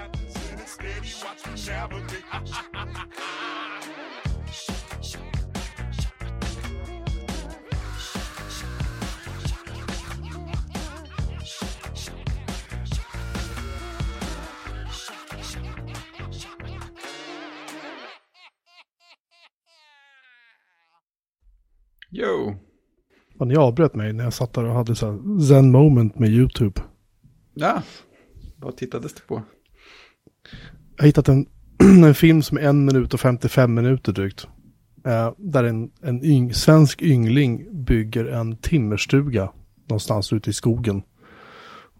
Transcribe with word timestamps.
captain 0.00 0.30
spinning 0.30 0.66
steady, 0.66 1.12
watch 1.22 1.46
me 1.46 1.56
navigate. 1.74 2.16
Jo. 22.12 22.54
Och 23.38 23.46
ni 23.46 23.56
avbröt 23.56 23.94
mig 23.94 24.12
när 24.12 24.24
jag 24.24 24.32
satt 24.32 24.52
där 24.52 24.64
och 24.64 24.74
hade 24.74 24.94
så 24.94 25.06
här 25.06 25.40
zen 25.40 25.70
moment 25.70 26.18
med 26.18 26.28
YouTube. 26.28 26.80
Ja. 27.54 27.82
Vad 28.56 28.76
tittades 28.76 29.14
det 29.14 29.26
på? 29.26 29.42
Jag 30.96 31.02
har 31.02 31.06
hittat 31.06 31.28
en, 31.28 31.46
en 32.04 32.14
film 32.14 32.42
som 32.42 32.58
är 32.58 32.62
en 32.62 32.84
minut 32.84 33.14
och 33.14 33.20
55 33.20 33.74
minuter 33.74 34.12
drygt. 34.12 34.46
Eh, 35.06 35.32
där 35.36 35.64
en, 35.64 35.90
en 36.02 36.24
yng, 36.24 36.54
svensk 36.54 37.02
yngling 37.02 37.84
bygger 37.84 38.24
en 38.24 38.56
timmerstuga 38.56 39.52
någonstans 39.88 40.32
ute 40.32 40.50
i 40.50 40.52
skogen. 40.52 41.02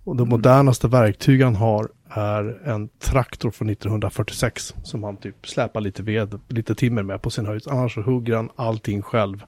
Och 0.05 0.17
det 0.17 0.25
modernaste 0.25 0.89
verktyg 0.89 1.43
han 1.43 1.57
har 1.57 1.89
är 2.09 2.69
en 2.69 2.89
traktor 2.89 3.51
från 3.51 3.71
1946 3.71 4.75
som 4.83 5.03
han 5.03 5.17
typ 5.17 5.47
släpar 5.47 5.81
lite 5.81 6.03
ved, 6.03 6.41
lite 6.49 6.75
timmer 6.75 7.03
med 7.03 7.23
på 7.23 7.31
sin 7.31 7.47
höjd. 7.47 7.63
Annars 7.69 7.95
så 7.95 8.01
hugger 8.01 8.37
han 8.37 8.51
allting 8.57 9.03
själv. 9.03 9.43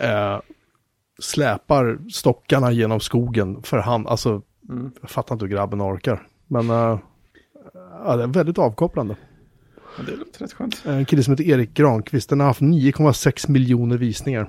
Eh, 0.00 0.40
släpar 1.18 1.98
stockarna 2.10 2.72
genom 2.72 3.00
skogen 3.00 3.62
för 3.62 3.78
hand. 3.78 4.06
Alltså, 4.06 4.42
jag 5.00 5.10
fattar 5.10 5.34
inte 5.34 5.44
hur 5.44 5.52
grabben 5.52 5.82
orkar. 5.82 6.26
Men 6.46 6.70
eh, 6.70 6.98
ja, 8.04 8.16
det 8.16 8.22
är 8.22 8.26
väldigt 8.26 8.58
avkopplande. 8.58 9.16
Ja, 9.98 10.02
det 10.06 10.16
låter 10.16 10.40
rätt 10.40 10.52
skönt. 10.52 10.82
En 10.86 11.04
kille 11.04 11.22
som 11.22 11.32
heter 11.32 11.44
Erik 11.44 11.74
Granqvist. 11.74 12.28
Den 12.28 12.40
har 12.40 12.46
haft 12.46 12.60
9,6 12.60 13.50
miljoner 13.50 13.98
visningar. 13.98 14.48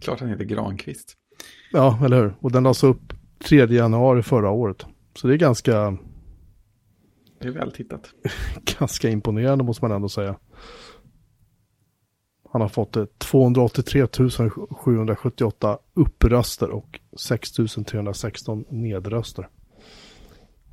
Klart 0.00 0.20
han 0.20 0.28
heter 0.28 0.44
Granqvist. 0.44 1.14
Ja, 1.72 1.98
eller 2.04 2.22
hur? 2.22 2.34
Och 2.40 2.52
den 2.52 2.62
lades 2.62 2.84
upp 2.84 3.12
3 3.44 3.66
januari 3.66 4.22
förra 4.22 4.50
året. 4.50 4.86
Så 5.14 5.28
det 5.28 5.34
är 5.34 5.38
ganska, 5.38 5.98
Det 7.40 7.48
är 7.48 7.52
väl 7.52 7.72
tittat. 7.72 8.10
ganska 8.78 9.08
imponerande 9.08 9.64
måste 9.64 9.84
man 9.84 9.92
ändå 9.92 10.08
säga. 10.08 10.36
Han 12.52 12.60
har 12.60 12.68
fått 12.68 12.96
eh, 12.96 13.04
283 13.18 14.06
778 14.70 15.78
uppröster 15.94 16.70
och 16.70 17.00
6 17.20 17.50
316 17.86 18.64
nedröster. 18.68 19.48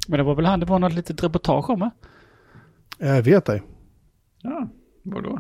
Men 0.08 0.18
det 0.18 0.24
var 0.24 0.36
väl 0.36 0.46
han 0.46 0.60
det 0.60 0.66
var 0.66 0.80
något 0.80 0.94
litet 0.94 1.24
reportage 1.24 1.70
om, 1.70 1.80
va? 1.80 1.92
Jag 2.98 3.22
vet 3.22 3.50
ej. 3.50 3.64
Ja, 4.42 4.68
vadå? 5.04 5.40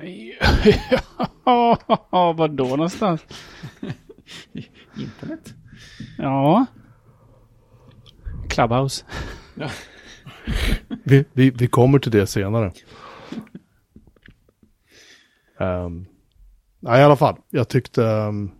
Ja, 1.44 2.32
var 2.32 2.48
då 2.48 2.64
någonstans? 2.64 3.24
Internet? 4.96 5.54
Ja. 6.18 6.66
Clubhouse. 8.48 9.04
Ja. 9.54 9.70
Vi, 11.04 11.24
vi, 11.32 11.50
vi 11.50 11.66
kommer 11.66 11.98
till 11.98 12.12
det 12.12 12.26
senare. 12.26 12.72
Um, 15.58 16.06
nej, 16.80 17.00
i 17.00 17.04
alla 17.04 17.16
fall. 17.16 17.36
Jag 17.50 17.68
tyckte, 17.68 18.06
ehm, 18.06 18.50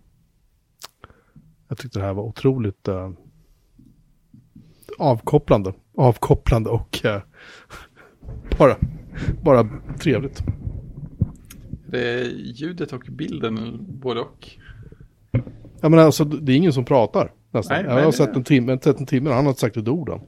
jag 1.67 1.77
tyckte 1.77 1.99
det 1.99 2.05
här 2.05 2.13
var 2.13 2.23
otroligt 2.23 2.87
eh, 2.87 3.11
avkopplande. 4.97 5.73
Avkopplande 5.97 6.69
och 6.69 7.05
eh, 7.05 7.21
bara, 8.57 8.75
bara 9.43 9.69
trevligt. 9.99 10.43
Det 11.87 12.09
är 12.09 12.23
ljudet 12.35 12.93
och 12.93 13.03
bilden, 13.09 13.85
både 14.01 14.19
och. 14.19 14.49
Jag 15.81 15.91
menar, 15.91 16.03
alltså, 16.03 16.23
det 16.23 16.51
är 16.51 16.55
ingen 16.55 16.73
som 16.73 16.85
pratar 16.85 17.31
nästan. 17.51 17.85
Nej, 17.85 17.95
jag 17.95 18.03
har 18.03 18.11
sett 18.11 18.35
en 18.35 18.43
timme, 18.43 18.79
sett 18.83 18.99
en 18.99 19.05
timme, 19.05 19.29
han 19.29 19.45
har 19.45 19.51
inte 19.51 19.61
sagt 19.61 19.77
ett 19.77 19.87
ord 19.87 20.09
än. 20.09 20.19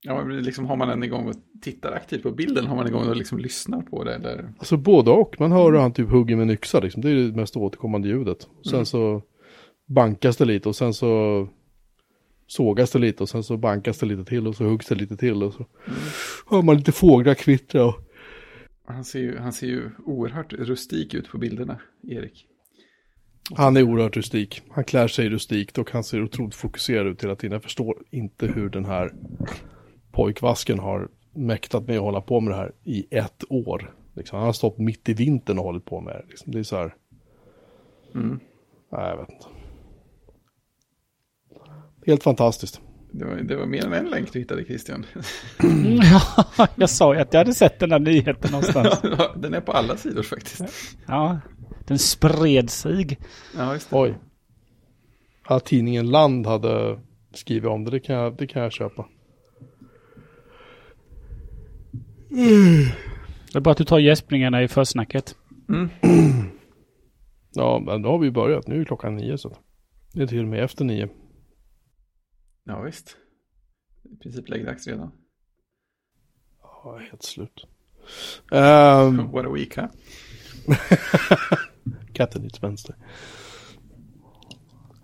Ja, 0.00 0.24
men 0.24 0.42
liksom, 0.42 0.66
har 0.66 0.76
man 0.76 0.90
en 0.90 1.02
igång 1.02 1.28
och 1.28 1.34
tittar 1.62 1.92
aktivt 1.92 2.22
på 2.22 2.30
bilden, 2.30 2.66
har 2.66 2.76
man 2.76 2.86
igång 2.86 3.08
och 3.08 3.16
liksom 3.16 3.38
lyssnar 3.38 3.82
på 3.82 4.04
det? 4.04 4.14
Eller? 4.14 4.52
Alltså 4.58 4.76
både 4.76 5.10
och. 5.10 5.40
Man 5.40 5.52
hör 5.52 5.72
hur 5.72 5.78
han 5.78 5.92
typ 5.92 6.10
hugger 6.10 6.36
med 6.36 6.42
en 6.42 6.50
yxa 6.50 6.80
liksom. 6.80 7.02
Det 7.02 7.10
är 7.10 7.14
det 7.14 7.36
mest 7.36 7.56
återkommande 7.56 8.08
ljudet. 8.08 8.48
Sen 8.70 8.86
så 8.86 9.22
bankas 9.86 10.36
det 10.36 10.44
lite 10.44 10.68
och 10.68 10.76
sen 10.76 10.94
så 10.94 11.48
sågas 12.48 12.90
det 12.90 12.98
lite 12.98 13.22
och 13.22 13.28
sen 13.28 13.42
så 13.42 13.56
bankas 13.56 13.98
det 13.98 14.06
lite 14.06 14.24
till 14.24 14.46
och 14.46 14.54
så 14.56 14.64
huggs 14.64 14.86
det 14.86 14.94
lite 14.94 15.16
till 15.16 15.42
och 15.42 15.54
så 15.54 15.66
hör 16.50 16.62
man 16.62 16.76
lite 16.76 16.92
fåglar 16.92 17.34
kvittra 17.34 17.84
och 17.84 17.94
Han 18.84 19.04
ser, 19.04 19.18
ju, 19.20 19.38
han 19.38 19.52
ser 19.52 19.66
ju 19.66 19.90
oerhört 20.06 20.52
rustik 20.52 21.14
ut 21.14 21.28
på 21.28 21.38
bilderna, 21.38 21.80
Erik. 22.08 22.46
han 23.54 23.76
är 23.76 23.82
oerhört 23.82 24.16
rustik. 24.16 24.62
Han 24.70 24.84
klär 24.84 25.08
sig 25.08 25.28
rustikt 25.28 25.78
och 25.78 25.90
han 25.90 26.04
ser 26.04 26.22
otroligt 26.22 26.54
fokuserad 26.54 27.06
ut 27.06 27.24
hela 27.24 27.36
tiden. 27.36 27.52
Jag 27.52 27.62
förstår 27.62 27.96
inte 28.10 28.46
hur 28.46 28.68
den 28.68 28.84
här 28.84 29.12
pojkvasken 30.12 30.78
har 30.78 31.08
mäktat 31.34 31.86
med 31.86 31.96
att 31.96 32.02
hålla 32.02 32.20
på 32.20 32.40
med 32.40 32.52
det 32.52 32.56
här 32.56 32.72
i 32.84 33.06
ett 33.10 33.44
år. 33.48 33.94
Liksom, 34.14 34.36
han 34.38 34.46
har 34.46 34.52
stått 34.52 34.78
mitt 34.78 35.08
i 35.08 35.14
vintern 35.14 35.58
och 35.58 35.64
hållit 35.64 35.84
på 35.84 36.00
med 36.00 36.14
det. 36.14 36.24
Liksom, 36.28 36.52
det 36.52 36.58
är 36.58 36.62
så 36.62 36.76
här. 36.76 36.94
Mm. 38.14 38.40
Nej, 38.92 39.08
jag 39.08 39.16
vet 39.16 39.30
inte. 39.30 39.57
Helt 42.08 42.22
fantastiskt. 42.22 42.80
Det 43.12 43.24
var, 43.24 43.36
det 43.36 43.56
var 43.56 43.66
mer 43.66 43.86
än 43.86 43.92
en 43.92 44.10
länk 44.10 44.32
du 44.32 44.38
hittade, 44.38 44.64
Christian. 44.64 45.06
Ja, 46.02 46.68
jag 46.76 46.90
sa 46.90 47.14
ju 47.14 47.20
att 47.20 47.32
jag 47.32 47.40
hade 47.40 47.54
sett 47.54 47.78
den 47.78 47.88
där 47.88 47.98
nyheten 47.98 48.50
någonstans. 48.50 49.00
Den 49.36 49.54
är 49.54 49.60
på 49.60 49.72
alla 49.72 49.96
sidor 49.96 50.22
faktiskt. 50.22 50.62
Ja, 51.06 51.40
den 51.86 51.98
spred 51.98 52.70
sig. 52.70 53.18
Ja, 53.56 53.72
just 53.72 53.90
det. 53.90 53.96
Oj. 53.96 54.14
Ja, 55.48 55.60
tidningen 55.60 56.10
Land 56.10 56.46
hade 56.46 57.00
skrivit 57.34 57.70
om 57.70 57.84
det. 57.84 57.90
Det 57.90 58.00
kan 58.00 58.16
jag, 58.16 58.36
det 58.36 58.46
kan 58.46 58.62
jag 58.62 58.72
köpa. 58.72 59.06
Det 63.52 63.58
är 63.58 63.60
bara 63.60 63.70
att 63.70 63.78
du 63.78 63.84
tar 63.84 63.98
gäspningarna 63.98 64.62
i 64.62 64.68
försnacket. 64.68 65.34
Ja, 67.54 67.82
men 67.86 68.02
då 68.02 68.08
har 68.10 68.18
vi 68.18 68.30
börjat. 68.30 68.66
Nu 68.66 68.80
är 68.80 68.84
klockan 68.84 69.16
nio 69.16 69.38
så. 69.38 69.48
att 69.48 69.60
Det 70.14 70.22
är 70.22 70.26
till 70.26 70.42
och 70.42 70.48
med 70.48 70.64
efter 70.64 70.84
nio. 70.84 71.08
Ja, 72.68 72.80
visst. 72.80 73.16
I 74.12 74.16
princip 74.16 74.48
läggdags 74.48 74.86
redan. 74.86 75.12
Ja, 76.62 77.00
helt 77.10 77.22
slut. 77.22 77.66
Um, 78.50 79.32
What 79.32 79.46
a 79.46 79.50
week, 79.54 79.76
huh? 79.76 79.86
Katten 82.12 82.44
i 82.44 82.50
vänster. 82.60 82.96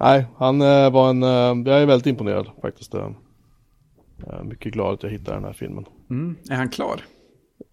Nej, 0.00 0.26
han 0.36 0.60
eh, 0.60 0.90
var 0.90 1.10
en, 1.10 1.22
eh, 1.22 1.72
jag 1.72 1.82
är 1.82 1.86
väldigt 1.86 2.06
imponerad 2.06 2.50
faktiskt. 2.62 2.94
Är 2.94 3.14
mycket 4.44 4.72
glad 4.72 4.94
att 4.94 5.02
jag 5.02 5.10
hittade 5.10 5.36
den 5.36 5.44
här 5.44 5.52
filmen. 5.52 5.84
Mm. 6.10 6.36
Är 6.50 6.56
han 6.56 6.68
klar? 6.68 7.00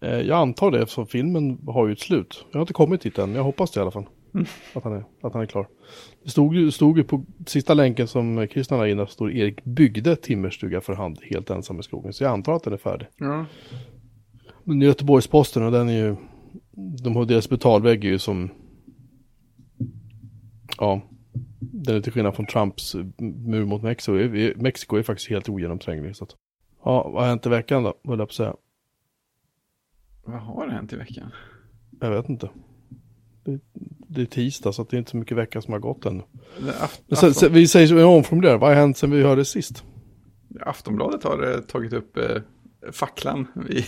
Jag 0.00 0.30
antar 0.30 0.70
det 0.70 0.82
eftersom 0.82 1.06
filmen 1.06 1.58
har 1.66 1.86
ju 1.86 1.92
ett 1.92 2.00
slut. 2.00 2.46
Jag 2.50 2.58
har 2.58 2.62
inte 2.62 2.72
kommit 2.72 3.00
dit 3.00 3.18
än, 3.18 3.28
men 3.28 3.36
jag 3.36 3.44
hoppas 3.44 3.70
det 3.70 3.78
i 3.78 3.82
alla 3.82 3.90
fall. 3.90 4.06
Att, 4.74 4.84
han 4.84 4.92
är, 4.92 5.04
att 5.20 5.32
han 5.32 5.42
är 5.42 5.46
klar. 5.46 5.68
Det 6.22 6.30
stod 6.30 6.72
stod 6.72 6.98
ju 6.98 7.04
på 7.04 7.24
sista 7.46 7.74
länken 7.74 8.08
som 8.08 8.46
Christian 8.46 8.78
var 8.78 8.86
inne, 8.86 9.06
står 9.06 9.32
Erik 9.32 9.64
byggde 9.64 10.16
timmerstuga 10.16 10.80
för 10.80 10.92
hand 10.92 11.18
helt 11.22 11.50
ensam 11.50 11.80
i 11.80 11.82
skogen. 11.82 12.12
Så 12.12 12.24
jag 12.24 12.32
antar 12.32 12.52
att 12.52 12.64
den 12.64 12.72
är 12.72 12.76
färdig. 12.76 13.06
Ja. 13.16 13.46
Men 14.64 14.80
Göteborgs-Posten 14.80 15.62
och 15.62 15.72
den 15.72 15.88
är 15.88 15.92
ju, 15.92 16.16
de 17.02 17.16
har 17.16 17.24
deras 17.24 17.48
betalvägg 17.48 18.04
är 18.04 18.08
ju 18.08 18.18
som, 18.18 18.50
ja, 20.78 21.00
den 21.60 21.96
är 21.96 22.00
till 22.00 22.12
skillnad 22.12 22.36
från 22.36 22.46
Trumps 22.46 22.96
mur 23.18 23.64
mot 23.64 23.82
Mexiko. 23.82 24.12
Mexiko 24.56 24.96
är 24.96 25.02
faktiskt 25.02 25.30
helt 25.30 25.48
ogenomtränglig. 25.48 26.16
Så 26.16 26.24
att, 26.24 26.36
ja, 26.84 27.08
vad 27.08 27.22
har 27.22 27.28
hänt 27.28 27.46
i 27.46 27.48
veckan 27.48 27.82
då, 27.82 27.94
höll 28.04 28.18
jag 28.18 28.28
på 28.28 28.30
att 28.30 28.32
säga. 28.32 28.56
Vad 30.24 30.40
har 30.40 30.68
hänt 30.68 30.92
i 30.92 30.96
veckan? 30.96 31.30
Jag 32.00 32.10
vet 32.10 32.28
inte. 32.28 32.50
Det, 33.44 33.60
det 34.14 34.22
är 34.22 34.26
tisdag 34.26 34.72
så 34.72 34.82
att 34.82 34.90
det 34.90 34.96
är 34.96 34.98
inte 34.98 35.10
så 35.10 35.16
mycket 35.16 35.36
vecka 35.36 35.62
som 35.62 35.72
har 35.72 35.80
gått 35.80 36.06
ännu. 36.06 36.22
Men 37.06 37.16
sen, 37.16 37.34
sen, 37.34 37.52
vi 37.52 37.68
säger 37.68 37.86
så, 37.86 37.94
vi 37.94 38.02
omformulerar, 38.02 38.58
vad 38.58 38.70
har 38.70 38.76
hänt 38.76 38.96
sen 38.96 39.10
vi 39.10 39.22
hörde 39.22 39.44
sist? 39.44 39.84
Aftonbladet 40.60 41.24
har 41.24 41.52
eh, 41.52 41.60
tagit 41.60 41.92
upp 41.92 42.16
eh, 42.16 42.42
facklan 42.92 43.46
vi, 43.54 43.86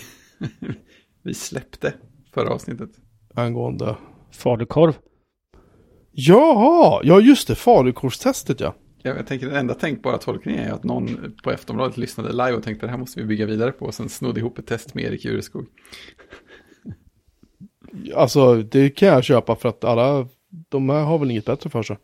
vi 1.23 1.33
släppte 1.33 1.93
förra 2.33 2.49
avsnittet. 2.49 2.89
Angående... 3.33 3.95
Falukorv. 4.31 4.93
Jaha, 6.11 7.01
ja 7.03 7.19
just 7.19 7.47
det, 7.47 7.55
falukorvstestet 7.55 8.59
ja. 8.59 8.75
Jag, 9.01 9.17
jag 9.17 9.27
tänker 9.27 9.47
den 9.47 9.55
enda 9.55 9.73
tänkbara 9.73 10.17
tolkningen 10.17 10.63
är 10.63 10.71
att 10.71 10.83
någon 10.83 11.35
på 11.43 11.49
Aftonbladet 11.51 11.97
lyssnade 11.97 12.31
live 12.31 12.53
och 12.53 12.63
tänkte 12.63 12.85
det 12.85 12.89
här 12.89 12.97
måste 12.97 13.19
vi 13.19 13.25
bygga 13.25 13.45
vidare 13.45 13.71
på 13.71 13.85
och 13.85 13.93
sen 13.93 14.09
snodde 14.09 14.39
ihop 14.39 14.59
ett 14.59 14.67
test 14.67 14.93
med 14.93 15.03
Erik 15.03 15.25
Jureskog. 15.25 15.65
Alltså 18.15 18.55
det 18.55 18.89
kan 18.89 19.07
jag 19.07 19.23
köpa 19.23 19.55
för 19.55 19.69
att 19.69 19.83
alla, 19.83 20.27
de 20.69 20.89
här 20.89 21.03
har 21.03 21.17
väl 21.17 21.31
inget 21.31 21.45
bättre 21.45 21.69
för 21.69 21.83
sig. 21.83 21.97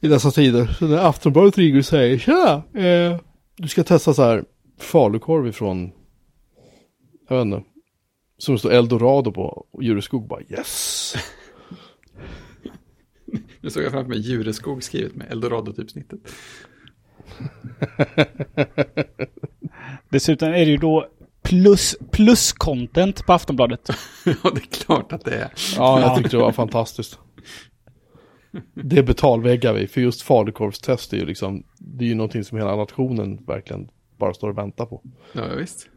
I 0.00 0.08
dessa 0.08 0.30
tider. 0.30 0.66
Så 0.66 0.86
när 0.86 0.98
Aftonbladet 0.98 1.58
ringer 1.58 1.78
och 1.78 1.84
säger, 1.84 2.18
tja, 2.18 2.62
eh, 2.80 3.20
du 3.56 3.68
ska 3.68 3.84
testa 3.84 4.14
så 4.14 4.22
här 4.22 4.44
falukorv 4.78 5.46
ifrån, 5.46 5.92
jag 7.28 7.36
vet 7.36 7.46
inte, 7.46 7.62
som 8.38 8.58
står 8.58 8.70
Eldorado 8.70 9.32
på 9.32 9.66
och 9.70 9.82
Djureskog 9.82 10.28
bara 10.28 10.40
yes. 10.42 11.14
Nu 13.60 13.70
såg 13.70 13.82
jag 13.82 13.92
framför 13.92 14.08
mig 14.08 14.18
Djureskog 14.18 14.82
skrivet 14.82 15.14
med 15.14 15.32
Eldorado-typsnittet. 15.32 16.20
Dessutom 20.08 20.48
är 20.48 20.52
det 20.52 20.70
ju 20.70 20.76
då 20.76 21.08
plus, 21.42 21.96
plus 22.12 22.52
content 22.52 23.26
på 23.26 23.32
Aftonbladet. 23.32 23.88
ja, 24.24 24.50
det 24.54 24.60
är 24.60 24.84
klart 24.84 25.12
att 25.12 25.24
det 25.24 25.34
är. 25.34 25.52
Ja, 25.76 26.00
jag 26.00 26.16
tyckte 26.16 26.36
det 26.36 26.42
var 26.42 26.52
fantastiskt. 26.52 27.18
Det 28.74 29.02
betalväggar 29.02 29.72
vi, 29.72 29.86
för 29.86 30.00
just 30.00 30.22
falukorvstest 30.22 31.12
är 31.12 31.16
ju 31.16 31.24
liksom, 31.24 31.64
det 31.78 32.04
är 32.04 32.08
ju 32.08 32.14
någonting 32.14 32.44
som 32.44 32.58
hela 32.58 32.76
nationen 32.76 33.44
verkligen 33.46 33.88
bara 34.18 34.34
står 34.34 34.48
och 34.48 34.58
väntar 34.58 34.86
på. 34.86 35.02
Ja, 35.32 35.42
visst. 35.58 35.88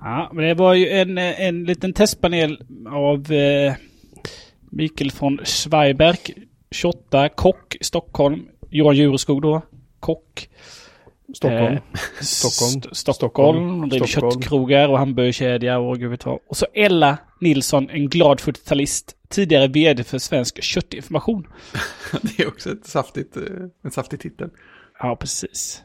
Ja, 0.00 0.30
men 0.32 0.44
det 0.44 0.54
var 0.54 0.74
ju 0.74 0.88
en, 0.88 1.18
en 1.18 1.64
liten 1.64 1.92
testpanel 1.92 2.62
av 2.90 3.32
eh, 3.32 3.74
Mikael 4.70 5.10
von 5.18 5.40
Schweiberg, 5.44 6.18
28, 6.70 7.28
kock, 7.28 7.76
Stockholm. 7.80 8.48
Johan 8.70 8.96
Jureskog 8.96 9.42
då, 9.42 9.62
kock. 10.00 10.48
Stockholm. 11.34 11.74
Eh, 11.74 11.80
Stockholm. 12.20 12.82
St- 12.92 13.12
Stockholm. 13.14 13.88
Driver 13.88 14.06
Stockholm. 14.06 14.32
köttkrogar 14.40 14.88
och 14.88 14.98
hamburgerkedja 14.98 15.78
och 15.78 15.98
gud 15.98 16.10
vet 16.10 16.26
vad. 16.26 16.38
Och 16.48 16.56
så 16.56 16.66
Ella 16.74 17.18
Nilsson, 17.40 17.90
en 17.90 18.08
glad 18.08 18.38
40-talist. 18.40 19.16
Tidigare 19.28 19.68
vd 19.68 20.04
för 20.04 20.18
Svensk 20.18 20.62
Köttinformation. 20.62 21.46
Det 22.22 22.42
är 22.42 22.48
också 22.48 22.72
ett 22.72 22.86
saftigt, 22.86 23.36
eh, 23.36 23.42
en 23.84 23.90
saftig 23.90 24.20
titel. 24.20 24.50
Ja, 24.98 25.16
precis. 25.16 25.82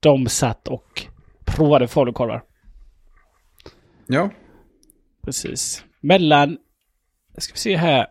De 0.00 0.26
satt 0.28 0.68
och 0.68 1.06
provade 1.44 1.88
falukorvar. 1.88 2.42
Ja, 4.06 4.30
Precis. 5.22 5.84
Mellan, 6.00 6.58
ska 7.38 7.52
vi 7.52 7.58
se 7.58 7.76
här, 7.76 8.06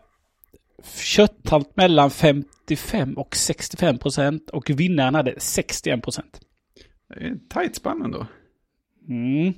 kötthalt 0.84 1.76
mellan 1.76 2.10
55 2.10 3.14
och 3.14 3.36
65 3.36 3.98
procent 3.98 4.50
och 4.50 4.70
vinnaren 4.70 5.14
hade 5.14 5.34
61 5.38 6.02
procent. 6.02 6.40
det 7.08 7.24
är 7.24 7.32
ett 7.32 7.50
tajt 7.50 7.76
spann 7.76 8.02
ändå. 8.02 8.26
Mm. 9.08 9.54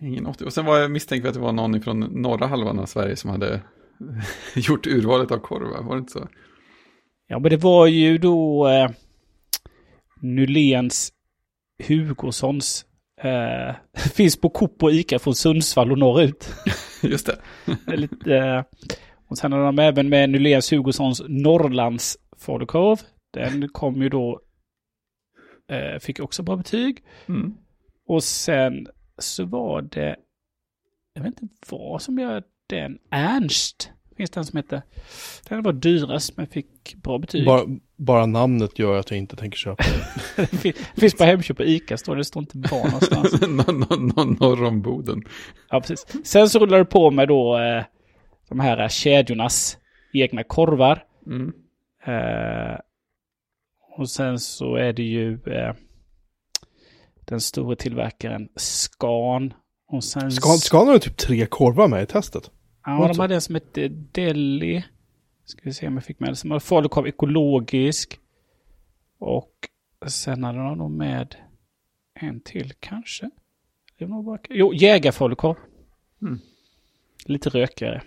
Ingen 0.00 0.26
80. 0.26 0.44
Och 0.44 0.52
sen 0.52 0.64
var 0.64 0.78
jag 0.78 0.90
misstänkt 0.90 1.26
att 1.26 1.34
det 1.34 1.40
var 1.40 1.52
någon 1.52 1.80
från 1.80 2.00
norra 2.00 2.46
halvan 2.46 2.78
av 2.78 2.86
Sverige 2.86 3.16
som 3.16 3.30
hade 3.30 3.60
gjort 4.54 4.86
urvalet 4.86 5.30
av 5.30 5.38
korvar. 5.38 5.82
Var 5.82 5.94
det 5.94 5.98
inte 5.98 6.12
så? 6.12 6.28
Ja, 7.26 7.38
men 7.38 7.50
det 7.50 7.56
var 7.56 7.86
ju 7.86 8.18
då 8.18 8.68
eh, 8.68 8.90
Nyléns 10.20 11.12
Hugossons. 11.88 12.84
Eh, 13.22 13.74
finns 14.14 14.40
på 14.40 14.50
Coop 14.50 14.82
och 14.82 14.92
Ica 14.92 15.18
från 15.18 15.34
Sundsvall 15.34 15.92
och 15.92 15.98
norrut. 15.98 16.54
Just 17.02 17.26
det. 17.26 17.38
Lite, 17.96 18.36
eh, 18.36 18.62
och 19.28 19.38
sen 19.38 19.52
har 19.52 19.64
de 19.64 19.78
även 19.78 20.08
med 20.08 20.30
Nyléns 20.30 20.72
Hugossons 20.72 21.22
Norrlands 21.28 22.18
falukorv. 22.38 22.98
Den 23.32 23.68
kom 23.68 24.02
ju 24.02 24.08
då, 24.08 24.40
eh, 25.70 25.98
fick 26.00 26.20
också 26.20 26.42
bra 26.42 26.56
betyg. 26.56 27.02
Mm. 27.26 27.54
Och 28.06 28.24
sen 28.24 28.86
så 29.18 29.44
var 29.44 29.82
det, 29.82 30.16
jag 31.14 31.22
vet 31.22 31.42
inte 31.42 31.54
vad 31.70 32.02
som 32.02 32.18
gör 32.18 32.42
den, 32.66 32.98
Ernst 33.10 33.90
finns 34.16 34.30
det 34.30 34.40
en 34.40 34.44
som 34.44 34.56
heter. 34.56 34.82
Den 35.48 35.62
var 35.62 35.72
dyrast 35.72 36.36
men 36.36 36.46
fick 36.46 36.94
bra 36.94 37.18
betyg. 37.18 37.46
Bara, 37.46 37.62
bara 37.96 38.26
namnet 38.26 38.78
gör 38.78 38.98
att 38.98 39.10
jag 39.10 39.18
inte 39.18 39.36
tänker 39.36 39.58
köpa 39.58 39.82
fin- 40.46 40.72
finns 40.96 41.14
på 41.14 41.24
Hemköp 41.24 41.60
och 41.60 41.66
Ica 41.66 41.96
står 41.96 42.14
det, 42.14 42.20
det 42.20 42.24
står 42.24 42.42
inte 42.42 42.58
var 42.58 42.84
någonstans. 42.84 43.40
Nå- 43.40 43.72
nå- 43.72 43.96
nå- 44.16 44.24
Norr 44.40 44.64
om 44.64 44.82
Boden. 44.82 45.22
Ja, 45.70 45.80
precis. 45.80 46.06
Sen 46.26 46.48
så 46.48 46.58
rullar 46.58 46.78
det 46.78 46.84
på 46.84 47.10
med 47.10 47.28
då 47.28 47.58
eh, 47.58 47.84
de 48.54 48.60
här 48.60 48.88
kedjornas 48.88 49.78
egna 50.12 50.44
korvar. 50.44 51.04
Mm. 51.26 51.52
Eh, 52.06 52.78
och 53.96 54.10
sen 54.10 54.38
så 54.38 54.76
är 54.76 54.92
det 54.92 55.02
ju 55.02 55.38
eh, 55.46 55.74
den 57.24 57.40
stora 57.40 57.76
tillverkaren 57.76 58.48
Scan. 58.56 59.54
Och 59.86 60.04
sen 60.04 60.32
Scan, 60.32 60.58
Scan 60.58 60.88
har 60.88 60.98
typ 60.98 61.16
tre 61.16 61.46
korvar 61.46 61.88
med 61.88 62.02
i 62.02 62.06
testet. 62.06 62.50
Ja, 62.84 63.06
de 63.06 63.14
så? 63.14 63.22
hade 63.22 63.34
en 63.34 63.40
som 63.40 63.54
hette 63.54 63.88
Deli. 63.88 64.84
Ska 65.44 65.60
vi 65.64 65.72
se 65.72 65.86
om 65.86 65.94
jag 65.94 66.04
fick 66.04 66.20
med 66.20 66.30
det. 66.30 66.36
Som 66.36 66.50
hade 66.50 66.60
falukorv 66.60 67.06
ekologisk. 67.06 68.18
Och 69.18 69.52
sen 70.06 70.44
hade 70.44 70.58
de 70.58 70.78
nog 70.78 70.90
med 70.90 71.36
en 72.14 72.40
till 72.40 72.72
kanske. 72.80 73.30
Det 73.98 74.04
var 74.04 74.16
nog 74.16 74.24
bara... 74.24 74.38
Jo, 74.50 74.74
jägarfalukorv. 74.74 75.56
Mm. 76.22 76.38
Lite 77.24 77.48
rökigare. 77.48 78.02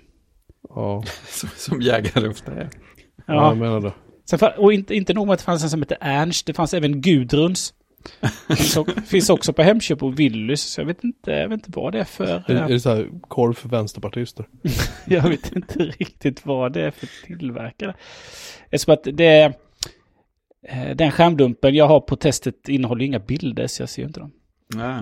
Ja, 0.70 1.04
Som, 1.28 1.50
som 1.56 1.82
jägare 1.82 2.28
ofta 2.28 2.52
är. 2.52 2.70
ja. 3.16 3.24
Ja. 3.26 3.48
jag 3.48 3.58
menar 3.58 3.82
det. 3.82 3.94
Sen, 4.30 4.40
och 4.58 4.74
inte, 4.74 4.96
inte 4.96 5.14
nog 5.14 5.28
med 5.28 5.34
att 5.34 5.40
det 5.40 5.46
fanns 5.46 5.64
en 5.64 5.70
som 5.70 5.82
hette 5.82 5.98
Ernst. 6.02 6.46
Det 6.48 6.54
fanns 6.54 6.74
även 6.74 7.02
Gudruns. 7.02 7.74
Så, 8.58 8.86
finns 9.06 9.30
också 9.30 9.54
på 9.54 9.62
Hemköp 9.64 10.04
och 10.04 10.20
Willys. 10.20 10.62
Så 10.62 10.82
jag 10.82 10.86
vet 10.86 11.04
inte, 11.04 11.32
jag 11.32 11.50
vet 11.50 11.68
inte 11.68 11.80
vad 11.80 11.94
det 11.94 12.00
är 12.00 12.04
för... 12.04 12.26
Är, 12.26 12.44
det- 12.48 12.54
är 12.60 12.68
det 12.68 12.80
så 12.80 12.90
här 12.96 13.10
korv 13.22 13.54
för 13.54 13.70
vänsterpartister? 13.70 14.46
Jag 15.08 15.30
vet 15.30 15.56
inte 15.56 15.80
riktigt 15.80 16.46
vad 16.46 16.74
det 16.74 16.82
är 16.82 16.92
för 16.92 17.10
tillverkare. 17.26 17.96
Eftersom 18.70 18.94
att 18.94 19.04
det... 19.18 19.54
eh, 20.68 20.96
Den 20.96 21.12
skärmdumpen 21.12 21.76
jag 21.76 21.88
har 21.88 22.00
på 22.00 22.16
testet 22.16 22.70
innehåller 22.70 23.06
inga 23.06 23.20
bilder 23.20 23.68
så 23.68 23.82
jag 23.82 23.90
ser 23.90 24.04
inte 24.04 24.20
dem. 24.20 24.32
Ja. 24.76 24.98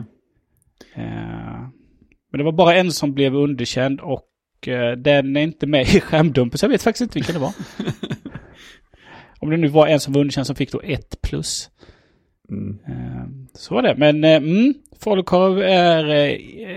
Eh, 0.95 1.61
Men 2.31 2.37
det 2.37 2.43
var 2.43 2.51
bara 2.51 2.75
en 2.75 2.91
som 2.91 3.13
blev 3.13 3.35
underkänd 3.35 3.99
och 4.01 4.21
eh, 4.67 4.91
den 4.91 5.37
är 5.37 5.41
inte 5.41 5.67
med 5.67 5.87
i 5.87 6.01
skärmdumpen 6.01 6.57
så 6.57 6.65
jag 6.65 6.69
vet 6.69 6.83
faktiskt 6.83 7.01
inte 7.01 7.13
vilken 7.19 7.33
det 7.33 7.41
var. 7.41 7.53
Om 9.39 9.49
det 9.49 9.57
nu 9.57 9.67
var 9.67 9.87
en 9.87 9.99
som 9.99 10.13
var 10.13 10.21
underkänd 10.21 10.47
som 10.47 10.55
fick 10.55 10.71
då 10.71 10.81
ett 10.83 11.21
plus. 11.21 11.69
Mm. 12.49 12.79
Eh, 12.87 13.25
Så 13.53 13.73
var 13.73 13.81
det. 13.81 13.95
Men 13.97 14.23
eh, 14.23 14.35
mm, 14.35 14.73
falukorv 14.99 15.59
är, 15.61 16.05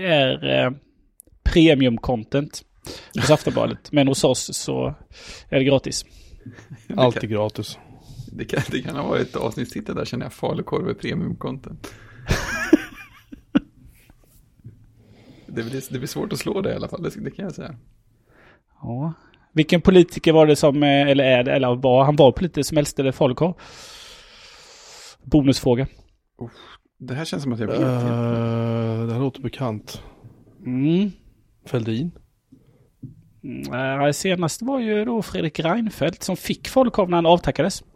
är 0.03 0.65
eh, 0.65 0.71
premium 1.43 1.97
content 1.97 2.61
hos 3.15 3.29
Aftonbladet. 3.31 3.91
Men 3.91 4.07
hos 4.07 4.23
oss 4.23 4.55
så 4.57 4.95
är 5.49 5.59
det 5.59 5.63
gratis. 5.63 6.05
Allt 6.97 7.23
är 7.23 7.27
gratis. 7.27 7.77
Det 8.31 8.45
kan, 8.45 8.61
det 8.71 8.81
kan 8.81 8.95
ha 8.95 9.07
varit 9.07 9.35
avsnittstitel 9.35 9.95
där 9.95 10.05
känner 10.05 10.25
jag. 10.25 10.33
Falukorv 10.33 10.89
är 10.89 10.93
premium 10.93 11.35
content. 11.35 11.93
det, 15.51 15.63
blir, 15.63 15.91
det 15.91 15.97
blir 15.97 16.07
svårt 16.07 16.33
att 16.33 16.39
slå 16.39 16.61
det 16.61 16.71
i 16.71 16.75
alla 16.75 16.87
fall, 16.87 17.03
det, 17.03 17.23
det 17.23 17.31
kan 17.31 17.45
jag 17.45 17.55
säga. 17.55 17.75
Ja. 18.81 19.13
Vilken 19.53 19.81
politiker 19.81 20.33
var 20.33 20.47
det 20.47 20.55
som, 20.55 20.83
eh, 20.83 21.07
eller 21.07 21.23
är 21.23 21.43
det, 21.43 21.51
eller 21.51 21.75
var 21.75 22.03
han 22.03 22.15
var 22.15 22.31
politiker 22.31 22.63
som 22.63 22.77
älskade 22.77 23.11
falukorv? 23.11 23.53
Bonusfråga. 25.23 25.87
Det 26.99 27.13
här 27.13 27.25
känns 27.25 27.43
som 27.43 27.53
att 27.53 27.59
jag 27.59 27.67
vet. 27.67 27.79
Uh, 27.79 29.07
det 29.07 29.13
här 29.13 29.19
låter 29.19 29.41
bekant. 29.41 30.03
Mm. 30.65 31.11
Fälldin? 31.65 32.11
Mm, 33.43 34.01
eh, 34.01 34.11
senast 34.11 34.61
var 34.61 34.79
ju 34.79 35.05
då 35.05 35.21
Fredrik 35.21 35.59
Reinfeldt 35.59 36.23
som 36.23 36.37
fick 36.37 36.67
falukorv 36.67 37.09
när 37.09 37.17
han 37.17 37.25
avtackades. 37.25 37.81
Om 37.81 37.87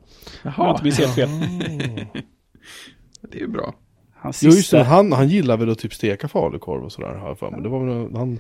jag 0.44 0.54
Jaha, 0.58 0.72
inte 0.72 0.84
minns 0.84 1.00
helt 1.00 1.16
fel. 1.16 1.30
det 3.32 3.38
är 3.38 3.42
ju 3.42 3.48
bra. 3.48 3.76
Hans 4.24 4.44
Jo, 4.44 4.52
just 4.52 4.72
det. 4.72 4.84
Han, 4.84 5.12
han 5.12 5.28
gillar 5.28 5.58
väl 5.58 5.70
att 5.70 5.80
typ 5.80 5.94
steka 5.94 6.28
falukorv 6.28 6.84
och 6.84 6.92
sådär 6.92 7.16
har 7.16 7.28
jag 7.28 7.40
för 7.40 7.52
mig. 7.52 7.62
Det 7.62 7.70
var 7.70 7.86
väl 7.86 8.16
han... 8.16 8.40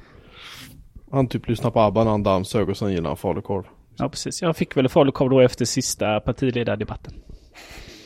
Han 1.11 1.27
typ 1.27 1.47
lyssnade 1.47 1.73
på 1.73 1.79
ABBA 1.79 2.03
när 2.03 2.11
han 2.11 2.23
dammsög 2.23 2.69
och 2.69 2.77
sen 2.77 2.89
gillade 2.89 3.07
han 3.07 3.17
falukorv. 3.17 3.63
Ja, 3.95 4.09
precis. 4.09 4.41
Jag 4.41 4.57
fick 4.57 4.77
väl 4.77 4.89
falukorv 4.89 5.29
då 5.29 5.39
efter 5.39 5.65
sista 5.65 6.19
partiledardebatten. 6.19 7.13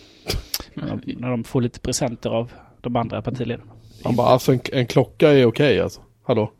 När 0.73 0.87
de, 0.87 1.13
när 1.13 1.29
de 1.29 1.43
får 1.43 1.61
lite 1.61 1.79
presenter 1.79 2.29
av 2.29 2.51
de 2.81 2.95
andra 2.95 3.21
partiledarna. 3.21 3.71
Han 4.03 4.15
bara, 4.15 4.27
alltså 4.27 4.53
en, 4.53 4.59
en 4.71 4.87
klocka 4.87 5.29
är 5.29 5.45
okej 5.45 5.81
alltså. 5.81 6.01
Hallå? 6.23 6.51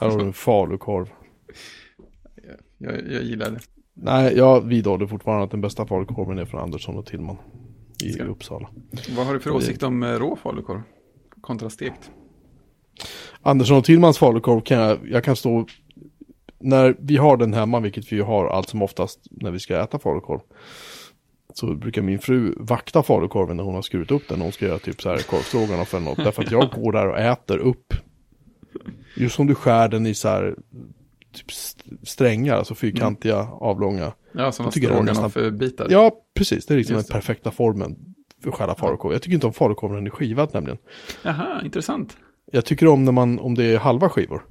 Här 0.00 0.10
har 0.10 0.18
du 0.18 0.24
en 0.24 0.32
falukorv. 0.32 1.08
Jag, 2.78 2.92
jag 3.12 3.22
gillar 3.22 3.50
det. 3.50 3.60
Nej, 3.94 4.36
jag 4.36 4.66
vidhåller 4.66 5.06
fortfarande 5.06 5.44
att 5.44 5.50
den 5.50 5.60
bästa 5.60 5.86
falukorven 5.86 6.38
är 6.38 6.44
från 6.44 6.60
Andersson 6.60 6.98
och 6.98 7.06
Tillman. 7.06 7.36
I 8.02 8.12
Ska- 8.12 8.24
Uppsala. 8.24 8.68
Vad 9.16 9.26
har 9.26 9.34
du 9.34 9.40
för 9.40 9.50
åsikt 9.50 9.82
om 9.82 10.02
eh, 10.02 10.08
rå 10.08 10.36
falukorv? 10.36 10.80
Kontra 11.40 11.70
stekt? 11.70 12.10
Andersson 13.42 13.76
och 13.78 13.84
Tillmans 13.84 14.18
falukorv 14.18 14.60
kan 14.60 14.78
jag, 14.78 14.98
jag 15.08 15.24
kan 15.24 15.36
stå... 15.36 15.66
När 16.58 16.96
vi 16.98 17.16
har 17.16 17.36
den 17.36 17.54
hemma, 17.54 17.80
vilket 17.80 18.12
vi 18.12 18.20
har 18.20 18.46
allt 18.46 18.68
som 18.68 18.82
oftast 18.82 19.20
när 19.30 19.50
vi 19.50 19.58
ska 19.60 19.82
äta 19.82 19.98
falukorv. 19.98 20.40
Så 21.54 21.74
brukar 21.74 22.02
min 22.02 22.18
fru 22.18 22.54
vakta 22.56 23.02
falukorven 23.02 23.56
när 23.56 23.64
hon 23.64 23.74
har 23.74 23.82
skurit 23.82 24.10
upp 24.10 24.28
den. 24.28 24.40
Hon 24.40 24.52
ska 24.52 24.66
göra 24.66 24.78
typ 24.78 25.02
så 25.02 25.08
här 25.08 25.18
korvstroganoff 25.18 25.94
eller 25.94 26.04
något. 26.04 26.16
Därför 26.16 26.42
att 26.42 26.50
jag 26.50 26.70
går 26.70 26.92
där 26.92 27.08
och 27.08 27.18
äter 27.18 27.58
upp. 27.58 27.94
Just 29.16 29.34
som 29.34 29.46
du 29.46 29.54
skär 29.54 29.88
den 29.88 30.06
i 30.06 30.14
så 30.14 30.28
här 30.28 30.56
typ 31.32 31.50
st- 31.50 31.90
strängar, 32.02 32.56
alltså 32.56 32.74
fyrkantiga, 32.74 33.48
avlånga. 33.52 34.12
Ja, 34.32 34.52
som 34.52 34.70
Jag 34.82 35.02
nästan- 35.04 35.30
stroganoff-bitar. 35.30 35.86
Ja, 35.90 36.12
precis. 36.34 36.66
Det 36.66 36.74
är 36.74 36.78
liksom 36.78 36.92
den 36.94 37.00
Just 37.00 37.12
perfekta 37.12 37.50
formen. 37.50 37.96
skära 38.52 38.74
falukorv. 38.74 39.12
Jag 39.12 39.22
tycker 39.22 39.34
inte 39.34 39.46
om 39.46 39.52
falukorv 39.52 39.90
när 39.90 39.96
den 39.98 40.06
är 40.06 40.10
skivad 40.10 40.50
nämligen. 40.54 40.78
Jaha, 41.22 41.62
intressant. 41.64 42.16
Jag 42.52 42.64
tycker 42.64 42.86
om 42.88 43.04
när 43.04 43.12
man, 43.12 43.38
om 43.38 43.54
det 43.54 43.64
är 43.64 43.78
halva 43.78 44.08
skivor. 44.08 44.44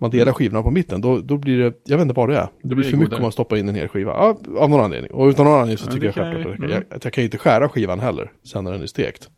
Man 0.00 0.10
delar 0.10 0.32
skivorna 0.32 0.62
på 0.62 0.70
mitten, 0.70 1.00
då, 1.00 1.18
då 1.18 1.36
blir 1.36 1.58
det, 1.58 1.74
jag 1.84 1.96
vet 1.96 2.02
inte 2.02 2.14
vad 2.14 2.28
det 2.28 2.36
är. 2.36 2.48
Det 2.62 2.74
blir 2.74 2.90
för 2.90 2.96
mycket 2.96 3.14
om 3.16 3.22
man 3.22 3.32
stoppar 3.32 3.56
in 3.56 3.68
en 3.68 3.74
hel 3.74 3.88
skiva. 3.88 4.10
Ja, 4.12 4.38
av 4.58 4.70
någon 4.70 4.80
anledning. 4.80 5.10
Och 5.12 5.26
utan 5.28 5.44
någon 5.44 5.54
anledning 5.60 5.78
så 5.78 5.92
tycker 5.92 6.06
jag 6.06 6.14
kan 6.14 6.32
självklart 6.32 6.56
jag- 6.58 6.64
att 6.64 6.70
jag, 6.70 6.84
jag, 6.90 7.04
jag 7.04 7.12
kan 7.12 7.24
inte 7.24 7.38
skära 7.38 7.68
skivan 7.68 8.00
heller, 8.00 8.32
sen 8.44 8.64
när 8.64 8.72
den 8.72 8.82
är 8.82 8.86
stekt. 8.86 9.28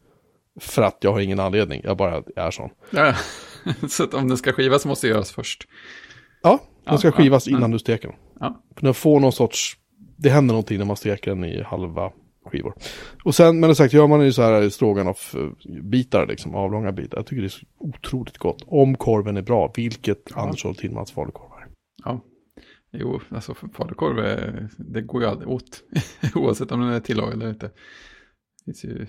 För 0.60 0.82
att 0.82 0.96
jag 1.00 1.12
har 1.12 1.20
ingen 1.20 1.40
anledning, 1.40 1.80
jag 1.84 1.96
bara 1.96 2.22
är 2.36 2.50
sån. 2.50 2.70
Ja. 2.90 3.14
Så 3.88 4.04
att 4.04 4.14
om 4.14 4.28
den 4.28 4.36
ska 4.36 4.52
skivas 4.52 4.86
måste 4.86 5.06
det 5.06 5.10
göras 5.10 5.30
först. 5.32 5.68
Ja, 6.42 6.58
den 6.86 6.98
ska 6.98 7.12
skivas 7.12 7.48
innan 7.48 7.70
du 7.70 7.78
steker 7.78 8.08
den. 8.08 8.16
Ja. 8.40 8.62
För 8.76 8.84
den 8.84 8.94
får 8.94 9.20
någon 9.20 9.32
sorts, 9.32 9.76
det 10.22 10.30
händer 10.30 10.52
någonting 10.52 10.78
när 10.78 10.84
man 10.84 10.96
steker 10.96 11.30
den 11.30 11.44
i 11.44 11.62
halva 11.62 12.12
skivor. 12.44 12.74
Och 13.24 13.34
sen, 13.34 13.60
men 13.60 13.68
det 13.68 13.74
sagt, 13.74 13.92
gör 13.92 14.06
man 14.06 14.24
ju 14.24 14.32
så 14.32 14.42
här 14.42 14.68
stroganoff-bitar, 14.68 16.26
liksom, 16.26 16.54
avlånga 16.54 16.92
bitar. 16.92 17.18
Jag 17.18 17.26
tycker 17.26 17.42
det 17.42 17.46
är 17.46 17.48
så 17.48 17.66
otroligt 17.78 18.38
gott. 18.38 18.62
Om 18.66 18.96
korven 18.96 19.36
är 19.36 19.42
bra, 19.42 19.72
vilket 19.76 20.36
Anders 20.36 20.64
och 20.64 20.76
Tillmans 20.76 21.12
falukorv 21.12 21.50
är. 21.52 21.66
Ja. 22.04 22.20
Jo, 22.92 23.20
alltså 23.28 23.54
falukorv, 23.54 24.46
det 24.76 25.02
går 25.02 25.22
ju 25.22 25.28
aldrig 25.28 25.48
åt. 25.48 25.82
Oavsett 26.34 26.72
om 26.72 26.80
den 26.80 26.90
är 26.90 27.00
tillagad 27.00 27.34
eller 27.34 27.50
inte. 27.50 27.66
Det 27.66 28.64
finns 28.64 28.84
ju 28.84 29.06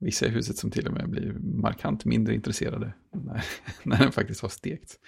vissa 0.00 0.26
i 0.26 0.28
huset 0.28 0.56
som 0.56 0.70
till 0.70 0.86
och 0.86 0.92
med 0.92 1.10
blir 1.10 1.32
markant 1.62 2.04
mindre 2.04 2.34
intresserade 2.34 2.92
när, 3.12 3.44
när 3.82 3.98
den 3.98 4.12
faktiskt 4.12 4.42
har 4.42 4.48
stekts. 4.48 4.98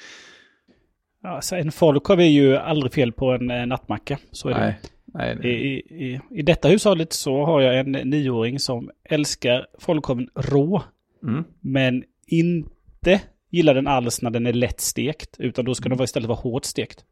Ja, 1.23 1.40
så 1.40 1.57
en 1.57 1.73
falukorv 1.73 2.21
är 2.21 2.25
ju 2.25 2.57
aldrig 2.57 2.93
fel 2.93 3.12
på 3.12 3.33
en 3.33 3.50
eh, 3.50 3.66
nattmacka. 3.66 4.19
Så 4.31 4.49
är 4.49 4.54
det. 4.54 4.61
Nej, 4.61 4.78
nej, 5.14 5.33
I, 5.33 5.38
det, 5.42 5.49
i, 5.49 5.75
i, 6.12 6.21
I 6.30 6.42
detta 6.42 6.68
hushållet 6.68 7.12
så 7.12 7.44
har 7.44 7.61
jag 7.61 7.78
en 7.78 7.92
nioåring 7.92 8.59
som 8.59 8.90
älskar 9.04 9.66
falukorven 9.78 10.28
rå. 10.35 10.83
mm. 11.23 11.44
Men 11.61 12.04
inte 12.26 13.21
gillar 13.50 13.75
den 13.75 13.87
alls 13.87 14.23
när 14.23 14.30
den 14.30 14.47
är 14.47 14.52
lätt 14.52 14.80
stekt. 14.80 15.37
Utan 15.38 15.64
då 15.64 15.75
ska 15.75 15.88
den 15.88 15.99
vara 15.99 16.04
istället 16.04 16.28
vara 16.28 16.38
hårt 16.38 16.64
stekt. 16.64 17.04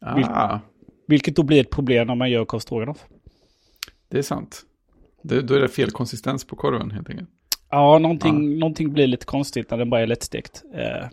ah, 0.00 0.58
Vilket 1.06 1.36
då 1.36 1.42
blir 1.42 1.60
ett 1.60 1.70
problem 1.70 2.06
när 2.06 2.14
man 2.14 2.30
gör 2.30 2.44
korv 2.44 2.94
det 4.08 4.18
är 4.18 4.22
sant. 4.22 4.62
Det, 5.22 5.42
då 5.42 5.54
är 5.54 5.60
det 5.60 5.68
fel 5.68 5.90
konsistens 5.90 6.44
på 6.44 6.56
korven 6.56 6.90
helt 6.90 7.10
enkelt. 7.10 7.30
Ja, 7.70 7.98
någonting, 7.98 8.58
någonting 8.58 8.92
blir 8.92 9.06
lite 9.06 9.26
konstigt 9.26 9.70
när 9.70 9.78
den 9.78 9.90
bara 9.90 10.00
är 10.00 10.06
lättstekt. 10.06 10.62
Eh, 10.74 10.78
Det 10.78 11.08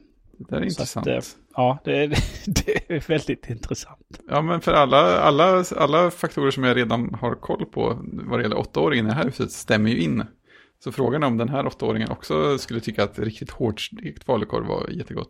där 0.49 0.57
är 0.57 0.61
Så 0.61 0.65
intressant. 0.65 1.07
att, 1.07 1.13
eh, 1.13 1.21
ja, 1.57 1.77
det, 1.85 2.03
är- 2.03 2.07
det 2.65 2.95
är 2.95 3.07
väldigt 3.07 3.49
intressant. 3.49 4.19
Ja, 4.29 4.41
men 4.41 4.61
för 4.61 4.73
alla, 4.73 5.19
alla, 5.19 5.63
alla 5.77 6.11
faktorer 6.11 6.51
som 6.51 6.63
jag 6.63 6.77
redan 6.77 7.13
har 7.21 7.35
koll 7.35 7.65
på 7.65 7.97
vad 8.03 8.39
det 8.39 8.43
gäller 8.43 8.57
åttaåringen 8.59 9.05
i 9.05 9.09
det 9.09 9.15
här 9.15 9.23
huset 9.23 9.51
stämmer 9.51 9.89
ju 9.89 9.97
in. 10.01 10.23
Så 10.83 10.91
frågan 10.91 11.23
är 11.23 11.27
om 11.27 11.37
den 11.37 11.49
här 11.49 11.67
åttaåringen 11.67 12.11
också 12.11 12.57
skulle 12.57 12.79
tycka 12.79 13.03
att 13.03 13.19
riktigt 13.19 13.51
hårt 13.51 13.81
stekt 13.81 14.23
falukorv 14.23 14.65
var 14.65 14.89
jättegott. 14.89 15.29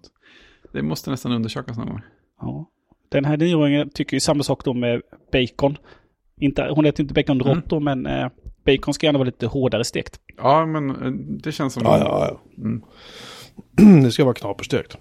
Det 0.74 0.82
måste 0.82 1.10
nästan 1.12 1.32
undersökas 1.32 1.78
någon 1.78 1.88
gång. 1.88 2.02
Ja. 2.42 2.70
Den 3.10 3.26
här 3.26 3.38
nioåringen 3.38 3.90
tycker 3.90 4.14
ju 4.16 4.20
samma 4.20 4.44
sak 4.44 4.66
då 4.66 4.74
med 4.74 5.02
bacon. 5.32 5.78
Inte, 6.40 6.68
hon 6.76 6.86
äter 6.86 7.02
inte 7.04 7.14
bacon 7.14 7.42
Mm. 7.42 7.56
rått 7.56 7.66
då, 7.70 7.80
men 7.80 8.06
eh, 8.06 8.28
bacon 8.66 8.94
ska 8.94 9.06
gärna 9.06 9.20
vara 9.20 9.26
lite 9.26 9.48
hårdare 9.48 9.84
stekt. 9.84 10.20
Ja, 10.38 10.66
men 10.66 10.90
eh, 10.90 11.12
det 11.44 11.52
känns 11.52 11.74
som... 11.74 11.84
Ja, 11.86 11.98
ja, 12.00 12.28
ja. 12.30 12.62
Mm. 12.64 12.84
det 14.04 14.12
ska 14.12 14.24
vara 14.24 14.34
knaperstekt. 14.34 14.98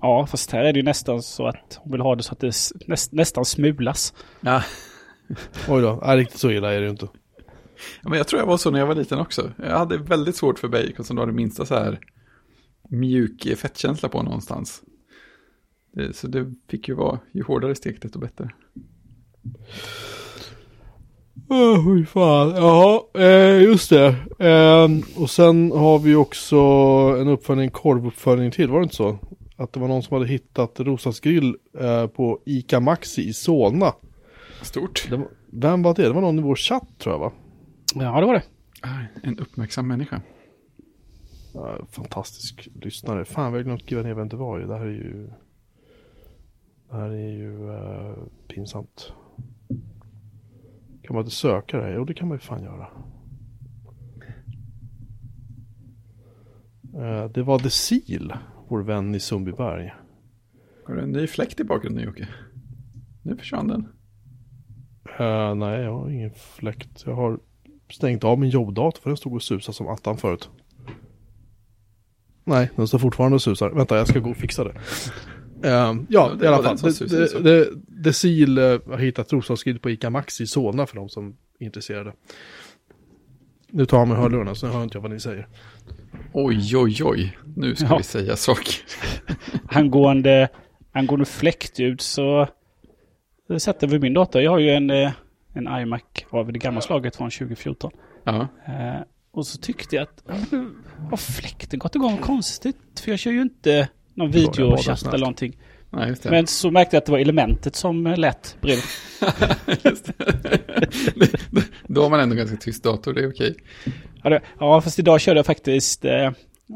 Ja, 0.00 0.26
fast 0.26 0.50
här 0.50 0.64
är 0.64 0.72
det 0.72 0.78
ju 0.78 0.84
nästan 0.84 1.22
så 1.22 1.46
att 1.46 1.78
hon 1.82 1.92
vill 1.92 2.00
ha 2.00 2.14
det 2.14 2.22
så 2.22 2.32
att 2.32 2.40
det 2.40 2.52
näst, 2.86 3.12
nästan 3.12 3.44
smulas. 3.44 4.14
Ja. 4.40 4.62
Oj 5.68 5.82
då, 5.82 6.02
nej, 6.06 6.16
riktigt 6.16 6.40
så 6.40 6.50
illa 6.50 6.72
är 6.72 6.80
det 6.80 6.84
ju 6.84 6.90
inte. 6.90 7.08
Ja, 8.02 8.08
men 8.08 8.18
jag 8.18 8.28
tror 8.28 8.40
jag 8.40 8.46
var 8.46 8.56
så 8.56 8.70
när 8.70 8.78
jag 8.78 8.86
var 8.86 8.94
liten 8.94 9.18
också. 9.18 9.52
Jag 9.56 9.78
hade 9.78 9.96
väldigt 9.96 10.36
svårt 10.36 10.58
för 10.58 10.68
bacon 10.68 11.04
som 11.04 11.16
då 11.16 11.22
hade 11.22 11.32
minsta 11.32 11.66
så 11.66 11.74
här 11.74 11.98
mjuk 12.88 13.48
fettkänsla 13.56 14.08
på 14.08 14.22
någonstans. 14.22 14.82
Det, 15.92 16.16
så 16.16 16.26
det 16.26 16.54
fick 16.68 16.88
ju 16.88 16.94
vara, 16.94 17.18
ju 17.32 17.42
hårdare 17.42 17.74
stekt 17.74 18.02
desto 18.02 18.18
bättre. 18.18 18.50
Åh, 21.50 21.84
fy 21.84 22.06
fan. 22.06 22.50
Ja, 22.56 23.10
eh, 23.14 23.62
just 23.62 23.90
det. 23.90 24.06
Eh, 24.38 24.88
och 25.22 25.30
sen 25.30 25.72
har 25.72 25.98
vi 25.98 26.14
också 26.14 26.56
en 27.20 27.28
uppföljning, 27.28 27.70
korvuppföljning 27.70 28.50
till, 28.50 28.70
var 28.70 28.78
det 28.78 28.84
inte 28.84 28.96
så? 28.96 29.18
Att 29.58 29.72
det 29.72 29.80
var 29.80 29.88
någon 29.88 30.02
som 30.02 30.14
hade 30.14 30.26
hittat 30.28 30.80
Rosas 30.80 31.20
grill 31.20 31.56
eh, 31.80 32.06
på 32.06 32.40
Ica 32.46 32.80
Maxi 32.80 33.28
i 33.28 33.32
Solna. 33.32 33.94
Stort. 34.62 35.06
Det 35.10 35.16
var, 35.16 35.28
vem 35.52 35.82
var 35.82 35.94
det? 35.94 36.02
Det 36.02 36.12
var 36.12 36.20
någon 36.20 36.38
i 36.38 36.42
vår 36.42 36.54
chatt 36.56 36.88
tror 36.98 37.14
jag 37.14 37.20
va? 37.20 37.32
Ja, 37.94 38.20
det 38.20 38.26
var 38.26 38.34
det. 38.34 38.42
Ah, 38.82 39.00
En 39.22 39.38
uppmärksam 39.38 39.88
människa. 39.88 40.22
Ja, 41.54 41.78
fantastisk 41.90 42.68
lyssnare. 42.74 43.24
Fan, 43.24 43.52
vi 43.52 43.58
har 43.58 43.64
glömt 43.64 43.82
skriva 43.82 44.02
ner 44.02 44.14
vem 44.14 44.28
det 44.28 44.36
var 44.36 44.58
ju. 44.58 44.66
Det 44.66 44.78
här 44.78 44.86
är 44.86 44.90
ju... 44.90 45.30
Det 46.90 46.96
här 46.96 47.10
är 47.10 47.30
ju 47.30 47.70
eh, 47.72 48.14
pinsamt. 48.48 49.12
Kan 51.02 51.14
man 51.14 51.24
inte 51.24 51.34
söka 51.36 51.76
det 51.76 51.82
här? 51.82 51.94
Jo, 51.94 52.04
det 52.04 52.14
kan 52.14 52.28
man 52.28 52.34
ju 52.36 52.40
fan 52.40 52.62
göra. 52.62 52.86
Eh, 56.94 57.30
det 57.30 57.42
var 57.42 57.58
The 57.58 57.70
Seal, 57.70 58.34
vår 58.68 58.82
vän 58.82 59.14
i 59.14 59.20
Sundbyberg. 59.20 59.94
Har 60.84 60.94
du 60.94 61.02
en 61.02 61.12
ny 61.12 61.26
fläkt 61.26 61.60
i 61.60 61.64
bakgrunden 61.64 62.04
Jocke? 62.04 62.28
Nu 63.22 63.36
försvann 63.36 63.68
den. 63.68 63.88
Eh, 65.18 65.54
nej, 65.54 65.80
jag 65.80 65.92
har 65.92 66.10
ingen 66.10 66.30
fläkt. 66.34 67.02
Jag 67.06 67.14
har 67.14 67.38
stängt 67.90 68.24
av 68.24 68.38
min 68.38 68.50
jobbdator 68.50 69.00
för 69.00 69.10
den 69.10 69.16
stod 69.16 69.34
och 69.34 69.42
susade 69.42 69.76
som 69.76 69.88
attan 69.88 70.16
förut. 70.16 70.50
Nej, 72.44 72.70
den 72.76 72.88
står 72.88 72.98
fortfarande 72.98 73.34
och 73.34 73.42
susar. 73.42 73.70
Vänta, 73.70 73.96
jag 73.96 74.08
ska 74.08 74.18
gå 74.18 74.30
och 74.30 74.36
fixa 74.36 74.64
det. 74.64 74.74
Eh, 75.62 75.94
ja, 76.08 76.32
det 76.38 76.44
i 76.44 76.48
alla 76.48 76.62
fall. 76.62 76.78
Seal 78.12 78.58
eh, 78.58 78.64
har 78.64 78.98
hittat 78.98 79.32
rosenskridd 79.32 79.82
på 79.82 79.90
Ica 79.90 80.10
Maxi 80.10 80.42
i 80.42 80.46
Solna 80.46 80.86
för 80.86 80.96
de 80.96 81.08
som 81.08 81.36
är 81.58 81.66
intresserade. 81.66 82.12
Nu 83.70 83.86
tar 83.86 83.98
jag 83.98 84.08
med 84.08 84.16
hörlurarna 84.16 84.54
så 84.54 84.66
hör 84.66 84.82
inte 84.82 84.96
jag 84.96 85.02
vad 85.02 85.10
ni 85.10 85.20
säger. 85.20 85.46
Oj, 86.32 86.76
oj, 86.76 87.04
oj. 87.04 87.38
Nu 87.56 87.74
ska 87.76 87.86
Ja. 87.86 87.96
vi 87.96 88.02
säga 88.02 88.36
saker. 88.36 88.74
Angående, 89.68 90.48
angående 90.92 91.26
fläktljud 91.26 92.00
så 92.00 92.48
sätter 93.58 93.86
vi 93.86 93.98
min 93.98 94.14
dator. 94.14 94.42
Jag 94.42 94.50
har 94.50 94.58
ju 94.58 94.70
en, 94.70 94.90
eh, 94.90 95.12
en 95.54 95.68
iMac 95.80 96.02
av 96.30 96.52
det 96.52 96.58
gamla 96.58 96.80
slaget 96.80 97.16
från 97.16 97.30
2014. 97.30 97.90
Ja, 98.24 98.48
Eh, 98.66 99.00
och 99.30 99.46
så 99.46 99.58
tyckte 99.58 99.96
jag 99.96 100.02
att 100.02 100.22
har 101.10 101.16
fläkten 101.16 101.78
gått 101.78 101.94
igång 101.94 102.16
konstigt. 102.16 103.00
För 103.04 103.10
jag 103.10 103.18
kör 103.18 103.30
ju 103.30 103.42
inte 103.42 103.88
någon 104.14 104.30
videochatt 104.30 105.06
eller 105.06 105.18
någonting. 105.18 105.56
Det. 105.90 106.30
Men 106.30 106.46
så 106.46 106.70
märkte 106.70 106.96
jag 106.96 107.00
att 107.00 107.06
det 107.06 107.12
var 107.12 107.18
elementet 107.18 107.76
som 107.76 108.06
eh, 108.06 108.16
lät 108.16 108.56
bredvid. 108.60 108.84
Då 111.86 112.02
har 112.02 112.10
man 112.10 112.20
ändå 112.20 112.34
ganska 112.36 112.56
tyst 112.56 112.84
dator, 112.84 113.12
det 113.12 113.20
är 113.22 113.30
okej. 113.30 113.56
Ja, 114.22 114.30
det, 114.30 114.40
ja, 114.60 114.80
fast 114.80 114.98
idag 114.98 115.20
körde 115.20 115.38
jag 115.38 115.46
faktiskt, 115.46 116.04
eh, 116.04 116.30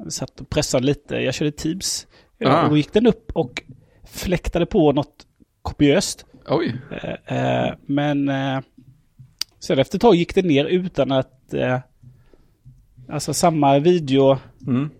satt 0.08 0.40
och 0.40 0.50
pressade 0.50 0.86
lite. 0.86 1.16
Jag 1.16 1.34
körde 1.34 1.52
Teams. 1.52 2.06
idag, 2.40 2.52
Ah. 2.52 2.62
Och 2.64 2.70
då 2.70 2.76
gick 2.76 2.92
den 2.92 3.06
upp 3.06 3.30
och 3.34 3.62
fläktade 4.12 4.66
på 4.66 4.92
något 4.92 5.26
kopiöst. 5.62 6.26
Oj, 6.48 6.76
Eh, 6.90 7.36
eh, 7.38 7.74
men 7.86 8.28
eh, 8.28 8.60
sen 9.60 9.78
efter 9.78 9.98
ett 9.98 10.02
tag 10.02 10.14
gick 10.14 10.34
det 10.34 10.42
ner 10.42 10.64
utan 10.64 11.12
att... 11.12 11.54
Eh, 11.54 11.78
alltså 13.08 13.34
samma 13.34 13.78
video, 13.78 14.38
mm. 14.66 14.90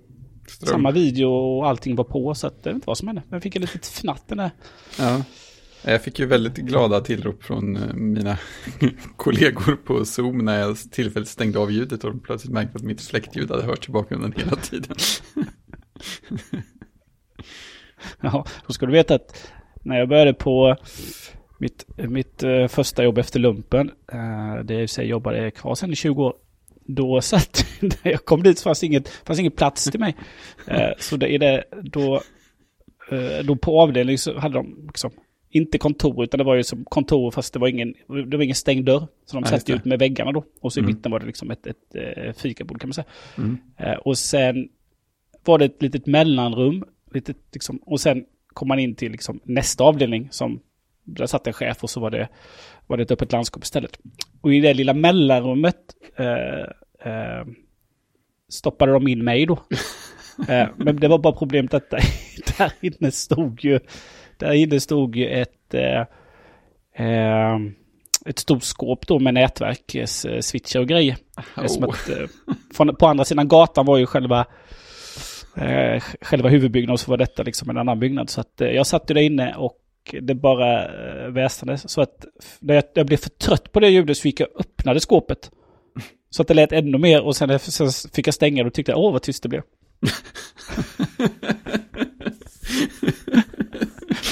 Ström. 0.53 0.71
samma 0.71 0.91
video 0.91 1.29
och 1.29 1.69
allting 1.69 1.97
var 1.97 2.05
på. 2.05 2.35
Så 2.35 2.47
att 2.47 2.55
jag 2.63 2.65
vet 2.65 2.75
inte 2.75 2.87
vad 2.87 2.99
som 2.99 3.09
hände. 3.09 3.23
Men 3.29 3.37
jag 3.37 3.43
fick 3.43 3.57
en 3.57 3.63
litet 3.63 3.87
fnatt 3.87 4.29
den 4.29 4.39
där. 4.39 4.51
Ja. 4.99 5.23
Jag 5.85 6.03
fick 6.03 6.19
ju 6.19 6.27
väldigt 6.27 6.57
glada 6.57 7.01
tillrop 7.01 7.43
från 7.43 7.77
eh, 7.77 7.95
mina 7.95 8.39
kollegor 9.17 9.77
på 9.77 10.05
Zoom 10.05 10.39
när 10.39 10.59
jag 10.59 10.77
tillfälligt 10.77 11.29
stängde 11.29 11.59
av 11.59 11.73
ljudet 11.73 12.05
och 12.05 12.11
de 12.11 12.21
plötsligt 12.21 12.53
märkte 12.53 12.77
att 12.77 12.83
mitt 12.83 13.01
fläktljud 13.01 13.51
hade 13.51 13.63
hörts 13.63 13.89
i 13.89 13.93
bakgrunden 13.93 14.35
hela 14.37 14.57
tiden. 14.57 14.97
Ja, 18.21 18.45
då 18.67 18.73
ska 18.73 18.87
du 18.87 18.93
veta 18.93 19.15
att 19.15 19.53
när 19.83 19.99
jag 19.99 20.09
började 20.09 20.35
på 20.35 20.77
mitt, 21.59 21.87
mitt 21.97 22.43
eh, 22.43 22.67
första 22.67 23.05
jobb 23.05 23.19
efter 23.19 23.41
lumpen, 23.41 23.91
uh, 24.15 24.65
det 24.65 24.77
vill 24.77 24.89
säga 24.89 25.09
jobbade 25.09 25.51
kvar 25.51 25.75
sedan 25.75 25.93
i 25.93 25.97
20 25.97 26.25
år, 26.25 26.35
då 26.85 27.21
satt, 27.21 27.67
när 27.81 28.13
jag 28.13 28.25
kom 28.25 28.43
dit 28.43 28.61
fanns 28.61 28.85
inget, 28.85 29.09
fanns 29.09 29.39
ingen 29.39 29.53
plats 29.53 29.91
till 29.91 30.01
mig. 30.01 30.17
Eh, 30.67 30.91
så 30.99 31.17
det 31.17 31.35
är 31.35 31.39
det, 31.39 31.65
då, 31.83 32.15
eh, 33.11 33.45
då 33.45 33.57
på 33.57 33.81
avdelning 33.81 34.19
så 34.19 34.39
hade 34.39 34.55
de 34.55 34.85
liksom, 34.87 35.11
inte 35.51 35.79
kontor, 35.79 36.25
utan 36.25 36.39
det 36.39 36.45
var 36.45 36.55
ju 36.55 36.63
som 36.65 36.85
kontor 36.85 37.31
fast 37.31 37.53
det 37.53 37.59
var 37.59 37.69
ingen, 37.69 37.95
det 38.31 38.37
var 38.37 38.45
ingen 38.45 38.57
stängd 38.57 38.85
dörr. 38.87 39.07
Så 39.27 39.37
de 39.37 39.41
just 39.41 39.51
satte 39.51 39.73
ut 39.73 39.85
med 39.85 39.99
väggarna 39.99 40.33
då. 40.33 40.45
Och 40.61 40.73
så 40.73 40.81
i 40.81 40.83
Mm. 40.83 40.95
mitten 40.95 41.13
var 41.13 41.21
det 41.21 41.27
liksom 41.27 41.51
ett, 41.51 41.67
ett, 41.67 41.95
eh, 41.95 42.33
fikabord 42.33 42.81
kan 42.81 42.89
man 42.89 42.95
säga. 42.95 43.07
Mm. 43.39 43.59
Och 44.05 44.19
sen 44.19 44.69
var 45.45 45.59
det 45.59 45.65
ett 45.65 45.83
litet 45.83 46.07
mellanrum. 46.07 46.85
Litet, 47.15 47.37
liksom, 47.53 47.77
och 47.77 48.01
sen 48.01 48.25
kom 48.47 48.69
man 48.69 48.79
in 48.79 48.95
till 48.95 49.13
liksom, 49.13 49.41
nästa 49.45 49.85
avdelning 49.85 50.29
som 50.31 50.61
Där 51.05 51.27
satt 51.27 51.47
en 51.47 51.53
chef 51.53 51.83
och 51.85 51.91
så 51.91 52.01
var 52.01 52.11
det, 52.11 52.29
var 52.93 52.97
det 52.97 53.03
ett 53.03 53.11
öppet 53.11 53.33
landskap 53.33 53.65
istället. 53.65 53.99
Och 54.41 54.55
i 54.55 54.61
det 54.61 54.75
lilla 54.75 54.95
mellanrummet 54.95 55.77
eh, 56.17 57.13
eh, 57.13 57.47
stoppade 58.49 58.93
de 58.93 59.09
in 59.09 59.25
mig 59.25 59.47
då. 59.47 59.53
eh, 60.49 60.69
men 60.77 60.97
det 60.97 61.09
var 61.09 61.19
bara 61.19 61.33
problemet 61.33 61.75
att 61.75 61.91
där, 61.91 62.03
där 62.59 62.73
inne 62.81 63.11
stod 63.11 63.65
ju, 63.65 63.81
där 64.39 64.53
inne 64.53 64.81
stod 64.81 65.17
ju 65.17 65.29
ett, 65.29 65.75
eh, 65.75 66.01
eh, 67.07 67.59
ett 68.27 68.39
stort 68.39 68.63
skåp 68.63 69.07
då 69.07 69.19
med 69.19 69.35
nätverk, 69.35 69.95
eh, 69.95 70.07
switcher 70.41 70.81
och 70.81 70.89
grejer. 70.89 71.17
Är 71.55 71.67
som 71.67 71.85
Oh. 71.85 71.91
att, 71.91 72.09
eh, 72.09 72.27
från, 72.75 72.97
på 72.97 73.07
andra 73.07 73.25
sidan 73.25 73.49
gatan 73.49 73.87
var 73.87 73.99
ju 73.99 74.07
själva 74.07 74.47
eh, 75.57 76.03
själva 76.21 76.49
huvudbyggnaden 76.49 76.93
och 76.93 77.01
så 77.01 77.11
var 77.11 77.19
detta 77.19 77.43
liksom 77.43 77.71
en 77.71 77.79
annan 77.79 77.99
byggnad. 77.99 78.31
Så 78.31 78.41
att 78.41 78.61
eh, 78.61 78.69
jag 78.69 78.87
satt 78.87 79.11
ju 79.11 79.15
där 79.15 79.23
inne 79.23 79.55
och 79.55 79.82
det 80.23 80.35
bara 80.35 80.85
eh, 80.85 81.29
väsnades. 81.31 81.91
Så 81.91 82.01
att 82.01 82.25
när 82.61 82.75
jag, 82.75 82.85
jag 82.95 83.07
blev 83.07 83.17
för 83.17 83.31
trött 83.31 83.73
på 83.73 83.81
det 83.81 83.89
ljudet 83.89 84.17
så 84.17 84.21
fick 84.23 84.41
jag 84.41 84.49
öppna 84.59 84.95
det 84.95 85.01
skåpet. 85.01 85.51
Så 86.31 86.43
att 86.43 86.49
det 86.49 86.55
lät 86.55 86.73
ännu 86.73 86.99
mer 86.99 87.23
och 87.23 87.37
sen, 87.37 87.59
sen 87.59 87.91
fick 88.13 88.27
jag 88.27 88.35
stänga 88.35 88.63
det 88.63 88.67
och 88.67 88.75
tyckte 88.75 88.95
åh 88.95 89.13
vad 89.13 89.23
tyst 89.23 89.43
det 89.43 89.49
blev. 89.49 89.63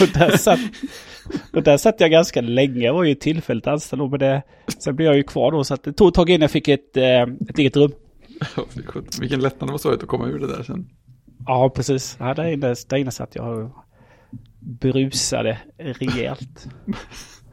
och, 0.00 0.08
där 0.14 0.36
satt, 0.36 0.60
och 1.52 1.62
där 1.62 1.76
satt 1.76 2.00
jag 2.00 2.10
ganska 2.10 2.40
länge. 2.40 2.80
Jag 2.80 2.94
var 2.94 3.04
ju 3.04 3.14
tillfälligt 3.14 3.66
anställd 3.66 4.10
men 4.10 4.18
det, 4.18 4.42
sen 4.78 4.96
blev 4.96 5.06
jag 5.06 5.16
ju 5.16 5.22
kvar 5.22 5.52
då. 5.52 5.64
Så 5.64 5.74
att 5.74 5.82
det 5.82 5.92
tog 5.92 6.08
ett 6.08 6.14
tag 6.14 6.30
innan 6.30 6.40
jag 6.40 6.50
fick 6.50 6.68
ett, 6.68 6.96
eh, 6.96 7.22
ett 7.22 7.58
eget 7.58 7.76
rum. 7.76 7.92
Vilken 9.20 9.40
lättnad 9.40 9.70
det 9.70 9.72
ha 9.72 9.90
varit 9.90 10.02
att 10.02 10.08
komma 10.08 10.26
ur 10.26 10.38
det 10.38 10.46
där 10.46 10.62
sen. 10.62 10.88
Ja, 11.46 11.70
precis. 11.74 12.16
Ja, 12.20 12.34
där, 12.34 12.44
inne, 12.44 12.74
där 12.88 12.96
inne 12.96 13.10
satt 13.10 13.34
jag 13.34 13.72
brusade 14.60 15.58
rejält. 15.78 16.68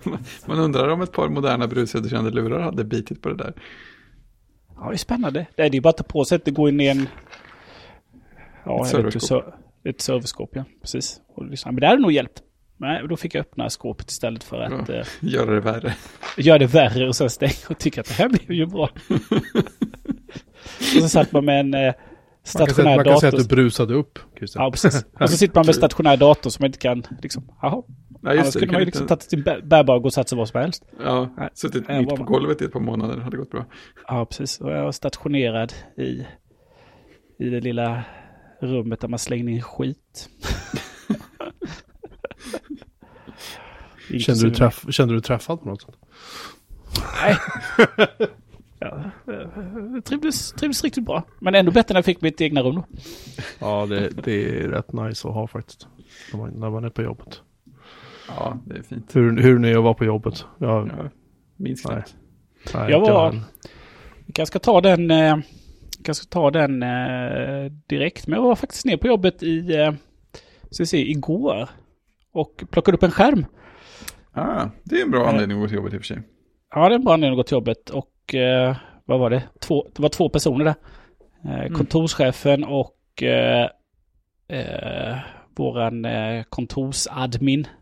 Man 0.48 0.60
undrar 0.60 0.88
om 0.88 1.02
ett 1.02 1.12
par 1.12 1.30
moderna 1.30 1.68
brusreducerande 1.68 2.32
lurar 2.32 2.60
hade 2.60 2.84
bitit 2.84 3.22
på 3.22 3.30
det 3.30 3.36
där. 3.36 3.54
Ja, 4.76 4.88
det 4.90 4.96
är 4.96 4.98
spännande. 4.98 5.46
Det 5.56 5.62
är 5.62 5.70
ju 5.76 5.82
bara 5.82 5.90
att 5.90 5.98
ta 5.98 6.04
på 6.04 6.26
sig 6.26 6.36
att 6.36 6.46
det 6.46 6.52
går 6.52 6.70
in 6.70 6.82
i 6.82 6.88
en... 6.88 7.08
Ja, 8.66 8.82
Ett 8.84 8.88
serverskåp. 8.92 9.22
så- 9.24 9.54
ett 9.84 10.02
serverskåp, 10.02 10.50
ja. 10.54 10.64
Precis. 10.82 11.22
Men 11.66 11.76
det 11.76 11.88
hade 11.88 12.02
nog 12.02 12.12
hjälpt. 12.12 12.44
Nej, 12.78 13.08
då 13.10 13.18
fick 13.18 13.36
jag 13.36 13.42
öppna 13.42 13.70
skåpet 13.70 14.12
istället 14.12 14.44
för 14.44 14.62
att 14.62 14.90
Ja. 14.90 14.96
eh, 14.96 15.06
Göra 15.20 15.52
det 15.54 15.60
värre. 15.60 15.94
göra 16.38 16.58
det 16.58 16.66
värre 16.66 17.08
och 17.08 17.16
sen 17.16 17.30
stänga 17.30 17.52
och 17.70 17.78
tycka 17.78 18.02
att 18.02 18.08
det 18.08 18.14
här 18.14 18.30
blev 18.30 18.52
ju 18.52 18.66
bra. 18.66 18.90
och 20.96 21.02
så 21.02 21.10
satt 21.10 21.32
man 21.32 21.46
med 21.46 21.60
en 21.60 21.74
eh, 21.74 21.94
Man 22.56 22.66
kan, 22.66 22.76
säga, 22.76 22.76
stationär 22.76 22.96
man 22.96 23.06
kan 23.06 23.20
säga 23.20 23.30
att 23.30 23.50
du 23.50 23.56
brusade 23.56 23.94
upp, 23.94 24.20
Christian. 24.38 24.64
Ja, 24.64 24.72
precis. 24.72 25.06
Och 25.20 25.30
så 25.30 25.38
sitter 25.38 25.56
man 25.56 25.66
med 25.66 25.76
stationär 25.76 26.18
dator 26.18 26.50
som 26.50 26.64
man 26.64 26.68
inte 26.68 26.80
kan, 26.80 27.04
liksom, 27.22 27.44
jaha. 27.62 27.84
Ja, 28.22 28.32
Annars 28.32 28.54
det. 28.54 28.60
kunde 28.60 28.72
man 28.74 28.82
ju 28.82 28.86
liksom 28.86 29.04
inte... 29.04 29.16
tagit 29.16 29.30
sin 29.30 29.44
bä- 29.44 29.68
bärbara 29.68 29.98
och 30.00 30.14
satt 30.14 30.30
sig 30.30 30.38
var 30.38 30.46
som 30.46 30.62
helst. 30.62 30.84
Ja, 31.04 31.34
Nej. 31.38 31.50
suttit 31.54 31.88
mitt 31.90 32.10
på 32.10 32.16
man- 32.16 32.26
golvet 32.26 32.62
i 32.62 32.66
ett 32.66 32.72
par 32.74 32.80
månader 32.80 33.18
hade 33.18 33.38
gått 33.38 33.52
bra. 33.52 33.66
Ja, 34.08 34.26
precis. 34.26 34.62
Och 34.62 34.72
jag 34.72 34.84
var 34.84 34.92
stationerad 34.92 35.74
i, 35.98 36.26
i 37.46 37.50
det 37.50 37.60
lilla 37.60 38.04
rummet 38.62 39.00
där 39.02 39.08
man 39.08 39.20
slängde 39.20 39.52
in 39.52 39.62
skit. 39.62 40.30
Kände 44.20 44.44
du, 44.44 44.52
träff, 44.52 44.86
kände 44.90 45.14
du 45.14 45.22
träffad 45.22 45.62
på 45.62 45.70
något 45.70 45.82
sätt? 45.82 45.96
Nej. 47.22 47.38
ja, 48.80 49.02
eh, 49.28 50.02
trivdes, 50.02 50.52
trivdes 50.52 50.84
riktigt 50.84 51.06
bra. 51.06 51.24
Men 51.40 51.56
ändå 51.56 51.72
bättre 51.72 51.94
när 51.94 51.98
jag 51.98 52.06
fick 52.06 52.22
mitt 52.22 52.42
egna 52.42 52.62
rum 52.62 52.76
då. 52.76 52.86
Ja, 53.60 53.86
det, 53.86 54.10
det 54.24 54.60
är 54.60 54.68
rätt 54.70 54.94
nice 54.94 55.28
att 55.28 55.34
ha 55.34 55.48
faktiskt. 55.48 55.88
När 56.34 56.40
man, 56.40 56.50
när 56.50 56.70
man 56.70 56.84
är 56.84 56.90
på 56.90 57.02
jobbet. 57.02 57.42
Ja, 58.28 58.58
det 58.66 58.78
är 58.78 58.82
fint. 58.84 59.16
Hur, 59.16 59.42
hur 59.42 59.60
ni 59.60 59.74
var 59.74 59.94
på 59.94 60.06
jobbet? 60.06 60.46
Ja, 60.58 60.88
Ja, 60.98 61.10
minst 61.56 61.88
Nej. 61.90 61.96
knappt. 61.96 62.16
nej, 62.74 62.92
Jag 62.92 63.00
var-. 63.00 63.40
Vi 64.26 64.34
kanske 64.34 64.52
ska 64.52 64.60
ta 64.60 64.82
den, 64.82 65.12
eh, 65.12 65.38
kanske 66.04 66.24
ska 66.24 66.30
ta 66.30 66.52
den 66.52 66.84
eh, 66.84 67.72
direkt. 67.88 68.28
Men 68.28 68.36
jag 68.40 68.44
var 68.48 68.56
faktiskt 68.56 68.86
ner 68.86 68.98
på 68.98 69.08
jobbet 69.08 69.44
i, 69.44 69.76
eh, 69.76 69.94
ska 70.72 70.86
se, 70.86 71.10
igår. 71.12 71.70
Och 72.34 72.64
plockade 72.72 72.98
upp 72.98 73.04
en 73.04 73.12
skärm. 73.12 73.46
Ah, 74.34 74.66
det 74.84 74.96
är 75.00 75.04
en 75.06 75.12
bra 75.12 75.24
Eh. 75.24 75.30
anledning 75.30 75.58
att 75.58 75.64
gå 75.64 75.68
till 75.68 75.76
jobbet 75.76 75.94
i 75.94 75.98
och 75.98 76.02
för 76.02 76.06
sig. 76.08 76.22
Ja, 76.76 76.90
det 76.90 76.96
är 76.96 77.00
en 77.00 77.04
bra 77.04 77.14
anledning 77.14 77.40
att 77.40 77.46
gå 77.46 77.48
till 77.48 77.56
jobbet. 77.56 77.90
Och 77.90 78.08
eh, 78.36 78.76
vad 79.06 79.20
var 79.20 79.30
det? 79.30 79.44
Två, 79.60 79.88
det 79.96 80.02
var 80.02 80.10
två 80.10 80.30
personer 80.30 80.66
där. 80.66 80.76
Eh, 81.46 81.72
kontorschefen 81.72 82.64
och 82.64 83.24
eh, 83.24 83.70
eh, 84.48 85.18
våran 85.56 86.06
eh, 86.06 86.44
kontorsadmin. 86.50 87.68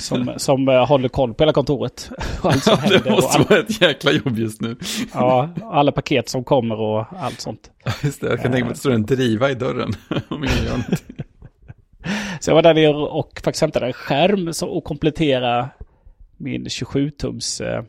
Som, 0.00 0.32
som 0.36 0.68
eh, 0.68 0.86
håller 0.86 1.08
koll 1.08 1.34
på 1.34 1.42
hela 1.42 1.52
kontoret. 1.52 2.10
Och 2.42 2.50
allt 2.52 2.64
som 2.64 2.78
händer. 2.78 2.98
Det 2.98 3.10
och 3.10 3.16
måste 3.16 3.38
all, 3.38 3.44
vara 3.44 3.60
ett 3.60 3.80
jäkla 3.80 4.12
jobb 4.12 4.38
just 4.38 4.60
nu. 4.60 4.76
ja, 5.14 5.48
alla 5.62 5.92
paket 5.92 6.28
som 6.28 6.44
kommer 6.44 6.80
och 6.80 7.06
allt 7.18 7.40
sånt. 7.40 7.70
Just 8.02 8.20
det, 8.20 8.26
jag 8.26 8.42
kan 8.42 8.52
tänka 8.52 8.64
mig 8.64 8.70
att 8.70 8.74
det 8.74 8.80
står 8.80 8.92
en 8.92 9.06
driva 9.06 9.50
i 9.50 9.54
dörren. 9.54 9.92
Om 10.28 10.44
ingen 10.44 10.64
gör 10.64 10.76
något. 10.76 11.02
Så 12.40 12.50
jag 12.50 12.54
var 12.54 12.62
där 12.62 12.74
nere 12.74 12.96
och 12.96 13.40
faktiskt 13.44 13.60
hämtade 13.60 13.86
en 13.86 13.92
skärm 13.92 14.52
och 14.62 14.84
komplettera 14.84 15.68
min 16.36 16.64
27-tums 16.64 17.64
eh, 17.64 17.84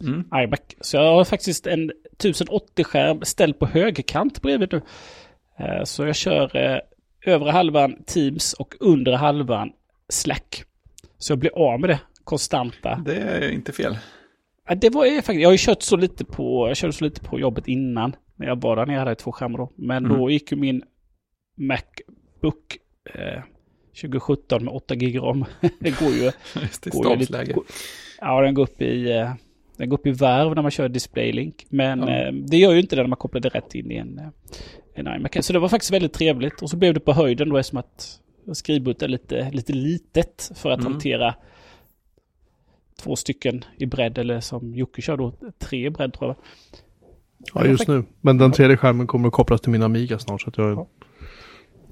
Mm. 0.00 0.24
iMac. 0.34 0.60
Så 0.80 0.96
jag 0.96 1.14
har 1.14 1.24
faktiskt 1.24 1.66
en 1.66 1.92
1080-skärm 2.18 3.20
ställd 3.22 3.58
på 3.58 3.66
högerkant 3.66 4.42
bredvid 4.42 4.72
nu. 4.72 4.82
Eh, 5.58 5.84
Så 5.84 6.06
jag 6.06 6.16
kör 6.16 6.56
eh, 6.56 6.78
övre 7.34 7.50
halvan 7.50 8.02
Teams 8.06 8.52
och 8.52 8.74
undre 8.80 9.14
halvan 9.16 9.70
Slack. 10.08 10.64
Så 11.18 11.32
jag 11.32 11.38
blir 11.38 11.58
av 11.58 11.80
med 11.80 11.90
det 11.90 12.00
konstanta. 12.24 13.02
Det 13.04 13.16
är 13.16 13.50
inte 13.50 13.72
fel. 13.72 13.98
Det 14.76 14.90
var 14.90 15.06
eh, 15.06 15.14
faktiskt, 15.16 15.40
jag 15.40 15.48
har 15.48 15.52
ju 15.52 15.58
kört 15.58 15.82
så 15.82 15.96
lite 15.96 16.24
på, 16.24 16.68
jag 16.68 16.76
körde 16.76 16.92
så 16.92 17.04
lite 17.04 17.20
på 17.20 17.40
jobbet 17.40 17.68
innan. 17.68 18.16
När 18.36 18.46
jag 18.46 18.60
var 18.62 18.76
där 18.76 18.86
nere 18.86 18.98
hade 18.98 19.10
jag 19.10 19.18
två 19.18 19.32
skärmar 19.32 19.58
då. 19.58 19.72
Men 19.76 20.04
Mm. 20.04 20.18
då 20.18 20.30
gick 20.30 20.52
ju 20.52 20.56
min 20.58 20.82
Macbook 21.70 22.76
eh, 23.14 23.42
2017 24.00 24.64
med 24.64 24.74
8 24.74 24.94
gig 24.94 25.18
rom. 25.18 25.44
det 25.80 26.00
går 26.00 26.10
ju... 26.10 26.30
Just 26.62 26.82
det, 26.82 26.90
går 26.90 27.10
ju 27.10 27.16
lite- 27.16 27.52
går- 27.52 27.64
Ja, 28.20 28.40
den 28.40 28.54
går 28.54 28.62
upp 28.62 28.82
i... 28.82 29.24
Den 29.76 29.88
går 29.88 29.98
upp 29.98 30.06
i 30.06 30.10
varv 30.10 30.54
när 30.54 30.62
man 30.62 30.70
kör 30.70 30.88
DisplayLink. 30.88 31.66
Men 31.68 32.00
Ja. 32.00 32.10
eh, 32.10 32.32
det 32.32 32.56
gör 32.56 32.72
ju 32.72 32.80
inte 32.80 32.96
det 32.96 33.02
när 33.02 33.08
man 33.08 33.16
kopplar 33.16 33.40
det 33.40 33.48
rätt 33.48 33.74
in 33.74 33.90
i 33.90 33.96
en, 33.96 34.18
eh, 34.18 34.26
en 34.94 35.06
iMac. 35.16 35.46
Så 35.46 35.52
det 35.52 35.58
var 35.58 35.68
faktiskt 35.68 35.92
väldigt 35.92 36.12
trevligt. 36.12 36.62
Och 36.62 36.70
så 36.70 36.76
blev 36.76 36.94
det 36.94 37.00
på 37.00 37.12
höjden 37.12 37.48
då 37.48 37.56
eftersom 37.56 37.78
att 37.78 38.20
skrivbordet 38.52 39.02
är 39.02 39.08
lite, 39.08 39.50
lite 39.50 39.72
litet 39.72 40.50
för 40.54 40.70
att 40.70 40.80
Mm. 40.80 40.92
hantera 40.92 41.34
två 43.02 43.16
stycken 43.16 43.64
i 43.78 43.86
bredd. 43.86 44.18
Eller 44.18 44.40
som 44.40 44.74
Jocke 44.74 45.02
kör 45.02 45.16
då, 45.16 45.32
tre 45.58 45.86
i 45.86 45.90
bredd 45.90 46.12
tror 46.12 46.30
jag. 46.30 46.36
Ja, 47.54 47.70
just 47.70 47.88
nu. 47.88 48.04
Men 48.20 48.38
den 48.38 48.52
tredje 48.52 48.76
skärmen 48.76 49.06
kommer 49.06 49.28
att 49.28 49.34
kopplas 49.34 49.60
till 49.60 49.70
min 49.70 49.82
Amiga 49.82 50.18
snart. 50.18 50.42
Så 50.42 50.48
att 50.48 50.58
jag, 50.58 50.70
Ja. 50.72 50.88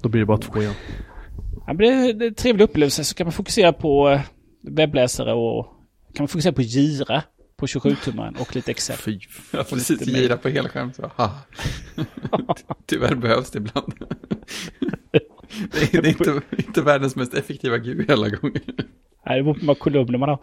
Då 0.01 0.09
blir 0.09 0.19
det 0.21 0.25
bara 0.25 0.37
två 0.37 0.61
igen. 0.61 0.73
Ja, 1.55 1.63
men 1.67 1.77
det, 1.77 1.87
är, 1.87 2.13
det 2.13 2.25
är 2.25 2.27
en 2.27 2.35
trevlig 2.35 2.63
upplevelse. 2.63 3.03
Så 3.03 3.15
kan 3.15 3.25
man 3.25 3.31
fokusera 3.31 3.73
på 3.73 4.09
eh, 4.09 4.21
webbläsare 4.61 5.33
och 5.33 5.65
kan 6.13 6.23
man 6.23 6.27
fokusera 6.27 6.53
på 6.53 6.61
Gira 6.61 7.23
på 7.57 7.65
27-tummaren 7.65 8.37
och 8.37 8.55
lite 8.55 8.71
Excel. 8.71 8.97
Fy 8.97 9.19
Ja, 9.51 9.63
precis. 9.63 10.07
Gira 10.07 10.37
på 10.37 10.49
hela 10.49 10.69
skärmen. 10.69 10.93
Så, 10.93 11.11
ha. 11.15 11.31
Tyvärr 12.85 13.15
behövs 13.15 13.51
det 13.51 13.57
ibland. 13.57 13.93
det 15.71 15.93
är, 15.93 16.01
det 16.01 16.07
är 16.07 16.11
inte, 16.11 16.41
inte 16.57 16.81
världens 16.81 17.15
mest 17.15 17.33
effektiva 17.33 17.77
GUI 17.77 18.11
alla 18.11 18.29
gånger. 18.29 18.61
Nej, 19.25 19.37
det 19.37 19.43
beror 19.43 19.53
på 19.53 19.59
hur 19.59 19.65
många 19.65 19.79
kolumner 19.79 20.17
man 20.17 20.29
har. 20.29 20.39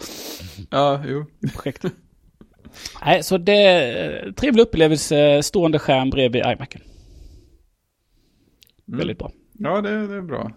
Ja, 0.71 1.03
jo. 1.07 1.27
projekt. 1.55 1.85
Nej, 3.05 3.23
så 3.23 3.39
det 3.39 3.63
är 3.63 4.27
en 4.27 4.35
trevlig 4.35 4.63
upplevelse. 4.63 5.43
Stående 5.43 5.79
skärm 5.79 6.11
bredvid 6.11 6.43
iMacen. 6.43 6.81
Mm. 8.89 8.99
Väldigt 8.99 9.19
bra. 9.19 9.33
Ja, 9.59 9.81
det, 9.81 10.07
det 10.07 10.15
är 10.15 10.23
bra. 10.23 10.51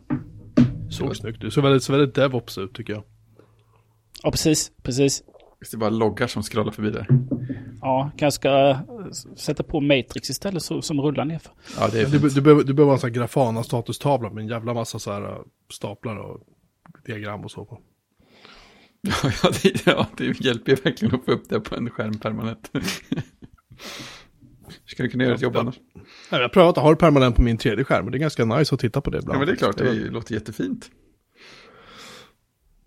Såg 0.89 1.15
snyggt 1.15 1.43
ut. 1.43 1.53
Så 1.53 1.61
väldigt, 1.61 1.83
så 1.83 1.91
väldigt 1.91 2.15
DevOps 2.15 2.57
ut 2.57 2.73
tycker 2.73 2.93
jag. 2.93 3.03
Ja, 4.23 4.31
precis. 4.31 4.71
Precis. 4.83 5.23
Det 5.59 5.73
är 5.73 5.77
bara 5.77 5.89
loggar 5.89 6.27
som 6.27 6.43
scrollar 6.43 6.71
förbi 6.71 6.89
där. 6.89 7.07
Ja, 7.81 8.11
kanske 8.17 8.35
ska 8.35 8.69
eh, 8.69 8.77
sätta 9.35 9.63
på 9.63 9.81
Matrix 9.81 10.29
istället 10.29 10.63
så, 10.63 10.81
som 10.81 11.01
rullar 11.01 11.25
ner. 11.25 11.41
Ja, 11.79 11.87
det 11.91 12.01
är 12.01 12.05
Du, 12.05 12.29
du, 12.29 12.41
behöver, 12.41 12.63
du 12.63 12.73
behöver 12.73 12.93
en 12.93 12.99
sån 12.99 13.09
här 13.09 13.15
Grafana 13.15 13.63
statustavla 13.63 14.29
med 14.29 14.41
en 14.41 14.47
jävla 14.47 14.73
massa 14.73 14.99
så 14.99 15.11
här 15.11 15.21
äh, 15.21 15.37
staplar 15.73 16.17
och 16.17 16.39
diagram 17.05 17.43
och 17.43 17.51
så 17.51 17.65
på. 17.65 17.79
Ja, 19.43 19.51
det, 19.63 19.85
ja, 19.85 20.07
det 20.17 20.41
hjälper 20.41 20.71
ju 20.71 20.75
verkligen 20.83 21.15
att 21.15 21.25
få 21.25 21.31
upp 21.31 21.49
det 21.49 21.59
på 21.59 21.75
en 21.75 21.89
skärm 21.89 22.19
permanent. 22.19 22.71
Ska 24.85 25.03
du 25.03 25.09
kunna 25.09 25.23
göra 25.23 25.35
ett 25.35 25.41
jobb 25.41 25.55
annars? 25.57 25.75
Jag 26.31 26.39
har 26.39 26.49
prövat 26.49 26.77
att 26.77 26.83
ha 26.83 26.89
det 26.89 26.95
permanent 26.95 27.35
på 27.35 27.41
min 27.41 27.57
tredje 27.57 27.83
skärm. 27.85 28.05
och 28.05 28.11
Det 28.11 28.17
är 28.17 28.19
ganska 28.19 28.45
nice 28.45 28.75
att 28.75 28.81
titta 28.81 29.01
på 29.01 29.09
det 29.09 29.17
Ja, 29.17 29.21
ibland. 29.21 29.39
men 29.39 29.47
det 29.47 29.53
är 29.53 29.55
klart, 29.57 29.79
faktiskt. 29.79 30.03
det 30.05 30.09
låter 30.11 30.33
jättefint. 30.33 30.89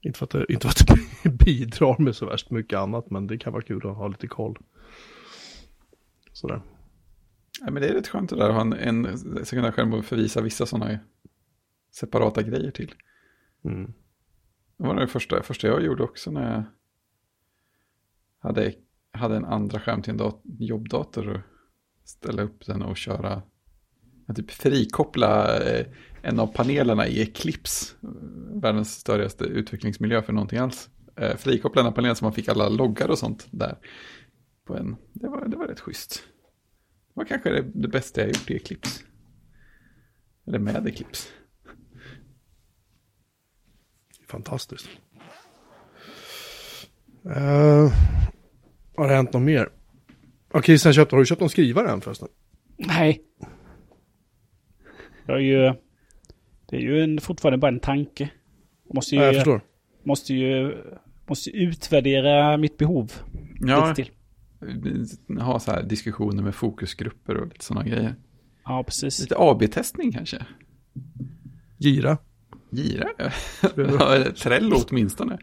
Inte 0.01 0.19
för, 0.19 0.25
att 0.25 0.31
det, 0.31 0.53
inte 0.53 0.69
för 0.69 0.93
att 0.93 0.99
det 1.23 1.31
bidrar 1.45 2.03
med 2.03 2.17
så 2.17 2.27
värst 2.27 2.51
mycket 2.51 2.79
annat, 2.79 3.11
men 3.11 3.27
det 3.27 3.39
kan 3.39 3.53
vara 3.53 3.63
kul 3.63 3.87
att 3.87 3.97
ha 3.97 4.09
lite 4.09 4.29
koll. 4.29 4.59
Sådär. 6.33 6.63
Ja, 7.61 7.71
men 7.71 7.83
det 7.83 7.89
är 7.89 7.95
rätt 7.95 8.09
skönt 8.09 8.31
det 8.31 8.37
där 8.37 8.49
att 8.49 8.55
ha 8.55 8.61
en, 8.61 8.73
en 8.73 9.19
sekundär 9.45 9.73
skärm 9.73 9.93
och 9.93 10.05
förvisa 10.05 10.41
vissa 10.41 10.67
sådana 10.67 10.99
separata 11.91 12.43
grejer 12.43 12.71
till. 12.71 12.95
Mm. 13.65 13.93
Det 14.77 14.87
var 14.87 14.95
det 14.95 15.09
första, 15.09 15.43
första 15.43 15.67
jag 15.67 15.85
gjorde 15.85 16.03
också 16.03 16.31
när 16.31 16.55
jag 16.55 16.65
hade, 18.39 18.75
hade 19.13 19.37
en 19.37 19.45
andra 19.45 19.81
skärm 19.81 20.03
till 20.03 20.11
en 20.11 20.17
dat- 20.17 20.43
jobbdator 20.45 21.29
och 21.29 21.41
ställa 22.05 22.43
upp 22.43 22.67
den 22.67 22.83
och 22.83 22.97
köra, 22.97 23.43
typ 24.37 24.51
frikoppla 24.51 25.59
eh, 25.59 25.87
en 26.23 26.41
av 26.41 26.47
panelerna 26.47 27.07
i 27.07 27.23
Eclipse, 27.23 27.95
världens 28.55 28.95
större 28.95 29.29
utvecklingsmiljö 29.41 30.23
för 30.23 30.33
någonting 30.33 30.59
alls. 30.59 30.91
Eh, 31.17 31.37
frikoppla 31.37 31.83
den 31.83 31.87
här 31.87 31.95
panelen 31.95 32.17
så 32.17 32.25
man 32.25 32.33
fick 32.33 32.49
alla 32.49 32.69
loggar 32.69 33.09
och 33.09 33.19
sånt 33.19 33.47
där. 33.51 33.79
På 34.65 34.77
en, 34.77 34.97
det, 35.13 35.29
var, 35.29 35.49
det 35.49 35.57
var 35.57 35.67
rätt 35.67 35.81
schysst. 35.81 36.23
Det 37.09 37.13
var 37.15 37.25
kanske 37.25 37.51
det, 37.51 37.65
det 37.75 37.89
bästa 37.89 38.21
jag 38.21 38.29
gjort 38.29 38.51
i 38.51 38.57
Eclipse. 38.57 39.05
Eller 40.47 40.59
med 40.59 40.87
Eclipse. 40.87 41.29
Fantastiskt. 44.29 44.89
Uh, 47.27 47.93
har 48.97 49.09
det 49.09 49.15
hänt 49.15 49.33
något 49.33 49.43
mer? 49.43 49.69
Ja, 50.53 50.63
Christian 50.63 50.93
köpte, 50.93 51.17
har 51.17 51.21
du 51.21 51.27
köpt 51.27 51.41
någon 51.41 51.51
skrivare 51.51 51.91
än 51.91 52.01
förresten? 52.01 52.29
Nej. 52.77 53.23
Jag 55.27 55.37
är 55.37 55.41
ju... 55.41 55.75
Det 56.71 56.77
är 56.77 56.81
ju 56.81 57.03
en, 57.05 57.21
fortfarande 57.21 57.59
bara 57.59 57.69
en 57.73 57.81
tanke. 57.81 58.31
Jag 58.89 58.95
måste 58.95 59.15
ju, 59.15 59.21
Ja, 59.21 59.27
jag 59.27 59.35
förstår. 59.35 59.61
måste 60.05 60.35
ju 60.35 60.77
måste 61.27 61.51
utvärdera 61.51 62.57
mitt 62.57 62.79
behov 62.79 63.13
Ja, 63.61 63.89
lite 63.89 64.03
till. 64.03 65.41
ha 65.41 65.61
så 65.61 65.71
här 65.71 65.83
diskussioner 65.83 66.43
med 66.43 66.55
fokusgrupper 66.55 67.37
och 67.37 67.47
lite 67.47 67.65
sådana 67.65 67.87
grejer. 67.87 68.15
Ja, 68.65 68.85
precis. 68.85 69.21
Lite 69.21 69.35
AB-testning 69.39 70.13
kanske. 70.13 70.47
Gira. 71.79 72.19
Gira? 72.71 73.09
Ja, 73.77 74.25
Trello 74.43 74.77
åtminstone. 74.89 75.39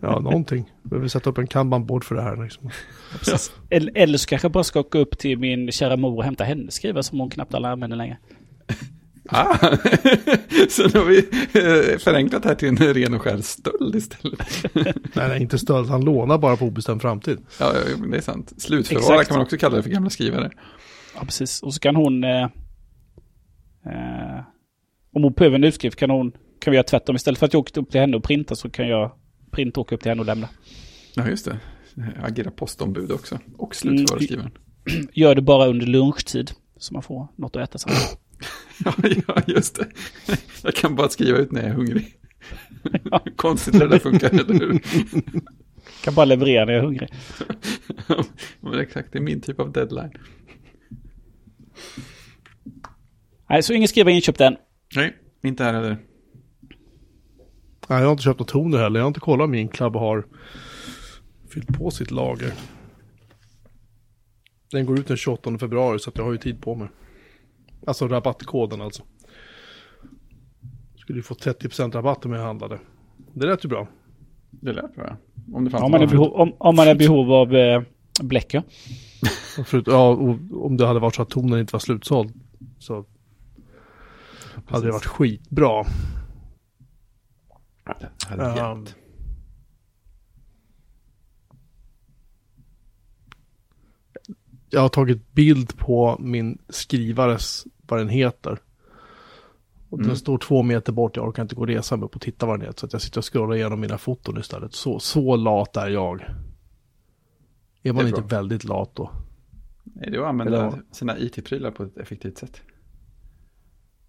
Ja, 0.00 0.18
någonting. 0.20 0.72
Behöver 0.82 1.08
sätta 1.08 1.30
upp 1.30 1.38
en 1.38 1.46
kanbanbord 1.46 2.04
för 2.04 2.14
det 2.14 2.22
här. 2.22 2.42
Liksom. 2.44 2.70
precis. 3.18 3.52
Eller, 3.70 3.92
eller 3.98 4.18
så 4.18 4.28
kanske 4.28 4.44
jag 4.46 4.52
bara 4.52 4.64
ska 4.64 4.80
åka 4.80 4.98
upp 4.98 5.18
till 5.18 5.38
min 5.38 5.72
kära 5.72 5.96
mor 5.96 6.16
och 6.16 6.24
hämta 6.24 6.44
hennes 6.44 6.74
skrivare 6.74 7.02
som 7.02 7.18
hon 7.20 7.30
knappt 7.30 7.54
alla 7.54 7.70
använder 7.70 7.96
längre. 7.96 8.18
Ah. 9.28 9.58
Så 10.68 10.82
nu 10.82 10.98
har 10.98 11.04
vi 11.04 11.18
eh, 11.18 11.98
förenklat 11.98 12.44
här 12.44 12.54
till 12.54 12.68
en 12.68 12.76
ren 12.76 13.14
och 13.14 13.22
skär 13.22 13.40
stöld 13.40 13.94
istället. 13.94 14.38
Nej, 14.74 14.94
nej, 15.14 15.42
inte 15.42 15.58
stöld. 15.58 15.88
Han 15.88 16.04
lånar 16.04 16.38
bara 16.38 16.56
på 16.56 16.64
obestämd 16.64 17.02
framtid. 17.02 17.38
Ja, 17.60 17.72
det 18.10 18.16
är 18.16 18.20
sant. 18.20 18.52
Slutförvara 18.58 19.14
Exakt. 19.14 19.28
kan 19.28 19.36
man 19.36 19.44
också 19.44 19.56
kalla 19.56 19.76
det 19.76 19.82
för 19.82 19.90
gamla 19.90 20.10
skrivare. 20.10 20.50
Ja, 21.14 21.20
precis. 21.24 21.62
Och 21.62 21.74
så 21.74 21.80
kan 21.80 21.96
hon... 21.96 22.24
Eh, 22.24 22.42
eh, 23.86 24.40
om 25.12 25.22
hon 25.22 25.32
behöver 25.32 25.56
en 25.56 25.64
utskrift 25.64 25.98
kan 25.98 26.10
hon... 26.10 26.32
Kan 26.60 26.70
vi 26.70 26.76
göra 26.76 26.84
tvärtom. 26.84 27.16
Istället 27.16 27.38
för 27.38 27.46
att 27.46 27.52
jag 27.52 27.60
åker 27.60 27.80
upp 27.80 27.90
till 27.90 28.00
henne 28.00 28.16
och 28.16 28.22
printa 28.22 28.54
så 28.54 28.70
kan 28.70 28.88
jag 28.88 29.12
printa 29.50 29.80
och 29.80 29.86
åka 29.86 29.94
upp 29.94 30.00
till 30.00 30.10
henne 30.10 30.20
och 30.20 30.26
lämna. 30.26 30.48
Ja, 31.14 31.28
just 31.28 31.44
det. 31.44 31.58
Agera 32.22 32.50
postombud 32.50 33.12
också. 33.12 33.38
Och 33.56 33.74
slutförvara 33.74 34.22
skrivaren. 34.22 34.50
Gör 35.12 35.34
det 35.34 35.42
bara 35.42 35.66
under 35.66 35.86
lunchtid. 35.86 36.50
Så 36.78 36.94
man 36.94 37.02
får 37.02 37.28
något 37.36 37.56
att 37.56 37.62
äta 37.62 37.78
sen. 37.78 37.92
Ja, 38.84 38.94
ja, 39.26 39.42
just 39.46 39.76
det. 39.76 39.88
Jag 40.62 40.74
kan 40.74 40.94
bara 40.96 41.08
skriva 41.08 41.38
ut 41.38 41.52
när 41.52 41.60
jag 41.60 41.70
är 41.70 41.74
hungrig. 41.74 42.14
Konstigt 43.36 43.74
hur 43.74 43.80
det 43.80 43.88
där 43.88 43.98
funkar, 43.98 44.30
eller 44.30 44.54
hur? 44.54 44.80
Kan 46.04 46.14
bara 46.14 46.24
leverera 46.24 46.64
när 46.64 46.72
jag 46.72 46.80
är 46.80 46.84
hungrig. 46.84 47.08
Men 48.60 48.78
exakt, 48.78 49.12
det 49.12 49.18
är 49.18 49.22
min 49.22 49.40
typ 49.40 49.60
av 49.60 49.72
deadline. 49.72 50.12
Nej, 53.50 53.62
så 53.62 53.72
ingen 53.72 53.88
skrivare 53.88 54.14
inköpt 54.14 54.40
än. 54.40 54.56
Nej, 54.96 55.16
inte 55.42 55.64
här 55.64 55.74
heller. 55.74 55.98
Nej, 57.88 57.98
jag 57.98 58.06
har 58.06 58.12
inte 58.12 58.22
köpt 58.22 58.40
något 58.40 58.48
toner 58.48 58.78
heller. 58.78 59.00
Jag 59.00 59.04
har 59.04 59.08
inte 59.08 59.20
kollat 59.20 59.44
om 59.44 59.50
min 59.50 59.68
klubb 59.68 59.96
har 59.96 60.26
fyllt 61.50 61.78
på 61.78 61.90
sitt 61.90 62.10
lager. 62.10 62.52
Den 64.70 64.86
går 64.86 64.98
ut 64.98 65.06
den 65.06 65.16
28 65.16 65.58
februari 65.58 65.98
så 65.98 66.10
att 66.10 66.16
jag 66.16 66.24
har 66.24 66.32
ju 66.32 66.38
tid 66.38 66.62
på 66.62 66.74
mig. 66.74 66.88
Alltså 67.88 68.08
rabattkoden 68.08 68.80
alltså. 68.80 69.02
Skulle 70.96 71.18
ju 71.18 71.22
få 71.22 71.34
30% 71.34 71.92
rabatt 71.92 72.24
om 72.24 72.32
jag 72.32 72.42
handlade. 72.42 72.78
Det 73.32 73.46
lät 73.46 73.64
ju 73.64 73.68
bra. 73.68 73.88
Det 74.50 74.72
lät 74.72 74.94
bra. 74.94 75.16
Om 75.52 75.64
det 75.64 75.70
fanns 75.70 75.84
Om 75.84 75.90
man 75.90 76.02
är 76.02 76.06
behov, 76.06 76.32
om, 76.32 76.52
om 76.58 76.76
man 76.76 76.88
är 76.88 76.94
behov 76.94 77.32
av 77.32 77.54
eh, 77.56 77.82
bläck, 78.22 78.54
ja. 78.54 78.62
Förut, 79.64 79.84
ja, 79.86 80.08
och 80.08 80.38
om 80.66 80.76
det 80.76 80.86
hade 80.86 81.00
varit 81.00 81.14
så 81.14 81.22
att 81.22 81.30
tonen 81.30 81.58
inte 81.58 81.72
var 81.72 81.80
slutsåld 81.80 82.32
så 82.78 83.04
hade 84.66 84.86
det 84.86 84.92
varit 84.92 85.06
skitbra. 85.06 85.84
Det 87.84 88.36
hade 88.36 88.56
hjälpt. 88.56 88.96
Jag 94.70 94.80
har 94.80 94.88
tagit 94.88 95.32
bild 95.32 95.78
på 95.78 96.16
min 96.20 96.58
skrivares, 96.68 97.66
vad 97.90 98.00
den 98.00 98.08
heter. 98.08 98.58
Och 99.90 99.98
Mm. 99.98 100.08
den 100.08 100.16
står 100.16 100.38
två 100.38 100.62
meter 100.62 100.92
bort, 100.92 101.16
jag 101.16 101.28
orkar 101.28 101.42
inte 101.42 101.54
gå 101.54 101.60
och 101.60 101.66
resa 101.66 101.96
mig 101.96 102.06
upp 102.06 102.14
och 102.16 102.20
titta 102.22 102.46
vad 102.46 102.58
den 102.58 102.66
heter. 102.66 102.78
Så 102.80 102.86
att 102.86 102.92
jag 102.92 103.02
sitter 103.02 103.20
och 103.20 103.32
scrollar 103.32 103.54
igenom 103.56 103.80
mina 103.80 103.98
foton 103.98 104.38
istället. 104.38 104.74
Så, 104.74 104.98
så 105.00 105.36
lat 105.36 105.76
är 105.76 105.88
jag. 105.88 106.24
Är 107.82 107.92
man 107.92 108.04
är 108.04 108.08
inte 108.08 108.20
bra. 108.20 108.28
väldigt 108.38 108.64
lat 108.64 108.90
då? 108.94 109.10
Nej, 109.84 110.10
det 110.10 110.16
är 110.16 110.20
att 110.20 110.28
använda 110.28 110.66
Eller- 110.68 110.82
sina 110.92 111.18
IT-prylar 111.18 111.70
på 111.70 111.82
ett 111.82 111.96
effektivt 111.96 112.38
sätt. 112.38 112.60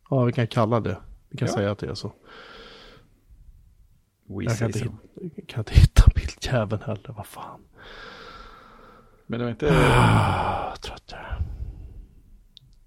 Ja, 0.10 0.24
vi 0.24 0.32
kan 0.34 0.48
kalla 0.48 0.80
det. 0.80 0.98
Vi 1.30 1.38
kan 1.38 1.48
Ja. 1.48 1.54
säga 1.54 1.72
att 1.72 1.80
det 1.80 1.88
är 1.88 1.94
så. 1.94 2.14
We 4.28 4.44
Jag 4.44 4.58
kan 4.58 4.68
inte, 4.68 4.80
hitta, 4.80 4.96
kan 5.48 5.60
inte 5.62 5.74
hitta 5.74 6.04
bildjäveln 6.16 6.82
heller, 6.86 7.14
vad 7.18 7.26
fan. 7.28 7.62
Men 9.28 9.40
det 9.40 9.46
var 9.46 9.52
inte... 9.52 9.70
Ah, 9.92 10.76
trött 10.82 11.04
jag. 11.08 11.20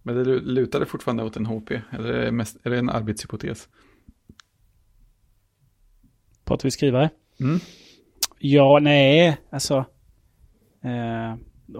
Men 0.02 0.14
det 0.16 0.24
lutade 0.24 0.86
fortfarande 0.86 1.24
åt 1.24 1.36
en 1.36 1.46
HP. 1.46 1.70
Eller 1.90 2.12
är 2.12 2.24
det, 2.24 2.32
mest, 2.32 2.56
är 2.66 2.70
det 2.70 2.78
en 2.78 2.90
arbetshypotes? 2.90 3.68
Pratar 6.44 6.64
vi 6.64 6.70
skrivare? 6.70 7.10
Mm. 7.40 7.58
Ja, 8.38 8.78
nej, 8.82 9.36
alltså. 9.50 9.84
Eh, 10.84 11.34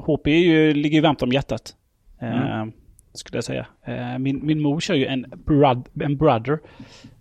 HP 0.06 0.26
är 0.26 0.38
ju, 0.38 0.74
ligger 0.74 0.96
ju 0.96 1.02
varmt 1.02 1.22
om 1.22 1.32
hjärtat. 1.32 1.76
Eh, 2.20 2.64
Skulle 3.14 3.36
jag 3.36 3.44
säga. 3.44 3.66
Eh, 3.86 4.18
min, 4.18 4.46
min 4.46 4.60
mor 4.60 4.80
kör 4.80 4.94
ju 4.94 5.06
en, 5.06 5.26
brod, 5.46 5.88
en 6.02 6.16
Brother. 6.16 6.58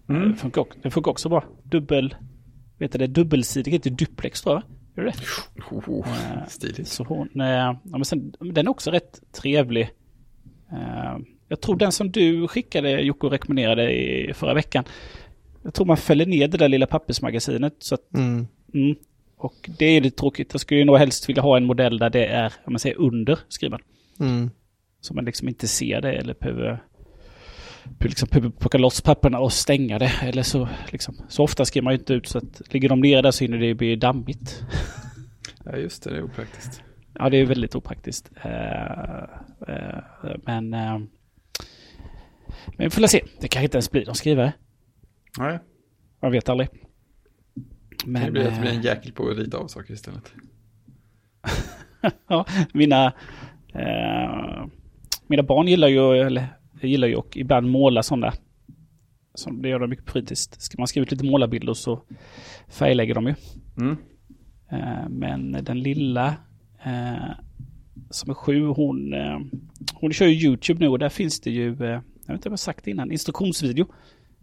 Mm. 0.09 0.29
Eh, 0.31 0.35
funkar, 0.35 0.65
det 0.81 0.91
funkar 0.91 1.11
också 1.11 1.29
bra. 1.29 1.43
Dubbel, 1.63 2.15
vet 2.77 2.91
du 2.91 2.97
det, 2.97 3.07
dubbelsidig, 3.07 3.71
heter 3.71 3.89
duplex 3.89 4.41
tror 4.41 4.55
jag. 4.55 4.63
Gör 4.95 5.03
det 5.11 5.17
det? 5.17 5.75
Oh, 5.75 5.89
oh, 5.89 6.31
Eh, 6.31 6.47
stiligt. 6.47 6.87
Så 6.87 7.03
hon, 7.03 7.41
eh, 7.41 7.47
ja, 7.47 7.79
men 7.83 8.05
sen, 8.05 8.33
den 8.39 8.67
är 8.67 8.69
också 8.71 8.91
rätt 8.91 9.21
trevlig. 9.31 9.89
Eh, 10.71 11.17
jag 11.47 11.61
tror 11.61 11.75
den 11.75 11.91
som 11.91 12.11
du 12.11 12.47
skickade 12.47 13.01
Jocke 13.01 13.25
och 13.25 13.31
rekommenderade 13.31 13.91
i 13.91 14.33
förra 14.33 14.53
veckan. 14.53 14.83
Jag 15.63 15.73
tror 15.73 15.85
man 15.85 15.97
fäller 15.97 16.25
ner 16.25 16.47
det 16.47 16.57
där 16.57 16.69
lilla 16.69 16.87
pappersmagasinet. 16.87 17.75
Så 17.79 17.95
att, 17.95 18.13
Mm. 18.13 18.47
mm, 18.73 18.95
och 19.37 19.69
det 19.77 19.85
är 19.85 20.01
lite 20.01 20.17
tråkigt. 20.17 20.49
Jag 20.51 20.61
skulle 20.61 20.79
ju 20.79 20.85
nog 20.85 20.97
helst 20.97 21.29
vilja 21.29 21.41
ha 21.41 21.57
en 21.57 21.65
modell 21.65 21.97
där 21.97 22.09
det 22.09 22.25
är, 22.25 22.53
om 22.65 22.73
man 22.73 22.79
säger 22.79 22.97
under 22.99 23.39
skrivaren. 23.47 23.83
Mm. 24.19 24.49
Så 25.01 25.13
man 25.13 25.25
liksom 25.25 25.47
inte 25.47 25.67
ser 25.67 26.01
det 26.01 26.13
eller 26.13 26.33
behöver, 26.33 26.83
behöver 27.83 28.09
liksom 28.09 28.27
behöver 28.31 28.49
plocka 28.49 28.77
loss 28.77 29.01
papperna 29.01 29.39
och 29.39 29.53
stänga 29.53 29.99
det. 29.99 30.11
Eller 30.23 30.43
så, 30.43 30.69
liksom, 30.91 31.15
så 31.29 31.43
ofta 31.43 31.65
skriver 31.65 31.83
man 31.83 31.93
ju 31.93 31.99
inte 31.99 32.13
ut 32.13 32.27
så 32.27 32.37
att 32.37 32.73
ligger 32.73 32.89
de 32.89 32.99
nere 33.01 33.21
där 33.21 33.31
så 33.31 33.43
hinner 33.43 33.57
det 33.57 33.73
bli 33.73 33.95
dammigt. 33.95 34.63
Ja, 35.65 35.77
just 35.77 36.03
det. 36.03 36.09
Det 36.09 36.17
är 36.17 36.23
opraktiskt. 36.23 36.83
Ja, 37.13 37.29
det 37.29 37.37
är 37.37 37.45
väldigt 37.45 37.75
opraktiskt. 37.75 38.31
Eh, 38.43 39.21
eh, 39.67 39.99
men, 40.45 40.73
eh, 40.73 40.99
men 42.67 42.77
vi 42.77 42.89
får 42.89 43.07
se. 43.07 43.23
Det 43.39 43.47
kanske 43.47 43.63
inte 43.63 43.77
ens 43.77 43.91
blir 43.91 44.05
någon 44.05 44.15
skrivare. 44.15 44.53
Nej, 45.39 45.59
Man 46.21 46.31
vet 46.31 46.49
aldrig. 46.49 46.69
men, 48.05 48.25
det 48.25 48.31
blir 48.31 48.47
att 48.47 48.55
det 48.55 48.61
blir 48.61 48.71
en 48.71 48.81
jäkel 48.81 49.11
på 49.11 49.29
att 49.29 49.37
rita 49.37 49.57
av 49.57 49.67
saker 49.67 49.93
istället. 49.93 50.33
ja, 52.27 52.45
mina, 52.73 53.05
eh, 53.73 54.65
mina 55.27 55.43
barn 55.43 55.67
gillar 55.67 55.87
ju, 55.87 56.17
eller 56.17 56.47
gillar 56.81 57.07
ju 57.07 57.15
och 57.15 57.37
ibland 57.37 57.69
måla 57.69 58.03
sådana. 58.03 58.33
Som 59.33 59.61
det 59.61 59.69
gör 59.69 59.79
de 59.79 59.89
mycket 59.89 60.05
på 60.05 60.11
fritids. 60.11 60.49
Ska 60.51 60.77
man 60.77 60.87
skriva 60.87 61.03
ut 61.03 61.11
lite 61.11 61.25
målarbilder 61.25 61.73
så 61.73 62.03
färglägger 62.67 63.15
de 63.15 63.27
ju. 63.27 63.35
Mm. 63.77 63.97
Eh, 64.71 65.09
Men 65.09 65.51
den 65.51 65.79
lilla 65.79 66.35
eh, 66.85 67.31
som 68.09 68.29
är 68.29 68.33
sju, 68.33 68.65
hon, 68.65 69.13
eh, 69.13 69.39
hon 69.93 70.13
kör 70.13 70.25
ju 70.25 70.47
YouTube 70.47 70.79
nu 70.79 70.87
och 70.87 70.99
där 70.99 71.09
finns 71.09 71.41
det 71.41 71.51
ju, 71.51 71.69
eh, 71.69 71.89
jag 72.25 72.27
vet 72.27 72.31
inte 72.31 72.49
om 72.49 72.53
jag 72.53 72.59
sagt 72.59 72.85
det 72.85 72.91
innan, 72.91 73.11
instruktionsvideo. 73.11 73.85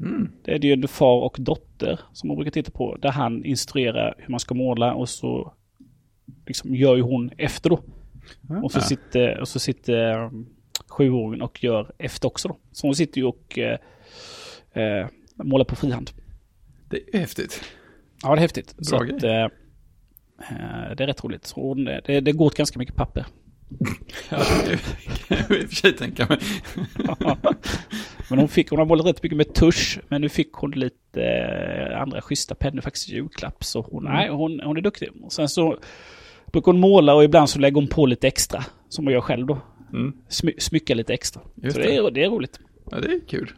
Mm. 0.01 0.33
Det 0.45 0.55
är 0.55 0.59
det 0.59 0.67
ju 0.67 0.73
en 0.73 0.89
far 0.89 1.21
och 1.21 1.37
dotter 1.41 2.01
som 2.13 2.29
man 2.29 2.37
brukar 2.37 2.51
titta 2.51 2.71
på. 2.71 2.97
Där 2.97 3.11
han 3.11 3.45
instruerar 3.45 4.15
hur 4.19 4.31
man 4.31 4.41
ska 4.41 4.55
måla 4.55 4.95
och 4.95 5.09
så 5.09 5.53
liksom 6.47 6.75
gör 6.75 6.97
ju 6.97 7.03
hon 7.03 7.31
efter 7.39 7.71
då. 7.71 7.81
Och 8.63 8.73
så 8.73 8.81
sitter, 8.81 9.41
och 9.41 9.49
så 9.49 9.59
sitter 9.59 10.25
um, 10.25 10.47
sjuåringen 10.89 11.43
och 11.43 11.65
gör 11.65 11.93
efter 11.99 12.29
också 12.29 12.49
då. 12.49 12.59
Så 12.73 12.87
hon 12.87 12.95
sitter 12.95 13.21
ju 13.21 13.27
och 13.27 13.59
eh, 13.59 13.79
eh, 14.73 15.07
målar 15.37 15.65
på 15.65 15.77
frihand. 15.77 16.11
Det 16.91 17.15
är 17.15 17.19
häftigt. 17.19 17.65
Ja, 18.23 18.29
det 18.29 18.37
är 18.37 18.41
häftigt. 18.41 18.77
Bra 18.77 18.85
så 18.85 19.05
grej. 19.05 19.17
att, 19.17 19.23
eh, 19.23 19.31
eh, 19.31 19.49
det 20.97 21.03
är 21.03 21.07
rätt 21.07 21.25
roligt. 21.25 21.47
Så 21.47 21.75
det, 21.75 22.21
det, 22.21 22.33
går 22.33 22.47
åt 22.47 22.55
ganska 22.55 22.79
mycket 22.79 22.97
papper. 22.97 23.27
Ja, 24.31 24.39
det 24.67 24.77
kan 25.29 25.37
jag 25.49 25.63
i 25.63 25.65
och 25.65 25.69
för 25.69 25.77
sig 25.77 25.93
tänka 25.97 26.27
mig. 26.29 26.39
men 28.31 28.39
hon 28.39 28.49
fick, 28.49 28.71
hon 28.71 28.79
har 28.79 28.87
målat 28.87 29.07
rätt 29.07 29.23
mycket 29.23 29.37
med 29.37 29.55
tusch. 29.55 29.99
Men 30.09 30.21
nu 30.21 30.29
fick 30.29 30.53
hon 30.53 30.71
lite 30.71 31.23
eh, 31.23 32.01
andra 32.01 32.21
schyssta 32.21 32.55
pennor 32.55 32.81
faktiskt 32.81 33.09
i 33.09 33.13
julklapp. 33.13 33.65
Så 33.65 33.81
hon, 33.81 34.07
Mm. 34.07 34.13
nej, 34.17 34.29
hon, 34.31 34.61
hon 34.65 34.77
är 34.77 34.81
duktig. 34.81 35.09
Och 35.23 35.33
sen 35.33 35.49
så 35.49 35.79
brukar 36.53 36.73
hon 36.73 36.81
måla 36.81 37.15
och 37.15 37.25
ibland 37.25 37.51
så 37.51 37.59
lägger 37.59 37.75
hon 37.75 37.87
på 37.89 38.07
lite 38.07 38.27
extra. 38.27 38.65
Som 38.89 39.05
hon 39.05 39.13
gör 39.15 39.21
själv 39.21 39.47
då. 39.47 39.59
Mm. 39.93 40.13
Smy, 40.29 40.53
smycka 40.59 40.95
lite 40.95 41.15
extra. 41.15 41.43
Just 41.55 41.77
så 41.77 41.83
det 41.83 41.97
är, 41.97 42.11
det 42.11 42.25
är 42.25 42.31
roligt. 42.31 42.61
Ja, 42.91 43.01
det 43.01 43.09
är 43.09 43.21
kul. 43.29 43.53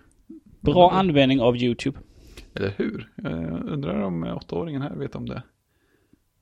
Bra 0.61 0.91
användning 0.91 1.41
av 1.41 1.57
YouTube. 1.57 1.99
Eller 2.55 2.73
hur? 2.77 3.09
Jag 3.17 3.69
undrar 3.69 4.03
om 4.03 4.23
åttaåringen 4.25 4.83
här 4.83 4.95
vet 4.97 5.15
om 5.15 5.29
det. 5.29 5.43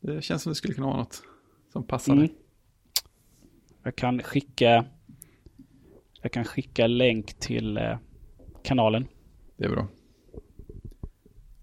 Det 0.00 0.22
känns 0.22 0.42
som 0.42 0.50
det 0.50 0.54
skulle 0.54 0.74
kunna 0.74 0.86
vara 0.86 0.96
något 0.96 1.22
som 1.72 1.86
passade. 1.86 2.20
Mm. 2.20 2.32
Jag 3.82 3.96
kan 3.96 4.22
skicka 4.22 4.84
Jag 6.22 6.32
kan 6.32 6.44
skicka 6.44 6.86
länk 6.86 7.34
till 7.34 7.76
eh, 7.76 7.98
kanalen. 8.62 9.08
Det 9.56 9.64
är 9.64 9.70
bra. 9.70 9.88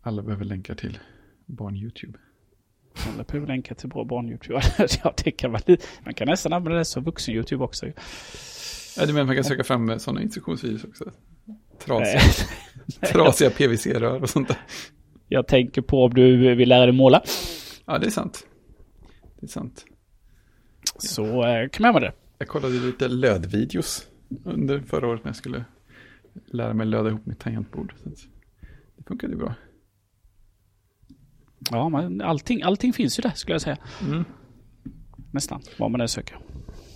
Alla 0.02 0.22
behöver 0.22 0.46
länkar 0.46 0.76
till 0.76 1.00
barn-YouTube. 1.46 2.18
Eller 3.14 3.24
behöver 3.24 3.48
länka 3.48 3.76
till 3.76 3.90
bra 3.90 4.04
barn-youtube. 4.04 4.62
ja, 5.04 5.14
det 5.24 5.32
kan 5.32 5.52
man, 5.52 5.62
man 6.04 6.14
kan 6.14 6.28
nästan 6.28 6.54
använda 6.54 6.78
det 6.78 6.86
som 6.86 7.04
vuxen-youtube 7.04 7.64
också. 7.64 7.86
Ja, 8.98 9.06
du 9.06 9.14
menar 9.14 9.26
man 9.26 9.36
kan 9.36 9.44
söka 9.44 9.64
fram 9.64 10.00
sådana 10.00 10.22
instruktionsvideos 10.22 10.84
också? 10.84 11.12
Trasiga, 11.80 12.22
trasiga 13.12 13.50
PVC-rör 13.50 14.22
och 14.22 14.30
sånt 14.30 14.48
där. 14.48 14.58
Jag 15.28 15.48
tänker 15.48 15.82
på 15.82 16.04
om 16.04 16.14
du 16.14 16.56
vill 16.56 16.70
lära 16.70 16.86
dig 16.86 16.96
måla. 16.96 17.24
Ja, 17.86 17.98
det 17.98 18.06
är 18.06 18.12
sant. 18.12 18.48
Det 19.40 19.46
är 19.46 19.48
sant. 19.48 19.86
Så 20.98 21.26
eh, 21.26 21.70
kan 21.70 21.82
man 21.82 21.94
göra 21.94 22.00
det. 22.00 22.14
Jag 22.38 22.48
kollade 22.48 22.74
lite 22.74 23.08
lödvideos 23.08 24.08
under 24.44 24.80
förra 24.80 25.08
året 25.08 25.24
när 25.24 25.30
jag 25.30 25.36
skulle 25.36 25.66
lära 26.46 26.74
mig 26.74 26.88
löda 26.88 27.10
ihop 27.10 27.26
mitt 27.26 27.40
tangentbord. 27.40 27.94
Så 28.04 28.10
det 28.98 29.04
funkade 29.08 29.34
ju 29.34 29.40
bra. 29.40 29.56
Ja, 31.72 31.90
men 31.90 32.22
allting, 32.22 32.62
allting 32.62 32.94
finns 32.94 33.20
ju 33.20 33.22
där 33.22 33.32
skulle 33.36 33.54
jag 33.54 33.62
säga. 33.62 33.78
Mm. 34.08 34.24
Nästan, 35.32 35.62
vad 35.80 35.92
man 35.92 36.02
än 36.02 36.08
söker. 36.08 36.38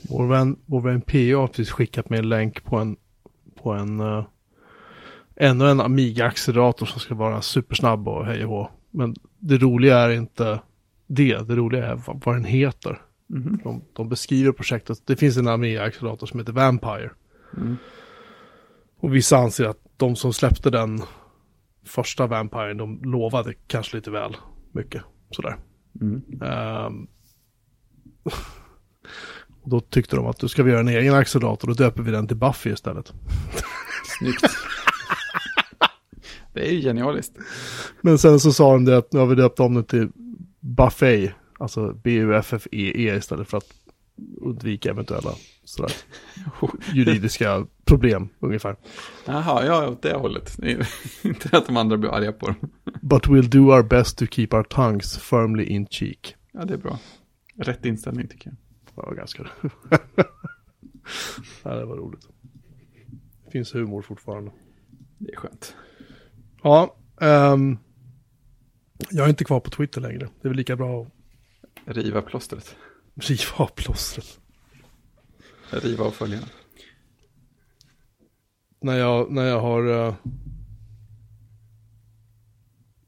Vår 0.09 0.27
vän, 0.27 0.59
vår 0.65 0.81
vän 0.81 1.01
PA 1.01 1.17
har 1.17 1.47
precis 1.47 1.71
skickat 1.71 2.09
med 2.09 2.19
en 2.19 2.29
länk 2.29 2.63
på 2.63 2.77
en, 2.77 2.97
på 3.55 3.71
en, 3.71 3.99
uh, 3.99 4.27
ännu 5.35 5.69
en 5.69 5.81
Amiga-accelerator 5.81 6.85
som 6.85 6.99
ska 6.99 7.15
vara 7.15 7.41
supersnabb 7.41 8.07
och 8.07 8.25
hej 8.25 8.45
och 8.45 8.49
hå. 8.49 8.71
Men 8.91 9.15
det 9.39 9.57
roliga 9.57 9.97
är 9.97 10.09
inte 10.09 10.59
det, 11.09 11.47
det 11.47 11.55
roliga 11.55 11.85
är 11.85 11.95
vad, 11.95 12.21
vad 12.25 12.35
den 12.35 12.45
heter. 12.45 13.01
Mhm. 13.27 13.59
De, 13.63 13.83
de 13.93 14.09
beskriver 14.09 14.51
projektet, 14.51 15.01
det 15.05 15.15
finns 15.15 15.37
en 15.37 15.47
Amiga-accelerator 15.47 16.27
som 16.27 16.39
heter 16.39 16.53
Vampire. 16.53 17.11
Mm. 17.57 17.77
Och 18.99 19.15
vissa 19.15 19.37
anser 19.37 19.65
att 19.65 19.79
de 19.97 20.15
som 20.15 20.33
släppte 20.33 20.69
den 20.69 21.01
första 21.85 22.27
Vampire, 22.27 22.73
de 22.73 23.03
lovade 23.03 23.53
kanske 23.67 23.97
lite 23.97 24.11
väl 24.11 24.37
mycket. 24.71 25.03
Sådär. 25.31 25.57
Mm. 26.01 26.21
Ehm, 26.41 27.07
och 29.61 29.69
då 29.69 29.79
tyckte 29.79 30.15
de 30.15 30.25
att 30.25 30.39
då 30.39 30.47
ska 30.47 30.63
vi 30.63 30.71
göra 30.71 30.79
en 30.79 30.87
egen 30.87 31.13
accelerator, 31.13 31.67
då 31.67 31.73
döper 31.73 32.03
vi 32.03 32.11
den 32.11 32.27
till 32.27 32.37
Buffy 32.37 32.71
istället. 32.71 33.13
Snyggt. 34.19 34.43
det 36.53 36.67
är 36.67 36.71
ju 36.71 36.81
genialiskt. 36.81 37.37
Men 38.01 38.17
sen 38.17 38.39
så 38.39 38.53
sa 38.53 38.73
de 38.73 38.85
det 38.85 38.97
att 38.97 39.13
nu 39.13 39.19
har 39.19 39.27
vi 39.27 39.35
döpt 39.35 39.59
om 39.59 39.73
det 39.73 39.83
till 39.83 40.09
Buffet, 40.59 41.31
alltså 41.59 41.93
B-U-F-F-E-E 41.93 43.15
istället 43.15 43.47
för 43.47 43.57
att 43.57 43.73
undvika 44.41 44.89
eventuella 44.89 45.31
sådär, 45.63 45.91
juridiska 46.93 47.67
problem 47.85 48.29
ungefär. 48.39 48.75
Jaha, 49.25 49.65
ja, 49.65 49.89
åt 49.89 50.01
det 50.01 50.13
hållet. 50.13 50.59
Inte 51.23 51.57
att 51.57 51.65
de 51.67 51.77
andra 51.77 51.97
blir 51.97 52.09
arga 52.09 52.31
på 52.31 52.45
dem. 52.45 52.55
But 53.01 53.27
we'll 53.27 53.49
do 53.49 53.59
our 53.59 53.83
best 53.83 54.17
to 54.17 54.25
keep 54.25 54.47
our 54.51 54.63
tongues 54.63 55.17
firmly 55.17 55.63
in 55.63 55.87
cheek. 55.87 56.35
Ja, 56.51 56.65
det 56.65 56.73
är 56.73 56.77
bra. 56.77 56.99
Rätt 57.55 57.85
inställning 57.85 58.27
tycker 58.27 58.49
jag. 58.49 58.57
Var 59.03 59.15
ganska 59.15 59.47
ja, 61.63 61.75
det 61.75 61.85
var 61.85 61.95
roligt. 61.95 62.27
Det 63.45 63.51
finns 63.51 63.75
humor 63.75 64.01
fortfarande. 64.01 64.51
Det 65.17 65.31
är 65.31 65.35
skönt. 65.35 65.75
Ja, 66.63 66.95
ehm, 67.21 67.77
jag 69.09 69.25
är 69.25 69.29
inte 69.29 69.43
kvar 69.43 69.59
på 69.59 69.69
Twitter 69.69 70.01
längre. 70.01 70.29
Det 70.41 70.47
är 70.47 70.49
väl 70.49 70.57
lika 70.57 70.75
bra 70.75 71.07
att 71.85 71.97
Riva 71.97 72.21
plåstret. 72.21 72.75
riva 73.15 73.55
av 73.57 73.67
plåstret. 73.67 74.39
Riva 75.69 76.05
av 76.05 76.11
följarna. 76.11 76.47
När 78.81 78.97
jag, 78.97 79.31
när 79.31 79.45
jag 79.45 79.59
har... 79.61 80.07
eh, 80.07 80.15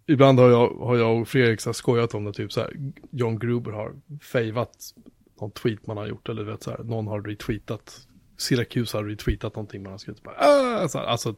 ibland 0.07 0.39
har 0.39 0.49
jag, 0.49 0.69
har 0.69 0.97
jag 0.97 1.21
och 1.21 1.27
Fredrik 1.27 1.61
så 1.61 1.73
skojat 1.73 2.13
om 2.13 2.23
det, 2.23 2.33
typ 2.33 2.51
så 2.51 2.59
här. 2.59 2.73
John 3.11 3.39
Gruber 3.39 3.71
har 3.71 3.95
fejvat 4.21 4.93
någon 5.41 5.51
tweet 5.51 5.87
man 5.87 5.97
har 5.97 6.07
gjort, 6.07 6.29
eller 6.29 6.43
vet 6.43 6.63
så 6.63 6.71
här, 6.71 6.83
någon 6.83 7.07
har 7.07 7.21
retweetat. 7.21 8.07
Syracuse 8.37 8.97
har 8.97 9.03
retweetat 9.03 9.55
någonting 9.55 9.83
man 9.83 9.91
har 9.91 9.97
skrivit. 9.97 10.23
Bara, 10.23 10.35
ah! 10.37 10.87
så 10.87 10.97
här, 10.97 11.05
alltså, 11.05 11.35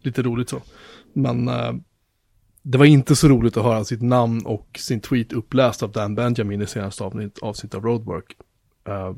lite 0.00 0.22
roligt 0.22 0.48
så. 0.48 0.62
Men 1.12 1.48
eh, 1.48 1.72
det 2.62 2.78
var 2.78 2.84
inte 2.84 3.16
så 3.16 3.28
roligt 3.28 3.56
att 3.56 3.64
höra 3.64 3.84
sitt 3.84 4.02
namn 4.02 4.46
och 4.46 4.68
sin 4.78 5.00
tweet 5.00 5.32
uppläst 5.32 5.82
av 5.82 5.92
Dan 5.92 6.14
Benjamin 6.14 6.62
i 6.62 6.66
senaste 6.66 7.04
avsnitt, 7.04 7.38
avsnitt 7.38 7.74
av 7.74 7.84
Roadwork. 7.84 8.36
Uh, 8.88 9.16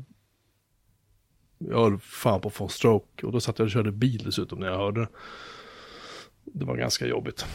jag 1.57 1.83
höll 1.83 1.99
fan 1.99 2.41
på 2.41 2.47
att 2.47 2.53
få 2.53 2.63
en 2.63 2.69
stroke 2.69 3.25
och 3.25 3.31
då 3.31 3.39
satt 3.39 3.59
jag 3.59 3.65
och 3.65 3.71
körde 3.71 3.91
bil 3.91 4.23
dessutom 4.25 4.59
när 4.59 4.67
jag 4.67 4.77
hörde 4.77 5.01
det. 5.01 5.07
Det 6.43 6.65
var 6.65 6.75
ganska 6.75 7.05
jobbigt. 7.07 7.45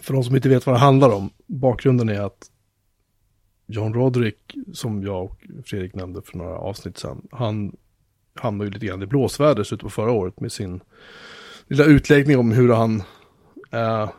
För 0.00 0.14
de 0.14 0.24
som 0.24 0.36
inte 0.36 0.48
vet 0.48 0.66
vad 0.66 0.74
det 0.74 0.80
handlar 0.80 1.10
om, 1.10 1.30
bakgrunden 1.46 2.08
är 2.08 2.20
att 2.20 2.50
John 3.66 3.94
Roderick, 3.94 4.54
som 4.72 5.02
jag 5.02 5.24
och 5.24 5.40
Fredrik 5.64 5.94
nämnde 5.94 6.22
för 6.22 6.38
några 6.38 6.58
avsnitt 6.58 6.98
sedan, 6.98 7.28
han 7.30 7.76
hamnade 8.34 8.68
ju 8.68 8.74
lite 8.74 8.86
grann 8.86 9.02
i 9.02 9.06
blåsväder 9.06 9.62
i 9.62 9.64
slutet 9.64 9.84
på 9.84 9.90
förra 9.90 10.12
året 10.12 10.40
med 10.40 10.52
sin 10.52 10.80
lilla 11.66 11.84
utläggning 11.84 12.38
om 12.38 12.52
hur 12.52 12.72
han 12.72 13.02
eh, 13.70 14.10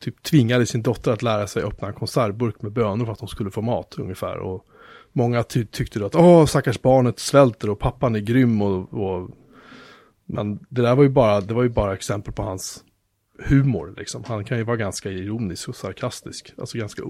typ 0.00 0.22
tvingade 0.22 0.66
sin 0.66 0.82
dotter 0.82 1.12
att 1.12 1.22
lära 1.22 1.46
sig 1.46 1.62
öppna 1.62 1.88
en 1.88 1.94
konservburk 1.94 2.62
med 2.62 2.72
bönor 2.72 3.04
för 3.04 3.12
att 3.12 3.18
de 3.18 3.28
skulle 3.28 3.50
få 3.50 3.62
mat 3.62 3.94
ungefär. 3.98 4.36
Och 4.36 4.66
många 5.12 5.42
ty 5.42 5.64
tyckte 5.64 5.98
då 5.98 6.06
att 6.06 6.14
åh, 6.14 6.46
stackars 6.46 6.82
barnet 6.82 7.18
svälter 7.18 7.70
och 7.70 7.78
pappan 7.78 8.16
är 8.16 8.20
grym 8.20 8.62
och, 8.62 8.94
och 8.94 9.30
men 10.26 10.58
det 10.68 10.82
där 10.82 10.94
var 10.94 11.02
ju 11.02 11.08
bara, 11.08 11.40
det 11.40 11.54
var 11.54 11.62
ju 11.62 11.68
bara 11.68 11.94
exempel 11.94 12.34
på 12.34 12.42
hans 12.42 12.84
humor 13.38 13.94
liksom. 13.96 14.24
Han 14.24 14.44
kan 14.44 14.58
ju 14.58 14.64
vara 14.64 14.76
ganska 14.76 15.10
ironisk 15.10 15.68
och 15.68 15.76
sarkastisk. 15.76 16.54
Alltså 16.58 16.78
ganska 16.78 17.02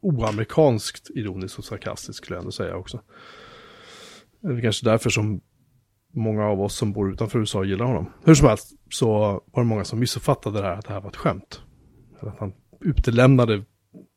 oamerikanskt 0.00 1.10
ironisk 1.10 1.58
och 1.58 1.64
sarkastisk 1.64 2.24
skulle 2.24 2.36
jag 2.36 2.40
ändå 2.40 2.52
säga 2.52 2.76
också. 2.76 3.00
Det 4.40 4.48
är 4.48 4.60
kanske 4.60 4.84
därför 4.84 5.10
som 5.10 5.40
många 6.18 6.44
av 6.46 6.60
oss 6.60 6.74
som 6.74 6.92
bor 6.92 7.12
utanför 7.12 7.38
USA 7.38 7.64
gillar 7.64 7.84
honom. 7.84 8.12
Hur 8.24 8.34
som 8.34 8.48
helst 8.48 8.72
så 8.90 9.08
var 9.52 9.62
det 9.62 9.64
många 9.64 9.84
som 9.84 9.98
missuppfattade 9.98 10.60
det 10.60 10.66
här 10.66 10.74
att 10.74 10.86
det 10.86 10.92
här 10.92 11.00
var 11.00 11.10
ett 11.10 11.16
skämt. 11.16 11.60
Eller 12.20 12.32
Att 12.32 12.38
han 12.38 12.52
utelämnade 12.80 13.64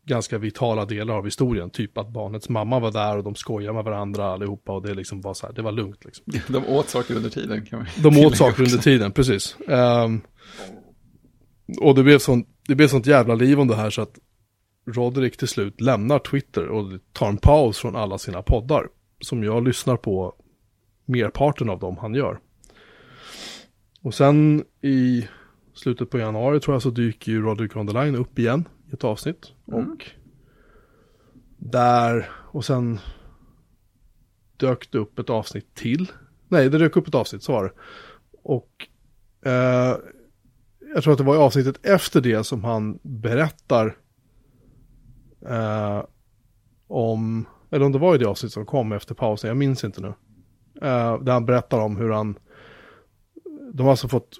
ganska 0.06 0.38
vitala 0.38 0.86
delar 0.86 1.14
av 1.16 1.26
historien. 1.26 1.70
Typ 1.70 1.98
att 1.98 2.10
barnets 2.10 2.50
mamma 2.50 2.80
var 2.80 2.92
där 2.92 3.18
och 3.18 3.24
de 3.24 3.36
skojade 3.36 3.74
med 3.74 3.84
varandra 3.84 4.26
allihopa 4.26 4.72
och 4.72 4.82
det 4.82 4.94
liksom 4.94 5.22
var 5.22 5.34
så 5.34 5.46
här, 5.46 5.54
det 5.54 5.62
var 5.62 5.72
lugnt 5.72 6.06
liksom. 6.06 6.26
De 6.54 6.66
åt 6.68 6.90
saker 6.90 7.16
under 7.16 7.30
tiden 7.30 7.66
kan 7.66 7.80
man 7.80 7.88
De 8.04 8.26
åt 8.26 8.38
saker 8.38 8.52
också. 8.52 8.64
under 8.64 8.78
tiden, 8.78 9.12
precis. 9.12 9.58
Ehm, 9.68 10.22
och 11.82 11.96
det 11.96 12.04
blev, 12.04 12.20
sånt, 12.20 12.48
det 12.68 12.76
blev 12.76 12.88
sånt 12.88 13.06
jävla 13.08 13.36
liv 13.36 13.60
om 13.60 13.68
det 13.68 13.76
här 13.76 13.90
så 13.90 14.02
att 14.02 14.20
Roderick 14.88 15.38
till 15.38 15.48
slut 15.48 15.82
lämnar 15.82 16.20
Twitter 16.20 16.68
och 16.68 16.86
tar 17.14 17.28
en 17.28 17.38
paus 17.38 17.78
från 17.78 17.96
alla 17.96 18.18
sina 18.18 18.42
poddar. 18.42 18.88
Som 19.20 19.44
jag 19.44 19.68
lyssnar 19.68 19.98
på 19.98 20.34
merparten 21.06 21.70
av 21.70 21.80
dem 21.80 21.98
han 21.98 22.14
gör. 22.14 22.40
Och 24.02 24.14
sen 24.14 24.66
i 24.82 25.28
slutet 25.74 26.10
på 26.10 26.18
januari 26.20 26.60
tror 26.60 26.76
jag 26.76 26.82
så 26.82 26.90
dyker 26.90 27.32
ju 27.32 27.42
Roderick 27.42 27.76
on 27.76 27.88
the 27.88 27.94
line 27.94 28.16
upp 28.16 28.40
igen 28.40 28.68
i 28.90 28.94
ett 28.94 29.04
avsnitt. 29.04 29.54
Och 29.66 30.06
där, 31.58 32.30
och 32.52 32.66
sen 32.66 33.00
dök 34.58 34.92
det 34.92 34.98
upp 34.98 35.20
ett 35.20 35.30
avsnitt 35.30 35.76
till. 35.76 36.12
Nej, 36.48 36.70
det 36.70 36.78
dök 36.78 36.98
upp 36.98 37.08
ett 37.08 37.16
avsnitt, 37.16 37.44
så 37.44 37.52
var 37.52 37.64
det. 37.64 37.72
Och 38.44 38.88
eh, 39.46 39.98
jag 40.94 41.04
tror 41.04 41.12
att 41.12 41.18
det 41.18 41.24
var 41.24 41.36
i 41.36 41.40
avsnittet 41.40 41.86
efter 41.86 42.22
det 42.22 42.44
som 42.44 42.64
han 42.64 43.00
berättar 43.02 43.98
eh, 45.50 46.04
om, 46.88 47.46
eller 47.70 47.86
om 47.86 47.92
det 47.92 48.00
var 48.00 48.16
i 48.16 48.18
det 48.18 48.26
avsnitt 48.28 48.54
som 48.54 48.66
kom 48.66 48.92
efter 48.92 49.16
pausen, 49.16 49.48
jag 49.48 49.58
minns 49.58 49.84
inte 49.84 50.02
nu. 50.02 50.14
Eh, 50.82 51.20
där 51.22 51.34
han 51.34 51.46
berättar 51.46 51.80
om 51.80 51.98
hur 51.98 52.10
han, 52.10 52.36
de 53.74 53.84
har 53.84 53.92
alltså 53.92 54.08
fått 54.08 54.38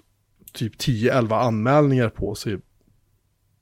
typ 0.52 0.76
10-11 0.80 1.34
anmälningar 1.34 2.08
på 2.08 2.34
sig 2.34 2.58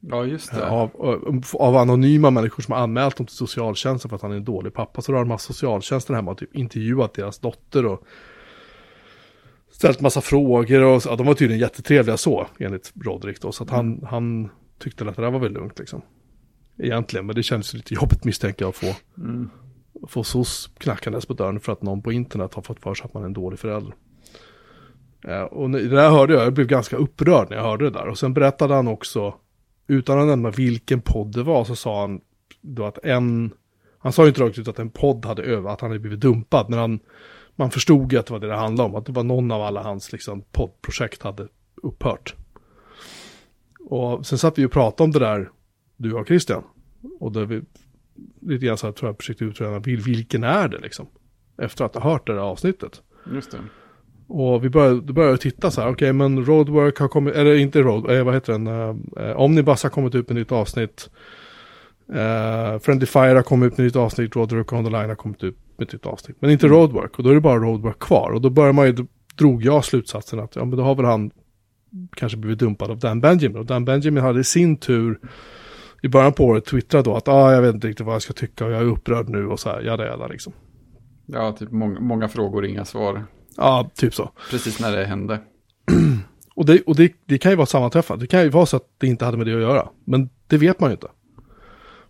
Ja, 0.01 0.25
just 0.25 0.55
det. 0.55 0.63
Eh, 0.63 0.73
Av, 0.73 0.91
av, 0.95 1.45
av 1.55 1.77
anonyma 1.77 2.31
människor 2.31 2.63
som 2.63 2.75
har 2.75 2.81
anmält 2.81 3.17
dem 3.17 3.27
till 3.27 3.37
socialtjänsten 3.37 4.09
för 4.09 4.17
att 4.17 4.23
han 4.23 4.33
är 4.33 4.37
en 4.37 4.45
dålig 4.45 4.75
pappa. 4.75 5.03
Så 5.03 5.13
då 5.13 5.19
har 5.19 5.25
de 5.25 5.31
haft 5.31 5.45
socialtjänsten 5.45 6.17
hemma 6.17 6.31
och 6.31 6.39
typ 6.39 6.57
intervjuat 6.57 7.15
deras 7.15 7.39
dotter 7.39 7.87
och 7.87 8.05
ställt 9.71 10.01
massa 10.01 10.21
frågor. 10.21 10.83
Och, 10.83 11.03
ja, 11.07 11.17
de 11.17 11.27
var 11.27 11.35
tydligen 11.35 11.61
jättetrevliga 11.61 12.17
så, 12.17 12.47
enligt 12.59 12.93
Rodrik 13.05 13.41
då. 13.41 13.53
Så 13.53 13.65
att 13.65 13.71
han, 13.71 14.07
han 14.11 14.51
tyckte 14.79 15.09
att 15.09 15.17
det 15.17 15.23
där 15.23 15.31
var 15.31 15.41
väl 15.41 15.53
lugnt 15.53 15.79
liksom. 15.79 16.03
Egentligen, 16.79 17.27
men 17.27 17.37
det 17.37 17.43
känns 17.43 17.75
lite 17.75 17.95
jobbigt 17.95 18.25
misstänker 18.25 18.65
jag 18.65 18.69
att 18.69 18.77
få, 18.77 18.95
Mm 19.19 19.51
få 20.09 20.25
SOS 20.25 20.71
knackandes 20.79 21.27
på 21.27 21.35
dörren 21.35 21.61
för 21.61 21.73
att 21.73 21.83
någon 21.83 22.03
på 22.03 22.13
internet 22.13 22.55
har 22.55 22.63
fått 22.63 22.81
för 22.81 22.95
sig 22.95 23.05
att 23.05 23.15
man 23.15 23.23
är 23.23 23.27
en 23.27 23.33
dålig 23.33 23.59
förälder. 23.59 23.95
Eh, 25.25 25.43
och 25.43 25.71
det 25.71 25.89
där 25.89 26.11
hörde 26.11 26.35
jag, 26.35 26.43
jag 26.43 26.53
blev 26.53 26.67
ganska 26.67 26.97
upprörd 26.97 27.51
när 27.51 27.57
jag 27.57 27.65
hörde 27.65 27.85
det 27.85 27.91
där. 27.91 28.09
Och 28.09 28.19
sen 28.19 28.35
berättade 28.35 28.75
han 28.75 28.89
också, 28.89 29.35
utan 29.87 30.21
att 30.21 30.27
nämna 30.27 30.51
vilken 30.51 31.01
podd 31.01 31.33
det 31.33 31.43
var, 31.43 31.65
så 31.65 31.77
sa 31.77 32.01
han 32.01 32.21
då 32.61 32.85
att 32.87 32.99
en, 33.05 33.51
han 33.99 34.13
sa 34.13 34.23
ju 34.23 34.29
inte 34.29 34.43
rakt 34.43 34.59
ut 34.59 34.69
att 34.69 34.79
en 34.79 34.91
podd 34.91 35.27
hade 35.27 35.43
övat, 35.43 35.73
att 35.73 35.81
han 35.81 35.91
hade 35.91 36.01
blivit 36.01 36.21
dumpad, 36.21 36.67
men 36.71 36.79
han, 36.79 37.01
man 37.57 37.71
förstod 37.71 38.13
ju 38.13 38.19
att 38.19 38.27
det 38.27 38.33
var 38.33 38.41
det 38.41 38.47
det 38.47 38.57
handlade 38.57 38.91
om, 38.91 38.97
att 38.97 39.07
det 39.07 39.13
var 39.13 39.25
någon 39.25 39.51
av 39.51 39.63
alla 39.63 39.83
hans 39.83 40.13
liksom, 40.13 40.43
poddprojekt 40.53 41.23
hade 41.23 41.49
upphört. 41.83 42.35
Och 43.85 44.27
sen 44.27 44.39
satt 44.39 44.59
vi 44.59 44.65
och 44.65 44.73
pratade 44.73 45.05
om 45.05 45.11
det 45.11 45.19
där, 45.19 45.51
du 45.97 46.13
och 46.13 46.27
Christian. 46.27 46.63
Och 47.21 47.33
det 47.33 47.47
vi, 47.47 47.63
lite 48.41 48.67
grann 48.67 48.79
så 48.79 48.87
här 48.87 48.93
tror 48.93 49.09
jag 49.09 49.17
försökte 49.17 49.45
utröna, 49.45 49.79
vil, 49.79 50.01
vilken 50.01 50.45
är 50.45 50.69
det 50.69 50.79
liksom? 50.79 51.07
Efter 51.59 51.85
att 51.85 51.95
ha 51.95 52.11
hört 52.11 52.27
det 52.27 52.33
där 52.33 52.41
avsnittet. 52.41 53.03
Just 53.33 53.51
det. 53.51 53.59
Och 54.27 54.65
vi 54.65 54.69
började, 54.69 55.13
började 55.13 55.39
titta 55.39 55.71
så 55.71 55.81
här, 55.81 55.89
okej 55.89 56.13
men 56.13 56.45
Roadwork 56.45 56.99
har 56.99 57.09
kommit, 57.09 57.35
eller 57.35 57.55
inte 57.55 57.83
Road, 57.83 58.11
eh, 58.11 58.25
vad 58.25 58.35
heter 58.35 58.53
den, 58.53 58.67
eh, 58.67 58.97
eh, 59.25 59.37
Omnibus 59.37 59.83
har 59.83 59.91
kommit 59.91 60.15
ut 60.15 60.29
med 60.29 60.37
nytt 60.37 60.53
avsnitt. 60.53 61.11
Eh, 62.13 62.79
Friendly 62.79 63.07
Fire 63.07 63.35
har 63.35 63.43
kommit 63.43 63.73
ut 63.73 63.79
med 63.79 63.85
nytt 63.85 63.97
avsnitt, 63.97 64.37
Roadwork 64.37 64.73
on 64.73 64.85
the 64.85 64.91
Line 64.91 65.09
har 65.09 65.15
kommit 65.15 65.45
ut 65.45 65.57
med 65.77 65.87
ett 65.87 65.93
nytt 65.93 66.07
avsnitt. 66.07 66.37
Men 66.41 66.51
inte 66.51 66.69
Roadwork, 66.69 67.19
och 67.19 67.25
då 67.25 67.31
är 67.31 67.35
det 67.35 67.41
bara 67.41 67.59
Roadwork 67.59 67.99
kvar. 67.99 68.31
Och 68.31 68.41
då 68.41 68.51
börjar 68.51 68.73
man 68.73 68.87
ju, 68.87 69.07
drog 69.39 69.65
jag 69.65 69.85
slutsatsen 69.85 70.41
att, 70.41 70.57
ja 70.57 70.65
men 70.65 70.79
då 70.79 70.85
har 70.85 70.95
väl 70.95 71.05
han 71.05 71.31
kanske 72.17 72.39
blivit 72.39 72.59
dumpad 72.59 72.91
av 72.91 72.99
Dan 72.99 73.21
Benjamin. 73.21 73.59
Och 73.59 73.67
Dan 73.67 73.85
Benjamin 73.85 74.23
hade 74.23 74.41
i 74.41 74.45
sin 74.45 74.77
tur 74.77 75.21
i 76.03 76.09
början 76.09 76.33
på 76.33 76.45
året 76.45 76.65
twittrat 76.65 77.05
då 77.05 77.17
att, 77.17 77.29
ah, 77.29 77.53
jag 77.53 77.63
vet 77.63 77.75
inte 77.75 77.89
riktigt 77.89 78.07
vad 78.07 78.15
jag 78.15 78.23
ska 78.23 78.33
tycka 78.33 78.65
och 78.65 78.73
jag 78.73 78.81
är 78.81 78.87
upprörd 78.87 79.29
nu 79.29 79.47
och 79.47 79.61
så 79.61 79.69
här, 79.69 79.81
jada 79.81 80.07
jada 80.07 80.27
liksom. 80.27 80.53
Ja, 81.27 81.53
typ 81.53 81.71
många, 81.71 82.01
många 82.01 82.29
frågor, 82.29 82.67
inga 82.67 82.85
svar. 82.85 83.25
Ja, 83.57 83.91
typ 83.95 84.15
så. 84.15 84.31
Precis 84.51 84.81
när 84.81 84.97
det 84.97 85.05
hände. 85.05 85.39
Och, 86.55 86.67
det, 86.67 86.83
och 86.83 86.97
det, 86.97 87.13
det 87.27 87.39
kan 87.39 87.53
ju 87.53 87.57
vara 87.57 87.67
sammanträffat. 87.67 88.21
Det 88.21 88.27
kan 88.27 88.43
ju 88.43 88.49
vara 88.49 88.67
så 88.67 88.77
att 88.77 88.83
det 88.99 89.07
inte 89.07 89.25
hade 89.25 89.37
med 89.37 89.47
det 89.47 89.55
att 89.55 89.61
göra. 89.61 89.89
Men 90.05 90.31
det 90.47 90.57
vet 90.57 90.81
man 90.81 90.91
ju 90.91 90.93
inte. 90.93 91.07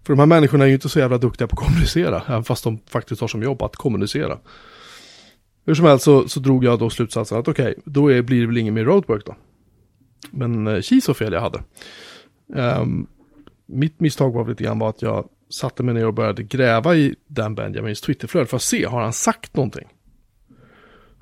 För 0.03 0.12
de 0.12 0.18
här 0.18 0.26
människorna 0.26 0.64
är 0.64 0.68
ju 0.68 0.74
inte 0.74 0.88
så 0.88 0.98
jävla 0.98 1.18
duktiga 1.18 1.48
på 1.48 1.61
att 1.61 1.66
kommunicera. 1.66 2.22
Även 2.26 2.44
fast 2.44 2.64
de 2.64 2.79
faktiskt 2.79 3.20
har 3.20 3.29
som 3.29 3.42
jobb 3.42 3.62
att 3.62 3.76
kommunicera. 3.76 4.38
Hur 5.66 5.74
som 5.74 5.85
helst 5.85 6.05
så, 6.05 6.29
så 6.29 6.40
drog 6.40 6.64
jag 6.64 6.79
då 6.79 6.90
slutsatsen 6.90 7.38
att 7.38 7.48
okej, 7.48 7.74
då 7.85 8.12
är, 8.12 8.22
blir 8.22 8.40
det 8.40 8.46
väl 8.46 8.59
ingen 8.59 8.74
mer 8.74 8.85
roadwork 8.85 9.26
då. 9.26 9.37
Men 10.31 10.66
eh, 10.66 10.81
så 11.03 11.14
fel 11.14 11.33
jag 11.33 11.40
hade. 11.40 11.62
Ehm, 12.57 13.07
mitt 13.70 14.00
misstag 14.00 14.33
var 14.33 14.48
lite 14.48 14.64
grann 14.64 14.78
var 14.78 14.88
att 14.88 15.02
jag 15.02 15.28
satte 15.50 15.83
mig 15.83 15.94
ner 15.94 16.06
och 16.06 16.14
började 16.14 16.42
gräva 16.42 16.94
i 16.96 17.14
Dan 17.26 17.54
Benjamins 17.54 18.00
Twitterflöde 18.00 18.46
för 18.46 18.56
att 18.56 18.62
se, 18.62 18.85
har 18.85 19.02
han 19.02 19.12
sagt 19.12 19.56
någonting? 19.56 19.88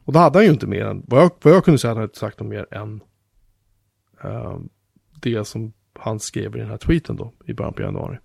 Och 0.04 0.12
då 0.12 0.18
hade 0.18 0.38
han 0.38 0.44
ju 0.44 0.50
inte 0.50 0.66
mer 0.66 0.84
än, 0.84 1.02
vad 1.06 1.22
jag, 1.22 1.30
vad 1.42 1.54
jag 1.54 1.64
kunde 1.64 1.78
säga, 1.78 1.90
han 1.90 1.96
hade 1.96 2.04
inte 2.04 2.18
sagt 2.18 2.40
något 2.40 2.48
mer 2.48 2.66
än 2.70 3.00
eh, 4.24 4.58
det 5.20 5.44
som 5.44 5.72
han 5.98 6.20
skrev 6.20 6.56
i 6.56 6.58
den 6.58 6.68
här 6.68 6.76
tweeten 6.76 7.16
då, 7.16 7.32
i 7.46 7.54
början 7.54 7.72
på 7.72 7.82
januari. 7.82 8.18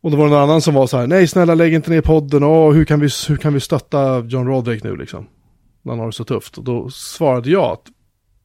Och 0.00 0.10
då 0.10 0.16
var 0.16 0.24
det 0.24 0.30
någon 0.30 0.42
annan 0.42 0.62
som 0.62 0.74
var 0.74 0.86
så 0.86 0.96
här, 0.96 1.06
nej 1.06 1.26
snälla 1.26 1.54
lägg 1.54 1.74
inte 1.74 1.90
ner 1.90 2.00
podden, 2.00 2.42
Åh, 2.42 2.72
hur, 2.72 2.84
kan 2.84 3.00
vi, 3.00 3.08
hur 3.28 3.36
kan 3.36 3.54
vi 3.54 3.60
stötta 3.60 4.20
John 4.20 4.46
Roderick 4.46 4.84
nu 4.84 4.96
liksom? 4.96 5.28
När 5.82 5.92
han 5.92 5.98
har 5.98 6.06
det 6.06 6.12
så 6.12 6.24
tufft. 6.24 6.58
Och 6.58 6.64
då 6.64 6.90
svarade 6.90 7.50
jag 7.50 7.72
att 7.72 7.86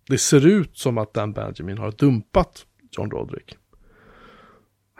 det 0.07 0.17
ser 0.17 0.47
ut 0.47 0.77
som 0.77 0.97
att 0.97 1.13
Dan 1.13 1.33
Benjamin 1.33 1.77
har 1.77 1.91
dumpat 1.91 2.65
John 2.91 3.11
Roderick. 3.11 3.57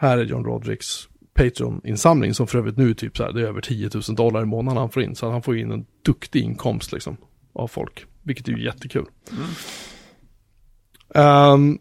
Här 0.04 0.18
är 0.18 0.24
John 0.24 0.44
Rodericks 0.44 1.08
Patreon-insamling 1.34 2.34
som 2.34 2.46
för 2.46 2.58
övrigt 2.58 2.76
nu 2.76 2.90
är 2.90 2.94
typ 2.94 3.16
så 3.16 3.24
här, 3.24 3.32
det 3.32 3.40
är 3.40 3.46
över 3.46 3.60
10 3.60 3.90
000 3.94 4.02
dollar 4.16 4.42
i 4.42 4.44
månaden 4.44 4.78
han 4.78 4.90
får 4.90 5.02
in. 5.02 5.14
Så 5.14 5.30
han 5.30 5.42
får 5.42 5.58
in 5.58 5.70
en 5.70 5.86
duktig 6.02 6.42
inkomst 6.42 6.92
liksom 6.92 7.16
av 7.52 7.68
folk. 7.68 8.06
Vilket 8.22 8.48
är 8.48 8.52
ju 8.52 8.64
jättekul. 8.64 9.06
Ehm, 11.14 11.78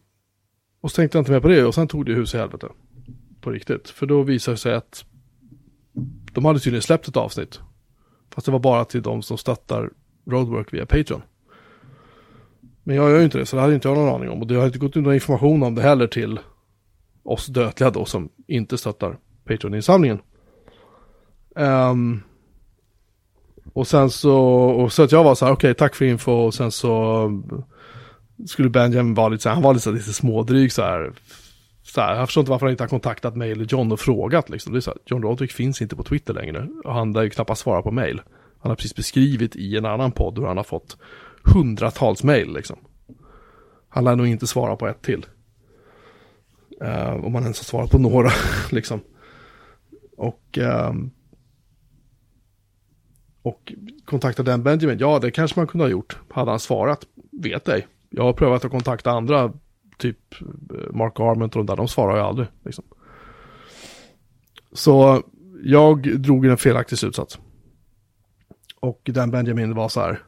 och 0.81 0.91
så 0.91 0.95
tänkte 0.95 1.17
jag 1.17 1.21
inte 1.21 1.31
mer 1.31 1.39
på 1.39 1.47
det 1.47 1.63
och 1.65 1.75
sen 1.75 1.87
tog 1.87 2.05
det 2.05 2.13
hus 2.13 2.35
i 2.35 2.37
helvete. 2.37 2.67
På 3.41 3.49
riktigt. 3.51 3.89
För 3.89 4.05
då 4.05 4.21
visade 4.23 4.53
det 4.53 4.59
sig 4.59 4.73
att 4.73 5.05
de 6.33 6.45
hade 6.45 6.59
tydligen 6.59 6.81
släppt 6.81 7.07
ett 7.07 7.17
avsnitt. 7.17 7.59
Fast 8.31 8.45
det 8.45 8.51
var 8.51 8.59
bara 8.59 8.85
till 8.85 9.01
de 9.01 9.21
som 9.21 9.37
stöttar 9.37 9.89
Roadwork 10.25 10.73
via 10.73 10.85
Patreon. 10.85 11.21
Men 12.83 12.95
jag 12.95 13.09
gör 13.09 13.17
ju 13.17 13.25
inte 13.25 13.37
det, 13.37 13.45
så 13.45 13.55
det 13.55 13.61
hade 13.61 13.73
inte 13.73 13.87
jag 13.87 13.97
någon 13.97 14.15
aning 14.15 14.29
om. 14.29 14.41
Och 14.41 14.47
det 14.47 14.55
har 14.55 14.65
inte 14.65 14.79
gått 14.79 14.97
ut 14.97 15.03
någon 15.03 15.13
information 15.13 15.63
om 15.63 15.75
det 15.75 15.81
heller 15.81 16.07
till 16.07 16.39
oss 17.23 17.47
dödliga 17.47 17.89
då 17.89 18.05
som 18.05 18.29
inte 18.47 18.77
stöttar 18.77 19.17
Patreon-insamlingen. 19.45 20.19
Um, 21.55 22.23
och 23.73 23.87
sen 23.87 24.09
så, 24.09 24.35
och 24.55 24.93
så 24.93 25.03
att 25.03 25.11
jag 25.11 25.23
var 25.23 25.35
så 25.35 25.45
här, 25.45 25.53
okej 25.53 25.73
tack 25.73 25.95
för 25.95 26.05
info 26.05 26.31
och 26.31 26.53
sen 26.53 26.71
så 26.71 27.23
um, 27.25 27.63
skulle 28.45 28.69
Benjamin 28.69 29.13
vara 29.13 29.29
lite 29.29 29.43
så 29.43 29.49
här, 29.49 29.53
han 29.53 29.63
var 29.63 29.73
lite, 29.73 29.83
så 29.83 29.89
här, 29.89 29.97
lite 29.97 30.13
smådryg 30.13 30.71
så 30.71 30.81
här. 30.81 31.13
Så 31.83 32.01
här, 32.01 32.15
jag 32.15 32.27
förstår 32.27 32.41
inte 32.41 32.51
varför 32.51 32.65
han 32.65 32.71
inte 32.71 32.83
har 32.83 32.89
kontaktat 32.89 33.35
mig 33.35 33.51
eller 33.51 33.65
John 33.65 33.91
och 33.91 33.99
frågat 33.99 34.49
liksom. 34.49 34.73
Det 34.73 34.79
är 34.79 34.81
så 34.81 34.91
här, 34.91 34.99
John 35.05 35.21
Rodrick 35.21 35.51
finns 35.51 35.81
inte 35.81 35.95
på 35.95 36.03
Twitter 36.03 36.33
längre. 36.33 36.67
Och 36.83 36.93
han 36.93 37.13
lär 37.13 37.23
ju 37.23 37.29
knappast 37.29 37.61
svara 37.61 37.81
på 37.81 37.91
mail. 37.91 38.21
Han 38.59 38.69
har 38.69 38.75
precis 38.75 38.95
beskrivit 38.95 39.55
i 39.55 39.77
en 39.77 39.85
annan 39.85 40.11
podd 40.11 40.39
hur 40.39 40.45
han 40.45 40.57
har 40.57 40.63
fått 40.63 40.97
hundratals 41.43 42.23
mail 42.23 42.53
liksom. 42.53 42.77
Han 43.89 44.03
lär 44.03 44.15
nog 44.15 44.27
inte 44.27 44.47
svara 44.47 44.75
på 44.75 44.87
ett 44.87 45.01
till. 45.01 45.25
Uh, 46.81 47.25
om 47.25 47.31
man 47.31 47.43
ens 47.43 47.59
har 47.59 47.63
svarat 47.65 47.91
på 47.91 47.97
några 47.97 48.31
liksom. 48.71 49.01
Och, 50.17 50.57
ehm, 50.57 51.11
och 53.41 53.73
kontakta 54.05 54.43
den 54.43 54.63
Benjamin, 54.63 54.99
ja 54.99 55.19
det 55.19 55.31
kanske 55.31 55.59
man 55.59 55.67
kunde 55.67 55.85
ha 55.85 55.91
gjort. 55.91 56.17
Hade 56.29 56.51
han 56.51 56.59
svarat, 56.59 57.05
vet 57.31 57.67
ej. 57.67 57.87
Jag 58.09 58.23
har 58.23 58.33
prövat 58.33 58.65
att 58.65 58.71
kontakta 58.71 59.11
andra, 59.11 59.53
typ 59.97 60.41
eh, 60.41 60.93
Mark 60.93 61.19
Arment 61.19 61.55
och 61.55 61.65
de 61.65 61.65
där, 61.65 61.75
de 61.75 61.87
svarar 61.87 62.15
ju 62.15 62.21
aldrig. 62.21 62.47
Liksom. 62.65 62.83
Så 64.71 65.23
jag 65.63 66.21
drog 66.21 66.45
en 66.45 66.57
felaktig 66.57 66.97
slutsats. 66.97 67.39
Och 68.79 69.01
den 69.03 69.31
Benjamin 69.31 69.75
var 69.75 69.89
så 69.89 69.99
här, 69.99 70.19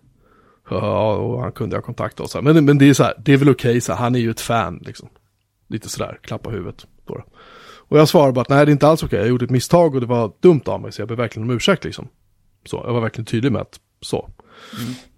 ja, 0.70 1.16
och 1.16 1.42
han 1.42 1.52
kunde 1.52 1.76
ha 1.76 1.82
kontaktat 1.82 2.26
oss. 2.26 2.36
Men, 2.42 2.66
men 2.66 2.78
det 2.78 2.90
är 2.90 2.94
så 2.94 3.04
här, 3.04 3.14
det 3.18 3.34
är 3.34 3.38
väl 3.38 3.50
okej, 3.50 3.82
så 3.82 3.94
här, 3.94 4.00
han 4.00 4.16
är 4.16 4.20
ju 4.20 4.30
ett 4.30 4.42
fan 4.42 4.82
liksom. 4.86 5.10
Lite 5.68 5.90
sådär, 5.90 6.20
klappa 6.22 6.50
huvudet. 6.50 6.88
Då. 7.06 7.24
Och 7.88 8.00
jag 8.00 8.08
svarade 8.10 8.34
bara 8.34 8.42
att 8.42 8.50
nej 8.50 8.66
det 8.66 8.70
är 8.70 8.74
inte 8.74 8.88
alls 8.88 9.04
okej, 9.04 9.20
jag 9.20 9.28
gjorde 9.28 9.46
ett 9.46 9.52
misstag 9.52 9.96
och 9.96 10.02
det 10.02 10.08
var 10.08 10.32
dumt 10.40 10.62
av 10.66 10.82
mig 10.82 10.92
så 10.92 11.02
jag 11.02 11.08
ber 11.08 11.16
verkligen 11.16 11.50
om 11.50 11.56
ursäkt 11.56 11.84
liksom. 11.84 12.08
Så, 12.66 12.84
jag 12.86 12.94
var 12.94 13.02
verkligen 13.02 13.26
tydlig 13.26 13.52
med 13.52 13.62
att 13.62 13.80
så. 14.02 14.30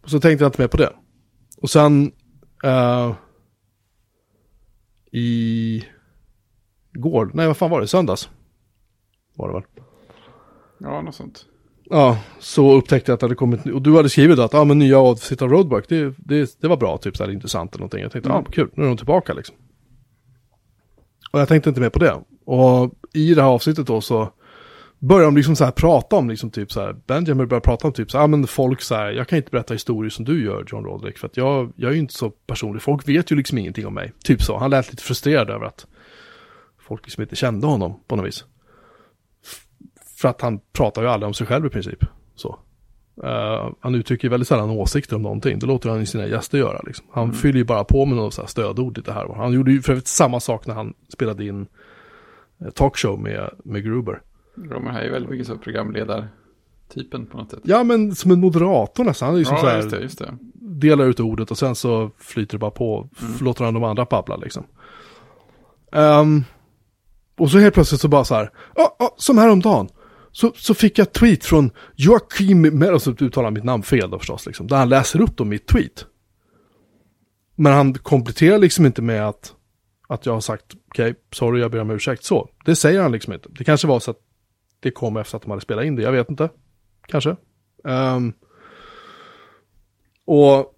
Och 0.03 0.09
så 0.09 0.19
tänkte 0.19 0.43
jag 0.43 0.49
inte 0.49 0.61
mer 0.61 0.67
på 0.67 0.77
det. 0.77 0.93
Och 1.61 1.69
sen 1.69 2.11
eh, 2.63 3.13
i 5.11 5.83
går, 6.93 7.31
nej 7.33 7.47
vad 7.47 7.57
fan 7.57 7.69
var 7.69 7.81
det, 7.81 7.87
söndags 7.87 8.29
var 9.35 9.47
det 9.47 9.53
väl. 9.53 9.63
Ja, 10.77 11.01
något 11.01 11.15
sånt. 11.15 11.45
Ja, 11.89 12.19
så 12.39 12.73
upptäckte 12.73 13.11
jag 13.11 13.13
att 13.13 13.19
det 13.19 13.25
hade 13.25 13.35
kommit, 13.35 13.65
och 13.65 13.81
du 13.81 13.95
hade 13.95 14.09
skrivit 14.09 14.39
att, 14.39 14.53
ja 14.53 14.59
ah, 14.59 14.65
men 14.65 14.79
nya 14.79 14.99
avsnitt 14.99 15.41
av 15.41 15.49
Roadwork, 15.49 15.89
det, 15.89 16.13
det, 16.17 16.61
det 16.61 16.67
var 16.67 16.77
bra, 16.77 16.97
typ 16.97 17.17
så 17.17 17.23
här 17.23 17.31
intressant 17.31 17.71
eller 17.71 17.79
någonting. 17.79 18.01
Jag 18.01 18.11
tänkte, 18.11 18.29
ja 18.29 18.35
Mm. 18.35 18.45
ah, 18.47 18.51
kul, 18.51 18.69
nu 18.73 18.83
är 18.83 18.87
de 18.87 18.97
tillbaka 18.97 19.33
liksom. 19.33 19.55
Och 21.31 21.39
jag 21.39 21.47
tänkte 21.47 21.69
inte 21.69 21.81
mer 21.81 21.89
på 21.89 21.99
det. 21.99 22.15
Och 22.45 22.93
i 23.13 23.33
det 23.33 23.41
här 23.41 23.49
avsnittet 23.49 23.87
då 23.87 24.01
så 24.01 24.29
börjar 24.99 25.25
de 25.25 25.35
liksom 25.37 25.55
så 25.55 25.63
här 25.63 25.71
prata 25.71 26.15
om, 26.15 26.29
liksom 26.29 26.51
typ 26.51 26.71
så 26.71 26.81
här, 26.81 26.93
Benjamin 27.07 27.47
börjar 27.47 27.61
prata 27.61 27.87
om 27.87 27.93
typ 27.93 28.11
så 28.11 28.17
här, 28.17 28.25
ah, 28.25 28.27
men 28.27 28.47
folk 28.47 28.81
så 28.81 28.95
här, 28.95 29.11
jag 29.11 29.27
kan 29.27 29.37
inte 29.37 29.51
berätta 29.51 29.73
historier 29.73 30.09
som 30.09 30.25
du 30.25 30.45
gör 30.45 30.65
John 30.67 30.83
Roderick, 30.83 31.17
för 31.17 31.27
att 31.27 31.37
jag, 31.37 31.73
jag 31.75 31.89
är 31.89 31.93
ju 31.93 31.99
inte 31.99 32.13
så 32.13 32.29
personlig, 32.29 32.81
folk 32.81 33.09
vet 33.09 33.31
ju 33.31 33.35
liksom 33.35 33.57
ingenting 33.57 33.87
om 33.87 33.93
mig. 33.93 34.13
Typ 34.23 34.41
så, 34.41 34.57
han 34.57 34.69
lät 34.69 34.91
lite 34.91 35.03
frustrerad 35.03 35.49
över 35.49 35.65
att 35.65 35.87
folk 36.79 37.05
liksom 37.05 37.21
inte 37.21 37.35
kände 37.35 37.67
honom 37.67 37.99
på 38.07 38.15
något 38.15 38.25
vis. 38.25 38.45
För 40.17 40.29
att 40.29 40.41
han 40.41 40.59
pratar 40.73 41.01
ju 41.01 41.07
aldrig 41.07 41.27
om 41.27 41.33
sig 41.33 41.47
själv 41.47 41.65
i 41.65 41.69
princip. 41.69 42.05
Så. 42.35 42.59
Eh, 43.23 43.69
han 43.79 43.95
uttrycker 43.95 44.29
väldigt 44.29 44.47
sällan 44.47 44.69
åsikter 44.69 45.15
om 45.15 45.21
någonting. 45.21 45.59
Det 45.59 45.65
låter 45.65 45.89
han 45.89 45.99
ju 45.99 46.05
sina 46.05 46.27
gäster 46.27 46.57
göra. 46.57 46.81
Liksom. 46.85 47.05
Han 47.11 47.33
fyller 47.33 47.57
ju 47.59 47.65
bara 47.65 47.83
på 47.83 48.05
med 48.05 48.17
något 48.17 48.33
så 48.33 48.41
här 48.41 48.47
stödord 48.47 48.97
lite 48.97 49.13
här. 49.13 49.33
Han 49.35 49.53
gjorde 49.53 49.71
ju 49.71 49.81
för 49.81 49.91
övrigt 49.91 50.07
samma 50.07 50.39
sak 50.39 50.67
när 50.67 50.75
han 50.75 50.93
spelade 51.13 51.45
in 51.45 51.67
eh, 52.59 52.69
talkshow 52.69 53.19
med, 53.19 53.49
med 53.63 53.83
Gruber. 53.83 54.21
De 54.55 54.87
här 54.87 55.01
är 55.01 55.11
väldigt 55.11 55.31
mycket 55.31 55.47
så 55.47 55.57
programledartypen 55.57 57.25
på 57.31 57.37
något 57.37 57.51
sätt. 57.51 57.59
Ja 57.63 57.83
men 57.83 58.15
som 58.15 58.31
en 58.31 58.39
moderator 58.39 59.03
nästan. 59.03 59.25
Han 59.25 59.35
är 59.35 59.39
ju 59.39 59.45
som 59.45 59.57
så 59.57 59.65
ja 59.65 59.69
här, 59.69 59.77
just 59.77 59.91
det, 59.91 60.01
just 60.01 60.19
det. 60.19 60.37
delar 60.53 61.05
ut 61.05 61.19
ordet 61.19 61.51
och 61.51 61.57
sen 61.57 61.75
så 61.75 62.11
flyter 62.17 62.53
det 62.53 62.59
bara 62.59 62.71
på. 62.71 63.09
Mm. 63.21 63.33
Låter 63.41 63.65
han 63.65 63.73
de 63.73 63.83
andra 63.83 64.05
babbla 64.05 64.35
liksom. 64.35 64.63
Ehm, 65.91 66.43
och 67.37 67.51
så 67.51 67.57
helt 67.57 67.73
plötsligt 67.73 68.01
så 68.01 68.07
bara 68.07 68.23
så 68.23 68.35
här, 68.35 68.51
ja, 68.75 68.95
ja, 68.99 69.15
som 69.17 69.37
häromdagen. 69.37 69.87
Så, 70.37 70.51
så 70.55 70.73
fick 70.73 70.99
jag 70.99 71.07
ett 71.07 71.13
tweet 71.13 71.45
från 71.45 71.71
Joakim 71.95 72.79
Mer, 72.79 72.93
och 72.93 73.01
så 73.01 73.11
uttalar 73.11 73.51
mitt 73.51 73.63
namn 73.63 73.83
fel 73.83 74.09
då 74.09 74.19
förstås, 74.19 74.45
liksom, 74.45 74.67
där 74.67 74.77
han 74.77 74.89
läser 74.89 75.21
upp 75.21 75.37
då 75.37 75.45
mitt 75.45 75.67
tweet. 75.67 76.05
Men 77.55 77.73
han 77.73 77.93
kompletterar 77.93 78.57
liksom 78.57 78.85
inte 78.85 79.01
med 79.01 79.27
att, 79.27 79.55
att 80.07 80.25
jag 80.25 80.33
har 80.33 80.41
sagt, 80.41 80.65
okej, 80.87 81.15
sorry, 81.31 81.61
jag 81.61 81.71
ber 81.71 81.79
om 81.79 81.89
ursäkt, 81.89 82.23
så. 82.23 82.49
Det 82.65 82.75
säger 82.75 83.01
han 83.01 83.11
liksom 83.11 83.33
inte. 83.33 83.49
Det 83.49 83.63
kanske 83.63 83.87
var 83.87 83.99
så 83.99 84.11
att 84.11 84.19
det 84.79 84.91
kom 84.91 85.17
efter 85.17 85.37
att 85.37 85.41
de 85.41 85.51
hade 85.51 85.61
spelat 85.61 85.85
in 85.85 85.95
det, 85.95 86.01
jag 86.01 86.11
vet 86.11 86.29
inte. 86.29 86.49
Kanske. 87.07 87.35
Ehm, 87.83 88.33
och 90.25 90.73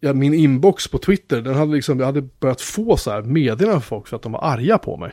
ja, 0.00 0.12
min 0.12 0.34
inbox 0.34 0.88
på 0.88 0.98
Twitter, 0.98 1.42
den 1.42 1.54
hade 1.54 1.72
liksom, 1.72 1.98
jag 1.98 2.06
hade 2.06 2.22
börjat 2.22 2.60
få 2.60 2.96
så 2.96 3.10
här 3.10 3.22
meddelanden 3.22 3.80
från 3.80 3.98
folk 3.98 4.08
för 4.08 4.16
att 4.16 4.22
de 4.22 4.32
var 4.32 4.44
arga 4.44 4.78
på 4.78 4.96
mig. 4.96 5.12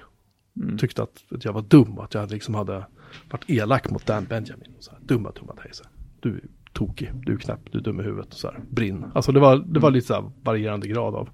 Tyckte 0.80 1.03
att, 1.03 1.24
att 1.32 1.45
jag 1.45 1.53
var 1.53 1.61
dum, 1.61 1.99
att 1.99 2.13
jag 2.13 2.32
liksom 2.32 2.55
hade 2.55 2.86
varit 3.32 3.49
elak 3.49 3.89
mot 3.89 4.05
Dan 4.05 4.26
Benjamin. 4.26 4.76
Så 4.80 4.91
här, 4.91 4.99
dumma, 5.01 5.32
dumma 5.32 5.53
dig. 5.53 5.72
Du 6.20 6.30
är 6.30 6.41
tokig, 6.74 7.12
du 7.14 7.34
är 7.34 7.38
knäpp, 7.38 7.59
du 7.72 7.78
är 7.78 7.84
dum 7.84 7.99
i 7.99 8.03
huvudet. 8.03 8.34
Så 8.34 8.47
här, 8.47 8.59
brinn. 8.70 9.05
Alltså 9.16 9.32
det 9.32 9.39
var, 9.39 9.57
det 9.57 9.80
var 9.80 9.91
lite 9.91 10.07
så 10.07 10.14
här 10.14 10.32
varierande 10.43 10.88
grad 10.88 11.16
av, 11.16 11.30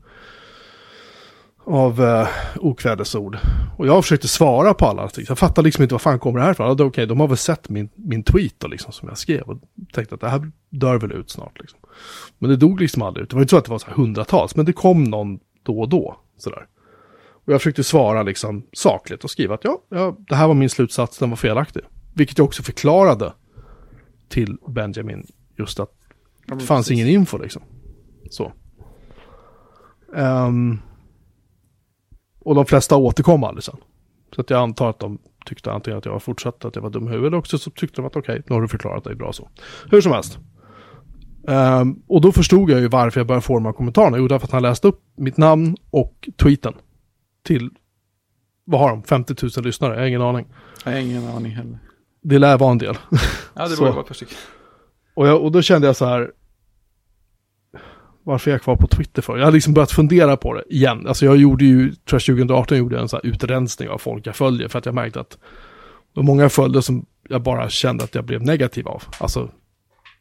av 1.66 2.04
eh, 2.04 2.28
okvädesord. 2.56 3.38
Och 3.78 3.88
jag 3.88 4.04
försökte 4.04 4.28
svara 4.28 4.74
på 4.74 4.86
alla. 4.86 5.10
Jag 5.28 5.40
fattar 5.40 5.64
liksom 5.64 5.84
inte 5.84 5.94
vad 5.94 6.02
fan 6.02 6.20
kommer 6.20 6.40
det 6.40 6.46
här 6.46 6.52
ifrån. 6.52 6.72
Okej, 6.72 6.86
Okej, 6.86 7.06
de 7.06 7.20
har 7.20 7.28
väl 7.28 7.38
sett 7.38 7.70
min, 7.70 7.90
min 7.96 8.24
tweet 8.24 8.56
då, 8.58 8.68
liksom, 8.68 8.92
som 8.92 9.08
jag 9.08 9.18
skrev. 9.18 9.42
Och 9.42 9.58
tänkte 9.94 10.16
att 10.16 10.22
det 10.22 10.30
här 10.30 10.52
dör 10.70 11.00
väl 11.00 11.12
ut 11.12 11.30
snart. 11.30 11.60
Liksom. 11.60 11.80
Men 12.40 12.50
det 12.50 12.56
dog 12.56 12.82
liksom 12.82 13.02
aldrig 13.02 13.24
ut. 13.24 13.30
Det 13.30 13.36
var 13.36 13.42
inte 13.42 13.50
så 13.50 13.58
att 13.58 13.66
det 13.66 13.72
var 13.72 13.80
så 13.80 13.88
här 13.88 13.94
hundratals, 13.94 14.56
men 14.56 14.66
det 14.66 14.74
kom 14.74 15.04
någon 15.04 15.40
då 15.64 15.80
och 15.80 15.90
då. 15.90 16.18
Sådär. 16.38 16.68
Och 17.48 17.54
jag 17.54 17.62
försökte 17.62 17.84
svara 17.84 18.24
liksom 18.24 18.64
sakligt 18.74 19.24
och 19.24 19.32
skriva 19.32 19.56
att 19.56 19.64
ja, 19.64 19.82
ja, 19.90 20.18
det 20.20 20.36
här 20.36 20.48
var 20.48 20.54
min 20.54 20.70
slutsats, 20.70 21.18
den 21.18 21.30
var 21.30 21.38
felaktig. 21.38 21.84
Vilket 22.14 22.38
jag 22.38 22.46
också 22.46 22.64
förklarade 22.64 23.34
till 24.30 24.58
Benjamin 24.68 25.28
just 25.58 25.80
att 25.80 25.92
det 26.46 26.60
fanns 26.60 26.92
ingen 26.92 27.08
info 27.08 27.38
liksom. 27.38 27.62
Så. 28.30 28.52
Ehm, 30.16 30.80
och 32.40 32.56
de 32.56 32.66
flesta 32.66 32.96
återkom 32.96 33.44
aldrig 33.44 33.64
sen. 33.64 33.78
Så 34.36 34.42
att 34.42 34.50
jag 34.50 34.60
antar 34.60 34.90
att 34.90 35.00
de 35.00 35.20
tyckte 35.46 35.72
antingen 35.72 35.98
att 35.98 36.06
jag 36.06 36.14
var 36.14 36.20
fortsatt 36.20 36.66
att 36.66 36.76
jag 36.76 36.84
var 36.84 36.90
dum 36.90 37.08
i 37.08 37.12
huvudet 37.12 37.28
eller 37.28 37.38
också 37.38 37.58
så 37.58 37.72
tyckte 37.72 38.02
de 38.02 38.08
att 38.08 38.16
okej, 38.16 38.44
nu 38.46 38.56
har 38.56 38.62
du 38.62 38.68
förklarat 38.68 39.04
dig 39.04 39.16
bra 39.16 39.34
så. 39.34 39.50
Hur 39.92 40.02
som 40.02 40.12
helst. 40.12 40.40
Ehm, 41.48 42.02
och 42.08 42.22
då 42.22 42.32
förstod 42.32 42.70
jag 42.70 42.80
ju 42.80 42.88
varför 42.88 43.20
jag 43.20 43.28
började 43.28 43.46
få 43.46 43.54
de 43.54 43.66
här 43.66 43.74
kommentarerna. 43.74 44.18
Jo, 44.18 44.28
därför 44.28 44.48
att 44.48 44.52
han 44.52 44.62
läste 44.62 44.88
upp 44.88 45.02
mitt 45.16 45.38
namn 45.38 45.76
och 45.90 46.30
tweeten. 46.38 46.74
Till, 47.48 47.70
vad 48.66 48.80
har 48.80 48.90
de, 48.90 49.04
50 49.04 49.36
000 49.58 49.66
lyssnare? 49.66 49.94
Jag 49.94 50.02
har 50.02 50.08
ingen 50.08 50.22
aning. 50.22 50.48
Jag 50.86 50.92
har 50.92 51.00
ingen 51.00 51.28
aning 51.28 51.52
heller. 51.52 51.80
Det 52.22 52.40
lär 52.40 52.58
vara 52.58 52.72
en 52.72 52.78
del. 52.78 52.98
Ja, 53.54 53.68
det 53.68 53.76
Så. 53.76 53.84
var 53.84 53.92
bara 53.92 54.02
ett 54.02 54.08
par 54.08 54.14
stycken. 54.16 54.38
Och, 55.14 55.28
jag, 55.28 55.44
och 55.44 55.52
då 55.52 55.62
kände 55.62 55.88
jag 55.88 55.96
så 55.96 56.06
här. 56.06 56.32
Varför 58.24 58.52
är 58.52 58.56
jag 58.56 58.62
kvar 58.62 58.76
på 58.76 58.88
Twitter 58.88 59.22
för? 59.22 59.38
Jag 59.38 59.46
har 59.46 59.52
liksom 59.52 59.74
börjat 59.74 59.92
fundera 59.92 60.38
på 60.38 60.54
det 60.54 60.64
igen. 60.70 61.08
Alltså 61.08 61.26
jag 61.26 61.38
gjorde 61.38 61.66
ju, 61.66 61.90
tror 61.90 62.00
jag 62.12 62.22
2018 62.22 62.78
gjorde 62.78 62.96
jag 62.96 63.02
en 63.02 63.10
så 63.10 63.16
här 63.16 63.26
utrensning 63.26 63.90
av 63.90 63.98
folk 63.98 64.28
jag 64.28 64.36
följer. 64.36 64.68
För 64.68 64.80
att 64.80 64.86
jag 64.86 64.96
märkte 64.96 65.20
att 65.20 65.30
det 65.30 65.38
var 66.14 66.24
många 66.24 66.42
jag 66.42 66.52
följde 66.52 66.82
som 66.82 67.06
jag 67.30 67.42
bara 67.42 67.70
kände 67.70 68.04
att 68.04 68.16
jag 68.16 68.26
blev 68.26 68.42
negativ 68.42 68.88
av. 68.88 69.04
Alltså, 69.20 69.50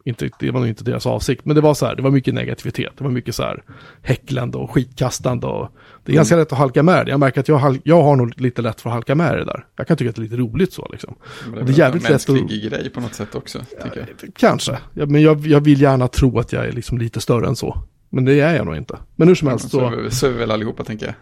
inte, 0.07 0.31
det 0.41 0.51
var 0.51 0.61
nog 0.61 0.69
inte 0.69 0.85
deras 0.85 1.07
avsikt. 1.07 1.45
Men 1.45 1.55
det 1.57 1.61
var 1.63 1.75
så 1.75 1.87
här, 1.87 1.97
det 1.97 2.03
var 2.03 2.11
mycket 2.11 2.35
negativitet. 2.35 2.93
Det 2.99 3.05
var 3.05 3.11
mycket 3.11 3.35
så 3.35 3.43
här 3.43 3.63
häcklande 4.03 4.59
och 4.59 4.71
skitkastande. 4.71 5.47
Och 5.47 5.69
det 6.05 6.13
är 6.13 6.17
ganska 6.17 6.37
lätt 6.37 6.53
att 6.53 6.59
halka 6.59 6.83
med 6.83 7.07
det. 7.07 7.11
Jag 7.11 7.21
märker 7.21 7.41
att 7.41 7.49
jag, 7.49 7.79
jag 7.85 8.03
har 8.03 8.17
nog 8.17 8.41
lite 8.41 8.63
lätt 8.63 8.81
för 8.81 8.91
att 8.91 8.95
halka 8.95 9.15
med 9.15 9.35
det 9.39 9.45
där. 9.45 9.67
Jag 9.77 9.87
kan 9.87 9.97
tycka 9.97 10.11
att 10.11 10.17
det 10.17 10.21
är 10.21 10.25
lite 10.25 10.37
roligt 10.37 10.73
så 10.73 10.89
liksom. 10.93 11.15
Men 11.45 11.55
det 11.55 11.61
är 11.61 11.65
väl 11.65 11.79
jävligt 11.79 12.05
en 12.07 12.13
lätt 12.13 12.23
att- 12.23 12.29
mänsklig 12.29 12.71
grej 12.71 12.91
på 12.91 13.01
något 13.01 13.15
sätt 13.15 13.35
också, 13.35 13.59
tycker 13.85 14.01
jag. 14.21 14.35
Kanske, 14.37 14.79
ja, 14.95 15.07
men 15.07 15.23
jag, 15.23 15.47
jag 15.47 15.61
vill 15.61 15.81
gärna 15.81 16.09
tro 16.09 16.39
att 16.39 16.53
jag 16.53 16.67
är 16.67 16.73
liksom 16.73 16.99
lite 16.99 17.21
större 17.21 17.47
än 17.47 17.57
så. 17.57 17.83
Men 18.11 18.25
det 18.25 18.41
är 18.41 18.57
jag 18.57 18.67
nog 18.67 18.77
inte. 18.77 18.99
Men 19.17 19.29
hur 19.29 19.35
som 19.35 19.49
helst 19.49 19.71
Så, 19.71 19.79
så, 19.79 19.87
är 19.87 19.97
vi- 19.97 20.11
så 20.11 20.27
är 20.27 20.31
vi 20.31 20.39
väl 20.39 20.51
allihopa, 20.51 20.85
tänker 20.85 21.07
jag. 21.07 21.15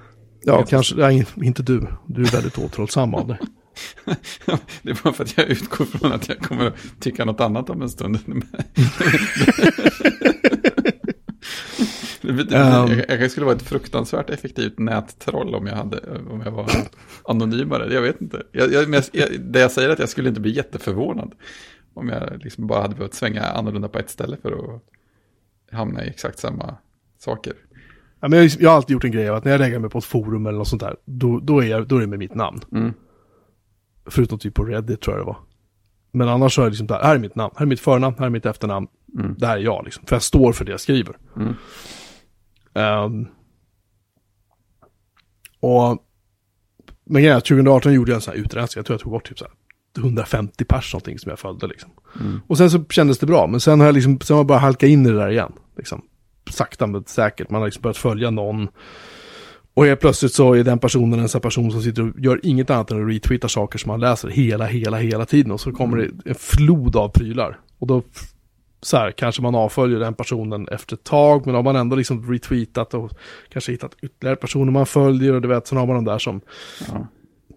ja 0.43 0.65
kanske, 0.69 0.95
nej, 0.97 1.27
inte 1.37 1.63
du. 1.63 1.87
Du 2.07 2.23
är 2.23 2.27
väldigt 2.33 2.59
återhållsam 2.65 3.15
av 3.15 3.29
dig. 3.29 3.39
Det 4.83 4.91
är 4.91 5.03
bara 5.05 5.15
för 5.15 5.25
att 5.25 5.39
jag 5.39 5.47
utgår 5.47 5.85
från 5.85 6.13
att 6.13 6.29
jag 6.29 6.39
kommer 6.39 6.67
att 6.67 6.75
tycka 7.01 7.25
något 7.25 7.41
annat 7.41 7.71
om 7.71 7.83
en 7.83 7.91
stund. 7.91 8.19
Ehm. 12.29 12.99
jag, 13.09 13.23
jag 13.23 13.31
skulle 13.31 13.47
vara 13.47 13.57
ett 13.57 13.63
fruktansvärt 13.63 14.31
effektivt 14.31 14.79
nättroll 14.79 15.55
om 15.55 15.67
jag, 15.67 15.77
hade, 15.77 16.01
om 16.31 16.43
jag 16.45 16.51
var 16.51 16.71
anonymare. 17.25 17.95
Jag 17.95 18.03
vet 18.03 18.21
inte. 18.21 18.43
Jag, 18.53 18.73
jag, 18.73 18.95
jag, 19.13 19.41
det 19.41 19.61
jag 19.61 19.71
säger 19.73 19.89
är 19.89 19.93
att 19.93 19.99
jag 19.99 20.09
skulle 20.09 20.29
inte 20.29 20.41
bli 20.41 20.51
jätteförvånad. 20.51 21.35
Om 21.95 22.09
jag 22.09 22.45
liksom 22.45 22.67
bara 22.67 22.83
hade 22.83 22.95
behövt 22.95 23.15
svänga 23.15 23.43
annorlunda 23.43 23.89
på 23.89 23.99
ett 23.99 24.11
ställe 24.11 24.37
för 24.43 24.53
att 24.53 24.83
hamna 25.73 26.05
i 26.05 26.09
exakt 26.09 26.39
samma 26.39 26.77
saker. 27.19 27.55
Ja, 28.21 28.29
men 28.29 28.39
jag, 28.39 28.51
jag 28.59 28.71
har 28.71 28.77
alltid 28.77 28.95
gjort 28.95 29.05
en 29.05 29.11
grej 29.11 29.29
av 29.29 29.37
att 29.37 29.45
när 29.45 29.53
jag 29.53 29.59
lägger 29.59 29.79
mig 29.79 29.91
på 29.91 29.99
ett 29.99 30.05
forum 30.05 30.47
eller 30.47 30.59
något 30.59 30.69
sånt 30.69 30.83
där, 30.83 30.97
då, 31.05 31.41
då, 31.41 31.61
är, 31.63 31.67
jag, 31.67 31.89
då 31.89 31.97
är 31.97 32.01
det 32.01 32.07
med 32.07 32.19
mitt 32.19 32.35
namn. 32.35 32.61
Mm. 32.73 32.95
Förutom 34.07 34.39
typ 34.39 34.55
på 34.55 34.65
Reddit 34.65 35.01
tror 35.01 35.17
jag 35.17 35.23
det 35.23 35.27
var. 35.27 35.39
Men 36.13 36.29
annars 36.29 36.55
så 36.55 36.61
är 36.61 36.65
det 36.65 36.71
liksom 36.71 36.87
där, 36.87 37.03
här 37.03 37.15
är 37.15 37.19
mitt 37.19 37.35
namn, 37.35 37.55
här 37.57 37.63
är 37.63 37.69
mitt 37.69 37.81
förnamn, 37.81 38.17
här 38.19 38.27
är 38.27 38.31
mitt 38.31 38.47
efternamn. 38.47 38.87
Mm. 39.19 39.35
Det 39.39 39.47
här 39.47 39.57
är 39.57 39.63
jag 39.63 39.85
liksom, 39.85 40.07
för 40.07 40.17
jag 40.17 40.23
står 40.23 40.53
för 40.53 40.65
det 40.65 40.71
jag 40.71 40.81
skriver. 40.81 41.17
Mm. 41.37 41.55
Ehm, 42.75 43.27
och, 45.61 45.99
men 47.05 47.37
att 47.37 47.45
2018 47.45 47.93
gjorde 47.93 48.11
jag 48.11 48.17
en 48.17 48.23
sån 48.23 48.35
här 48.35 48.41
utrensning, 48.41 48.79
jag 48.81 48.87
tror 48.87 48.95
jag 48.95 49.01
tog 49.01 49.13
bort 49.13 49.29
typ 49.29 49.39
så 49.39 49.45
här 49.45 49.55
150 49.99 50.65
pers 50.65 50.95
någonting 50.95 51.19
som 51.19 51.31
jag 51.31 51.39
följde 51.39 51.67
liksom. 51.67 51.91
Mm. 52.21 52.41
Och 52.47 52.59
sen 52.59 52.71
så 52.71 52.85
kändes 52.85 53.19
det 53.19 53.27
bra, 53.27 53.47
men 53.47 53.61
sen 53.61 53.81
har 53.81 53.87
jag 53.87 53.95
liksom, 53.95 54.21
sen 54.21 54.35
har 54.35 54.39
jag 54.39 54.47
bara 54.47 54.59
halkat 54.59 54.89
in 54.89 55.07
i 55.07 55.11
det 55.11 55.19
där 55.19 55.31
igen. 55.31 55.53
Liksom. 55.77 56.03
Sakta 56.51 56.87
men 56.87 57.05
säkert, 57.05 57.51
man 57.51 57.61
har 57.61 57.69
liksom 57.69 57.83
börjat 57.83 57.97
följa 57.97 58.31
någon. 58.31 58.69
Och 59.75 59.87
helt 59.87 60.01
plötsligt 60.01 60.33
så 60.33 60.55
är 60.55 60.65
den 60.65 60.79
personen 60.79 61.21
en 61.21 61.29
sån 61.29 61.41
person 61.41 61.71
som 61.71 61.83
sitter 61.83 62.03
och 62.03 62.21
gör 62.21 62.41
inget 62.43 62.71
annat 62.71 62.91
än 62.91 63.03
att 63.03 63.11
retweeta 63.11 63.49
saker 63.49 63.79
som 63.79 63.89
man 63.89 64.01
läser 64.01 64.29
hela, 64.29 64.67
hela, 64.67 64.97
hela 64.97 65.27
tiden. 65.27 65.53
Och 65.53 65.61
så 65.61 65.73
kommer 65.73 65.97
det 65.97 66.31
en 66.31 66.35
flod 66.35 66.97
av 66.97 67.09
prylar. 67.09 67.59
Och 67.79 67.87
då 67.87 68.03
så 68.83 68.97
här, 68.97 69.11
kanske 69.11 69.43
man 69.43 69.55
avföljer 69.55 69.99
den 69.99 70.15
personen 70.15 70.69
efter 70.69 70.95
ett 70.97 71.05
tag, 71.05 71.47
men 71.47 71.55
har 71.55 71.63
man 71.63 71.77
ändå 71.77 71.97
liksom 71.97 72.33
retweetat 72.33 72.95
och 72.95 73.13
kanske 73.49 73.73
hittat 73.73 73.97
ytterligare 74.03 74.37
personer 74.37 74.73
man 74.73 74.87
följer 74.87 75.33
och 75.33 75.43
du 75.43 75.49
vet, 75.49 75.67
sen 75.67 75.79
har 75.79 75.87
man 75.87 75.97
de 75.97 76.05
där 76.05 76.19
som 76.19 76.41
Ja. 76.89 77.07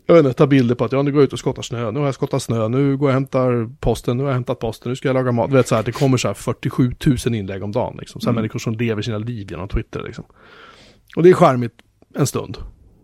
jag 0.05 0.15
vet 0.15 0.26
inte, 0.26 0.38
ta 0.38 0.47
bilder 0.47 0.76
på 0.76 0.86
att 0.86 0.91
ja, 0.91 1.01
nu 1.01 1.11
går 1.11 1.22
jag 1.22 1.28
ut 1.28 1.34
och 1.34 1.39
skottar 1.39 1.61
snö, 1.61 1.91
nu 1.91 1.99
har 1.99 2.05
jag 2.05 2.15
skottat 2.15 2.43
snö, 2.43 2.68
nu 2.68 2.97
går 2.97 3.09
jag 3.09 3.13
och 3.13 3.13
hämtar 3.13 3.70
posten, 3.80 4.18
nu 4.18 4.24
har 4.24 4.30
jag 4.30 4.34
hämtat 4.36 4.59
posten, 4.59 4.89
nu 4.89 4.95
ska 4.95 5.07
jag 5.07 5.13
laga 5.13 5.32
mat. 5.32 5.49
Du 5.49 5.55
vet 5.55 5.68
så 5.68 5.76
här, 5.76 5.84
det 5.84 5.91
kommer 5.91 6.18
så 6.18 6.28
här 6.28 6.36
47 6.36 6.91
000 7.26 7.36
inlägg 7.36 7.63
om 7.63 7.72
dagen 7.72 7.97
liksom. 7.99 8.22
Så 8.22 8.30
här 8.30 8.36
människor 8.36 8.59
som 8.59 8.74
lever 8.74 9.01
sina 9.01 9.18
liv 9.18 9.47
genom 9.51 9.68
Twitter 9.68 10.03
liksom. 10.03 10.26
Och 11.15 11.24
det 11.24 11.30
är 11.30 11.34
charmigt 11.34 11.74
en 12.18 12.28
stund. 12.28 12.57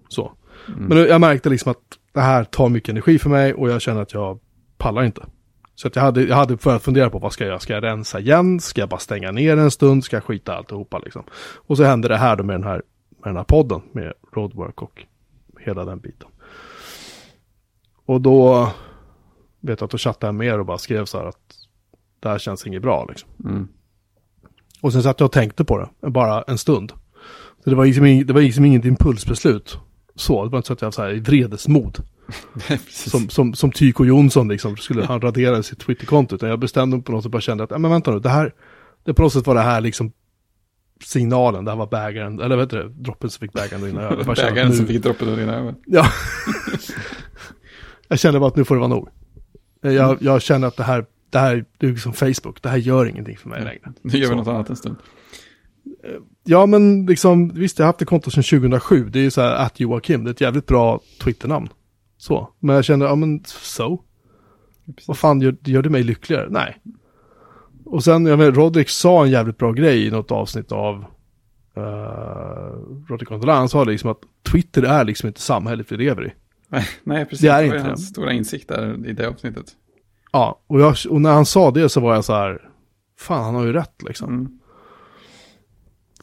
Så. 0.10 0.32
Men 0.68 0.98
jag 0.98 1.22
märkte 1.22 1.50
liksom 1.50 1.72
att 1.72 1.78
det 2.14 2.22
här 2.22 2.44
tar 2.44 2.70
mycket 2.70 2.90
energi 2.90 3.20
för 3.20 3.30
mig 3.30 3.54
och 3.54 3.70
jag 3.70 3.82
känner 3.82 4.02
att 4.02 4.14
jag 4.14 4.40
pallar 4.78 5.04
inte. 5.04 5.26
Så 5.76 5.88
att 5.88 5.96
jag 5.96 6.04
hade, 6.04 6.24
jag 6.24 6.36
hade 6.36 6.56
börjat 6.56 6.84
fundera 6.84 7.10
på 7.10 7.20
vad 7.20 7.34
ska 7.34 7.44
jag 7.44 7.50
göra? 7.50 7.60
Ska 7.60 7.74
jag 7.74 7.84
rensa 7.84 8.20
igen? 8.20 8.60
Ska 8.60 8.82
jag 8.82 8.90
bara 8.90 9.00
stänga 9.00 9.32
ner 9.32 9.58
en 9.58 9.72
stund? 9.72 10.04
Ska 10.04 10.16
jag 10.16 10.24
skita 10.24 10.56
alltihopa 10.56 11.00
liksom? 11.00 11.24
Och 11.56 11.78
så 11.78 11.84
hände 11.84 12.08
det 12.08 12.18
här 12.18 12.36
då 12.36 12.44
med 12.44 12.56
den 12.56 12.64
här, 12.64 12.82
med 13.10 13.30
den 13.30 13.38
här 13.38 13.44
podden 13.44 13.82
med 13.92 14.14
roadwork 14.36 14.82
och 14.82 15.04
hela 15.60 15.86
den 15.86 16.00
biten. 16.00 16.30
Och 18.06 18.22
då 18.22 18.70
vet 19.60 19.80
jag 19.80 19.86
att 19.86 19.92
då 19.92 19.98
chattade 19.98 20.28
jag 20.28 20.36
med 20.36 20.48
er 20.48 20.60
och 20.60 20.66
bara 20.66 20.78
skrev 20.78 21.06
så 21.06 21.18
här 21.18 21.26
att 21.26 21.56
det 22.20 22.30
här 22.30 22.40
känns 22.40 22.68
inget 22.68 22.82
bra 22.82 23.06
liksom. 23.10 23.30
Mm. 23.46 23.68
Och 24.82 24.94
sen 24.94 25.04
satt 25.04 25.20
jag 25.20 25.26
och 25.26 25.32
tänkte 25.32 25.66
på 25.66 25.78
det, 25.78 26.10
bara 26.10 26.42
en 26.42 26.58
stund. 26.58 26.94
Så 27.64 27.70
det 27.70 27.76
var 27.76 27.86
liksom, 27.86 28.06
ing, 28.06 28.26
det 28.26 28.34
var 28.34 28.42
liksom 28.42 28.66
inget 28.66 28.86
impulsbeslut. 28.86 29.78
Så, 30.16 30.44
det 30.44 30.50
var 30.50 30.58
inte 30.60 30.68
så 30.68 30.74
att 30.74 30.82
jag 30.82 30.88
var 30.88 30.92
så 30.92 31.02
här 31.02 31.14
i 31.14 31.20
vredesmod. 31.20 31.98
Som, 32.90 33.30
som, 33.30 33.54
som 33.54 33.72
Tyko 33.72 34.06
Jonsson 34.06 34.48
liksom, 34.48 34.78
skulle 34.78 35.06
han 35.06 35.22
radera 35.22 35.64
sitt 35.64 35.80
Twitterkonto. 35.80 36.36
Utan 36.36 36.50
jag 36.50 36.60
bestämde 36.60 36.98
mig 36.98 37.04
på 37.04 37.12
något 37.12 37.24
sätt 37.24 37.32
bara 37.32 37.42
kände 37.42 37.64
att, 37.64 37.72
ja 37.72 37.78
men 37.78 37.92
vänta 37.92 38.12
nu, 38.12 38.20
det 38.20 38.30
här, 38.30 38.54
det 39.04 39.14
på 39.14 39.22
något 39.22 39.34
sätt 39.34 39.48
var 39.48 39.56
det 39.56 39.62
här 39.62 39.82
liksom 39.82 40.12
signalen, 41.04 41.66
det 41.66 41.72
här 41.72 41.78
var 41.78 41.88
bägaren, 41.88 42.40
eller 42.40 42.56
vet 42.58 42.70
du 42.70 42.90
droppen 42.90 43.30
som 43.30 43.40
fick 43.40 43.54
bägaren 43.54 43.84
att 43.84 43.90
rinna 43.90 44.02
över. 44.02 44.36
Bägaren 44.36 44.70
nu- 44.70 44.76
som 44.76 44.86
fick 44.88 45.04
droppen 45.04 45.32
att 45.32 45.38
rinna 45.38 45.56
över. 45.56 45.76
Ja. 45.86 46.06
jag 48.08 48.20
kände 48.20 48.40
bara 48.40 48.48
att 48.48 48.56
nu 48.56 48.66
får 48.66 48.76
det 48.76 48.80
vara 48.80 48.90
nog. 48.90 49.10
Jag, 49.82 50.18
jag 50.22 50.42
känner 50.42 50.68
att 50.68 50.78
det 50.78 50.84
här, 50.84 51.06
det 51.30 51.40
här, 51.40 51.66
det 51.78 51.88
är 51.88 51.92
liksom 51.92 52.14
Facebook, 52.14 52.62
det 52.62 52.70
här 52.70 52.78
gör 52.78 53.06
ingenting 53.06 53.38
för 53.38 53.50
mig 53.50 53.64
längre. 53.64 53.94
Nu 54.02 54.12
gör 54.12 54.20
vi 54.20 54.26
Så. 54.28 54.36
något 54.36 54.48
annat 54.48 54.70
en 54.70 54.76
stund. 54.76 54.96
Ja, 56.44 56.66
men 56.66 57.06
liksom, 57.06 57.50
visst, 57.50 57.80
jag 57.80 57.86
har 57.86 57.88
haft 57.88 58.02
ett 58.02 58.08
konto 58.08 58.32
sedan 58.32 58.44
2007. 58.44 59.10
Det 59.10 59.20
är 59.20 59.24
ju 59.24 59.32
så 59.32 59.42
här, 59.42 59.56
att 59.56 59.80
Joakim, 59.80 60.24
det 60.24 60.30
är 60.30 60.34
ett 60.34 60.42
jävligt 60.42 60.66
bra 60.66 61.00
Twitternamn. 61.24 61.70
Så, 62.18 62.50
men 62.60 62.76
jag 62.76 62.86
kände, 62.86 63.06
ja 63.06 63.16
men 63.16 63.44
så. 63.46 64.02
Vad 65.08 65.18
fan, 65.18 65.42
gör, 65.42 65.56
gör 65.64 65.82
det 65.82 65.90
mig 65.90 66.04
lyckligare? 66.04 66.48
Nej. 66.50 66.78
Och 67.86 68.04
sen, 68.04 68.26
jag 68.26 68.38
vet, 68.38 68.56
Rodrik 68.56 68.90
sa 68.90 69.24
en 69.26 69.32
jävligt 69.32 69.58
bra 69.58 69.72
grej 69.72 70.08
i 70.08 70.12
något 70.12 70.32
avsnitt 70.32 70.72
av 70.72 70.96
uh, 71.78 71.84
Roger 73.10 73.26
Condola, 73.26 73.56
han 73.56 73.70
sa 73.70 73.84
liksom 73.84 74.10
att 74.10 74.20
Twitter 74.52 74.84
är 74.84 75.04
liksom 75.04 75.28
inte 75.28 75.42
samhället 75.42 75.92
vi 75.92 75.98
lever 75.98 76.28
i. 76.28 76.34
Nej, 76.68 76.88
nej 77.04 77.26
precis. 77.26 77.42
Det 77.42 77.48
är 77.48 77.56
var 77.56 77.64
inte 77.64 77.78
det. 77.78 77.84
hans 77.84 78.10
stora 78.10 78.32
insikt 78.32 78.68
där 78.68 79.08
i 79.08 79.14
det 79.14 79.28
avsnittet. 79.28 79.66
Ja, 80.32 80.60
och, 80.68 80.82
jag, 80.82 80.96
och 81.10 81.22
när 81.22 81.34
han 81.34 81.46
sa 81.46 81.72
det 81.72 81.90
så 81.90 82.00
var 82.00 82.16
jag 82.16 82.26
så 82.26 82.34
här, 82.34 82.70
fan 83.20 83.44
han 83.44 83.56
har 83.56 83.66
ju 83.66 83.74
rätt 83.74 84.04
liksom. 84.08 84.30
Mm. 84.30 84.60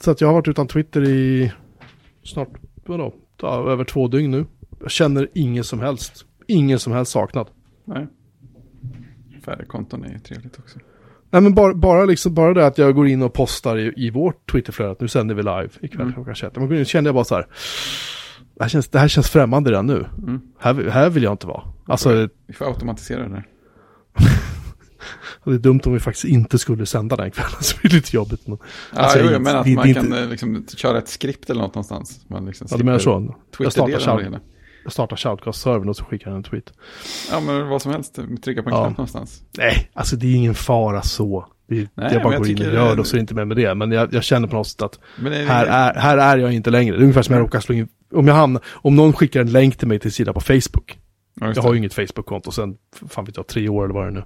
Så 0.00 0.10
att 0.10 0.20
jag 0.20 0.28
har 0.28 0.34
varit 0.34 0.48
utan 0.48 0.66
Twitter 0.66 1.08
i 1.08 1.52
snart, 2.24 2.48
vadå, 2.86 3.14
ja, 3.42 3.70
över 3.70 3.84
två 3.84 4.08
dygn 4.08 4.30
nu. 4.30 4.46
Jag 4.80 4.90
känner 4.90 5.28
ingen 5.34 5.64
som 5.64 5.80
helst, 5.80 6.24
ingen 6.46 6.78
som 6.78 6.92
helst 6.92 7.12
saknad. 7.12 7.48
Nej. 7.84 8.06
Färre 9.44 9.64
konton 9.64 10.04
är 10.04 10.08
ju 10.12 10.18
trevligt 10.18 10.58
också. 10.58 10.78
Nej 11.30 11.42
men 11.42 11.54
bara, 11.54 11.74
bara, 11.74 12.04
liksom, 12.04 12.34
bara 12.34 12.54
det 12.54 12.66
att 12.66 12.78
jag 12.78 12.94
går 12.94 13.06
in 13.06 13.22
och 13.22 13.32
postar 13.32 13.76
i, 13.78 13.92
i 13.96 14.10
vårt 14.10 14.50
Twitterflöde 14.52 14.90
att 14.90 15.00
nu 15.00 15.08
sänder 15.08 15.34
vi 15.34 15.42
live 15.42 15.68
ikväll 15.80 16.00
Mm. 16.00 16.12
klockan 16.12 16.34
21. 16.34 16.56
Men 16.56 16.84
kände 16.84 17.08
jag 17.08 17.14
bara 17.14 17.24
så 17.24 17.34
här, 17.34 17.46
det 18.54 18.62
här 18.64 18.68
känns, 18.68 18.88
det 18.88 18.98
här 18.98 19.08
känns 19.08 19.30
främmande 19.30 19.70
redan 19.70 19.86
nu. 19.86 20.06
Mm. 20.18 20.40
Här, 20.58 20.88
här 20.88 21.10
vill 21.10 21.22
jag 21.22 21.32
inte 21.32 21.46
vara. 21.46 21.62
Alltså 21.86 22.28
Vi 22.46 22.54
får 22.54 22.64
automatisera 22.64 23.22
det 23.22 23.28
där. 23.28 23.46
det 25.44 25.50
är 25.50 25.58
dumt 25.58 25.80
om 25.84 25.92
vi 25.92 26.00
faktiskt 26.00 26.24
inte 26.24 26.58
skulle 26.58 26.86
sända 26.86 27.16
den 27.16 27.30
kvällen, 27.30 27.50
så 27.60 27.76
blir 27.80 27.90
det 27.90 27.96
lite 27.96 28.16
jobbigt. 28.16 28.46
Men, 28.46 28.58
Ja, 28.94 28.98
Alltså, 29.00 29.18
jo, 29.18 29.24
jag- 29.24 29.34
jag 29.34 29.42
menar 29.42 29.58
att 29.60 29.64
det- 29.66 29.74
man 29.74 29.86
det 29.88 29.94
kan 29.94 30.04
inte- 30.06 30.20
eh, 30.22 30.28
liksom 30.28 30.66
köra 30.76 30.98
ett 30.98 31.08
skript 31.08 31.50
eller 31.50 31.60
något 31.62 31.74
någonstans. 31.74 32.24
Man 32.28 32.46
liksom 32.46 32.66
ja, 32.70 32.76
du 32.76 32.84
menar 32.84 32.98
så? 32.98 33.34
Jag 33.58 33.72
startar, 33.72 33.98
shout, 34.00 34.40
jag 34.84 34.92
startar 34.92 35.16
shoutcast-servern 35.16 35.88
och 35.88 35.96
så 35.96 36.04
skickar 36.04 36.30
jag 36.30 36.36
en 36.36 36.42
tweet. 36.42 36.72
Ja, 37.30 37.40
men 37.40 37.68
vad 37.68 37.82
som 37.82 37.92
helst. 37.92 38.18
Trycka 38.44 38.62
på 38.62 38.68
en 38.70 38.74
Ja. 38.76 38.84
knapp 38.84 38.96
någonstans. 38.98 39.42
Nej, 39.58 39.90
alltså 39.94 40.16
det 40.16 40.26
är 40.26 40.34
ingen 40.34 40.54
fara 40.54 41.02
så. 41.02 41.46
Det, 41.68 41.88
Nej, 41.94 42.12
jag 42.12 42.22
bara 42.22 42.36
går 42.38 42.48
in 42.48 42.58
och 42.58 42.64
gör 42.74 42.94
det- 42.94 43.00
och 43.00 43.06
så 43.06 43.14
är 43.16 43.18
det 43.18 43.20
inte 43.20 43.34
med 43.34 43.48
med 43.48 43.56
det. 43.56 43.74
Men 43.74 43.92
jag, 43.92 44.14
jag 44.14 44.24
känner 44.24 44.48
på 44.48 44.56
något 44.56 44.66
sätt 44.66 44.82
att 44.82 44.98
det 45.24 45.36
är, 45.36 45.46
här 45.46 45.66
är, 45.66 46.00
här 46.00 46.18
är 46.18 46.38
jag 46.38 46.52
inte 46.52 46.70
längre. 46.70 46.96
Det 46.96 47.00
är 47.00 47.02
ungefär 47.02 47.22
som 47.22 47.34
jag 47.34 47.42
råkar 47.42 47.60
slå 47.60 47.74
in, 47.74 47.88
om 48.14 48.28
jag 48.28 48.34
hamnar, 48.34 48.62
om 48.68 48.96
någon 48.96 49.12
skickar 49.12 49.40
en 49.40 49.52
länk 49.52 49.76
till 49.76 49.88
mig 49.88 49.98
till 49.98 50.12
sida 50.12 50.32
på 50.32 50.40
Facebook. 50.40 50.98
Ja, 51.40 51.52
Jag 51.56 51.62
har 51.62 51.72
ju 51.72 51.78
inget 51.78 51.94
Facebook-konto 51.94 52.50
sen, 52.50 52.76
fan 53.08 53.24
vet 53.24 53.36
jag, 53.36 53.46
tre 53.46 53.68
år 53.68 53.84
eller 53.84 53.94
vad 53.94 54.04
det 54.04 54.08
är 54.08 54.12
nu. 54.12 54.24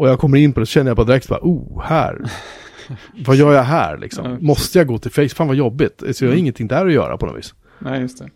Och 0.00 0.08
jag 0.08 0.18
kommer 0.18 0.38
in 0.38 0.52
på 0.52 0.60
det 0.60 0.66
så 0.66 0.70
känner 0.70 0.90
jag 0.90 0.96
bara 0.96 1.06
direkt 1.06 1.28
bara, 1.28 1.40
oh, 1.42 1.82
här. 1.82 2.30
vad 3.26 3.36
gör 3.36 3.52
jag 3.52 3.62
här 3.62 3.98
liksom? 3.98 4.38
Måste 4.40 4.78
jag 4.78 4.86
gå 4.86 4.98
till 4.98 5.10
Facebook? 5.10 5.30
Fan 5.32 5.46
vad 5.46 5.56
jobbigt. 5.56 6.02
Så 6.12 6.24
jag 6.24 6.28
har 6.28 6.32
Mm. 6.32 6.38
ingenting 6.38 6.68
där 6.68 6.86
att 6.86 6.92
göra 6.92 7.16
på 7.16 7.26
något 7.26 7.38
vis. 7.38 7.54
Nej, 7.78 8.00
just 8.00 8.18
det. 8.18 8.30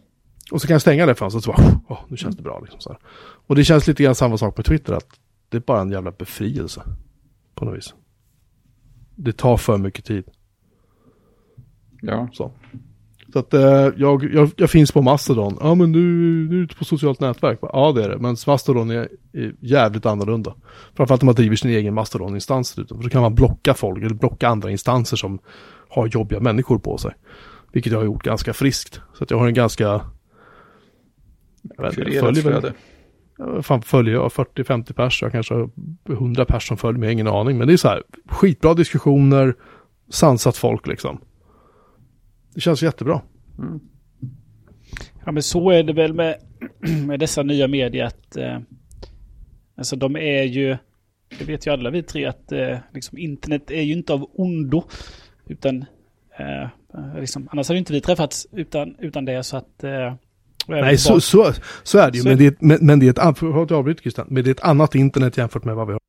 Och 0.52 0.60
så 0.60 0.66
kan 0.66 0.74
jag 0.74 0.80
stänga 0.80 1.06
det 1.06 1.14
fönstret 1.14 1.38
och 1.48 1.54
så 1.56 1.62
bara, 1.62 1.80
åh, 1.88 1.98
nu 2.08 2.16
känns 2.16 2.36
det 2.36 2.42
bra 2.42 2.60
liksom 2.60 2.80
så 2.80 2.90
här. 2.90 2.98
Och 3.46 3.56
det 3.56 3.64
känns 3.64 3.86
lite 3.86 4.02
grann 4.02 4.14
samma 4.14 4.38
sak 4.38 4.56
på 4.56 4.62
Twitter, 4.62 4.92
att 4.92 5.06
det 5.48 5.56
är 5.56 5.60
bara 5.60 5.80
en 5.80 5.90
jävla 5.90 6.10
befrielse. 6.10 6.82
På 7.54 7.64
något 7.64 7.76
vis. 7.76 7.94
Det 9.14 9.32
tar 9.32 9.56
för 9.56 9.78
mycket 9.78 10.04
tid. 10.04 10.24
Ja, 12.00 12.28
Så, 12.32 12.52
så 13.34 13.40
att 13.40 13.54
eh, 13.54 13.88
jag, 13.96 14.34
jag, 14.34 14.50
jag 14.56 14.70
finns 14.70 14.92
på 14.92 15.02
Mastodon. 15.02 15.58
Ja 15.60 15.74
men 15.74 15.92
du, 15.92 16.48
du 16.48 16.58
är 16.58 16.62
ute 16.62 16.76
på 16.76 16.84
socialt 16.84 17.20
nätverk. 17.20 17.58
Ja 17.62 17.92
det 17.92 18.04
är 18.04 18.08
det. 18.08 18.18
Men 18.18 18.36
Mastodon 18.46 18.90
är, 18.90 19.08
är 19.32 19.54
jävligt 19.60 20.06
annorlunda. 20.06 20.54
Framförallt 20.96 21.22
om 21.22 21.26
man 21.26 21.34
driver 21.34 21.56
sin 21.56 21.70
egen 21.70 21.94
Mastodon-instans. 21.94 22.74
För 22.74 23.02
då 23.02 23.08
kan 23.08 23.22
man 23.22 23.34
blocka 23.34 23.74
folk 23.74 24.04
eller 24.04 24.14
blocka 24.14 24.48
andra 24.48 24.70
instanser 24.70 25.16
som 25.16 25.38
har 25.88 26.06
jobbiga 26.06 26.40
människor 26.40 26.78
på 26.78 26.98
sig. 26.98 27.12
Vilket 27.72 27.92
jag 27.92 27.98
har 27.98 28.04
gjort 28.04 28.22
ganska 28.22 28.52
friskt. 28.52 29.00
Så 29.14 29.24
att 29.24 29.30
jag 29.30 29.38
har 29.38 29.46
en 29.46 29.54
ganska... 29.54 30.00
Jag 31.76 31.84
vet 31.84 31.98
inte, 31.98 32.20
följer 32.20 32.42
väl- 32.42 33.62
fan 33.62 33.82
följer 33.82 34.14
jag 34.14 34.30
40-50 34.30 34.92
pers, 34.92 35.22
jag 35.22 35.32
kanske 35.32 35.54
har 35.54 35.70
100 36.08 36.44
pers 36.44 36.68
som 36.68 36.76
följer 36.76 37.00
mig, 37.00 37.12
ingen 37.12 37.28
aning. 37.28 37.58
Men 37.58 37.66
det 37.66 37.72
är 37.72 37.76
så 37.76 37.88
här, 37.88 38.02
skitbra 38.28 38.74
diskussioner, 38.74 39.54
sansat 40.10 40.56
folk 40.56 40.86
liksom. 40.86 41.20
Det 42.54 42.60
känns 42.60 42.82
jättebra. 42.82 43.20
Mm. 43.58 43.80
Ja 45.24 45.32
men 45.32 45.42
så 45.42 45.70
är 45.70 45.82
det 45.82 45.92
väl 45.92 46.14
med, 46.14 46.36
med 47.06 47.20
dessa 47.20 47.42
nya 47.42 47.68
medier 47.68 48.04
att 48.04 48.36
eh, 48.36 48.58
alltså 49.76 49.96
de 49.96 50.16
är 50.16 50.42
ju, 50.42 50.76
det 51.38 51.44
vet 51.44 51.66
ju 51.66 51.70
alla 51.72 51.90
vi 51.90 52.02
tre 52.02 52.24
att 52.24 52.52
eh, 52.52 52.78
liksom 52.94 53.18
internet 53.18 53.70
är 53.70 53.82
ju 53.82 53.92
inte 53.92 54.12
av 54.12 54.30
ondo. 54.34 54.82
Utan 55.46 55.84
eh, 56.38 56.68
liksom, 57.20 57.48
annars 57.52 57.68
hade 57.68 57.76
ju 57.76 57.78
inte 57.78 57.92
vi 57.92 58.00
träffats 58.00 58.46
utan, 58.52 58.96
utan 58.98 59.24
det 59.24 59.42
så 59.42 59.56
att 59.56 59.84
eh, 59.84 60.14
Nej, 60.68 60.98
så, 60.98 61.20
så, 61.20 61.52
så 61.82 61.98
är 61.98 62.10
det 62.10 62.16
ju. 62.16 62.22
Så- 62.22 62.28
Men 62.28 62.38
det 62.38 62.46
är, 62.46 62.54
men, 62.58 62.78
men 62.80 62.98
det 62.98 63.06
är 63.06 63.30
ett, 63.30 63.38
förlåt 63.38 63.70
jag 63.70 63.78
avbryter 63.78 64.02
Christian, 64.02 64.26
men 64.30 64.44
det 64.44 64.50
är 64.50 64.54
ett 64.54 64.60
annat 64.64 64.94
internet 64.94 65.36
jämfört 65.38 65.64
med 65.64 65.74
vad 65.76 65.86
vi 65.86 65.92
har. 65.92 66.00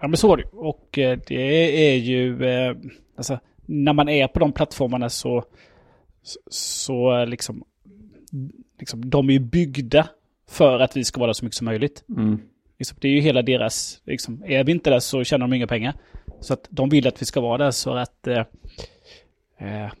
Ja 0.00 0.08
men 0.08 0.16
så 0.16 0.32
är 0.32 0.36
det. 0.36 0.44
Och 0.52 0.98
eh, 0.98 1.18
det 1.26 1.90
är 1.92 1.96
ju, 1.96 2.44
eh, 2.44 2.76
alltså 3.16 3.38
när 3.66 3.92
man 3.92 4.08
är 4.08 4.28
på 4.28 4.38
de 4.38 4.52
plattformarna 4.52 5.08
så, 5.10 5.44
så, 6.50 7.24
liksom, 7.24 7.64
liksom, 8.78 9.10
de 9.10 9.28
är 9.28 9.32
ju 9.32 9.38
byggda 9.38 10.08
för 10.48 10.80
att 10.80 10.96
vi 10.96 11.04
ska 11.04 11.20
vara 11.20 11.26
där 11.28 11.32
så 11.32 11.44
mycket 11.44 11.56
som 11.56 11.64
möjligt. 11.64 12.04
Mm. 12.08 12.40
Liksom, 12.78 12.98
det 13.00 13.08
är 13.08 13.12
ju 13.12 13.20
hela 13.20 13.42
deras, 13.42 14.00
liksom, 14.04 14.44
är 14.46 14.64
vi 14.64 14.72
inte 14.72 14.90
där 14.90 15.00
så 15.00 15.24
tjänar 15.24 15.46
de 15.48 15.52
inga 15.56 15.66
pengar. 15.66 15.94
Så 16.40 16.52
att 16.52 16.66
de 16.70 16.88
vill 16.88 17.06
att 17.08 17.22
vi 17.22 17.26
ska 17.26 17.40
vara 17.40 17.58
där 17.64 17.70
så 17.70 17.94
att 17.94 18.26
eh, 18.26 18.44
eh, 19.58 19.92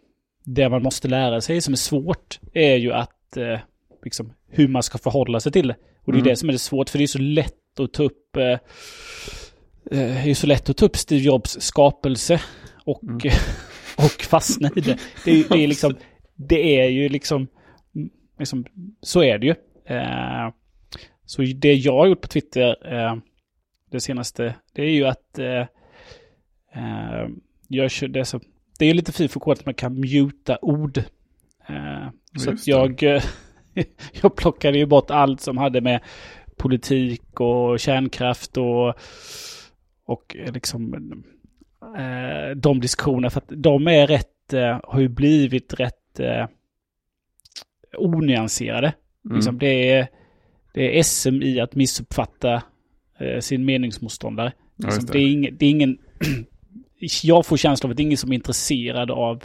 det 0.44 0.68
man 0.68 0.82
måste 0.82 1.08
lära 1.08 1.40
sig 1.40 1.60
som 1.60 1.72
är 1.74 1.78
svårt 1.78 2.40
är 2.52 2.76
ju 2.76 2.92
att 2.92 3.36
eh, 3.36 3.58
liksom, 4.04 4.32
hur 4.48 4.68
man 4.68 4.82
ska 4.82 4.98
förhålla 4.98 5.40
sig 5.40 5.52
till 5.52 5.68
det. 5.68 5.76
Och 6.04 6.12
det 6.12 6.16
är 6.18 6.20
Mm. 6.20 6.28
det 6.30 6.36
som 6.36 6.48
är 6.48 6.52
det 6.52 6.58
svårt 6.58 6.90
för 6.90 6.98
det 6.98 7.04
är 7.04 7.06
så 7.06 7.18
lätt 7.18 7.80
att 7.80 7.92
ta 7.92 8.02
upp 8.02 8.36
eh, 8.36 8.44
eh, 8.44 8.58
det 9.90 10.30
är 10.30 10.34
så 10.34 10.46
lätt 10.46 10.70
att 10.70 10.76
ta 10.76 10.86
upp 10.86 10.96
Steve 10.96 11.22
Jobs 11.22 11.56
skapelse 11.60 12.40
och, 12.84 13.02
Mm. 13.02 13.18
och 13.96 14.22
fastna 14.22 14.70
i 14.76 14.80
det. 14.80 14.98
Det 15.24 15.30
är, 15.30 15.44
det 15.48 15.64
är 15.64 15.68
liksom, 15.68 15.96
det 16.36 16.80
är 16.80 16.88
ju 16.88 17.08
liksom, 17.08 17.48
liksom 18.38 18.66
så 19.00 19.22
är 19.22 19.38
det 19.38 19.46
ju. 19.46 19.54
Eh, 19.96 20.50
så 21.24 21.42
det 21.42 21.74
jag 21.74 21.92
har 21.92 22.06
gjort 22.06 22.20
på 22.20 22.28
Twitter 22.28 22.94
eh, 22.94 23.16
det 23.90 24.00
senaste, 24.00 24.54
det 24.72 24.82
är 24.82 24.90
ju 24.90 25.06
att 25.06 25.38
eh, 25.38 25.66
eh, 26.74 27.28
jag 27.68 27.90
kör 27.90 28.08
det, 28.08 28.24
så, 28.24 28.40
det 28.78 28.86
är 28.86 28.94
lite 28.94 29.12
fint 29.12 29.32
för 29.32 29.52
att 29.52 29.66
man 29.66 29.74
kan 29.74 30.00
muta 30.00 30.58
ord. 30.62 30.98
Eh, 31.68 32.08
så 32.38 32.50
att 32.50 32.66
jag, 32.66 33.02
jag 34.22 34.36
plockade 34.36 34.78
ju 34.78 34.86
bort 34.86 35.10
allt 35.10 35.40
som 35.40 35.58
hade 35.58 35.80
med 35.80 36.00
politik 36.56 37.40
och 37.40 37.80
kärnkraft 37.80 38.56
och, 38.56 38.94
och 40.04 40.36
eh, 40.36 40.52
liksom 40.52 40.94
eh, 41.98 42.56
de 42.56 42.80
diskussionerna. 42.80 43.30
För 43.30 43.40
att 43.40 43.52
de 43.56 43.88
är 43.88 44.06
rätt, 44.06 44.52
eh, 44.52 44.80
har 44.84 45.00
ju 45.00 45.08
blivit 45.08 45.74
rätt 45.80 46.05
eh, 46.20 46.46
onyanserade. 47.98 48.94
Mm. 49.24 49.36
Liksom 49.36 49.58
det, 49.58 49.90
är, 49.90 50.08
det 50.74 50.98
är 50.98 51.02
SM 51.02 51.42
i 51.42 51.60
att 51.60 51.74
missuppfatta 51.74 52.62
eh, 53.18 53.40
sin 53.40 53.64
meningsmotståndare. 53.64 54.52
Ja, 54.76 54.86
Liksom 54.86 55.00
just 55.00 55.06
det. 55.06 55.18
det. 55.18 55.24
är 55.24 55.32
ingen, 55.32 55.56
det 55.58 55.66
är 55.66 55.70
ingen 55.70 55.98
jag 57.22 57.46
får 57.46 57.56
känslan 57.56 57.88
av 57.88 57.90
att 57.90 57.96
det 57.96 58.02
är 58.02 58.04
ingen 58.04 58.18
som 58.18 58.30
är 58.30 58.34
intresserad 58.34 59.10
av 59.10 59.44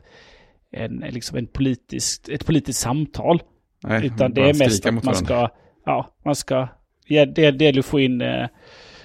en, 0.71 1.05
liksom 1.09 1.37
en 1.37 1.47
politisk, 1.47 2.29
ett 2.29 2.45
politiskt 2.45 2.79
samtal. 2.79 3.41
Nej, 3.83 4.05
Utan 4.05 4.33
det 4.33 4.49
är 4.49 4.53
mest 4.53 4.85
att 4.85 5.03
man 5.03 5.15
ska, 5.15 5.49
ja, 5.85 6.15
man 6.25 6.35
ska, 6.35 6.67
ja, 7.05 7.25
det, 7.25 7.51
det 7.51 7.65
gäller 7.65 7.79
att 7.79 7.85
få 7.85 7.99
in, 7.99 8.21
eh, 8.21 8.47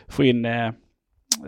få 0.08 0.24
in 0.24 0.44
eh, 0.44 0.72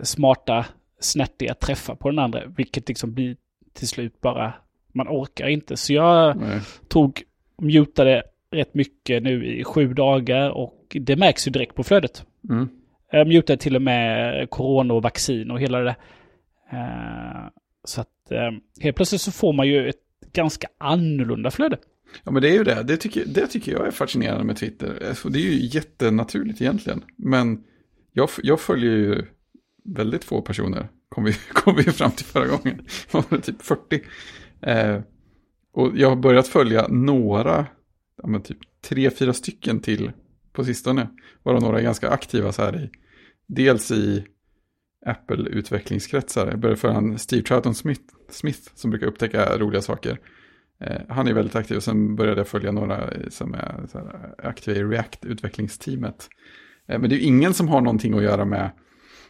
smarta, 0.03 0.65
snärtiga 0.99 1.53
träffar 1.53 1.95
på 1.95 2.09
den 2.09 2.19
andra, 2.19 2.45
vilket 2.45 2.87
liksom 2.87 3.13
blir 3.13 3.37
till 3.73 3.87
slut 3.87 4.21
bara, 4.21 4.53
man 4.99 5.07
orkar 5.07 5.47
inte. 5.47 5.77
Så 5.77 5.93
jag 5.93 6.37
Nej. 6.37 6.59
tog, 6.87 7.23
mutade 7.61 8.23
rätt 8.51 8.73
mycket 8.73 9.23
nu 9.23 9.45
i 9.45 9.63
sju 9.63 9.93
dagar 9.93 10.49
och 10.49 10.97
det 10.99 11.15
märks 11.15 11.47
ju 11.47 11.51
direkt 11.51 11.75
på 11.75 11.83
flödet. 11.83 12.25
Mm. 12.49 12.69
Jag 13.11 13.27
mutade 13.27 13.57
till 13.57 13.75
och 13.75 13.81
med 13.81 14.49
corona 14.49 14.93
och 14.93 15.03
vaccin 15.03 15.51
och 15.51 15.59
hela 15.59 15.79
det 15.79 15.85
där. 15.85 15.95
Eh, 16.71 17.49
så 17.83 18.01
att 18.01 18.31
eh, 18.31 18.51
helt 18.81 18.95
plötsligt 18.95 19.21
så 19.21 19.31
får 19.31 19.53
man 19.53 19.67
ju 19.67 19.89
ett 19.89 19.95
ganska 20.33 20.67
annorlunda 20.77 21.51
flöde. 21.51 21.77
Ja, 22.23 22.31
men 22.31 22.41
det 22.41 22.49
är 22.49 22.53
ju 22.53 22.63
det. 22.63 22.83
Det 22.83 22.97
tycker, 22.97 23.25
det 23.25 23.47
tycker 23.47 23.71
jag 23.71 23.87
är 23.87 23.91
fascinerande 23.91 24.43
med 24.43 24.57
Twitter. 24.57 25.07
Alltså, 25.09 25.29
Det 25.29 25.39
är 25.39 25.51
ju 25.51 25.65
jättenaturligt 25.65 26.61
egentligen. 26.61 27.03
Men 27.15 27.63
jag, 28.13 28.29
jag 28.43 28.59
följer 28.59 28.91
ju 28.91 29.25
väldigt 29.83 30.23
få 30.23 30.41
personer. 30.41 30.87
Kom 31.09 31.23
vi, 31.23 31.33
kom 31.53 31.75
vi 31.75 31.83
fram 31.83 32.11
till 32.11 32.25
förra 32.25 32.47
gången. 32.47 32.85
Var 33.11 33.23
det 33.29 33.41
typ 33.41 33.61
40. 33.61 34.01
Eh, 34.61 34.99
och 35.73 35.91
jag 35.95 36.09
har 36.09 36.15
börjat 36.15 36.47
följa 36.47 36.87
några, 36.87 37.65
ja, 38.21 38.27
men 38.27 38.41
typ 38.41 38.57
tre, 38.81 39.09
fyra 39.09 39.33
stycken 39.33 39.79
till 39.79 40.11
på 40.53 40.63
sistone. 40.63 41.09
Varav 41.43 41.61
några 41.61 41.79
är 41.79 41.83
ganska 41.83 42.09
aktiva 42.09 42.51
så 42.51 42.61
här 42.61 42.83
i, 42.83 42.89
dels 43.47 43.91
i 43.91 44.25
Apple-utvecklingskretsar. 45.05 46.47
Jag 46.47 46.59
började 46.59 46.79
följa 46.79 46.97
en 46.97 47.17
Steve 47.17 47.43
Troughton 47.43 47.75
Smith, 47.75 48.01
Smith 48.29 48.59
som 48.75 48.89
brukar 48.89 49.07
upptäcka 49.07 49.57
roliga 49.57 49.81
saker. 49.81 50.19
Eh, 50.81 51.01
han 51.09 51.27
är 51.27 51.33
väldigt 51.33 51.55
aktiv 51.55 51.77
och 51.77 51.83
sen 51.83 52.15
började 52.15 52.39
jag 52.39 52.47
följa 52.47 52.71
några 52.71 53.09
som 53.29 53.53
är 53.53 53.87
så 53.91 53.97
här, 53.97 54.35
aktiva 54.37 54.77
i 54.77 54.83
React-utvecklingsteamet. 54.83 56.29
Eh, 56.87 56.99
men 56.99 57.09
det 57.09 57.15
är 57.15 57.17
ju 57.17 57.23
ingen 57.25 57.53
som 57.53 57.67
har 57.67 57.81
någonting 57.81 58.13
att 58.13 58.23
göra 58.23 58.45
med 58.45 58.71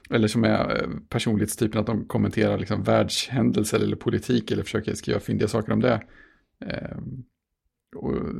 eller 0.10 0.28
som 0.28 0.43
är 0.43 0.82
eh, 0.82 0.89
personlighetstypen 1.10 1.82
att 1.82 1.88
de 1.88 2.05
kommenterar 2.05 2.57
liksom 2.57 2.84
världshändelser 2.84 3.80
eller 3.80 3.95
politik 3.95 4.51
eller 4.51 4.64
försöker 4.64 4.93
skriva 4.93 5.20
fyndiga 5.20 5.47
saker 5.47 5.72
om 5.72 5.80
det. 5.80 6.03
Eh, 6.66 6.97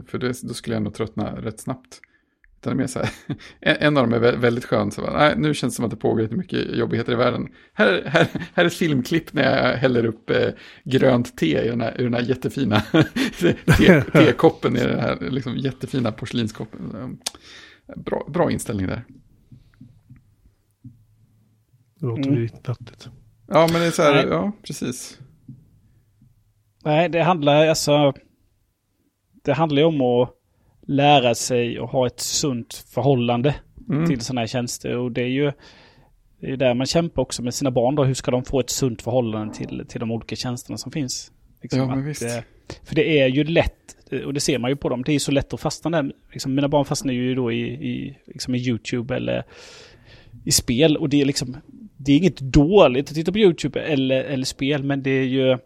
för 0.07 0.17
det, 0.17 0.41
då 0.41 0.53
skulle 0.53 0.76
jag 0.76 0.84
nog 0.84 0.93
tröttna 0.93 1.36
rätt 1.41 1.59
snabbt. 1.59 2.01
Utan 2.61 2.78
mer 2.78 2.88
så 2.88 2.99
här, 2.99 3.09
en, 3.61 3.97
av 3.97 4.09
dem 4.09 4.24
är 4.24 4.32
vä- 4.32 4.38
väldigt 4.38 4.65
skön, 4.65 4.91
så 4.91 5.01
bara, 5.01 5.36
nu 5.36 5.53
känns 5.53 5.74
det 5.74 5.76
som 5.76 5.86
att 5.86 5.91
det 5.91 5.97
pågår 5.97 6.22
lite 6.22 6.36
mycket 6.36 6.78
jobbigheter 6.78 7.13
i 7.13 7.15
världen. 7.15 7.47
Här, 7.74 8.03
här, 8.05 8.28
här 8.53 8.65
är 8.65 8.70
filmklipp 8.70 9.34
när 9.34 9.43
jag 9.43 9.78
häller 9.78 10.05
upp 10.05 10.30
eh, 10.30 10.49
grönt 10.84 11.38
te 11.38 11.65
i 11.65 11.67
den 11.67 11.82
här, 11.82 11.95
ur 11.97 12.03
den 12.03 12.13
här 12.13 12.22
jättefina 12.22 12.82
te, 13.39 13.53
tekoppen 14.13 14.78
i 14.78 14.80
den 14.80 14.99
här 14.99 15.17
liksom, 15.32 15.57
jättefina 15.57 16.11
porslinskoppen. 16.11 17.17
Bra, 17.95 18.28
bra 18.30 18.51
inställning 18.51 18.88
där. 18.88 19.03
Det 21.99 22.05
låter 22.05 22.23
Mm. 22.23 22.35
ju 22.35 22.43
riktigt 22.43 22.69
vettigt. 22.69 23.09
Ja, 23.47 23.67
men 23.71 23.81
det 23.81 23.87
är 23.87 23.91
så 23.91 24.01
här, 24.01 24.13
Nej. 24.13 24.25
ja, 24.29 24.51
precis. 24.63 25.19
Nej, 26.85 27.09
det 27.09 27.23
handlar 27.23 27.67
alltså... 27.67 28.13
Det 29.43 29.53
handlar 29.53 29.81
ju 29.81 29.85
om 29.87 30.01
att 30.01 30.29
lära 30.87 31.35
sig 31.35 31.79
och 31.79 31.89
ha 31.89 32.07
ett 32.07 32.19
sunt 32.19 32.73
förhållande 32.93 33.55
Mm. 33.89 34.05
till 34.07 34.21
sådana 34.21 34.41
här 34.41 34.47
tjänster. 34.47 34.97
Och 34.97 35.11
det 35.11 35.21
är 35.21 35.27
ju 35.27 35.51
det 36.41 36.51
är 36.51 36.57
där 36.57 36.73
man 36.73 36.85
kämpar 36.87 37.21
också 37.21 37.43
med 37.43 37.53
sina 37.53 37.71
barn 37.71 37.95
då. 37.95 38.03
Hur 38.03 38.13
ska 38.13 38.31
de 38.31 38.43
få 38.45 38.59
ett 38.59 38.69
sunt 38.69 39.01
förhållande 39.01 39.53
till, 39.53 39.85
till 39.89 39.99
de 39.99 40.11
olika 40.11 40.35
tjänsterna 40.35 40.77
som 40.77 40.91
finns? 40.91 41.31
Liksom 41.61 41.79
Ja, 41.79 41.87
men 41.87 41.99
att, 41.99 42.05
visst. 42.05 42.21
eh, 42.21 42.37
För 42.83 42.95
det 42.95 43.19
är 43.19 43.27
ju 43.27 43.43
lätt, 43.43 43.95
och 44.25 44.33
det 44.33 44.39
ser 44.39 44.59
man 44.59 44.69
ju 44.71 44.75
på 44.75 44.89
dem, 44.89 45.03
det 45.03 45.11
är 45.11 45.13
ju 45.13 45.19
så 45.19 45.31
lätt 45.31 45.53
att 45.53 45.59
fastna 45.61 45.89
där. 46.01 46.11
Liksom, 46.33 46.55
mina 46.55 46.67
barn 46.67 46.85
fastnar 46.85 47.13
ju 47.13 47.35
då 47.35 47.51
i, 47.51 47.61
i, 47.67 48.17
liksom 48.27 48.55
i 48.55 48.57
YouTube 48.67 49.15
eller 49.15 49.43
i 50.45 50.51
spel. 50.51 50.97
Och 50.97 51.09
det 51.09 51.21
är 51.21 51.25
liksom, 51.25 51.57
det 52.01 52.11
är 52.11 52.17
inget 52.17 52.39
dåligt 52.39 53.09
att 53.09 53.15
titta 53.15 53.31
på 53.31 53.37
YouTube 53.37 53.79
eller, 53.81 54.23
eller 54.23 54.45
spel, 54.45 54.83
men 54.83 55.03
det 55.03 55.09
är 55.11 55.23
ju 55.25 55.57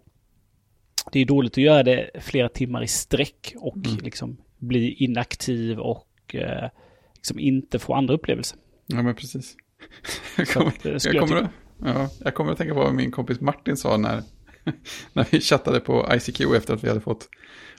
det 1.11 1.19
är 1.19 1.25
dåligt 1.25 1.53
att 1.53 1.57
göra 1.63 1.84
det 1.84 2.09
flera 2.21 2.49
timmar 2.49 2.84
i 2.84 2.88
sträck 2.88 3.53
och 3.57 3.75
Mm. 3.75 3.97
liksom 4.03 4.38
bli 4.57 4.93
inaktiv 4.93 5.79
och 5.79 6.36
eh, 6.36 6.69
liksom 7.15 7.39
inte 7.39 7.79
få 7.79 7.93
andra 7.93 8.13
upplevelser. 8.13 8.57
Ja, 8.88 9.01
men 9.01 9.15
precis. 9.15 9.55
Jag 10.38 10.47
Så 10.47 10.53
kommer, 10.53 10.67
att, 10.71 10.86
eh, 10.86 10.91
jag, 10.91 11.01
jag 11.15 11.19
kommer, 11.29 11.41
tycka. 11.41 11.49
ja, 11.86 12.09
jag 12.23 12.34
kommer 12.34 12.51
att 12.51 12.57
tänka 12.57 12.73
på 12.73 12.79
vad 12.79 12.93
min 12.93 13.11
kompis 13.11 13.41
Martin 13.41 13.77
sa 13.77 13.97
när, 13.97 14.23
när 15.13 15.27
vi 15.31 15.41
chattade 15.41 15.79
på 15.79 16.09
ICQ 16.15 16.41
efter 16.55 16.73
att 16.73 16.84
vi 16.84 16.88
hade 16.88 17.01
fått 17.01 17.29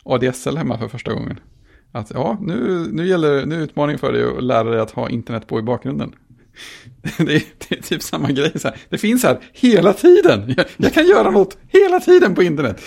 ADSL 0.02 0.56
hemma 0.56 0.78
för 0.78 0.88
första 0.88 1.12
gången. 1.14 1.40
Att 1.92 2.10
ja, 2.10 2.38
nu, 2.40 2.86
nu 2.92 3.06
gäller 3.08 3.46
nu 3.46 3.54
är 3.54 3.60
utmaningen 3.60 3.98
för 3.98 4.12
dig 4.12 4.24
att 4.24 4.44
lära 4.44 4.70
dig 4.70 4.80
att 4.80 4.90
ha 4.90 5.10
internet 5.10 5.46
på 5.46 5.58
i 5.58 5.62
bakgrunden. 5.62 6.14
Det 7.18 7.34
är, 7.34 7.42
det 7.68 7.78
är 7.78 7.82
typ 7.82 8.02
samma 8.02 8.30
grej. 8.30 8.58
Så 8.58 8.68
här. 8.68 8.78
Det 8.88 8.98
finns 8.98 9.22
här 9.22 9.38
hela 9.52 9.92
tiden. 9.92 10.54
Jag, 10.56 10.66
jag 10.76 10.92
kan 10.94 11.06
göra 11.06 11.30
något 11.30 11.58
hela 11.68 12.00
tiden 12.00 12.34
på 12.34 12.42
internet. 12.42 12.82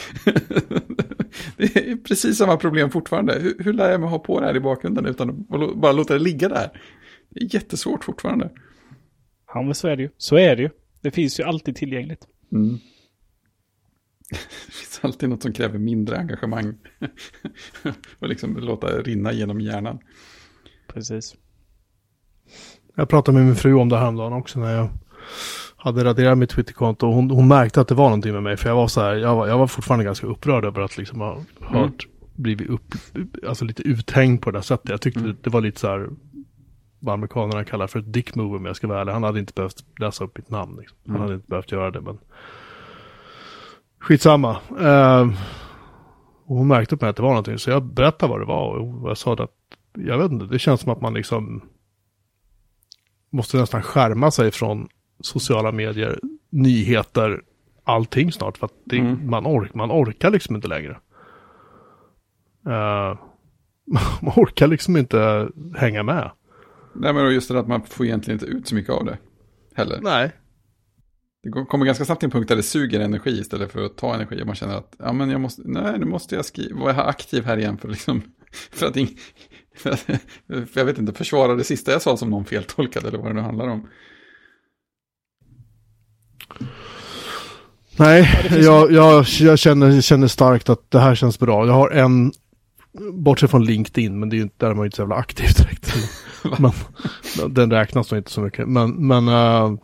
Det 1.57 1.76
är 1.76 1.95
precis 1.95 2.38
samma 2.38 2.57
problem 2.57 2.89
fortfarande. 2.91 3.39
Hur, 3.39 3.55
hur 3.59 3.74
lär 3.74 3.91
jag 3.91 4.01
mig 4.01 4.09
ha 4.09 4.20
på 4.20 4.39
det 4.39 4.45
här 4.45 4.55
i 4.55 4.59
bakgrunden 4.59 5.05
utan 5.05 5.30
att 5.30 5.76
bara 5.76 5.91
låta 5.91 6.13
det 6.13 6.20
ligga 6.20 6.49
där? 6.49 6.82
Det 7.30 7.39
är 7.39 7.55
jättesvårt 7.55 8.03
fortfarande. 8.03 8.51
Ja, 9.53 9.61
men 9.61 9.76
så 9.76 9.88
är 9.88 9.95
det 9.95 10.03
ju. 10.03 10.09
Så 10.18 10.38
är 10.38 10.55
det 10.55 10.61
ju. 10.61 10.70
Det 11.01 11.11
finns 11.11 11.39
ju 11.39 11.43
alltid 11.43 11.76
tillgängligt. 11.76 12.28
Mm. 12.51 12.78
Det 14.30 14.74
finns 14.74 14.99
alltid 15.01 15.30
något 15.30 15.41
som 15.41 15.53
kräver 15.53 15.80
mindre 15.80 16.18
engagemang. 16.18 16.78
och 18.20 18.28
liksom 18.28 18.57
låta 18.57 18.88
rinna 18.88 19.34
genom 19.34 19.61
hjärnan. 19.61 19.99
Precis. 20.88 21.36
Jag 23.00 23.10
pratade 23.10 23.38
med 23.38 23.45
min 23.45 23.56
fru 23.56 23.74
om 23.74 23.89
det 23.89 23.98
häromdagen 23.98 24.34
också 24.34 24.60
när 24.60 24.76
jag 24.76 24.89
hade 25.78 26.04
raderat 26.04 26.38
mitt 26.38 26.50
Twitterkonto. 26.50 27.08
Hon, 27.12 27.30
hon 27.32 27.48
märkte 27.48 27.82
att 27.82 27.88
det 27.88 27.95
var 27.95 28.04
någonting 28.06 28.34
med 28.34 28.43
mig. 28.43 28.58
För 28.58 28.70
jag 28.70 28.76
var 28.76 28.88
så 28.88 29.02
här, 29.02 29.16
jag 29.16 29.36
var, 29.36 29.48
jag 29.48 29.58
var 29.58 29.68
fortfarande 29.68 30.06
ganska 30.06 30.28
upprörd 30.28 30.66
över 30.66 30.82
att 30.82 30.98
liksom 30.98 31.20
ha 31.22 31.38
hört, 31.62 32.08
blivit 32.36 32.70
upp, 32.70 32.93
alltså 33.48 33.66
lite 33.66 33.84
uthängd 33.84 34.41
på 34.41 34.52
det 34.52 34.58
där 34.58 34.62
sättet. 34.64 34.89
Jag 34.89 35.02
tyckte 35.02 35.20
Mm. 35.20 35.32
det, 35.32 35.38
det 35.43 35.50
var 35.50 35.62
lite 35.62 35.80
så 35.80 35.88
här, 35.88 36.10
vad 37.00 37.14
amerikanerna 37.14 37.64
kallar 37.64 37.88
för 37.88 38.00
ett 38.00 38.14
dick 38.14 38.36
move 38.36 38.58
om 38.58 38.66
jag 38.66 38.76
ska 38.76 38.88
vara 38.88 39.02
ärlig. 39.02 39.12
Han 39.14 39.24
hade 39.24 39.39
inte 39.39 39.54
behövt 39.54 39.84
läsa 40.00 40.24
upp 40.24 40.38
mitt 40.38 40.50
namn. 40.50 40.78
Liksom. 40.80 40.98
Han 41.06 41.16
Mm. 41.16 41.22
hade 41.22 41.36
inte 41.36 41.48
behövt 41.48 41.72
göra 41.72 41.91
det, 41.91 42.02
men 42.02 42.18
skitsamma. 44.00 44.58
Uh, 44.82 45.32
och 46.45 46.56
hon 46.56 46.68
märkte 46.68 46.98
på 46.98 47.06
mig 47.06 47.10
att 47.10 47.16
det 47.16 47.22
var 47.24 47.30
någonting, 47.30 47.58
så 47.58 47.70
jag 47.70 47.84
berättade 47.84 48.30
vad 48.32 48.41
det 48.41 48.45
var. 48.45 48.76
Och 48.76 49.10
jag 49.10 49.18
sa 49.18 49.34
att, 49.34 49.50
jag 49.98 50.18
vet 50.18 50.32
inte, 50.32 50.45
det 50.45 50.60
känns 50.60 50.82
som 50.82 50.91
att 50.91 51.02
man 51.02 51.14
liksom 51.14 51.62
måste 53.38 53.58
nästan 53.58 53.84
skärma 53.84 54.32
sig 54.32 54.52
från 54.52 54.88
sociala 55.20 55.72
medier, 55.72 56.20
nyheter, 56.50 57.42
allting 57.84 58.32
snart. 58.32 58.58
För 58.58 58.66
att 58.66 58.74
det, 58.84 58.98
Mm. 59.00 59.30
man, 59.30 59.46
ork, 59.46 59.74
man 59.74 59.92
orkar 59.92 60.30
liksom 60.30 60.56
inte 60.56 60.68
längre. 60.68 60.98
Eh, 62.68 63.18
man 64.22 64.34
orkar 64.36 64.68
liksom 64.68 64.98
inte 64.98 65.50
hänga 65.76 66.04
med. 66.04 66.32
Nej, 66.96 67.14
men 67.14 67.34
just 67.34 67.50
det 67.52 67.60
att 67.60 67.68
man 67.68 67.84
får 67.84 68.06
egentligen 68.06 68.40
inte 68.40 68.46
ut 68.52 68.68
så 68.68 68.76
mycket 68.76 68.94
av 68.94 69.06
det. 69.06 69.18
Heller. 69.76 70.00
Nej. 70.02 70.32
Det 71.44 71.52
kommer 71.52 71.86
ganska 71.86 72.06
snabbt 72.06 72.20
till 72.22 72.28
en 72.28 72.32
punkt 72.32 72.48
där 72.48 72.56
det 72.56 72.64
suger 72.64 73.00
energi 73.00 73.30
istället 73.30 73.72
för 73.72 73.86
att 73.86 73.98
ta 73.98 74.14
energi. 74.16 74.42
Och 74.42 74.46
man 74.48 74.56
känner 74.56 74.76
att, 74.78 74.96
ja 75.00 75.14
men 75.14 75.30
jag 75.30 75.42
måste, 75.42 75.62
nej 75.66 76.00
nu 76.00 76.06
måste 76.06 76.36
jag 76.36 76.46
skriva, 76.46 76.80
vara 76.80 77.04
aktiv 77.04 77.46
här 77.46 77.58
igen 77.58 77.78
för 77.78 77.88
liksom, 77.88 78.22
för 78.72 78.86
att, 78.86 78.94
för 78.94 79.08
jag 80.74 80.86
vet 80.86 80.98
inte, 80.98 81.14
försvara 81.14 81.56
det 81.56 81.64
sista 81.64 81.92
jag 81.92 82.02
sa 82.02 82.18
som 82.18 82.30
någon 82.30 82.46
feltolkade 82.46 83.08
eller 83.08 83.18
vad 83.18 83.28
det 83.28 83.34
nu 83.34 83.42
handlar 83.42 83.68
om. 83.68 83.88
Nej, 88.00 88.50
jag, 88.52 88.92
jag, 88.92 89.26
jag 89.40 89.60
känner, 89.60 90.02
känner 90.02 90.28
starkt 90.28 90.70
att 90.70 90.92
det 90.92 91.00
här 91.00 91.16
känns 91.16 91.40
bra. 91.40 91.66
Jag 91.66 91.74
har 91.74 91.90
en, 91.90 92.32
bortsett 93.14 93.52
från 93.52 93.66
LinkedIn, 93.66 94.20
men 94.20 94.30
det 94.30 94.36
är 94.36 94.38
ju 94.38 94.44
inte, 94.44 94.56
där 94.58 94.70
är 94.70 94.74
man 94.74 94.84
ju 94.84 94.88
inte 94.88 94.96
så 94.96 95.02
jävla 95.02 95.16
aktiv 95.16 95.48
direkt. 95.58 95.94
men, 96.60 96.72
men 97.40 97.54
den 97.54 97.72
räknas 97.72 98.12
nog 98.12 98.20
inte 98.20 98.32
så 98.32 98.42
mycket. 98.42 98.68
Men, 98.68 99.08
men 99.08 99.28
uh, 99.28 99.80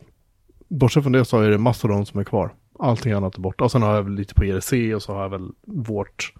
bortsett 0.68 1.04
från 1.04 1.12
det 1.12 1.26
så 1.26 1.40
är 1.40 1.50
det 1.50 1.58
Mastodon 1.58 2.06
som 2.06 2.20
är 2.20 2.24
kvar. 2.24 2.54
Allting 2.80 3.12
annat 3.12 3.36
är 3.36 3.42
borta. 3.42 3.64
Och 3.64 3.72
sen 3.72 3.82
har 3.82 3.96
jag 3.96 4.04
väl 4.04 4.16
lite 4.16 4.34
på 4.34 4.44
ERC 4.44 4.96
och 4.96 5.02
så 5.02 5.14
har 5.14 5.22
jag 5.22 5.30
väl 5.30 5.52
vårt 5.68 6.34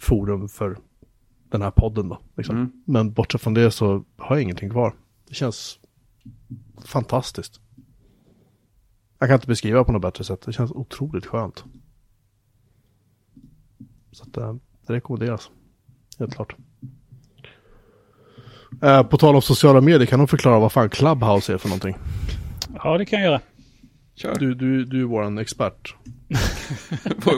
forum 0.00 0.48
för 0.48 0.78
den 1.50 1.62
här 1.62 1.70
podden 1.70 2.08
då. 2.08 2.18
Liksom. 2.36 2.56
Mm. 2.56 2.72
Men 2.84 3.12
bortsett 3.12 3.40
från 3.40 3.54
det 3.54 3.70
så 3.70 4.04
har 4.16 4.36
jag 4.36 4.42
ingenting 4.42 4.70
kvar. 4.70 4.94
Det 5.28 5.34
känns 5.34 5.78
fantastiskt. 6.84 7.60
Jag 9.18 9.28
kan 9.28 9.34
inte 9.34 9.46
beskriva 9.46 9.84
på 9.84 9.92
något 9.92 10.02
bättre 10.02 10.24
sätt. 10.24 10.42
Det 10.42 10.52
känns 10.52 10.70
otroligt 10.70 11.26
skönt. 11.26 11.64
Så 14.12 14.24
att 14.24 14.36
eh, 14.36 14.54
det 14.86 14.92
rekommenderas. 14.92 15.50
Helt 16.18 16.34
klart. 16.34 16.56
Eh, 18.82 19.02
på 19.02 19.18
tal 19.18 19.34
om 19.34 19.42
sociala 19.42 19.80
medier, 19.80 20.06
kan 20.06 20.20
du 20.20 20.26
förklara 20.26 20.58
vad 20.58 20.72
fan 20.72 20.90
Clubhouse 20.90 21.52
är 21.52 21.58
för 21.58 21.68
någonting? 21.68 21.96
Ja, 22.74 22.98
det 22.98 23.04
kan 23.04 23.20
jag 23.20 23.28
göra. 23.28 23.40
Kör, 24.14 24.34
Du, 24.34 24.54
du, 24.54 24.84
du 24.84 25.00
är 25.00 25.04
vår 25.04 25.40
expert. 25.40 25.94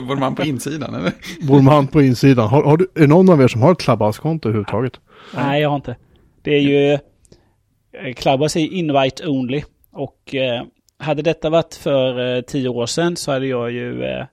Vår 0.07 0.15
man 0.15 0.35
på 0.35 0.43
insidan 0.43 0.95
eller? 0.95 1.13
Vår 1.41 1.61
man 1.61 1.87
på 1.87 2.01
insidan. 2.01 2.47
Har, 2.49 2.63
har 2.63 2.77
du, 2.77 2.87
är 2.95 3.07
någon 3.07 3.29
av 3.29 3.41
er 3.41 3.47
som 3.47 3.61
har 3.61 3.71
ett 3.71 3.79
Clubhouse-konto 3.79 4.49
överhuvudtaget? 4.49 4.93
Nej, 5.35 5.61
jag 5.61 5.69
har 5.69 5.75
inte. 5.75 5.95
Det 6.41 6.51
är 6.55 6.59
ju... 6.61 6.91
eh, 6.93 8.13
Clubhouse 8.15 8.59
är 8.59 8.73
invite 8.73 9.27
only. 9.27 9.63
Och 9.91 10.35
eh, 10.35 10.63
hade 10.97 11.21
detta 11.21 11.49
varit 11.49 11.75
för 11.75 12.35
eh, 12.37 12.41
tio 12.41 12.69
år 12.69 12.85
sedan 12.85 13.15
så 13.15 13.31
hade 13.31 13.47
jag 13.47 13.71
ju... 13.71 14.03
Eh, 14.03 14.25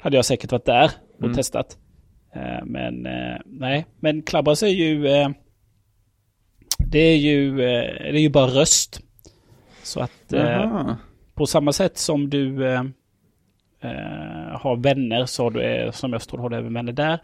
hade 0.00 0.16
jag 0.16 0.24
säkert 0.24 0.52
varit 0.52 0.66
där 0.66 0.90
och 1.18 1.24
Mm. 1.24 1.34
testat. 1.36 1.78
Eh, 2.34 2.64
men 2.64 3.06
eh, 3.06 3.36
nej, 3.46 3.86
men 4.00 4.22
Clubhouse 4.22 4.66
är 4.66 4.70
ju... 4.70 5.06
Eh, 5.08 5.28
det 6.78 6.98
är 6.98 7.16
ju, 7.16 7.50
eh, 7.50 8.12
det 8.12 8.18
är 8.18 8.22
ju 8.22 8.28
bara 8.30 8.46
röst. 8.46 9.00
Så 9.82 10.00
att... 10.00 10.32
Eh, 10.32 10.94
på 11.34 11.46
samma 11.46 11.72
sätt 11.72 11.98
som 11.98 12.30
du 12.30 12.66
eh, 13.80 14.60
har 14.60 14.76
vänner 14.76 15.26
så 15.26 15.50
du, 15.50 15.62
är, 15.62 15.90
som 15.90 16.12
jag 16.12 16.22
står 16.22 16.38
har 16.38 16.48
du 16.48 16.56
även 16.56 16.74
vänner 16.74 16.92
där. 16.92 17.20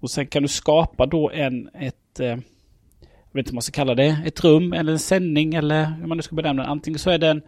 Och 0.00 0.10
sen 0.10 0.26
kan 0.26 0.42
du 0.42 0.48
skapa 0.48 1.06
då 1.06 1.30
en, 1.30 1.70
ett, 1.74 2.20
eh, 2.20 2.26
jag 2.26 3.32
vet 3.32 3.38
inte 3.38 3.50
vad 3.50 3.54
man 3.54 3.62
ska 3.62 3.72
kalla 3.72 3.94
det, 3.94 4.22
ett 4.26 4.44
rum 4.44 4.72
eller 4.72 4.92
en 4.92 4.98
sändning 4.98 5.54
eller 5.54 5.84
hur 5.84 6.06
man 6.06 6.16
nu 6.16 6.22
ska 6.22 6.34
benämna 6.34 6.62
den. 6.62 6.72
Antingen 6.72 6.98
så 6.98 7.10
är 7.10 7.18
den, 7.18 7.42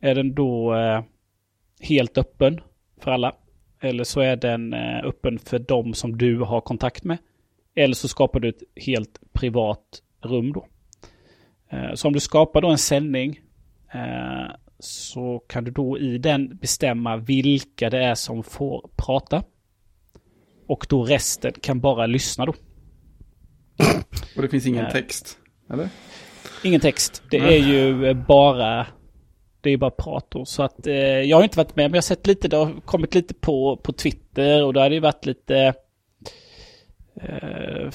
är 0.00 0.14
den 0.14 0.34
då 0.34 0.74
eh, 0.74 1.02
helt 1.80 2.18
öppen 2.18 2.60
för 3.00 3.10
alla. 3.10 3.34
Eller 3.80 4.04
så 4.04 4.20
är 4.20 4.36
den 4.36 4.72
eh, 4.72 5.04
öppen 5.04 5.38
för 5.38 5.58
dem 5.58 5.94
som 5.94 6.18
du 6.18 6.40
har 6.40 6.60
kontakt 6.60 7.04
med. 7.04 7.18
Eller 7.74 7.94
så 7.94 8.08
skapar 8.08 8.40
du 8.40 8.48
ett 8.48 8.62
helt 8.76 9.20
privat 9.32 10.02
rum 10.22 10.52
då. 10.52 10.66
Eh, 11.68 11.94
så 11.94 12.08
om 12.08 12.14
du 12.14 12.20
skapar 12.20 12.60
då 12.60 12.68
en 12.68 12.78
sändning 12.78 13.40
eh, 13.92 14.50
så 14.80 15.38
kan 15.48 15.64
du 15.64 15.70
då 15.70 15.98
i 15.98 16.18
den 16.18 16.56
bestämma 16.56 17.16
vilka 17.16 17.90
det 17.90 18.04
är 18.04 18.14
som 18.14 18.42
får 18.42 18.90
prata. 18.96 19.42
Och 20.66 20.86
då 20.88 21.04
resten 21.04 21.52
kan 21.52 21.80
bara 21.80 22.06
lyssna 22.06 22.46
då. 22.46 22.54
Och 24.36 24.42
det 24.42 24.48
finns 24.48 24.66
ingen 24.66 24.82
Nej. 24.84 24.92
text, 24.92 25.38
eller? 25.72 25.88
Ingen 26.64 26.80
text. 26.80 27.22
Det 27.30 27.38
är 27.38 27.58
ju 27.58 28.06
eh, 28.06 28.26
bara 28.26 28.86
Det 29.60 29.70
är 29.70 29.76
bara 29.76 29.90
prat 29.90 30.26
då. 30.28 30.44
Så 30.44 30.62
att 30.62 30.86
eh, 30.86 30.94
jag 30.94 31.36
har 31.36 31.44
inte 31.44 31.56
varit 31.56 31.76
med, 31.76 31.84
men 31.84 31.94
jag 31.94 31.96
har 31.96 32.02
sett 32.02 32.26
lite, 32.26 32.48
det 32.48 32.56
har 32.56 32.80
kommit 32.80 33.14
lite 33.14 33.34
på, 33.34 33.76
på 33.76 33.92
Twitter 33.92 34.64
och 34.64 34.74
då 34.74 34.80
har 34.80 34.88
det 34.88 34.94
ju 34.94 35.00
varit 35.00 35.26
lite... 35.26 35.74
Eh, 37.20 37.90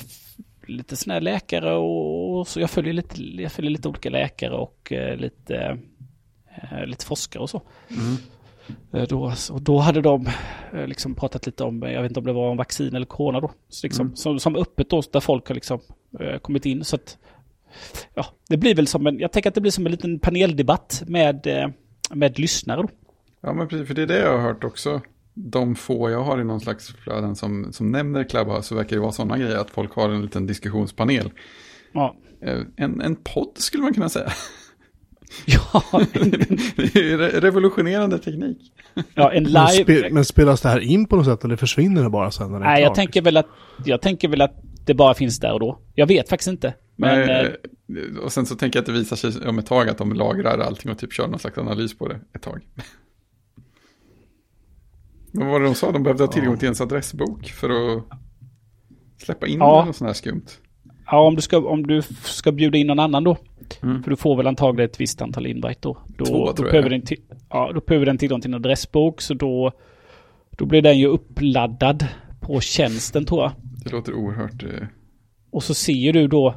lite 0.68 0.96
sådana 0.96 1.14
här 1.14 1.22
läkare 1.22 1.74
och, 1.76 2.40
och 2.40 2.48
så. 2.48 2.60
Jag 2.60 2.70
följer 2.70 2.94
lite, 2.94 3.22
jag 3.22 3.52
följer 3.52 3.72
lite 3.72 3.88
olika 3.90 4.10
läkare 4.10 4.54
och 4.54 4.92
eh, 4.92 5.18
lite, 5.18 5.78
lite 6.86 7.06
forskare 7.06 7.44
och 7.44 7.50
så. 7.50 7.62
Eh, 8.94 9.04
Då, 9.04 9.34
och 9.52 9.62
då 9.62 9.78
hade 9.80 10.02
de 10.02 10.28
eh, 10.74 10.88
liksom 10.88 11.16
pratat 11.16 11.46
lite 11.46 11.64
om, 11.64 11.82
jag 11.82 12.02
vet 12.02 12.12
inte 12.12 12.20
om 12.20 12.26
det 12.26 12.34
var 12.34 12.50
om 12.50 12.58
vaccin 12.58 12.96
eller 12.96 13.06
corona 13.06 13.40
då. 13.40 13.52
Så 13.70 13.88
liksom, 13.88 14.06
Mm. 14.06 14.16
som, 14.16 14.40
som 14.40 14.56
öppet 14.56 14.90
då, 14.90 15.02
där 15.12 15.20
folk 15.20 15.48
har 15.48 15.56
liksom 15.56 15.80
eh, 16.20 16.38
kommit 16.40 16.66
in. 16.66 16.84
Så 16.84 16.96
att, 16.96 17.18
ja, 18.14 18.26
det 18.50 18.58
blir 18.58 18.76
väl 18.76 18.88
som 18.88 19.08
en, 19.08 19.20
jag 19.20 19.32
tänker 19.32 19.50
att 19.50 19.56
det 19.56 19.62
blir 19.62 19.72
som 19.72 19.86
en 19.86 19.92
liten 19.92 20.20
paneldebatt 20.20 21.04
med, 21.08 21.48
eh, 21.48 21.70
med 22.14 22.40
lyssnare 22.40 22.82
då. 22.82 22.88
Ja, 23.42 23.54
men 23.54 23.68
precis, 23.68 23.88
för 23.88 23.94
det 23.96 24.02
är 24.02 24.08
det 24.08 24.20
jag 24.20 24.32
har 24.32 24.40
hört 24.42 24.64
också. 24.64 25.02
De 25.34 25.76
få 25.76 26.10
jag 26.10 26.24
har 26.24 26.42
i 26.42 26.44
någon 26.44 26.60
slags 26.62 26.88
flöden 26.96 27.36
som, 27.36 27.74
som 27.74 27.92
nämner 27.92 28.24
Clubhouse 28.24 28.64
så 28.68 28.76
verkar 28.76 28.96
det 28.96 29.02
vara 29.02 29.12
sådana 29.12 29.38
grejer 29.38 29.58
att 29.58 29.70
folk 29.70 29.94
har 29.94 30.10
en 30.10 30.22
liten 30.22 30.48
diskussionspanel. 30.48 31.32
Ja, 31.92 32.16
Eh, 32.42 32.62
En, 32.76 33.02
en 33.02 33.16
podd 33.16 33.52
skulle 33.58 33.84
man 33.84 33.94
kunna 33.94 34.10
säga. 34.10 34.32
ja, 35.46 35.84
revolutionerande 37.40 38.20
teknik. 38.20 38.58
ja, 39.14 39.32
en 39.32 39.44
Men, 39.44 39.52
live... 39.52 39.84
spe, 39.84 40.10
men 40.12 40.26
spelas 40.26 40.62
det 40.62 40.70
här 40.70 40.80
in 40.80 41.06
på 41.06 41.16
något 41.16 41.26
sätt 41.26 41.44
eller 41.44 41.56
försvinner 41.56 42.04
det 42.04 42.10
bara 42.10 42.32
sen 42.32 42.52
när 42.52 42.60
det 42.60 42.66
är 42.66 42.70
Nej, 42.70 42.82
jag 42.84 42.96
tänker, 42.96 43.22
väl 43.22 43.38
att, 43.38 43.48
jag 43.86 44.02
tänker 44.02 44.28
väl 44.28 44.42
att 44.42 44.62
det 44.86 44.94
bara 44.94 45.14
finns 45.14 45.40
där 45.40 45.54
och 45.54 45.60
då. 45.60 45.80
Jag 45.94 46.08
vet 46.08 46.30
faktiskt 46.30 46.48
inte. 46.48 46.74
Men 46.96 47.20
Nej, 47.20 47.30
eh, 47.30 47.46
eh, 48.04 48.18
och 48.24 48.32
sen 48.32 48.46
så 48.46 48.56
tänker 48.56 48.78
jag 48.78 48.82
att 48.82 48.86
det 48.88 48.92
visar 48.92 49.16
sig 49.16 49.48
om 49.48 49.60
ett 49.60 49.66
tag 49.66 49.90
att 49.90 49.98
de 49.98 50.14
lagrar 50.14 50.60
allting 50.60 50.92
och 50.92 50.98
typ 51.00 51.14
kör 51.14 51.28
någon 51.28 51.40
slags 51.40 51.58
analys 51.58 51.98
på 51.98 52.08
det 52.08 52.20
ett 52.34 52.42
tag. 52.42 52.62
Men 55.32 55.44
vad 55.48 55.52
var 55.52 55.60
det 55.60 55.66
de 55.66 55.76
sa? 55.76 55.92
De 55.92 56.04
behövde 56.04 56.24
ha 56.24 56.32
tillgång 56.32 56.58
till 56.58 56.66
ens 56.66 56.82
adressbok 56.82 57.48
för 57.50 57.70
att 57.70 58.04
släppa 59.18 59.48
in 59.48 59.60
Ja. 59.60 59.86
något 59.86 59.96
sånt 59.96 60.08
här 60.08 60.14
skumt. 60.14 60.46
Ja, 61.12 61.20
om 61.28 61.36
du, 61.36 61.42
ska, 61.42 61.58
om 61.58 61.88
du 61.88 62.02
ska 62.24 62.52
bjuda 62.52 62.78
in 62.78 62.88
någon 62.88 63.00
annan 63.00 63.24
då. 63.24 63.38
Mm. 63.84 64.04
För 64.04 64.10
du 64.10 64.16
får 64.18 64.36
väl 64.38 64.48
antagligen 64.48 64.90
ett 64.90 65.02
visst 65.02 65.22
antal 65.22 65.46
invite 65.46 65.80
då. 65.82 65.98
Då, 66.18 66.26
Två, 66.26 66.46
då 66.46 66.54
tror 66.54 66.68
jag. 66.68 66.72
behöver 66.74 66.90
den 66.90 67.02
till, 67.02 67.18
ja, 67.50 67.72
då 67.76 67.80
behöver 67.88 68.06
den 68.06 68.18
tillgång 68.18 68.42
till 68.42 68.50
en 68.50 68.56
adressbok. 68.56 69.22
Så 69.22 69.34
då, 69.34 69.72
då 70.58 70.66
blir 70.66 70.82
den 70.82 71.00
ju 71.00 71.08
uppladdad 71.08 72.08
på 72.42 72.60
tjänsten 72.62 73.26
tror 73.26 73.42
jag. 73.42 73.52
Det 73.84 73.92
låter 73.92 74.14
oerhört... 74.14 74.64
Eh, 74.64 74.88
Och 75.52 75.64
så 75.64 75.74
ser 75.74 76.14
du 76.14 76.28
då, 76.28 76.48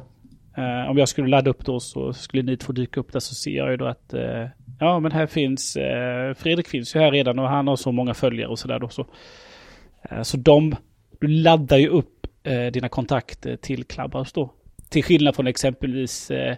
eh, 0.57 0.89
om 0.91 0.97
jag 0.97 1.09
skulle 1.09 1.27
ladda 1.27 1.49
upp 1.49 1.65
då 1.65 1.79
så 1.79 2.13
skulle 2.13 2.43
ni 2.43 2.57
två 2.57 2.73
dyka 2.73 2.99
upp 2.99 3.13
där 3.13 3.19
så 3.19 3.35
ser 3.35 3.51
jag 3.57 3.71
ju 3.71 3.77
då 3.77 3.85
att 3.85 4.13
eh, 4.13 4.45
ja 4.79 4.99
men 4.99 5.11
här 5.11 5.27
finns, 5.27 5.75
eh, 5.75 6.33
Fredrik 6.33 6.67
finns 6.67 6.95
ju 6.95 6.99
här 6.99 7.11
redan 7.11 7.39
och 7.39 7.47
han 7.49 7.67
har 7.67 7.75
så 7.75 7.91
många 7.91 8.13
följare 8.13 8.49
och 8.49 8.59
sådär 8.59 8.79
då. 8.79 8.89
Så, 8.89 9.05
eh, 10.09 10.21
så 10.21 10.37
de, 10.37 10.75
du 11.21 11.27
laddar 11.27 11.77
ju 11.77 11.87
upp 11.87 12.18
dina 12.73 12.89
kontakter 12.89 13.55
till 13.55 13.83
Clubhouse 13.83 14.31
då. 14.35 14.53
Till 14.89 15.03
skillnad 15.03 15.35
från 15.35 15.47
exempelvis 15.47 16.31
eh, 16.31 16.55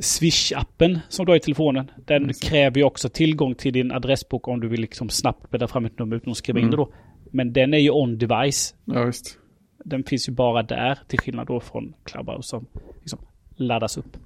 Swish-appen 0.00 0.98
som 1.08 1.26
du 1.26 1.32
har 1.32 1.36
i 1.36 1.40
telefonen. 1.40 1.90
Den 2.06 2.26
det. 2.26 2.40
kräver 2.42 2.76
ju 2.78 2.84
också 2.84 3.08
tillgång 3.08 3.54
till 3.54 3.72
din 3.72 3.92
adressbok 3.92 4.48
om 4.48 4.60
du 4.60 4.68
vill 4.68 4.80
liksom 4.80 5.08
snabbt 5.08 5.50
bädda 5.50 5.68
fram 5.68 5.84
ett 5.84 5.98
nummer 5.98 6.16
utan 6.16 6.30
att 6.30 6.36
skriva 6.36 6.58
in 6.58 6.64
Mm. 6.64 6.70
det 6.70 6.76
då. 6.76 6.92
Men 7.30 7.52
den 7.52 7.74
är 7.74 7.78
ju 7.78 7.90
on 7.90 8.18
device. 8.18 8.74
ja, 8.84 9.04
visst. 9.04 9.36
Den 9.84 10.04
finns 10.04 10.28
ju 10.28 10.32
bara 10.32 10.62
där, 10.62 10.98
till 11.08 11.18
skillnad 11.18 11.46
då 11.46 11.60
från 11.60 11.94
Clubhouse 12.04 12.48
som 12.48 12.66
liksom 13.00 13.18
laddas 13.56 13.96
upp. 13.98 14.16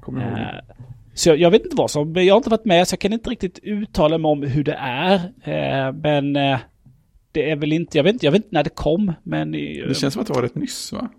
Kommer 0.00 0.22
jag 0.22 0.30
ihåg. 0.30 0.38
Eh, 0.38 0.76
så 1.14 1.28
jag, 1.28 1.38
jag 1.40 1.50
vet 1.50 1.64
inte 1.64 1.76
vad 1.76 1.90
som, 1.90 2.14
jag 2.14 2.34
har 2.34 2.36
inte 2.38 2.50
varit 2.50 2.64
med 2.64 2.88
så 2.88 2.92
jag 2.92 3.00
kan 3.00 3.12
inte 3.12 3.30
riktigt 3.30 3.58
uttala 3.62 4.18
mig 4.18 4.28
om 4.28 4.42
hur 4.42 4.64
det 4.64 4.76
är. 4.80 5.14
Eh, 5.42 5.92
men 5.92 6.36
eh, 6.36 6.58
det 7.36 7.50
är 7.50 7.56
väl 7.56 7.72
inte, 7.72 7.98
jag 7.98 8.04
vet 8.04 8.12
inte, 8.12 8.26
jag 8.26 8.32
vet 8.32 8.44
inte 8.44 8.54
när 8.54 8.64
det 8.64 8.70
kom, 8.70 9.12
men 9.22 9.52
Det 9.52 9.96
känns 9.96 10.14
som 10.14 10.22
att 10.22 10.28
det 10.28 10.34
var 10.34 10.42
rätt 10.42 10.54
nyss, 10.54 10.92
va? 10.92 11.10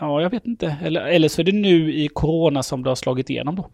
ja, 0.00 0.22
jag 0.22 0.30
vet 0.30 0.46
inte. 0.46 0.76
Eller, 0.82 1.00
eller 1.00 1.28
så 1.28 1.40
är 1.40 1.44
det 1.44 1.52
nu 1.52 1.94
i 1.94 2.08
corona 2.08 2.62
som 2.62 2.82
det 2.82 2.90
har 2.90 2.94
slagit 2.94 3.30
igenom 3.30 3.56
då. 3.56 3.70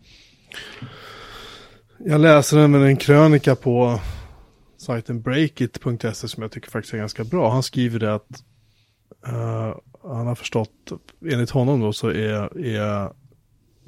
Jag 1.99 2.21
läser 2.21 2.59
även 2.59 2.83
en 2.83 2.97
krönika 2.97 3.57
på 3.57 4.01
sajten 4.77 5.23
breakit.se 5.23 6.29
som 6.29 6.43
jag 6.43 6.53
tycker 6.53 6.71
faktiskt 6.71 6.95
är 6.95 6.99
ganska 6.99 7.25
bra. 7.25 7.51
Han 7.51 7.63
skriver 7.63 7.99
det 7.99 8.15
att 8.15 8.45
eh, 9.27 9.77
han 10.03 10.27
har 10.27 10.35
förstått, 10.35 10.93
enligt 11.31 11.51
honom 11.51 11.81
då 11.81 11.93
så 11.93 12.09
är, 12.09 12.67
är 12.67 13.13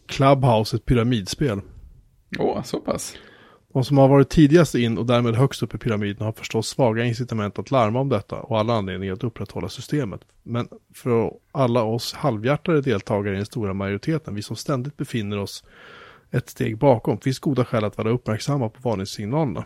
Clubhouse 0.07 0.77
ett 0.77 0.85
pyramidspel. 0.85 1.61
Åh, 2.39 2.63
så 2.63 2.81
pass. 2.81 3.15
De 3.77 3.85
som 3.85 3.99
har 3.99 4.09
varit 4.09 4.29
tidigast 4.29 4.75
in 4.75 4.99
och 4.99 5.07
därmed 5.07 5.35
högst 5.35 5.63
upp 5.63 5.75
i 5.75 5.79
pyramiden 5.79 6.25
har 6.25 6.33
förstås 6.33 6.69
svaga 6.69 7.05
incitament 7.05 7.59
att 7.59 7.71
larma 7.71 8.01
om 8.01 8.09
detta 8.09 8.37
och 8.37 8.59
alla 8.59 8.75
anledningar 8.75 9.15
att 9.15 9.25
upprätthålla 9.25 9.69
systemet. 9.69 10.21
Men 10.43 10.69
för 10.95 11.33
alla 11.53 11.83
oss 11.83 12.15
halvhjärtade 12.15 12.81
deltagare 12.81 13.35
i 13.35 13.37
den 13.37 13.47
stora 13.47 13.75
majoriteten, 13.75 14.35
vi 14.35 14.43
som 14.43 14.57
ständigt 14.57 14.97
befinner 14.97 15.39
oss 15.39 15.65
ett 16.31 16.49
steg 16.49 16.79
bakom, 16.79 17.19
finns 17.19 17.39
goda 17.39 17.65
skäl 17.65 17.85
att 17.85 17.99
vara 17.99 18.11
uppmärksamma 18.11 18.69
på 18.69 18.89
varningssignalerna. 18.89 19.65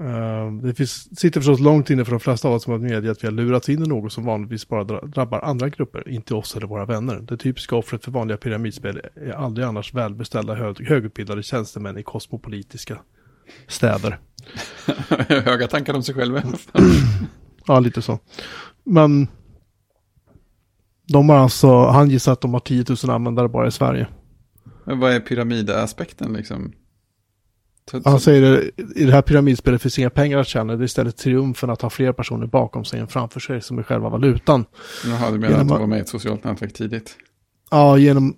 Eh, 0.00 0.52
Det 0.62 0.74
finns, 0.74 1.18
sitter 1.20 1.40
förstås 1.40 1.60
långt 1.60 1.90
inne 1.90 2.04
för 2.04 2.10
de 2.10 2.20
flesta 2.20 2.48
av 2.48 2.54
oss 2.54 2.62
som 2.64 2.74
att 2.74 2.80
medge 2.80 3.10
att 3.10 3.22
vi 3.24 3.26
har 3.26 3.32
lurats 3.32 3.68
in 3.68 3.82
i 3.84 3.86
något 3.88 4.12
som 4.12 4.24
vanligtvis 4.24 4.68
bara 4.68 4.84
dra- 4.84 5.06
drabbar 5.06 5.40
andra 5.40 5.68
grupper, 5.68 6.08
inte 6.08 6.34
oss 6.34 6.56
eller 6.56 6.66
våra 6.66 6.86
vänner. 6.86 7.20
Det 7.20 7.36
typiska 7.36 7.76
offret 7.76 8.04
för 8.04 8.10
vanliga 8.12 8.36
pyramidspel 8.36 9.00
är 9.14 9.32
aldrig 9.32 9.66
annars 9.66 9.94
välbeställda 9.94 10.54
hög, 10.54 10.88
högutbildade 10.88 11.42
tjänstemän 11.42 11.98
i 11.98 12.02
kosmopolitiska 12.02 12.98
städer. 13.68 14.18
Höga 15.28 15.68
tankar 15.68 15.94
om 15.94 16.02
sig 16.02 16.14
själva. 16.14 16.42
Ja, 17.66 17.80
lite 17.80 18.02
så. 18.02 18.18
Men 18.84 19.28
de 21.08 21.28
har 21.28 21.36
alltså, 21.38 21.84
han 21.86 22.10
gissar 22.10 22.32
att 22.32 22.40
de 22.40 22.52
har 22.52 22.60
10 22.60 22.84
000 23.04 23.14
användare 23.14 23.48
bara 23.48 23.66
i 23.66 23.70
Sverige. 23.70 24.06
Men 24.84 24.98
vad 25.00 25.12
är 25.12 25.20
pyramidaspekten 25.20 26.32
liksom? 26.32 26.72
Han 28.04 28.20
säger 28.20 28.40
det, 28.42 28.82
i 29.00 29.04
det 29.04 29.12
här 29.12 29.22
pyramidspelet 29.22 29.82
finns 29.82 29.98
inga 29.98 30.10
pengar 30.10 30.38
att 30.38 30.46
tjäna, 30.48 30.76
det 30.76 30.82
är 30.82 30.84
istället 30.84 31.16
triumfen 31.16 31.70
att 31.70 31.82
ha 31.82 31.90
fler 31.90 32.12
personer 32.12 32.46
bakom 32.46 32.84
sig 32.84 33.00
än 33.00 33.08
framför 33.08 33.40
sig 33.40 33.60
som 33.62 33.78
är 33.78 33.82
själva 33.82 34.08
valutan. 34.08 34.64
Jaha, 35.06 35.30
du 35.30 35.38
menar 35.38 35.48
Genom 35.48 35.60
att 35.62 35.68
de 35.68 35.74
att- 35.74 35.80
var 35.80 35.86
med 35.86 35.98
i 35.98 36.00
ett 36.00 36.08
socialt 36.08 36.44
nätverk 36.44 36.72
tidigt? 36.72 37.16
Ja, 37.70 37.98
genom 37.98 38.36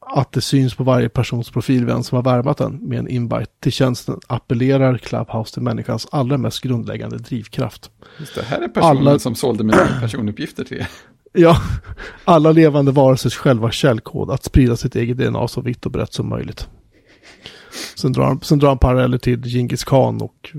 att 0.00 0.32
det 0.32 0.40
syns 0.40 0.74
på 0.74 0.84
varje 0.84 1.08
persons 1.08 1.50
profil 1.50 1.86
vem 1.86 2.02
som 2.02 2.16
har 2.16 2.22
värvat 2.22 2.56
den 2.58 2.72
med 2.88 2.98
en 2.98 3.08
invite 3.08 3.46
till 3.60 3.72
tjänsten 3.72 4.20
appellerar 4.26 4.98
Clubhouse 4.98 5.54
till 5.54 5.62
människans 5.62 6.08
allra 6.10 6.38
mest 6.38 6.60
grundläggande 6.62 7.18
drivkraft. 7.18 7.90
Just 8.18 8.34
det, 8.34 8.42
här 8.42 8.60
är 8.62 8.68
personen 8.68 8.96
Alla- 8.98 9.18
som 9.18 9.34
sålde 9.34 9.64
mina 9.64 9.86
personuppgifter 10.00 10.64
till 10.64 10.76
er. 10.76 10.88
Ja, 11.32 11.56
alla 12.24 12.52
levande 12.52 12.92
varelsers 12.92 13.36
själva 13.36 13.70
källkod 13.70 14.30
att 14.30 14.44
sprida 14.44 14.76
sitt 14.76 14.96
eget 14.96 15.16
DNA 15.18 15.48
så 15.48 15.60
vitt 15.60 15.86
och 15.86 15.92
brett 15.92 16.12
som 16.12 16.28
möjligt. 16.28 16.68
Sen 17.96 18.12
drar 18.12 18.24
han, 18.24 18.40
sen 18.40 18.58
drar 18.58 18.68
han 18.68 18.78
paralleller 18.78 19.18
till 19.18 19.42
Genghis 19.42 19.84
khan 19.84 20.22
och, 20.22 20.50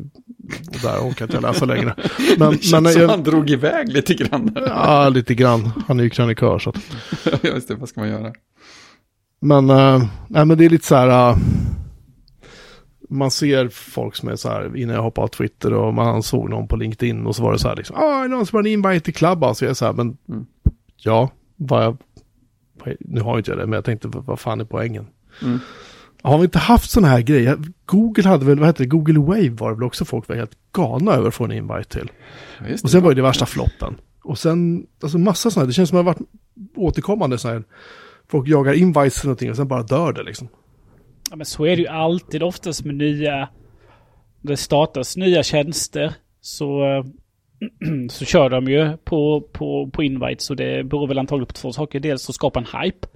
och 0.67 0.79
där 0.81 0.99
orkar 0.99 1.25
inte 1.25 1.35
jag 1.37 1.41
läsa 1.41 1.65
längre. 1.65 1.95
Men, 2.37 2.51
det 2.51 2.63
känns 2.63 2.83
men 2.83 2.93
som 2.93 3.01
jag, 3.01 3.09
han 3.09 3.23
drog 3.23 3.49
iväg 3.49 3.89
lite 3.93 4.13
grann. 4.13 4.51
ja, 4.55 5.09
lite 5.09 5.35
grann. 5.35 5.71
Han 5.87 5.99
är 5.99 6.03
ju 6.03 6.09
krönikör 6.09 6.59
så 6.59 6.69
att. 6.69 6.77
Ja, 7.43 7.49
Just 7.49 7.67
det, 7.67 7.75
vad 7.75 7.89
ska 7.89 7.99
man 7.99 8.09
göra? 8.09 8.33
Men, 9.41 9.69
uh, 9.69 10.05
nej, 10.27 10.45
men 10.45 10.57
det 10.57 10.65
är 10.65 10.69
lite 10.69 10.87
så 10.87 10.95
här. 10.95 11.31
Uh, 11.31 11.37
man 13.09 13.31
ser 13.31 13.67
folk 13.69 14.15
som 14.15 14.29
är 14.29 14.35
så 14.35 14.49
här, 14.49 14.77
innan 14.77 14.95
jag 14.95 15.03
hoppade 15.03 15.23
av 15.23 15.27
Twitter 15.27 15.73
och 15.73 15.93
man 15.93 16.23
såg 16.23 16.49
någon 16.49 16.67
på 16.67 16.75
LinkedIn 16.75 17.25
och 17.25 17.35
så 17.35 17.43
var 17.43 17.51
det 17.51 17.59
så 17.59 17.67
här 17.67 17.75
liksom, 17.75 17.95
ah, 17.95 18.27
någon 18.27 18.45
som 18.45 18.55
har 18.57 18.63
en 18.63 18.67
invite 18.71 18.99
till 18.99 19.13
Clubhouse? 19.13 19.55
Så 19.59 19.65
jag 19.65 19.69
är 19.69 19.73
så 19.73 19.85
här, 19.85 19.93
men 19.93 20.17
Mm. 20.29 20.45
ja, 20.97 21.29
vad 21.55 21.83
jag, 21.83 21.97
nu 22.99 23.21
har 23.21 23.31
jag 23.31 23.39
inte 23.39 23.51
jag 23.51 23.57
det, 23.57 23.65
men 23.65 23.73
jag 23.73 23.85
tänkte, 23.85 24.07
vad, 24.07 24.25
vad 24.25 24.39
fan 24.39 24.61
är 24.61 24.65
poängen? 24.65 25.07
Mm. 25.43 25.59
Har 26.21 26.37
vi 26.37 26.43
inte 26.43 26.59
haft 26.59 26.91
sådana 26.91 27.07
här 27.07 27.21
grejer? 27.21 27.57
Google 27.85 28.23
hade 28.29 28.45
väl, 28.45 28.59
vad 28.59 28.67
hette 28.67 28.83
det, 28.83 28.87
Google 28.87 29.19
Wave 29.19 29.49
var 29.49 29.69
det 29.69 29.75
väl 29.75 29.83
också 29.83 30.05
folk 30.05 30.27
var 30.27 30.35
helt 30.35 30.57
galna 30.71 31.11
över 31.11 31.27
att 31.27 31.35
få 31.35 31.43
en 31.43 31.51
invite 31.51 31.83
till. 31.89 32.11
Ja, 32.59 32.65
Och 32.65 32.79
det. 32.81 32.89
sen 32.89 33.03
var 33.03 33.11
ju 33.11 33.15
det 33.15 33.21
värsta 33.21 33.45
floppen. 33.45 33.95
Och 34.23 34.39
sen, 34.39 34.87
alltså 35.01 35.17
massa 35.17 35.51
sådana 35.51 35.63
här, 35.63 35.67
det 35.67 35.73
känns 35.73 35.89
som 35.89 35.97
att 35.99 36.05
det 36.05 36.09
har 36.09 36.15
varit 36.15 36.29
återkommande 36.75 37.37
sådana 37.37 37.59
här, 37.59 37.65
folk 38.27 38.47
jagar 38.47 38.73
invites 38.73 39.17
eller 39.19 39.27
någonting 39.27 39.49
och 39.49 39.55
sen 39.55 39.67
bara 39.67 39.83
dör 39.83 40.13
det 40.13 40.23
liksom. 40.23 40.47
Ja, 41.29 41.35
men 41.35 41.45
så 41.45 41.65
är 41.65 41.75
det 41.75 41.81
ju 41.81 41.87
alltid 41.87 42.43
oftast 42.43 42.85
med 42.85 42.95
nya... 42.95 43.49
Det 44.41 44.57
startas 44.57 45.17
nya 45.17 45.43
tjänster 45.43 46.13
så, 46.41 46.83
så 48.09 48.25
kör 48.25 48.49
de 48.49 48.65
ju 48.67 48.97
på, 48.97 49.41
på, 49.51 49.89
på 49.93 50.03
invites. 50.03 50.49
Och 50.49 50.55
det 50.55 50.83
beror 50.83 51.07
väl 51.07 51.19
antagligen 51.19 51.47
på 51.47 51.53
två 51.53 51.71
saker. 51.71 51.99
Dels 51.99 52.29
att 52.29 52.35
skapa 52.35 52.59
en 52.59 52.81
hype. 52.81 53.07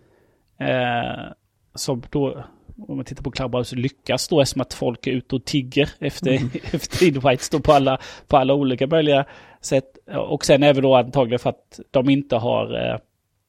Eh, 0.59 1.31
som 1.75 2.03
då, 2.09 2.43
om 2.87 2.95
man 2.95 3.05
tittar 3.05 3.23
på 3.23 3.31
Clubhouse, 3.31 3.75
lyckas 3.75 4.27
då 4.27 4.41
eftersom 4.41 4.61
att 4.61 4.73
folk 4.73 5.07
är 5.07 5.11
ute 5.11 5.35
och 5.35 5.45
tigger 5.45 5.89
efter, 5.99 6.33
efter 6.75 7.07
invites 7.07 7.49
då 7.49 7.59
på 7.59 7.73
alla, 7.73 7.99
på 8.27 8.37
alla 8.37 8.53
olika 8.53 8.87
möjliga 8.87 9.25
sätt. 9.61 9.97
Och 10.29 10.45
sen 10.45 10.63
även 10.63 10.83
då 10.83 10.95
antagligen 10.95 11.39
för 11.39 11.49
att 11.49 11.79
de 11.91 12.09
inte 12.09 12.35
har, 12.35 12.89
eh, 12.89 12.97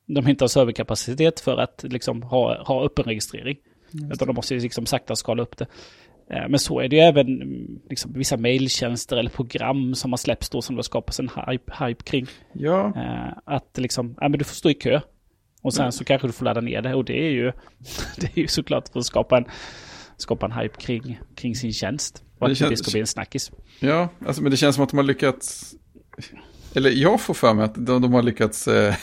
de 0.07 0.29
inte 0.29 0.45
har 0.45 0.49
serverkapacitet 0.49 1.41
för 1.41 1.57
att 1.57 1.85
liksom 1.89 2.23
ha, 2.23 2.63
ha 2.63 2.85
öppen 2.85 3.05
registrering. 3.05 3.57
Utan 4.13 4.29
de 4.29 4.35
måste 4.37 4.55
liksom 4.55 4.87
sakta 4.87 5.17
skala 5.17 5.43
upp 5.43 5.57
det. 5.57 5.67
Eh, 6.31 6.49
Men 6.49 6.59
så 6.59 6.81
är 6.81 6.89
det 6.89 6.97
ju 6.97 7.03
även 7.03 7.27
mm, 7.43 7.81
liksom, 7.91 8.13
vissa 8.13 8.37
mailtjänster 8.37 9.17
eller 9.17 9.31
program 9.31 9.95
som 9.95 10.13
har 10.13 10.17
släppts 10.17 10.51
då 10.51 10.63
som 10.63 10.77
det 10.77 10.83
skapas 10.83 11.21
en 11.21 11.29
hype, 11.47 11.73
hype 11.85 12.03
kring. 12.05 12.27
Ja, 12.53 12.93
Eh, 12.97 13.33
att 13.45 13.79
liksom, 13.79 14.17
ja 14.21 14.29
men 14.29 14.39
du 14.39 14.45
får 14.45 14.55
stå 14.55 14.71
i 14.71 14.75
kö. 14.75 15.01
Och 15.63 15.75
sen 15.75 15.85
Ja. 15.85 15.93
så 15.93 16.05
kanske 16.05 16.29
du 16.29 16.33
får 16.33 16.45
ladda 16.45 16.61
ner 16.61 16.83
det. 16.83 16.95
Och 16.95 17.05
det 17.05 17.27
är 17.27 17.31
ju, 17.31 17.53
det 18.17 18.27
är 18.37 18.39
ju 18.41 18.47
såklart 18.49 18.89
för 18.89 18.99
att 18.99 19.07
skapa 19.07 19.37
en, 19.37 19.45
skapa 20.17 20.47
en 20.47 20.53
hype 20.53 20.77
kring, 20.81 21.21
kring 21.37 21.55
sin 21.55 21.73
tjänst. 21.73 22.23
Och 22.39 22.49
Det 22.49 22.53
att 22.53 22.59
det, 22.59 22.65
känns- 22.67 22.79
ska 22.81 22.91
bli 22.91 23.01
en 23.01 23.07
snackis. 23.07 23.51
ja 23.81 24.09
alltså, 24.27 24.43
men 24.43 24.51
det 24.51 24.57
känns 24.57 24.75
som 24.77 24.85
att 24.85 24.91
de 24.91 24.97
har 24.97 25.05
lyckats, 25.05 25.75
eller 26.75 26.91
jag 26.91 27.21
får 27.21 27.35
för 27.35 27.55
mig 27.55 27.65
att 27.65 27.75
de, 27.87 28.03
de 28.03 28.13
har 28.13 28.23
lyckats 28.23 28.69
eh, 28.69 28.95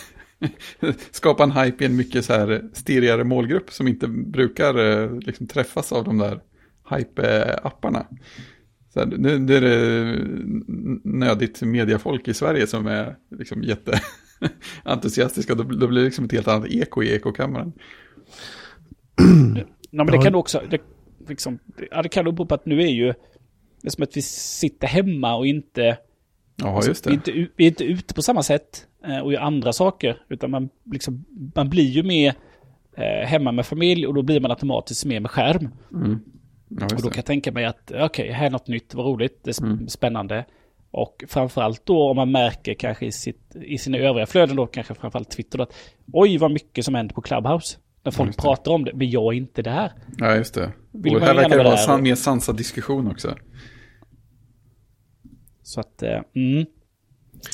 skapa 1.12 1.44
en 1.44 1.52
hype 1.52 1.84
i 1.84 1.88
en 1.88 1.96
mycket 1.96 2.26
så 2.26 2.34
här 2.34 2.64
stirrigare 2.74 3.24
målgrupp 3.24 3.72
som 3.72 3.88
inte 3.88 4.08
brukar 4.08 4.78
eh, 5.04 5.20
liksom 5.20 5.48
träffas 5.48 5.92
av 5.92 6.04
de 6.04 6.18
där 6.18 6.40
hype-apparna. 6.90 8.06
Så 8.94 9.00
här, 9.00 9.06
nu, 9.08 9.40
nu 9.40 9.56
är 9.58 9.62
det 9.62 10.18
nödigt 11.04 11.62
mediafolk 11.62 12.28
i 12.28 12.34
Sverige 12.34 12.68
som 12.68 12.88
är 12.88 13.16
liksom 13.38 13.64
jätteentusiastiska. 14.78 15.56
Då, 15.56 15.64
då 15.64 15.88
blir 15.88 16.00
det 16.00 16.06
liksom 16.06 16.26
ett 16.26 16.32
helt 16.32 16.48
annat 16.48 16.68
eko 16.70 17.04
i 17.04 17.14
ekokammaren. 17.16 17.74
Ja, 19.92 20.04
men 20.04 20.12
det 20.12 20.22
kan 20.24 20.36
också, 20.36 20.62
det, 20.70 20.82
liksom, 21.28 21.60
ja, 21.92 22.02
det 22.02 22.10
kan 22.10 22.26
nog 22.26 22.34
bero 22.36 22.46
på 22.46 22.56
att 22.56 22.66
nu 22.66 22.82
är 22.82 22.88
ju, 22.88 23.06
det 23.82 23.88
är 23.88 23.90
som 23.90 24.04
att 24.04 24.18
vi 24.18 24.22
sitter 24.22 24.88
hemma 24.88 25.36
och 25.36 25.48
inte, 25.48 25.98
Ja, 26.56 26.82
just 26.88 27.08
vi, 27.08 27.10
är 27.14 27.20
det. 27.26 27.32
inte, 27.32 27.52
vi 27.56 27.64
är 27.64 27.68
inte 27.68 27.84
ute 27.84 28.14
på 28.14 28.22
samma 28.22 28.44
sätt 28.44 28.88
eh, 29.06 29.20
och 29.20 29.34
gör 29.34 29.40
andra 29.42 29.74
saker. 29.74 30.22
Utan 30.30 30.52
man, 30.52 30.70
liksom, 30.92 31.26
man 31.56 31.70
blir 31.70 31.84
ju 31.90 32.04
mer 32.04 32.34
eh, 32.98 33.28
hemma 33.28 33.52
med 33.52 33.66
familj 33.66 34.08
och 34.08 34.14
då 34.14 34.22
blir 34.22 34.40
man 34.40 34.52
automatiskt 34.52 35.06
mer 35.06 35.20
med 35.20 35.32
skärm. 35.32 35.70
Mm. 35.94 36.20
Ja, 36.70 36.84
Och 36.86 36.90
då 36.90 36.96
det. 36.96 37.02
kan 37.02 37.14
jag 37.16 37.26
tänka 37.26 37.52
mig 37.52 37.66
att, 37.66 37.92
okej, 37.96 38.32
här 38.32 38.46
är 38.46 38.50
något 38.50 38.68
nytt, 38.68 38.94
vad 38.94 39.06
roligt, 39.06 39.40
det 39.44 39.50
är 39.50 39.54
sp- 39.54 39.66
Mm. 39.66 39.88
Och 40.92 41.24
framförallt 41.28 41.86
då 41.86 42.10
om 42.10 42.16
man 42.16 42.32
märker 42.32 42.74
kanske 42.74 43.06
i, 43.06 43.12
sitt, 43.12 43.56
i 43.56 43.78
sina 43.78 43.98
övriga 43.98 44.26
flöden 44.26 44.56
då, 44.56 44.68
kanske 44.68 44.96
framförallt 44.96 45.32
Twitter, 45.32 45.58
då, 45.58 45.64
att 45.64 45.74
oj 46.14 46.38
vad 46.38 46.52
mycket 46.52 46.86
som 46.86 46.96
händer 46.96 47.16
på 47.16 47.22
Clubhouse. 47.22 47.78
När 48.04 48.12
folk 48.12 48.36
det. 48.36 48.42
pratar 48.42 48.72
om 48.72 48.86
det, 48.86 48.92
men 48.94 49.10
jag 49.10 49.34
är 49.34 49.38
inte 49.38 49.62
där. 49.62 49.92
Ja, 50.18 50.36
just 50.36 50.54
det. 50.54 50.72
Vill 50.92 51.16
och 51.16 51.22
här 51.22 51.36
verkar 51.36 51.58
det 51.58 51.64
vara 51.64 51.78
san, 51.78 51.96
och- 51.96 52.04
mer 52.04 52.16
sansad 52.16 52.58
diskussion 52.58 53.08
också. 53.12 53.36
Så 55.64 55.80
att, 55.80 56.04
eh, 56.04 56.22
mm. 56.36 56.66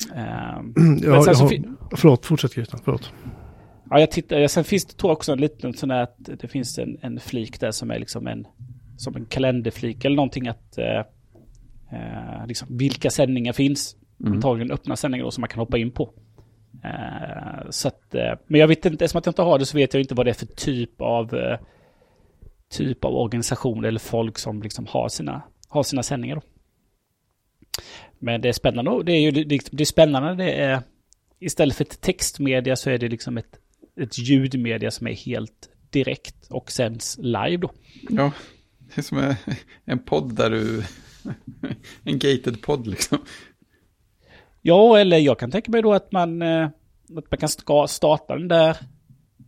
Jag, 1.04 1.12
Men 1.12 1.24
sen 1.24 1.28
jag 1.28 1.38
så 1.38 1.44
har, 1.44 1.96
förlåt, 1.96 2.26
fortsätt 2.26 2.52
Christian. 2.52 2.82
Förlåt. 2.86 3.14
Ja, 3.90 4.00
jag 4.00 4.12
tittar, 4.12 4.48
sen 4.48 4.64
finns 4.64 4.86
det 4.86 4.94
tror 4.94 5.10
jag 5.10 5.18
också 5.18 5.32
en 5.32 5.40
liten 5.40 5.74
sån 5.74 5.90
där 5.90 6.02
att 6.02 6.18
det 6.40 6.48
finns 6.48 6.78
en, 6.78 6.98
en 7.02 7.20
flik 7.20 7.60
där 7.60 7.72
som 7.72 7.92
är 7.92 8.00
liksom 8.00 8.28
en, 8.28 8.48
som 8.98 9.16
en 9.16 9.26
kalenderflik 9.26 10.06
eller 10.06 10.16
någonting 10.16 10.48
att, 10.48 10.78
eh, 10.78 11.02
eh, 11.92 12.48
liksom 12.48 12.78
vilka 12.78 13.10
sändningar 13.10 13.54
finns. 13.54 13.96
Mm. 14.20 14.34
Antagligen 14.34 14.72
öppna 14.72 14.96
sändningar 14.96 15.26
då 15.26 15.32
som 15.32 15.42
man 15.42 15.50
kan 15.50 15.60
hoppa 15.60 15.78
in 15.78 15.92
på. 15.92 16.14
Eh, 16.84 17.70
så 17.70 17.88
att, 17.88 18.16
eh, 18.16 18.34
men 18.48 18.60
jag 18.60 18.68
vet 18.68 18.86
inte, 18.86 19.06
eftersom 19.06 19.20
att 19.20 19.26
jag 19.26 19.32
inte 19.32 19.42
har 19.42 19.60
det 19.60 19.66
så 19.66 19.78
vet 19.78 19.94
jag 19.94 20.02
inte 20.02 20.16
vad 20.16 20.26
det 20.26 20.30
är 20.30 20.34
för 20.34 20.46
typ 20.46 21.02
av, 21.02 21.36
eh, 21.36 21.60
typ 22.70 23.06
av 23.06 23.16
organisation 23.16 23.86
eller 23.86 24.00
folk 24.00 24.38
som 24.38 24.62
liksom 24.62 24.86
har 24.90 25.10
sina, 25.10 25.42
har 25.68 25.84
sina 25.84 26.04
sändningar 26.04 26.36
då. 26.36 26.42
Men 28.20 28.42
det 28.42 28.50
är 28.50 28.54
spännande, 28.54 29.04
det 29.04 29.12
är 29.12 29.22
ju 29.22 29.32
det, 29.32 29.60
det 29.72 29.84
är 29.84 29.86
spännande, 29.86 30.36
det 30.44 30.52
är 30.52 30.82
istället 31.40 31.76
för 31.76 31.84
ett 31.84 32.02
textmedia 32.02 32.76
så 32.76 32.90
är 32.90 32.98
det 32.98 33.08
liksom 33.08 33.38
ett, 33.38 33.60
ett 34.00 34.18
ljudmedia 34.18 34.92
som 34.92 35.08
är 35.08 35.14
helt 35.14 35.70
direkt 35.90 36.48
och 36.50 36.72
sänds 36.72 37.18
live 37.18 37.58
då. 37.58 37.72
Ja, 38.10 38.32
det 38.80 38.98
är 38.98 39.02
som 39.02 39.36
en 39.86 40.00
podd 40.00 40.36
där 40.36 40.50
du... 40.50 40.84
En 42.04 42.20
gated 42.20 42.62
podd 42.62 42.88
liksom. 42.88 43.18
Ja, 44.62 44.98
eller 45.00 45.18
jag 45.18 45.40
kan 45.40 45.52
tänka 45.52 45.72
mig 45.72 45.82
då 45.82 45.94
att 45.94 46.12
man, 46.12 46.42
eh, 46.42 46.66
att 47.18 47.32
man 47.32 47.38
kan 47.38 47.88
starta 47.88 48.36
den 48.36 48.48
där 48.48 48.78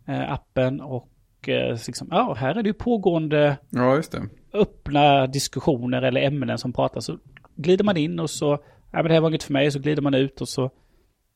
eh, 0.08 0.32
appen 0.32 0.82
och 0.82 1.10
eh, 1.48 1.78
liksom, 1.88 2.08
ja, 2.12 2.34
här 2.38 2.56
är 2.56 2.64
det 2.64 2.70
ju 2.70 2.74
pågående 2.74 3.58
Ja, 3.70 4.02
det. 4.12 4.30
öppna 4.54 5.28
diskussioner 5.28 6.02
eller 6.02 6.22
ämnen 6.22 6.58
som 6.58 6.74
pratas. 6.74 7.06
Så 7.06 7.18
glider 7.56 7.84
man 7.86 7.98
in 7.98 8.20
och 8.20 8.30
så, 8.30 8.46
ja 8.92 8.98
men 8.98 9.06
det 9.06 9.14
här 9.14 9.22
var 9.22 9.30
inget 9.30 9.44
för 9.44 9.54
mig, 9.54 9.72
så 9.72 9.80
glider 9.80 10.02
man 10.02 10.14
ut 10.14 10.42
och 10.42 10.50
så 10.50 10.72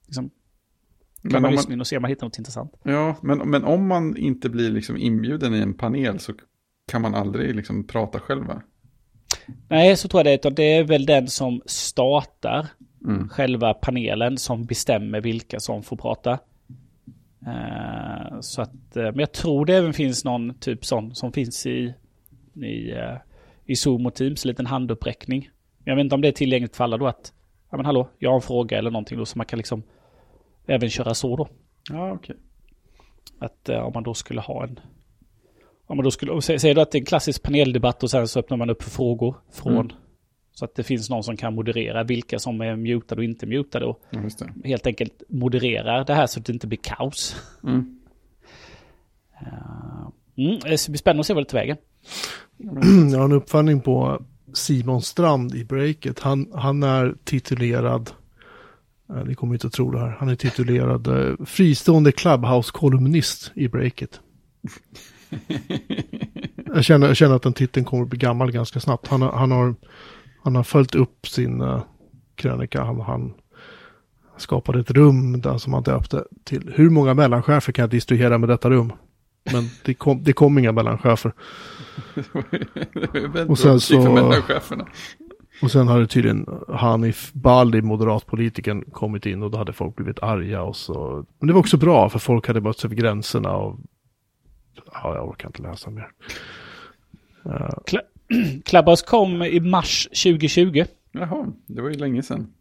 liksom, 0.08 0.30
kan 1.22 1.32
Men 1.32 1.42
man 1.42 1.52
lyssna 1.52 1.74
in 1.74 1.80
och 1.82 1.88
se 1.88 1.98
om 1.98 2.02
man 2.02 2.10
hittar 2.10 2.26
något 2.28 2.38
intressant. 2.38 2.74
ja, 2.84 3.16
men, 3.22 3.38
men 3.50 3.64
om 3.64 3.88
man 3.88 4.18
inte 4.18 4.50
blir 4.50 4.70
liksom 4.72 4.98
inbjuden 4.98 5.56
i 5.56 5.60
en 5.60 5.74
panel 5.74 6.20
så 6.20 6.34
kan 6.92 7.02
man 7.02 7.16
aldrig 7.16 7.56
liksom 7.56 7.88
prata 7.88 8.20
själv 8.20 8.46
va? 8.46 8.62
Nej, 9.68 9.96
så 9.98 10.08
tror 10.08 10.20
jag 10.20 10.26
det 10.26 10.32
är, 10.32 10.36
utan 10.36 10.54
det 10.54 10.64
är 10.64 10.84
väl 10.84 11.06
den 11.06 11.28
som 11.28 11.62
startar 11.66 12.68
Mm. 13.06 13.30
själva 13.30 13.74
panelen 13.74 14.38
som 14.38 14.66
bestämmer 14.66 15.22
vilka 15.22 15.60
som 15.60 15.84
får 15.84 15.98
prata. 15.98 16.39
Eh, 17.48 18.39
så 18.42 18.62
att, 18.62 18.96
eh, 18.96 19.04
men 19.04 19.20
jag 19.20 19.32
tror 19.32 19.66
det 19.66 19.76
även 19.76 19.94
finns 19.94 20.26
någon 20.26 20.54
typ 20.54 20.86
sån 20.86 21.16
som 21.16 21.32
finns 21.32 21.66
i, 21.66 21.94
i, 22.56 22.92
eh, 22.92 23.18
i 23.66 23.76
Zoom 23.76 24.06
och 24.06 24.16
Teams, 24.16 24.46
en 24.46 24.50
liten 24.50 24.66
handuppräckning. 24.66 25.50
Jag 25.84 25.96
vet 25.96 26.04
inte 26.04 26.16
om 26.16 26.22
det 26.22 26.28
är 26.28 26.32
tillgängligt 26.32 26.76
för 26.76 26.84
alla 26.84 26.98
då 26.98 27.08
att, 27.08 27.34
ja 27.70 27.78
men 27.78 27.86
hallå, 27.86 28.10
jag 28.20 28.30
har 28.30 28.36
en 28.36 28.42
fråga 28.42 28.78
eller 28.78 28.92
någonting 28.92 29.18
då 29.18 29.26
så 29.26 29.38
man 29.38 29.46
kan 29.46 29.58
liksom 29.58 29.84
även 30.68 30.89
köra 30.89 31.14
så 31.14 31.36
då. 31.36 31.48
Ja, 31.89 32.12
okej. 32.12 32.36
Att 33.39 33.70
eh, 33.70 33.80
om 33.80 33.92
man 33.94 34.04
då 34.04 34.14
skulle 34.14 34.42
ha 34.42 34.64
en... 34.64 34.80
Om 35.92 35.98
man 35.98 36.04
då 36.04 36.12
skulle, 36.12 36.42
säger 36.42 36.76
du 36.76 36.82
att 36.82 36.92
det 36.92 36.98
är 36.98 37.00
en 37.00 37.06
klassisk 37.06 37.44
paneldebatt 37.44 38.04
och 38.04 38.12
sen 38.12 38.28
så 38.28 38.39
öppnar 38.39 38.58
man 38.58 38.70
upp 38.70 38.84
för 38.84 38.89
frågor 38.89 39.36
från... 39.52 39.74
Mm. 39.74 39.92
Så 40.54 40.66
att 40.66 40.76
det 40.76 40.84
finns 40.84 41.10
någon 41.10 41.24
som 41.24 41.38
kan 41.38 41.56
moderera 41.56 42.04
vilka 42.04 42.39
som 42.39 42.62
är 42.62 42.76
mutade 42.76 43.22
och 43.22 43.26
inte 43.26 43.46
mutade 43.46 43.86
och 43.86 44.02
Ja, 44.10 44.20
det. 44.39 44.70
helt 44.70 44.88
enkelt 44.88 45.24
modererar 45.30 46.06
det 46.06 46.14
här 46.14 46.28
så 46.28 46.39
att 46.39 46.46
det 46.46 46.54
inte 46.54 46.68
blir 46.68 46.80
kaos. 46.84 47.36
Mm. 47.64 48.00
Eh, 49.42 50.08
Mm, 50.38 50.60
det 50.60 50.78
ska 50.78 50.92
bli 50.92 50.98
spännande 50.98 51.20
att 51.20 51.28
se 51.28 51.34
vad 51.34 51.44
det 51.44 51.50
tar 51.50 51.58
vägen. 51.58 51.78
Jag 53.12 53.18
har 53.18 53.26
en 53.26 53.32
uppföljning 53.32 53.82
på 53.82 54.22
Simon 54.54 55.02
Strand 55.02 55.56
i 55.56 55.66
breaket. 55.66 56.20
Han, 56.20 56.52
han 56.54 56.84
är 56.84 57.16
titulerad, 57.24 58.12
eh, 59.10 59.26
ni 59.26 59.36
kommer 59.36 59.54
inte 59.54 59.68
att 59.68 59.74
tro 59.74 59.92
det 59.92 60.00
här, 60.00 60.16
han 60.20 60.30
är 60.30 60.36
titulerad 60.36 61.08
eh, 61.08 61.46
fristående 61.46 62.12
Clubhouse-kolumnist 62.12 63.52
i 63.56 63.68
breaket. 63.68 64.20
Jag 66.74 66.84
känner, 66.84 67.08
jag 67.08 67.18
känner 67.18 67.36
att 67.36 67.42
den 67.42 67.54
titeln 67.54 67.86
kommer 67.86 68.04
att 68.04 68.10
bli 68.10 68.20
gammal 68.20 68.52
ganska 68.52 68.80
snabbt. 68.80 69.08
Han 69.08 69.22
har, 69.22 69.32
han 69.32 69.52
har, 69.52 69.76
han 70.44 70.56
har 70.56 70.64
följt 70.64 70.96
upp 70.96 71.28
sin 71.28 71.62
uh, 71.62 71.84
krönika. 72.36 72.84
Han, 72.84 73.02
han 73.02 73.34
skapade 74.38 74.80
ett 74.80 74.92
rum 74.92 75.42
där 75.42 75.58
som 75.58 75.74
han 75.74 75.84
döpte 75.84 76.24
till 76.44 76.74
hur 76.76 76.90
många 76.90 77.14
mellanchefer 77.14 77.72
kan 77.72 77.84
jag 77.84 77.90
distribuera 77.90 78.38
med 78.38 78.50
detta 78.50 78.70
rum? 78.70 78.94
Men 79.52 79.64
det 79.86 79.94
kom, 79.94 80.24
det 80.24 80.34
kom 80.34 80.60
inga 80.60 80.72
mellanchefer. 80.72 81.34
Och 83.48 83.60
sen 83.60 83.80
så-. 83.80 84.34
Och 85.62 85.72
sen 85.72 85.88
hade 85.88 86.08
tydligen 86.08 86.46
Hanif 86.68 87.34
Bali, 87.34 87.82
moderatpolitiken, 87.82 88.84
kommit 88.92 89.26
in 89.26 89.44
och 89.44 89.52
då 89.52 89.58
hade 89.58 89.74
folk 89.74 89.96
blivit 89.96 90.20
arga 90.20 90.62
och 90.62 90.76
så. 90.76 91.26
Men 91.40 91.48
det 91.48 91.54
var 91.54 91.60
också 91.60 91.78
bra 91.78 92.10
för 92.10 92.20
folk 92.20 92.48
hade 92.48 92.62
mötts 92.62 92.86
över 92.86 92.96
gränserna 92.96 93.52
och 93.56 93.80
ja, 94.94 95.16
jag 95.16 95.30
orkar 95.30 95.48
inte 95.48 95.62
läsa 95.62 95.90
mer. 95.90 96.12
Clubhouse 98.66 99.06
kom 99.08 99.42
i 99.44 99.60
mars 99.60 100.04
2020. 100.08 100.84
Jaha, 101.12 101.48
det 101.68 101.82
var 101.82 101.90
ju 101.90 101.96
länge 101.98 102.24
sedan. 102.24 102.54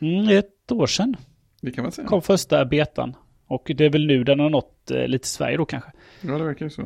Mm, 0.00 0.28
ett 0.38 0.72
år 0.72 0.86
sedan 0.86 1.16
Det 1.60 1.70
kan 1.70 1.82
man 1.82 1.92
säga. 1.92 2.08
kom 2.08 2.22
första 2.22 2.64
betan. 2.64 3.16
Och 3.46 3.70
det 3.76 3.84
är 3.84 3.90
väl 3.90 4.06
nu 4.06 4.24
den 4.24 4.40
har 4.40 4.50
nått 4.50 4.90
eh, 4.90 5.06
lite 5.08 5.28
Sverige 5.28 5.56
då 5.56 5.64
kanske. 5.64 5.90
Ja, 6.20 6.38
det 6.38 6.44
verkar 6.44 6.66
ju 6.66 6.70
så. 6.70 6.82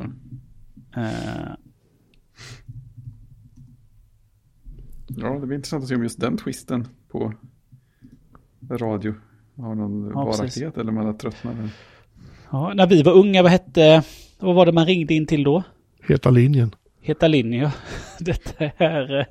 Eh, 0.95 1.49
Ja, 5.17 5.29
det 5.39 5.47
blir 5.47 5.55
intressant 5.55 5.83
att 5.83 5.89
se 5.89 5.95
om 5.95 6.03
just 6.03 6.19
den 6.19 6.37
twisten 6.37 6.87
på 7.11 7.33
radio 8.69 9.13
har 9.57 9.75
någon 9.75 10.11
Ja, 10.15 10.25
precis. 10.25 10.39
varaktighet 10.39 10.77
eller 10.77 10.91
man 10.91 11.05
har 11.05 11.13
tröttnat. 11.13 11.55
ja, 12.51 12.73
när 12.75 12.87
vi 12.87 13.03
var 13.03 13.13
unga, 13.13 13.43
vad 13.43 13.51
hette, 13.51 14.03
vad 14.39 14.55
var 14.55 14.65
det 14.65 14.71
man 14.71 14.85
ringde 14.85 15.13
in 15.13 15.25
till 15.25 15.43
då? 15.43 15.63
Heta 16.07 16.29
linjen. 16.29 16.75
Heta 17.01 17.27
linje. 17.27 17.71
Detta 18.19 18.65
är, 18.77 19.19
eh, 19.19 19.25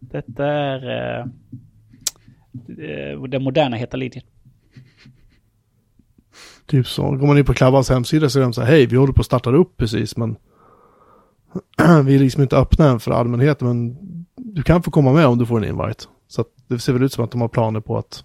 detta 0.00 0.46
är 0.46 0.90
eh, 0.90 1.26
eh, 2.86 3.22
den 3.22 3.42
moderna 3.42 3.76
Heta 3.76 3.96
linjen. 3.96 4.24
Typ 6.66 6.86
så. 6.86 7.10
Går 7.10 7.26
man 7.26 7.38
in 7.38 7.44
på 7.44 7.54
Clubhouse 7.54 7.94
hemsida 7.94 8.28
så 8.28 8.38
är 8.38 8.42
de 8.42 8.52
så 8.52 8.60
här, 8.60 8.68
hej, 8.68 8.86
vi 8.86 8.96
håller 8.96 9.12
på 9.12 9.20
att 9.20 9.26
starta 9.26 9.50
upp 9.50 9.76
precis, 9.76 10.16
men 10.16 10.36
vi 12.04 12.14
är 12.14 12.18
liksom 12.18 12.42
inte 12.42 12.56
öppna 12.56 12.90
än 12.90 13.00
för 13.00 13.10
allmänheten, 13.10 13.68
men 13.68 13.96
du 14.36 14.62
kan 14.62 14.82
få 14.82 14.90
komma 14.90 15.12
med 15.12 15.26
om 15.26 15.38
du 15.38 15.46
får 15.46 15.64
en 15.64 15.80
invite. 15.80 16.04
Så 16.28 16.40
att 16.40 16.46
det 16.68 16.78
ser 16.78 16.92
väl 16.92 17.02
ut 17.02 17.12
som 17.12 17.24
att 17.24 17.30
de 17.30 17.40
har 17.40 17.48
planer 17.48 17.80
på 17.80 17.98
att 17.98 18.24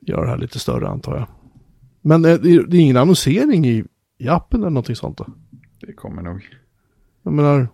göra 0.00 0.24
det 0.24 0.30
här 0.30 0.38
lite 0.38 0.58
större 0.58 0.88
antar 0.88 1.16
jag. 1.16 1.26
Men 2.00 2.22
det 2.22 2.30
är 2.30 2.74
ingen 2.74 2.96
annonsering 2.96 3.66
i, 3.66 3.84
i 4.24 4.28
appen 4.28 4.60
eller 4.60 4.70
någonting 4.70 4.96
sånt 4.96 5.18
då? 5.18 5.26
Det 5.80 5.92
kommer 5.92 6.22
nog. 6.22 6.48
Jag 7.22 7.32
menar, 7.32 7.68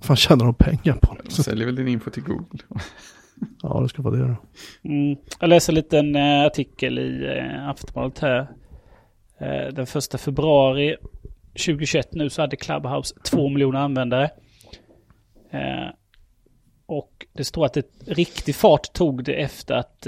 fan 0.00 0.16
tjänar 0.16 0.44
de 0.44 0.54
pengar 0.54 0.98
på 1.02 1.14
De 1.14 1.22
det? 1.24 1.30
säljer 1.30 1.66
väl 1.66 1.76
din 1.76 1.88
info 1.88 2.10
till 2.10 2.22
Google. 2.22 2.58
Ja, 3.62 3.80
det 3.80 3.88
ska 3.88 4.02
vara 4.02 4.16
det 4.16 4.22
då. 4.22 4.36
Mm. 4.90 5.18
Jag 5.40 5.48
läser 5.48 5.72
en 5.72 5.74
liten 5.74 6.16
eh, 6.16 6.42
artikel 6.46 6.98
i 6.98 7.36
eh, 7.38 7.68
Aftonbladet 7.68 8.18
här. 8.18 8.40
Eh, 9.40 9.74
den 9.74 9.86
första 9.86 10.18
februari 10.18 10.96
2021 11.52 12.14
nu 12.14 12.30
så 12.30 12.42
hade 12.42 12.56
Clubhouse 12.56 13.14
två 13.24 13.48
miljoner 13.48 13.78
användare. 13.80 14.30
Eh, 15.50 15.88
och 16.86 17.26
det 17.32 17.44
står 17.44 17.66
att 17.66 17.72
det 17.74 17.86
riktig 18.06 18.54
fart 18.54 18.92
tog 18.92 19.24
det 19.24 19.34
efter 19.34 19.74
att 19.74 20.06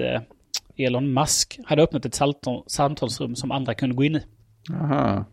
Elon 0.76 1.12
Musk 1.14 1.58
hade 1.64 1.82
öppnat 1.82 2.04
ett 2.06 2.14
samtal, 2.14 2.64
samtalsrum 2.66 3.36
som 3.36 3.50
andra 3.50 3.74
kunde 3.74 3.94
gå 3.96 4.04
in 4.04 4.16
i. 4.16 4.22
Aha. 4.72 5.24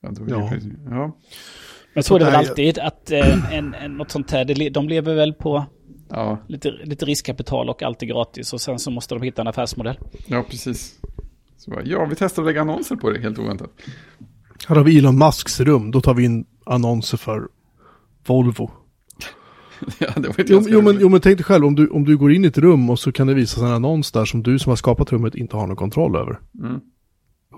Ja, 0.00 0.50
Ja. 0.90 1.16
Men 1.94 2.02
så 2.02 2.14
är 2.14 2.18
det 2.18 2.24
väl 2.24 2.34
alltid 2.34 2.78
att 2.78 3.10
eh, 3.10 3.54
en, 3.54 3.74
en, 3.74 3.96
något 3.96 4.10
sånt 4.10 4.30
här, 4.30 4.70
de 4.70 4.88
lever 4.88 5.14
väl 5.14 5.32
på 5.32 5.66
Ja, 6.10 6.38
lite, 6.48 6.70
lite 6.70 7.04
riskkapital 7.04 7.68
och 7.68 7.82
allt 7.82 8.02
är 8.02 8.06
gratis 8.06 8.52
och 8.52 8.60
sen 8.60 8.78
så 8.78 8.90
måste 8.90 9.14
de 9.14 9.22
hitta 9.22 9.42
en 9.42 9.48
affärsmodell. 9.48 9.98
ja, 10.26 10.42
precis. 10.42 11.00
Så 11.56 11.70
bara, 11.70 11.82
ja, 11.84 12.04
vi 12.04 12.16
testar 12.16 12.42
att 12.42 12.46
lägga 12.46 12.60
annonser 12.60 12.96
på 12.96 13.10
det 13.10 13.20
helt 13.20 13.38
oväntat. 13.38 13.70
Här 14.68 14.76
har 14.76 14.84
vi 14.84 14.98
Elon 14.98 15.18
Musks 15.18 15.60
rum, 15.60 15.90
då 15.90 16.00
tar 16.00 16.14
vi 16.14 16.24
in 16.24 16.46
annonser 16.66 17.16
för 17.16 17.48
Volvo. 18.26 18.70
ja, 19.98 20.08
det 20.16 20.28
var 20.28 20.40
inte 20.40 20.52
Jo, 20.52 20.64
jo, 20.68 20.82
men, 20.82 21.00
jo 21.00 21.08
men 21.08 21.20
tänk 21.20 21.38
dig 21.38 21.44
själv, 21.44 21.64
om 21.64 21.74
du, 21.74 21.88
om 21.88 22.04
du 22.04 22.16
går 22.16 22.32
in 22.32 22.44
i 22.44 22.48
ett 22.48 22.58
rum 22.58 22.90
och 22.90 22.98
så 22.98 23.12
kan 23.12 23.26
det 23.26 23.34
visa 23.34 23.60
sig 23.60 23.68
en 23.68 23.74
annons 23.74 24.12
där 24.12 24.24
som 24.24 24.42
du 24.42 24.58
som 24.58 24.70
har 24.70 24.76
skapat 24.76 25.12
rummet 25.12 25.34
inte 25.34 25.56
har 25.56 25.66
någon 25.66 25.76
kontroll 25.76 26.16
över. 26.16 26.40
Mm. 26.60 26.80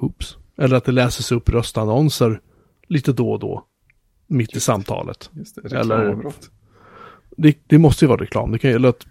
Oops. 0.00 0.36
Eller 0.58 0.76
att 0.76 0.84
det 0.84 0.92
läses 0.92 1.32
upp 1.32 1.48
röstannonser 1.48 2.40
lite 2.88 3.12
då 3.12 3.32
och 3.32 3.38
då. 3.38 3.64
Mitt 4.26 4.56
i 4.56 4.60
samtalet. 4.60 5.30
Just 5.32 5.58
det, 5.62 5.76
Eller-. 5.78 6.32
Det, 7.36 7.58
det 7.66 7.78
måste 7.78 8.04
ju 8.04 8.08
vara 8.08 8.22
reklam. 8.22 8.52
Det 8.52 8.58
kan 8.58 8.70
eller 8.70 8.88
att, 8.88 9.06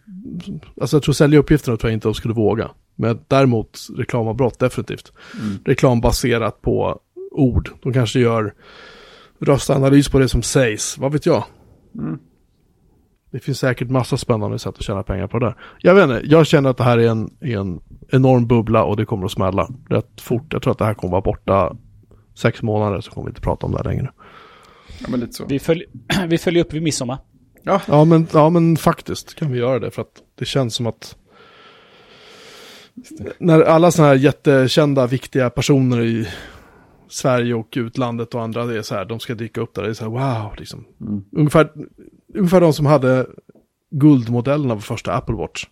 alltså 0.82 0.96
jag 0.96 1.04
tror 1.04 1.14
sälja 1.14 1.40
uppgifterna 1.40 1.78
tror 1.78 1.90
jag 1.90 1.96
inte 1.96 2.08
de 2.08 2.14
skulle 2.14 2.34
våga. 2.34 2.72
Men 2.96 3.20
däremot 3.28 3.80
reklamavbrott 3.98 4.60
definitivt. 4.60 5.12
Mm. 5.42 5.58
Reklam 5.66 6.02
baserat 6.02 6.62
på 6.62 7.00
ord. 7.32 7.70
De 7.84 7.94
kanske 7.94 8.20
gör 8.20 8.54
röstanalys 9.40 10.10
på 10.10 10.20
det 10.20 10.30
som 10.30 10.44
sägs. 10.44 10.98
Vad 10.98 11.12
vet 11.12 11.26
jag? 11.26 11.44
Mm. 11.96 12.20
Det 13.32 13.40
finns 13.40 13.60
säkert 13.60 13.90
massa 13.90 14.18
spännande 14.18 14.60
sätt 14.60 14.76
att 14.78 14.84
tjäna 14.84 15.04
pengar 15.04 15.28
på 15.28 15.40
det 15.40 15.46
där. 15.46 15.56
Jag 15.80 15.96
vet 15.96 16.04
inte, 16.04 16.22
jag 16.24 16.48
känner 16.48 16.70
att 16.70 16.78
det 16.78 16.84
här 16.84 16.98
är 16.98 17.08
en, 17.08 17.30
är 17.40 17.58
en 17.58 17.82
enorm 18.10 18.48
bubbla 18.48 18.84
och 18.84 18.98
det 18.98 19.06
kommer 19.06 19.26
att 19.26 19.32
smälla 19.32 19.68
rätt 19.90 20.22
fort. 20.22 20.54
Jag 20.54 20.62
tror 20.62 20.72
att 20.72 20.78
det 20.78 20.86
här 20.86 20.94
kommer 20.94 21.12
vara 21.12 21.22
borta 21.22 21.76
sex 22.36 22.62
månader 22.62 23.02
så 23.02 23.12
kommer 23.12 23.26
vi 23.26 23.30
inte 23.30 23.42
prata 23.42 23.66
om 23.66 23.72
det 23.72 23.78
här 23.78 23.86
längre. 23.86 24.12
Ja, 25.00 25.08
men 25.10 25.20
lite 25.20 25.34
så. 25.34 25.46
Vi, 25.46 25.60
följ, 25.60 25.86
vi 26.28 26.38
följer 26.38 26.66
upp 26.66 26.74
vid 26.74 26.84
midsommar. 26.84 27.18
Ja, 27.64 27.82
Ja 27.88 28.06
men, 28.06 28.28
ja 28.34 28.50
men 28.50 28.78
faktiskt 28.78 29.36
kan 29.36 29.52
vi 29.52 29.60
göra 29.60 29.80
det 29.80 29.92
för 29.92 30.02
att 30.02 30.22
det 30.40 30.46
känns 30.46 30.76
som 30.76 30.88
att 30.88 31.16
när 33.38 33.62
alla 33.62 33.92
sådana 33.92 34.10
här 34.10 34.20
jättekända, 34.20 35.08
viktiga 35.08 35.50
personer 35.50 36.02
i 36.02 36.28
Sverige 37.10 37.54
och 37.54 37.74
utlandet 37.76 38.36
och 38.36 38.42
andra, 38.42 38.66
det 38.66 38.78
är 38.78 38.82
så 38.82 38.96
här, 38.96 39.06
de 39.06 39.20
ska 39.20 39.36
dyka 39.36 39.62
upp 39.62 39.74
där, 39.74 39.84
det 39.84 39.90
är 39.90 39.94
så 39.94 40.04
här, 40.04 40.42
wow, 40.42 40.56
liksom. 40.58 40.86
Mm. 41.02 41.24
Ungefär, 41.32 41.70
ungefär 42.34 42.62
de 42.62 42.74
som 42.74 42.86
hade 42.86 43.28
guldmodellen 43.92 44.72
av 44.72 44.80
första 44.80 45.14
Apple 45.14 45.36
Watch. 45.36 45.66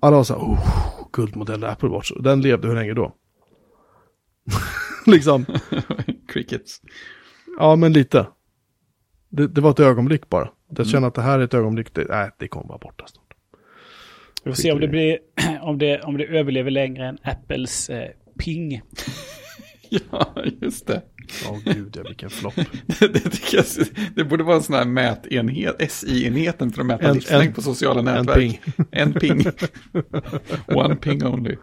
Alla 0.00 0.16
var 0.16 0.24
så 0.24 0.34
här, 0.34 0.40
oh, 0.40 1.08
guldmodell 1.12 1.64
Apple 1.64 1.88
Watch, 1.88 2.10
och 2.10 2.22
den 2.22 2.40
levde 2.40 2.68
hur 2.68 2.74
länge 2.74 2.94
då? 2.94 3.14
liksom, 5.06 5.46
crickets. 6.28 6.80
ja 7.58 7.76
men 7.76 7.92
lite. 7.92 8.26
Det, 9.28 9.48
det 9.48 9.60
var 9.60 9.70
ett 9.70 9.80
ögonblick 9.80 10.28
bara. 10.28 10.48
Jag 10.76 10.86
känner 10.86 11.08
att 11.08 11.14
det 11.14 11.22
här 11.22 11.38
är 11.38 11.44
ett 11.44 11.54
ögonblick, 11.54 11.94
det, 11.94 12.06
nej, 12.08 12.30
det 12.38 12.48
kommer 12.48 12.68
vara 12.68 12.78
borta 12.78 13.04
snart. 13.06 13.34
Vi 14.44 14.50
får 14.50 14.56
se 14.56 14.72
om 14.72 14.80
det, 14.80 14.88
blir, 14.88 15.18
om 15.60 15.78
det, 15.78 16.00
om 16.00 16.16
det 16.18 16.24
överlever 16.24 16.70
längre 16.70 17.06
än 17.06 17.18
Apples 17.22 17.90
eh, 17.90 18.10
ping. 18.38 18.82
Ja, 20.10 20.34
just 20.60 20.86
det. 20.86 21.02
Åh 21.50 21.58
gud, 21.64 21.96
ja, 21.96 22.02
vilken 22.08 22.30
flopp. 22.30 22.54
det, 22.86 23.08
det, 23.08 23.20
tycker 23.20 23.56
jag, 23.56 23.66
det 24.14 24.24
borde 24.24 24.44
vara 24.44 24.56
en 24.56 24.62
sån 24.62 24.74
här 24.76 24.84
mätenhet, 24.84 25.90
SI-enheten 25.92 26.72
för 26.72 26.80
att 26.80 26.86
mäta 26.86 27.08
En- 27.08 27.14
livslängd 27.14 27.46
en- 27.48 27.52
på 27.52 27.62
sociala 27.62 27.98
En 27.98 28.04
nätverk. 28.26 28.36
ping. 28.38 28.60
En 28.90 29.12
ping. 29.12 29.44
One 30.66 30.96
ping 30.96 31.24
only. 31.26 31.56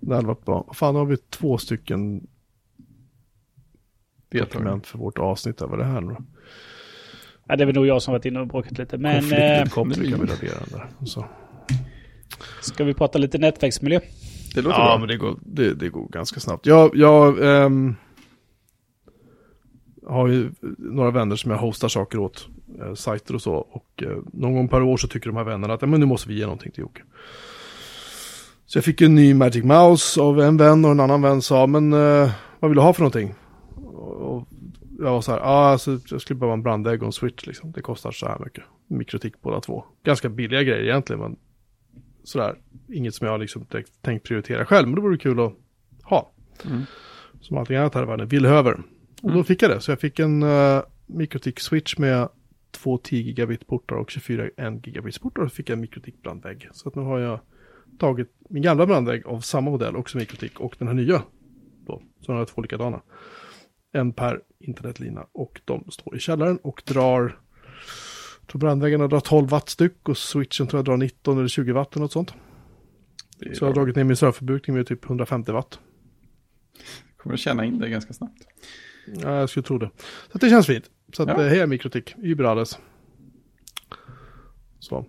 Det 0.00 0.14
hade 0.14 0.26
varit 0.26 0.44
bra. 0.44 0.70
Fan, 0.74 0.94
nu 0.94 0.98
har 0.98 1.06
vi 1.06 1.16
två 1.16 1.58
stycken 1.58 2.26
dokument 4.30 4.86
för 4.86 4.98
vårt 4.98 5.18
avsnitt 5.18 5.62
över 5.62 5.76
det 5.76 5.84
här 5.84 6.00
nu. 6.00 6.16
Ja, 7.48 7.56
det 7.56 7.64
är 7.64 7.66
väl 7.66 7.74
nog 7.74 7.86
jag 7.86 8.02
som 8.02 8.12
varit 8.12 8.24
inne 8.24 8.40
och 8.40 8.46
bråkat 8.46 8.78
lite. 8.78 8.98
Men 8.98 9.16
eh, 9.32 9.64
Konfliktigt 9.64 9.72
koppling 9.74 10.10
kan 10.10 10.20
vi 10.20 10.26
radera 10.26 10.64
där. 10.70 10.86
Så. 11.06 11.26
ska 12.62 12.84
vi 12.84 12.94
prata 12.94 13.18
lite 13.18 13.38
nätverksmiljö? 13.38 14.00
Det 14.56 14.62
låter 14.62 14.78
Ja, 14.78 14.84
bra. 14.84 14.98
men 14.98 15.08
det 15.08 15.16
går, 15.16 15.38
det, 15.42 15.74
det 15.74 15.88
går 15.88 16.08
ganska 16.08 16.40
snabbt. 16.40 16.66
Jag, 16.66 16.96
jag 16.96 17.38
ehm, 17.44 17.94
har 20.06 20.28
ju 20.28 20.50
några 20.78 21.10
vänner 21.10 21.36
som 21.36 21.50
jag 21.50 21.58
hostar 21.58 21.88
saker 21.88 22.18
åt, 22.18 22.48
eh, 22.80 22.94
sajter 22.94 23.34
och 23.34 23.42
så. 23.42 23.54
Och 23.54 24.02
eh, 24.02 24.18
någon 24.32 24.54
gång 24.54 24.68
per 24.68 24.82
år 24.82 24.96
så 24.96 25.08
tycker 25.08 25.30
de 25.30 25.36
här 25.36 25.44
vännerna 25.44 25.74
att 25.74 25.80
men 25.80 26.00
nu 26.00 26.06
måste 26.06 26.28
vi 26.28 26.34
ge 26.34 26.42
någonting 26.42 26.72
till 26.72 26.80
Jocke. 26.80 27.02
Så 28.66 28.78
jag 28.78 28.84
fick 28.84 29.00
en 29.00 29.14
ny 29.14 29.34
Magic 29.34 29.64
Mouse 29.64 30.20
av 30.20 30.40
en 30.40 30.56
vän 30.56 30.84
och 30.84 30.90
en 30.90 31.00
annan 31.00 31.22
vän 31.22 31.42
sa, 31.42 31.66
men 31.66 31.92
eh, 31.92 32.30
vad 32.60 32.70
vill 32.70 32.76
du 32.76 32.82
ha 32.82 32.92
för 32.92 33.00
någonting? 33.00 33.34
Och, 33.74 34.36
och 34.36 34.48
jag 34.98 35.10
var 35.10 35.20
så 35.20 35.32
här, 35.32 35.40
ah, 35.40 35.66
alltså, 35.68 35.98
jag 36.10 36.20
skulle 36.20 36.40
behöva 36.40 36.54
en 36.54 36.62
brandägg 36.62 37.02
och 37.02 37.06
en 37.06 37.12
switch 37.12 37.46
liksom. 37.46 37.72
Det 37.72 37.82
kostar 37.82 38.10
så 38.10 38.26
här 38.26 38.38
mycket. 38.44 38.64
Mikrotik 38.88 39.34
båda 39.42 39.60
två. 39.60 39.84
Ganska 40.04 40.28
billiga 40.28 40.62
grejer 40.62 40.82
egentligen, 40.82 41.20
men 41.20 41.36
sådär, 42.24 42.56
inget 42.88 43.14
som 43.14 43.26
jag 43.26 43.40
liksom 43.40 43.66
direkt 43.70 44.02
tänkt 44.02 44.22
prioritera 44.22 44.64
själv, 44.66 44.88
men 44.88 44.94
det 44.94 45.00
vore 45.00 45.18
kul 45.18 45.40
att 45.40 45.52
ha. 46.02 46.32
Mm. 46.64 46.82
Som 47.40 47.58
allting 47.58 47.76
annat 47.76 47.94
här 47.94 48.02
i 48.02 48.06
världen 48.06 48.28
vill 48.28 48.46
över. 48.46 48.82
Och 49.22 49.32
då 49.32 49.44
fick 49.44 49.62
jag 49.62 49.70
det, 49.70 49.80
så 49.80 49.90
jag 49.90 50.00
fick 50.00 50.18
en 50.18 50.42
uh, 50.42 50.82
Mikrotik 51.06 51.60
switch 51.60 51.98
med 51.98 52.28
två 52.70 52.98
10 52.98 53.22
gigabit 53.22 53.66
portar 53.66 53.96
och 53.96 54.10
24 54.10 54.48
1 54.56 54.86
gigabit 54.86 55.20
portar 55.20 55.42
och 55.42 55.52
fick 55.52 55.68
jag 55.68 55.76
en 55.76 55.80
Mikrotik 55.80 56.22
brandvägg. 56.22 56.68
Så 56.72 56.88
att 56.88 56.94
nu 56.94 57.02
har 57.02 57.18
jag 57.18 57.40
tagit 57.98 58.32
min 58.48 58.62
gamla 58.62 58.86
brandvägg 58.86 59.26
av 59.26 59.40
samma 59.40 59.70
modell, 59.70 59.96
också 59.96 60.18
Mikrotik, 60.18 60.60
och 60.60 60.74
den 60.78 60.88
här 60.88 60.94
nya. 60.94 61.22
Då, 61.86 62.02
så 62.20 62.32
den 62.32 62.36
har 62.36 62.44
två 62.44 62.62
likadana. 62.62 63.02
En 63.92 64.12
per 64.12 64.40
internetlina 64.58 65.26
och 65.32 65.60
de 65.64 65.84
står 65.90 66.16
i 66.16 66.18
källaren 66.18 66.58
och 66.62 66.82
drar 66.86 67.38
jag 68.40 68.50
tror 68.50 68.60
brandväggarna 68.60 69.08
drar 69.08 69.20
12 69.20 69.48
watt 69.48 69.68
styck 69.68 70.08
och 70.08 70.18
switchen 70.18 70.66
tror 70.66 70.78
jag 70.78 70.84
drar 70.84 70.96
19 70.96 71.38
eller 71.38 71.48
20 71.48 71.72
watt 71.72 71.94
eller 71.94 72.02
något 72.02 72.12
sånt. 72.12 72.34
Är 73.40 73.54
Så 73.54 73.64
jag 73.64 73.68
har 73.68 73.74
dragit 73.74 73.96
ner 73.96 74.04
min 74.04 74.16
strömförbrukning 74.16 74.76
med 74.76 74.86
typ 74.86 75.04
150 75.04 75.52
watt. 75.52 75.78
Kommer 77.16 77.34
att 77.34 77.40
känna 77.40 77.64
in 77.64 77.78
det 77.78 77.88
ganska 77.88 78.12
snabbt. 78.12 78.46
Ja, 79.06 79.38
jag 79.38 79.50
skulle 79.50 79.64
tro 79.64 79.78
det. 79.78 79.90
Så 80.32 80.38
det 80.38 80.50
känns 80.50 80.66
fint. 80.66 80.90
Så 81.12 81.22
att 81.22 81.28
Ja. 81.28 81.42
ja. 81.42 81.48
hej 81.48 81.66
Mikrotik, 81.66 82.14
Überalles. 82.18 82.78
Så. 84.78 85.06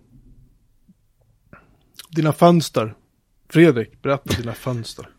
Dina 2.10 2.34
fönster. 2.34 2.96
Fredrik, 3.50 4.02
berätta 4.02 4.42
dina 4.42 4.54
fönster. 4.54 5.10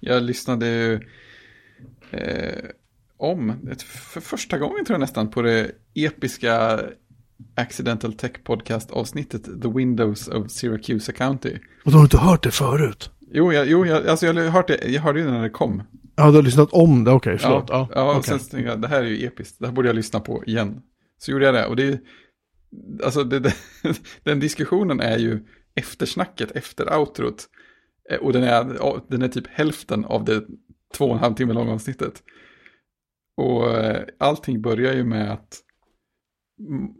Jag 0.00 0.22
lyssnade 0.22 0.66
ju 0.66 1.00
eh, 2.10 2.70
om, 3.16 3.70
för 3.78 4.20
första 4.20 4.58
gången 4.58 4.84
tror 4.84 4.94
jag 4.94 5.00
nästan, 5.00 5.30
på 5.30 5.42
det 5.42 5.72
episka 5.94 6.80
Accidental 7.56 8.12
Tech 8.12 8.44
Podcast 8.44 8.90
avsnittet 8.90 9.44
The 9.62 9.68
Windows 9.68 10.28
of 10.28 10.50
Syracuse 10.50 11.12
County. 11.12 11.58
Och 11.84 11.90
du 11.90 11.96
har 11.96 12.04
inte 12.04 12.18
hört 12.18 12.42
det 12.42 12.50
förut? 12.50 13.10
Jo, 13.32 13.52
jag, 13.52 13.66
jo 13.68 13.86
jag, 13.86 14.06
alltså 14.06 14.26
jag, 14.26 14.36
det, 14.66 14.88
jag 14.88 15.02
hörde 15.02 15.22
det 15.22 15.30
när 15.30 15.42
det 15.42 15.50
kom. 15.50 15.82
Ja, 16.16 16.30
du 16.30 16.36
har 16.36 16.42
lyssnat 16.42 16.72
om 16.72 17.04
det, 17.04 17.10
okej, 17.10 17.38
förlåt. 17.38 17.64
Ja, 17.68 17.88
Ja, 17.94 18.00
ja, 18.00 18.10
okej. 18.18 18.22
sen 18.22 18.38
tänkte 18.38 18.70
jag, 18.70 18.80
det 18.80 18.88
här 18.88 19.02
är 19.02 19.08
ju 19.08 19.26
episkt, 19.26 19.56
det 19.58 19.66
här 19.66 19.72
borde 19.72 19.88
jag 19.88 19.96
lyssna 19.96 20.20
på 20.20 20.44
igen. 20.46 20.80
Så 21.18 21.30
gjorde 21.30 21.44
jag 21.44 21.54
det, 21.54 21.66
och 21.66 21.76
det 21.76 21.82
är 21.88 21.98
alltså 23.04 23.24
det, 23.24 23.38
det, 23.40 23.54
den 24.22 24.40
diskussionen 24.40 25.00
är 25.00 25.18
ju 25.18 25.40
eftersnacket 25.74 26.50
efter 26.50 26.98
outrot. 26.98 27.44
Eh, 28.10 28.18
Och 28.18 28.32
den 28.32 28.42
är, 28.42 28.64
den 29.10 29.22
är 29.22 29.28
typ 29.28 29.46
hälften 29.46 30.04
av 30.04 30.24
det 30.24 30.44
två 30.94 31.04
och 31.04 31.12
en 31.14 31.18
halv 31.18 31.34
timme 31.34 31.52
långa 31.52 31.72
avsnittet. 31.72 32.22
Och 33.36 33.76
eh, 33.76 34.02
allting 34.18 34.62
börjar 34.62 34.94
ju 34.94 35.04
med 35.04 35.32
att 35.32 35.60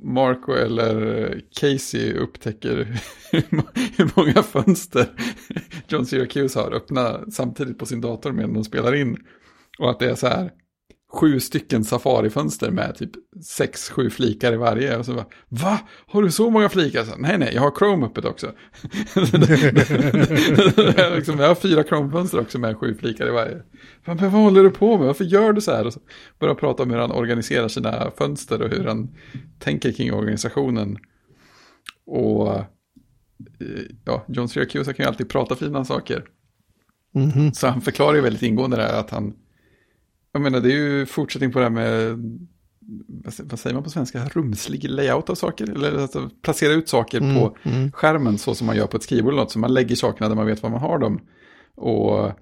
Marco 0.02 0.52
eller 0.52 1.40
Casey 1.60 2.12
upptäcker 2.12 3.00
hur 3.96 4.16
många 4.16 4.42
fönster 4.42 5.06
John 5.88 6.06
Syracuse 6.06 6.58
har 6.60 6.72
öppna 6.74 7.30
samtidigt 7.30 7.78
på 7.78 7.86
sin 7.86 8.00
dator 8.00 8.32
medan 8.32 8.54
de 8.54 8.64
spelar 8.64 8.94
in. 8.94 9.16
Och 9.78 9.90
att 9.90 9.98
det 9.98 10.10
är 10.10 10.14
så 10.14 10.26
här 10.26 10.50
sju 11.14 11.40
stycken 11.40 11.84
safarifönster 11.84 12.70
med 12.70 12.94
typ 12.94 13.10
sex, 13.44 13.90
sju 13.90 14.10
flikar 14.10 14.52
i 14.52 14.56
varje. 14.56 14.96
Och 14.96 15.06
så 15.06 15.14
bara, 15.14 15.26
va? 15.48 15.80
Har 16.06 16.22
du 16.22 16.30
så 16.30 16.50
många 16.50 16.68
flikar? 16.68 17.04
Så, 17.04 17.16
nej, 17.16 17.38
nej, 17.38 17.50
jag 17.54 17.62
har 17.62 17.72
Chrome 17.78 18.06
öppet 18.06 18.24
också. 18.24 18.46
liksom, 21.16 21.38
jag 21.38 21.48
har 21.48 21.54
fyra 21.54 21.82
Chrome-fönster 21.82 22.40
också 22.40 22.58
med 22.58 22.76
sju 22.76 22.94
flikar 22.94 23.28
i 23.28 23.30
varje. 23.30 23.62
Men 24.04 24.16
vad 24.16 24.30
håller 24.30 24.62
du 24.62 24.70
på 24.70 24.98
med? 24.98 25.06
Varför 25.06 25.24
gör 25.24 25.52
du 25.52 25.60
så 25.60 25.72
här? 25.72 25.86
Och 25.86 25.92
så 25.92 26.00
börjar 26.38 26.54
prata 26.54 26.82
om 26.82 26.90
hur 26.90 26.98
han 26.98 27.12
organiserar 27.12 27.68
sina 27.68 28.10
fönster 28.18 28.62
och 28.62 28.70
hur 28.70 28.84
han 28.84 29.10
tänker 29.58 29.92
kring 29.92 30.12
organisationen. 30.12 30.98
Och 32.06 32.56
eh, 32.56 32.64
ja, 34.04 34.24
John 34.28 34.48
Syracuse 34.48 34.92
kan 34.92 35.04
ju 35.04 35.08
alltid 35.08 35.28
prata 35.28 35.56
fina 35.56 35.84
saker. 35.84 36.24
Mhm. 37.14 37.52
Så 37.52 37.66
han 37.66 37.80
förklarar 37.80 38.14
ju 38.14 38.20
väldigt 38.20 38.42
ingående 38.42 38.76
där 38.76 39.00
att 39.00 39.10
han, 39.10 39.34
jag 40.34 40.42
menar 40.42 40.60
det 40.60 40.68
är 40.68 40.76
ju 40.76 41.06
fortsättning 41.06 41.52
på 41.52 41.58
det 41.58 41.64
här 41.64 41.70
med, 41.70 42.18
vad 43.38 43.58
säger 43.58 43.74
man 43.74 43.82
på 43.82 43.90
svenska, 43.90 44.24
rumslig 44.24 44.90
layout 44.90 45.30
av 45.30 45.34
saker, 45.34 45.70
eller 45.70 45.98
alltså 45.98 46.30
placera 46.42 46.72
ut 46.72 46.88
saker 46.88 47.20
på 47.20 47.56
mm. 47.62 47.92
skärmen 47.92 48.38
så 48.38 48.54
som 48.54 48.66
man 48.66 48.76
gör 48.76 48.86
på 48.86 48.96
ett 48.96 49.02
skrivbord 49.02 49.32
eller 49.32 49.42
något, 49.42 49.50
så 49.50 49.58
man 49.58 49.74
lägger 49.74 49.96
sakerna 49.96 50.28
där 50.28 50.36
man 50.36 50.46
vet 50.46 50.62
var 50.62 50.70
man 50.70 50.80
har 50.80 50.98
dem. 50.98 51.20
Och 51.76 52.32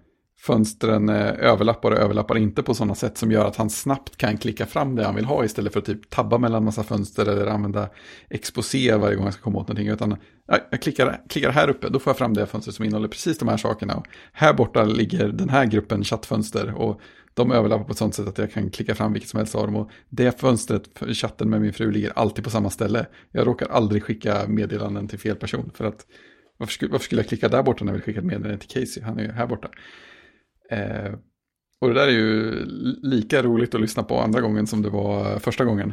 fönstren 0.41 1.09
eh, 1.09 1.33
överlappar 1.39 1.91
och 1.91 1.99
överlappar 1.99 2.39
inte 2.39 2.63
på 2.63 2.75
sådana 2.75 2.95
sätt 2.95 3.19
som 3.19 3.33
gör 3.33 3.45
att 3.45 3.57
han 3.57 3.71
snabbt 3.71 4.17
kan 4.17 4.37
klicka 4.37 4.67
fram 4.67 4.97
det 4.97 5.05
han 5.05 5.15
vill 5.15 5.25
ha 5.25 5.45
istället 5.45 5.73
för 5.73 5.81
att 5.81 5.87
typ 5.87 6.11
tabba 6.11 6.39
mellan 6.39 6.65
massa 6.65 6.83
fönster 6.83 7.27
eller 7.27 7.47
använda 7.47 7.89
exposé 8.31 8.97
varje 8.97 9.17
gång 9.17 9.25
jag 9.25 9.35
ska 9.35 9.43
komma 9.43 9.59
åt 9.59 9.69
någonting. 9.69 9.89
Utan 9.89 10.17
ja, 10.47 10.59
jag 10.71 10.83
klickar, 10.83 11.21
klickar 11.29 11.51
här 11.51 11.71
uppe, 11.71 11.89
då 11.89 11.99
får 11.99 12.11
jag 12.11 12.19
fram 12.19 12.35
det 12.35 12.47
fönster 12.47 12.73
som 12.73 12.85
innehåller 12.85 13.09
precis 13.09 13.39
de 13.39 13.49
här 13.49 13.57
sakerna. 13.57 13.95
Och 13.95 14.07
här 14.33 14.53
borta 14.53 14.85
ligger 14.85 15.29
den 15.29 15.49
här 15.49 15.65
gruppen 15.65 16.05
chattfönster 16.05 16.75
och 16.75 17.01
de 17.35 17.53
överlappar 17.53 17.85
på 17.85 17.93
ett 17.93 17.99
sånt 17.99 18.15
sätt 18.15 18.29
att 18.29 18.39
jag 18.39 18.53
kan 18.53 18.71
klicka 18.71 18.95
fram 18.95 19.13
vilket 19.13 19.31
som 19.31 19.39
helst 19.39 19.55
av 19.55 19.67
dem. 19.67 19.77
Och 19.77 19.91
det 20.09 20.41
fönstret 20.41 20.99
för 20.99 21.15
chatten 21.15 21.51
med 21.51 21.61
min 21.61 21.73
fru 21.73 21.91
ligger 21.91 22.13
alltid 22.19 22.45
på 22.45 22.51
samma 22.51 22.71
ställe. 22.71 23.07
Jag 23.31 23.47
råkar 23.47 23.67
aldrig 23.67 24.03
skicka 24.03 24.47
meddelanden 24.49 25.09
till 25.09 25.19
fel 25.19 25.37
person 25.37 25.71
för 25.75 25.85
att 25.85 26.07
varför 26.57 26.73
skulle, 26.73 26.93
varför 26.93 27.05
skulle 27.05 27.21
jag 27.21 27.29
klicka 27.29 27.49
där 27.49 27.63
borta 27.63 27.85
när 27.85 27.93
jag 27.93 27.95
vill 27.97 28.05
skicka 28.05 28.21
ett 28.21 28.27
meddelande 28.27 28.59
till 28.59 28.69
Casey? 28.69 29.03
Han 29.03 29.19
är 29.19 29.23
ju 29.23 29.33
här 29.33 29.47
borta. 29.47 29.71
Eh, 30.71 31.15
och 31.79 31.89
det 31.89 31.95
där 31.95 32.07
är 32.07 32.13
ju 32.13 32.65
lika 33.03 33.43
roligt 33.43 33.75
att 33.75 33.81
lyssna 33.81 34.03
på 34.03 34.21
andra 34.21 34.41
gången 34.41 34.67
som 34.67 34.83
det 34.83 34.91
var 34.91 35.39
första 35.39 35.65
gången. 35.65 35.93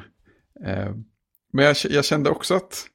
Eh, 0.66 0.92
men 1.54 1.66
jag, 1.66 1.76
jag 1.90 2.06
kände 2.06 2.30
också 2.30 2.56
att 2.56 2.86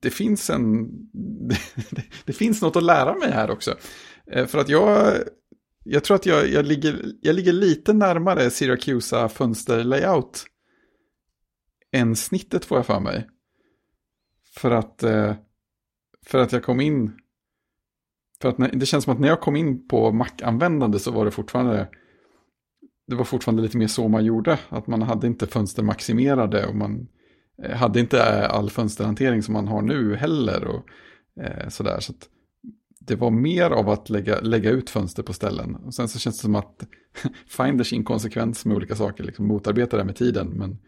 det 0.00 0.10
finns 0.10 0.50
en... 0.50 0.88
Det, 1.90 2.04
det 2.24 2.32
finns 2.32 2.62
något 2.62 2.76
att 2.76 2.82
lära 2.82 3.14
mig 3.14 3.30
här 3.30 3.50
också. 3.50 3.74
Eh, 4.26 4.46
för 4.46 4.58
att 4.58 4.68
jag... 4.68 5.16
Jag 5.92 6.04
tror 6.04 6.14
att 6.14 6.26
jag, 6.26 6.48
jag, 6.48 6.66
ligger, 6.66 7.12
jag 7.20 7.34
ligger 7.36 7.52
lite 7.52 7.92
närmare 7.92 8.50
Syracusa 8.50 9.28
fönsterlayout 9.28 10.46
än 11.92 12.16
snittet 12.16 12.64
får 12.64 12.78
jag 12.78 12.86
för 12.86 13.00
mig. 13.00 13.28
För 14.56 14.70
att, 14.70 15.02
eh, 15.02 15.34
för 16.26 16.38
att 16.38 16.52
jag 16.52 16.62
kom 16.62 16.80
in 16.80 17.12
för 18.40 18.48
att 18.48 18.58
när, 18.58 18.68
det 18.72 18.86
känns 18.86 19.04
som 19.04 19.12
att 19.12 19.20
när 19.20 19.28
jag 19.28 19.40
kom 19.40 19.56
in 19.56 19.88
på 19.88 20.12
Mac-användande 20.12 20.98
så 20.98 21.10
var 21.10 21.24
det 21.24 21.30
fortfarande 21.30 21.88
det 23.06 23.14
var 23.14 23.24
fortfarande 23.24 23.62
lite 23.62 23.78
mer 23.78 23.86
så 23.86 24.08
man 24.08 24.24
gjorde. 24.24 24.58
Att 24.68 24.86
man 24.86 25.02
hade 25.02 25.26
inte 25.26 25.46
fönster 25.46 25.82
maximerade 25.82 26.66
och 26.66 26.76
man 26.76 27.08
eh, 27.62 27.76
hade 27.76 28.00
inte 28.00 28.22
eh, 28.22 28.50
all 28.50 28.70
fönsterhantering 28.70 29.42
som 29.42 29.52
man 29.52 29.68
har 29.68 29.82
nu 29.82 30.16
heller. 30.16 30.64
Och, 30.64 30.88
eh, 31.42 31.68
sådär. 31.68 32.00
Så 32.00 32.12
att 32.12 32.28
det 33.00 33.16
var 33.16 33.30
mer 33.30 33.70
av 33.70 33.88
att 33.88 34.10
lägga, 34.10 34.40
lägga 34.40 34.70
ut 34.70 34.90
fönster 34.90 35.22
på 35.22 35.32
ställen. 35.32 35.74
Och 35.74 35.94
sen 35.94 36.08
så 36.08 36.18
känns 36.18 36.36
det 36.36 36.42
som 36.42 36.54
att 36.54 36.86
Finders 37.48 37.92
inkonsekvens 37.92 38.64
med 38.64 38.76
olika 38.76 38.94
saker 38.94 39.24
liksom 39.24 39.46
motarbetar 39.46 39.98
det 39.98 40.04
med 40.04 40.16
tiden. 40.16 40.48
Men 40.48 40.78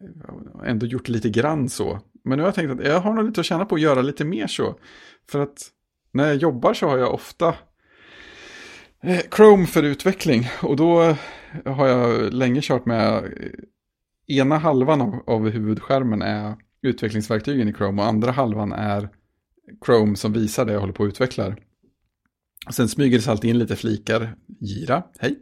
eh, 0.00 0.70
ändå 0.70 0.86
gjort 0.86 1.08
lite 1.08 1.30
grann 1.30 1.68
så. 1.68 2.00
Men 2.24 2.38
nu 2.38 2.42
har 2.42 2.48
jag 2.48 2.54
tänkt 2.54 2.80
att 2.80 2.86
jag 2.86 3.00
har 3.00 3.14
nog 3.14 3.24
lite 3.24 3.40
att 3.40 3.46
känna 3.46 3.64
på 3.64 3.74
att 3.74 3.80
göra 3.80 4.02
lite 4.02 4.24
mer 4.24 4.46
så. 4.46 4.78
För 5.30 5.40
att 5.40 5.70
när 6.12 6.26
jag 6.26 6.36
jobbar 6.36 6.74
så 6.74 6.88
har 6.88 6.98
jag 6.98 7.14
ofta 7.14 7.54
eh, 9.02 9.20
Chrome 9.36 9.66
för 9.66 9.82
utveckling. 9.82 10.48
Och 10.62 10.76
då 10.76 11.02
eh, 11.02 11.16
har 11.64 11.86
jag 11.86 12.32
länge 12.32 12.60
kört 12.62 12.86
med 12.86 13.32
ena 14.26 14.58
halvan 14.58 15.00
av, 15.00 15.22
av 15.26 15.48
huvudskärmen 15.48 16.22
är 16.22 16.56
utvecklingsverktygen 16.82 17.68
i 17.68 17.72
Chrome 17.72 18.02
och 18.02 18.08
andra 18.08 18.30
halvan 18.30 18.72
är 18.72 19.08
Chrome 19.86 20.16
som 20.16 20.32
visar 20.32 20.64
det 20.64 20.72
jag 20.72 20.80
håller 20.80 20.92
på 20.92 21.04
att 21.04 21.08
utvecklar. 21.08 21.56
Sen 22.70 22.88
smyger 22.88 23.18
det 23.18 23.22
sig 23.22 23.30
alltid 23.30 23.50
in 23.50 23.58
lite 23.58 23.76
flikar. 23.76 24.34
Gira, 24.60 25.02
hej. 25.18 25.40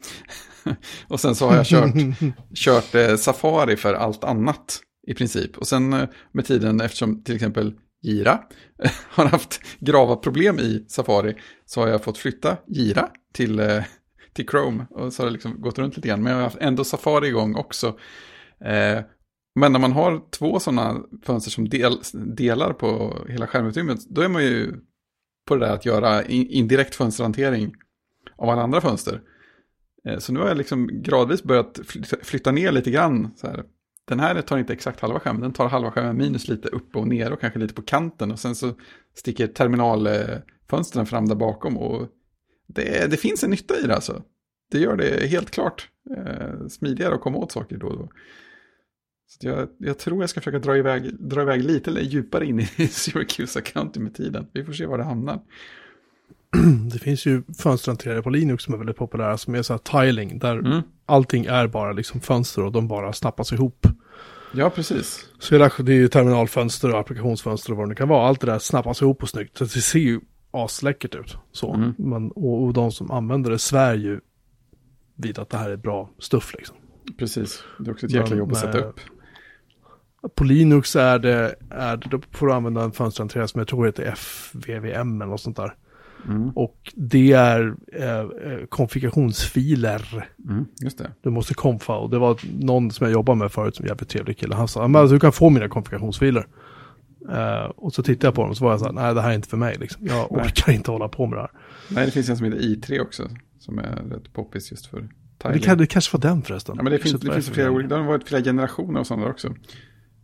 och 1.08 1.20
sen 1.20 1.34
så 1.34 1.48
har 1.48 1.56
jag 1.56 1.66
kört, 1.66 1.94
kört 2.54 2.94
eh, 2.94 3.16
Safari 3.16 3.76
för 3.76 3.94
allt 3.94 4.24
annat 4.24 4.80
i 5.06 5.14
princip. 5.14 5.58
Och 5.58 5.66
sen 5.66 5.92
eh, 5.92 6.08
med 6.32 6.46
tiden, 6.46 6.80
eftersom 6.80 7.22
till 7.22 7.34
exempel 7.34 7.74
Gira 8.02 8.40
har 9.08 9.26
haft 9.26 9.60
grava 9.80 10.16
problem 10.16 10.58
i 10.58 10.84
Safari, 10.88 11.36
så 11.66 11.80
har 11.80 11.88
jag 11.88 12.04
fått 12.04 12.18
flytta 12.18 12.56
Gira 12.66 13.08
till, 13.32 13.58
eh, 13.58 13.82
till 14.32 14.48
Chrome. 14.48 14.86
Och 14.90 15.12
så 15.12 15.22
har 15.22 15.26
det 15.26 15.32
liksom 15.32 15.60
gått 15.60 15.78
runt 15.78 15.96
lite 15.96 16.08
grann. 16.08 16.22
Men 16.22 16.32
jag 16.32 16.38
har 16.38 16.44
haft 16.44 16.60
ändå 16.60 16.84
Safari 16.84 17.28
igång 17.28 17.56
också. 17.56 17.98
Men 19.54 19.72
när 19.72 19.80
man 19.80 19.92
har 19.92 20.22
två 20.30 20.60
sådana 20.60 21.02
fönster 21.22 21.50
som 21.50 21.68
del, 21.68 21.98
delar 22.12 22.72
på 22.72 23.18
hela 23.28 23.46
skärmutrymmet, 23.46 24.08
då 24.08 24.20
är 24.20 24.28
man 24.28 24.44
ju 24.44 24.74
på 25.48 25.56
det 25.56 25.66
där 25.66 25.74
att 25.74 25.86
göra 25.86 26.24
indirekt 26.24 26.94
fönsterhantering 26.94 27.74
av 28.36 28.48
alla 28.48 28.62
andra 28.62 28.80
fönster. 28.80 29.20
Eh, 30.04 30.18
så 30.18 30.32
nu 30.32 30.40
har 30.40 30.48
jag 30.48 30.56
liksom 30.56 31.02
gradvis 31.02 31.42
börjat 31.42 31.80
flytta, 31.84 32.16
flytta 32.22 32.52
ner 32.52 32.72
lite 32.72 32.90
grann. 32.90 33.30
Så 33.36 33.46
här. 33.46 33.64
Den 34.04 34.20
här 34.20 34.42
tar 34.42 34.58
inte 34.58 34.72
exakt 34.72 35.00
halva 35.00 35.20
skärmen, 35.20 35.42
den 35.42 35.52
tar 35.52 35.68
halva 35.68 35.90
skärmen 35.90 36.16
minus 36.16 36.48
lite 36.48 36.68
upp 36.68 36.96
och 36.96 37.08
ner 37.08 37.32
och 37.32 37.40
kanske 37.40 37.58
lite 37.58 37.74
på 37.74 37.82
kanten. 37.82 38.32
Och 38.32 38.38
sen 38.38 38.54
så 38.54 38.74
sticker 39.14 39.46
terminalfönstren 39.46 41.06
fram 41.06 41.28
där 41.28 41.34
bakom. 41.34 41.78
Och 41.78 42.08
det, 42.66 43.10
det 43.10 43.16
finns 43.16 43.44
en 43.44 43.50
nytta 43.50 43.74
i 43.84 43.86
det 43.86 43.94
alltså. 43.94 44.22
Det 44.70 44.78
gör 44.78 44.96
det 44.96 45.26
helt 45.26 45.50
klart 45.50 45.88
eh, 46.16 46.66
smidigare 46.68 47.14
att 47.14 47.20
komma 47.20 47.38
åt 47.38 47.52
saker 47.52 47.76
då 47.76 47.86
och 47.86 47.98
då. 47.98 48.08
Jag, 49.40 49.68
jag, 49.78 49.98
tror 49.98 50.22
jag 50.22 50.30
ska 50.30 50.40
försöka 50.40 50.58
dra 50.58 50.76
iväg, 50.76 51.14
dra 51.18 51.42
iväg 51.42 51.64
lite 51.64 51.90
djupare 51.90 52.46
in 52.46 52.60
i 52.60 52.66
Syracuse 52.90 53.60
County 53.60 54.00
med 54.00 54.14
tiden. 54.14 54.46
Vi 54.52 54.64
får 54.64 54.72
se 54.72 54.86
var 54.86 54.98
det 54.98 55.04
hamnar. 55.04 55.40
Det 56.92 56.98
finns 56.98 57.26
ju 57.26 57.42
fönsterhanterare 57.58 58.22
på 58.22 58.30
Linux 58.30 58.64
som 58.64 58.74
är 58.74 58.78
väldigt 58.78 58.96
populära 58.96 59.38
som 59.38 59.54
är 59.54 59.62
så 59.62 59.72
här 59.72 59.78
tiling 59.78 60.38
där 60.38 60.58
Mm. 60.58 60.82
allting 61.06 61.44
är 61.44 61.66
bara 61.66 61.92
liksom 61.92 62.20
fönster 62.20 62.64
och 62.64 62.72
de 62.72 62.88
bara 62.88 63.12
snappas 63.12 63.52
ihop. 63.52 63.86
Ja, 64.54 64.70
precis. 64.70 65.28
Så 65.38 65.54
hela, 65.54 65.70
det 65.78 65.92
är 65.92 65.96
ju 65.96 66.08
terminalfönster 66.08 66.92
och 66.92 66.98
applikationsfönster 67.00 67.70
och 67.72 67.76
vad 67.76 67.86
det 67.86 67.88
nu 67.88 67.94
kan 67.94 68.08
vara. 68.08 68.26
Allt 68.28 68.40
det 68.40 68.46
där 68.46 68.58
snappas 68.58 69.02
ihop 69.02 69.22
och 69.22 69.28
snyggt. 69.28 69.58
Så 69.58 69.64
det 69.64 69.70
ser 69.70 69.98
ju 69.98 70.20
asläckert 70.50 71.14
ut. 71.14 71.36
Så. 71.52 71.74
Mm. 71.74 71.94
Men, 71.98 72.30
och, 72.30 72.62
och 72.64 72.72
de 72.72 72.92
som 72.92 73.10
använder 73.10 73.50
det 73.50 73.58
svär 73.58 73.94
ju 73.94 74.20
vid 75.16 75.38
att 75.38 75.50
det 75.50 75.56
här 75.56 75.70
är 75.70 75.76
bra 75.76 76.10
stuff 76.18 76.54
liksom. 76.54 76.76
Precis. 77.18 77.64
Det 77.78 77.90
är 77.90 77.92
också 77.92 78.06
ett 78.06 78.12
jäkla 78.12 78.36
jobb 78.36 78.52
att 78.52 78.58
sätta 78.58 78.78
eh, 78.78 78.88
upp. 78.88 79.00
På 80.34 80.44
Linux 80.44 80.96
är 80.96 81.18
det, 81.18 81.54
är 81.70 81.96
det, 81.96 82.08
då 82.10 82.20
får 82.30 82.46
du 82.46 82.52
använda 82.52 82.82
en 82.82 82.92
fönsterhanterare 82.92 83.48
som 83.48 83.58
jag 83.58 83.68
tror 83.68 83.86
heter 83.86 84.12
FVVM 84.12 85.22
eller 85.22 85.30
något 85.30 85.40
sånt 85.40 85.56
där. 85.56 85.74
Mm. 86.28 86.50
Och 86.50 86.92
det 86.94 87.32
är 87.32 87.74
eh, 87.92 88.18
eh, 88.18 88.66
konfigurationsfiler. 88.68 90.28
Mm. 90.48 90.64
Just 90.80 90.98
det. 90.98 91.10
Du 91.22 91.30
måste 91.30 91.54
konfa 91.54 91.96
och 91.96 92.10
det 92.10 92.18
var 92.18 92.38
någon 92.60 92.90
som 92.90 93.04
jag 93.04 93.12
jobbade 93.12 93.38
med 93.38 93.52
förut 93.52 93.76
som 93.76 93.86
jävligt 93.86 94.08
trevlig 94.08 94.38
kille. 94.38 94.54
Han 94.54 94.68
sa, 94.68 94.88
men 94.88 95.00
alltså, 95.00 95.14
du 95.14 95.20
kan 95.20 95.32
få 95.32 95.50
mina 95.50 95.68
konfigurationsfiler. 95.68 96.46
Eh, 97.30 97.64
och 97.64 97.94
så 97.94 98.02
tittade 98.02 98.26
jag 98.26 98.34
på 98.34 98.40
dem 98.40 98.50
och 98.50 98.56
så 98.56 98.64
var 98.64 98.70
jag 98.70 98.80
så 98.80 98.86
här, 98.86 98.92
nej 98.92 99.14
det 99.14 99.20
här 99.20 99.30
är 99.30 99.34
inte 99.34 99.48
för 99.48 99.56
mig 99.56 99.76
liksom. 99.80 100.06
Jag 100.06 100.28
Nej. 100.30 100.44
orkar 100.44 100.72
inte 100.72 100.90
hålla 100.90 101.08
på 101.08 101.26
med 101.26 101.38
det 101.38 101.42
här. 101.42 101.50
Nej, 101.88 102.06
det 102.06 102.12
finns 102.12 102.28
en 102.28 102.36
som 102.36 102.46
heter 102.46 102.58
i3 102.58 103.00
också. 103.00 103.28
Som 103.58 103.78
är 103.78 104.02
rätt 104.10 104.32
poppis 104.32 104.70
just 104.70 104.86
för 104.86 105.00
Det, 105.00 105.08
tiling. 105.42 105.62
kan, 105.62 105.78
det 105.78 105.86
kanske 105.86 106.16
var 106.16 106.22
den 106.22 106.42
förresten. 106.42 106.74
Ja, 106.76 106.82
men 106.82 106.92
det 106.92 106.98
finns, 106.98 107.20
det 107.20 107.32
finns 107.32 107.50
flera 107.50 107.70
olika, 107.70 107.88
det 107.88 107.94
har 108.00 108.02
varit 108.08 108.28
flera 108.28 108.42
generationer 108.42 109.00
och 109.00 109.06
sådana 109.06 109.24
där 109.24 109.32
också. 109.32 109.54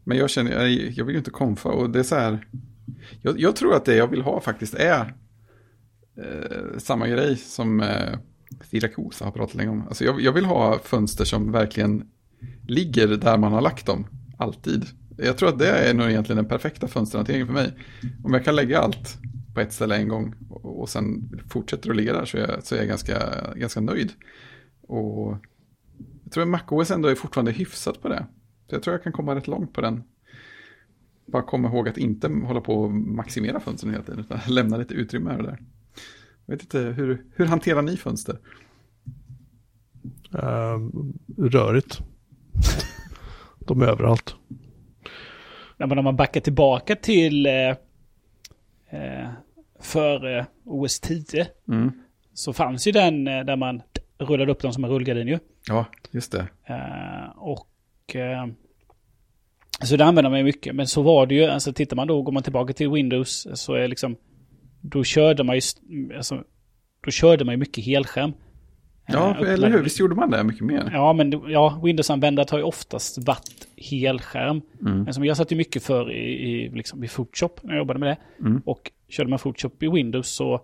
Men 0.09 0.19
jag 0.19 0.31
känner, 0.31 0.51
jag, 0.51 0.71
jag 0.71 1.05
vill 1.05 1.15
ju 1.15 1.19
inte 1.19 1.31
konfa 1.31 1.69
och 1.69 1.91
det 1.91 1.99
är 1.99 2.03
så 2.03 2.15
här. 2.15 2.47
Jag, 3.23 3.41
jag 3.41 3.57
tror 3.57 3.75
att 3.75 3.85
det 3.85 3.97
jag 3.97 4.09
vill 4.09 4.23
ha 4.23 4.41
faktiskt 4.41 4.75
är 4.75 5.15
eh, 6.17 6.79
samma 6.79 7.09
grej 7.09 7.37
som 7.37 7.81
eh, 7.81 8.19
Siracusa 8.71 9.25
har 9.25 9.33
pratat 9.33 9.55
länge 9.55 9.71
om. 9.71 9.89
Alltså 9.89 10.05
jag, 10.05 10.21
jag 10.21 10.33
vill 10.33 10.45
ha 10.45 10.79
fönster 10.79 11.25
som 11.25 11.53
verkligen 11.53 12.09
ligger 12.67 13.09
där 13.09 13.39
man 13.39 13.53
har 13.53 13.61
lagt 13.61 13.87
dem, 13.87 14.07
alltid. 14.39 14.87
Jag 15.17 15.39
tror 15.39 15.49
att 15.49 15.59
det 15.59 15.69
är 15.69 15.95
nog 15.95 16.11
egentligen 16.11 16.37
den 16.37 16.49
perfekta 16.49 16.89
fönsterhanteringen 16.89 17.47
för 17.47 17.55
mig. 17.55 17.73
Om 18.25 18.35
jag 18.35 18.45
kan 18.45 18.57
lägga 18.57 18.81
allt 18.81 19.19
på 19.55 19.61
ett 19.61 19.73
ställe 19.73 19.97
en 19.97 20.09
gång 20.09 20.35
och, 20.51 20.81
och 20.81 20.89
sen 20.89 21.31
fortsätter 21.51 21.91
att 21.91 21.97
ligga 21.97 22.13
där 22.13 22.25
så 22.25 22.37
är 22.37 22.49
jag, 22.49 22.65
så 22.65 22.75
är 22.75 22.79
jag 22.79 22.89
ganska, 22.89 23.19
ganska 23.55 23.81
nöjd. 23.81 24.13
Och 24.83 25.37
jag 26.25 26.33
tror 26.33 26.43
att 26.43 26.49
MacOS 26.49 26.91
ändå 26.91 27.09
är 27.09 27.15
fortfarande 27.15 27.53
hyfsat 27.53 28.03
på 28.03 28.09
det. 28.09 28.27
Så 28.69 28.74
jag 28.74 28.82
tror 28.82 28.95
jag 28.95 29.03
kan 29.03 29.12
komma 29.12 29.35
rätt 29.35 29.47
långt 29.47 29.73
på 29.73 29.81
den. 29.81 30.03
Bara 31.27 31.43
komma 31.43 31.69
ihåg 31.69 31.89
att 31.89 31.99
inte 31.99 32.28
hålla 32.28 32.61
på 32.61 32.74
och 32.74 32.90
maximera 32.93 33.61
fönstren 33.61 33.93
hela 33.93 34.05
tiden, 34.05 34.20
utan 34.20 34.39
lämna 34.55 34.77
lite 34.77 34.95
utrymme 34.95 35.31
här 35.31 35.36
och 35.39 35.43
där. 35.45 35.59
Jag 36.47 36.55
vet 36.55 36.62
inte, 36.62 36.78
hur, 36.78 37.24
hur 37.35 37.47
hanterar 37.47 37.82
ni 37.82 37.97
fönster? 37.97 38.39
Eh, 40.35 40.78
rörigt. 41.39 41.99
De 43.59 43.82
är 43.82 43.86
överallt. 43.86 44.35
Ja, 45.77 45.86
men 45.86 45.99
om 45.99 46.05
man 46.05 46.16
backar 46.16 46.40
tillbaka 46.40 46.97
till 46.97 47.47
eh, 47.47 47.53
eh, 48.90 49.28
för 49.81 50.39
eh, 50.39 50.45
OS 50.65 51.01
10 51.01 51.47
Mm. 51.69 51.93
så 52.35 52.53
fanns 52.53 52.86
ju 52.86 52.93
den 52.93 53.28
eh, 53.28 53.45
där 53.45 53.57
man 53.57 53.82
rullade 54.19 54.53
upp 54.53 54.61
dem 54.61 54.73
som 54.73 54.85
en 54.85 54.90
rullgardin 54.90 55.28
ju. 55.28 55.39
Ja, 55.69 55.86
just 56.11 56.32
det. 56.32 56.49
Eh, 56.65 57.28
och 57.36 57.69
eh, 58.17 58.47
så 59.83 59.97
det 59.97 60.05
använder 60.05 60.31
man 60.31 60.39
ju 60.39 60.45
mycket. 60.45 60.75
Men 60.75 60.87
så 60.87 61.03
var 61.03 61.27
det 61.27 61.35
ju, 61.35 61.45
alltså 61.45 61.73
tittar 61.73 61.97
man 61.97 62.09
då, 62.09 62.23
går 62.23 62.33
man 62.33 62.43
tillbaka 62.43 62.73
till 62.73 62.91
Windows 62.91 63.47
så 63.55 63.75
är 63.75 63.89
liksom, 63.89 64.17
då 64.81 65.05
körde 65.05 65.45
man 65.45 65.57
ju, 65.57 65.63
alltså, 66.17 66.43
då 67.05 67.11
körde 67.11 67.45
man 67.45 67.53
ju 67.53 67.59
mycket 67.59 67.85
helskärm. 67.85 68.33
Ja, 69.07 69.37
Eh, 69.41 69.53
eller 69.53 69.71
hur? 69.71 69.83
Visst 69.83 70.01
gjorde 70.01 70.15
man 70.15 70.31
det 70.31 70.45
mycket 70.45 70.65
mer? 70.65 70.91
Ja, 70.93 71.13
men 71.13 71.43
ja, 71.47 71.81
Windows-användare 71.85 72.47
har 72.51 72.59
ju 72.59 72.65
oftast 72.65 73.19
varit 73.19 73.69
helskärm. 73.77 74.61
Mm. 74.81 75.03
Men 75.03 75.15
som 75.15 75.25
jag 75.25 75.37
satt 75.37 75.53
ju 75.53 75.57
mycket 75.57 75.83
för 75.83 76.13
i, 76.13 76.51
i, 76.51 76.71
liksom, 76.71 77.05
i 77.05 77.09
Photoshop 77.09 77.61
när 77.63 77.73
jag 77.73 77.79
jobbade 77.79 78.01
med 78.01 78.09
det. 78.09 78.47
Mm. 78.47 78.63
Och 78.65 78.91
körde 79.09 79.31
man 79.31 79.39
Photoshop 79.39 79.83
i 79.83 79.89
Windows 79.89 80.29
så, 80.29 80.61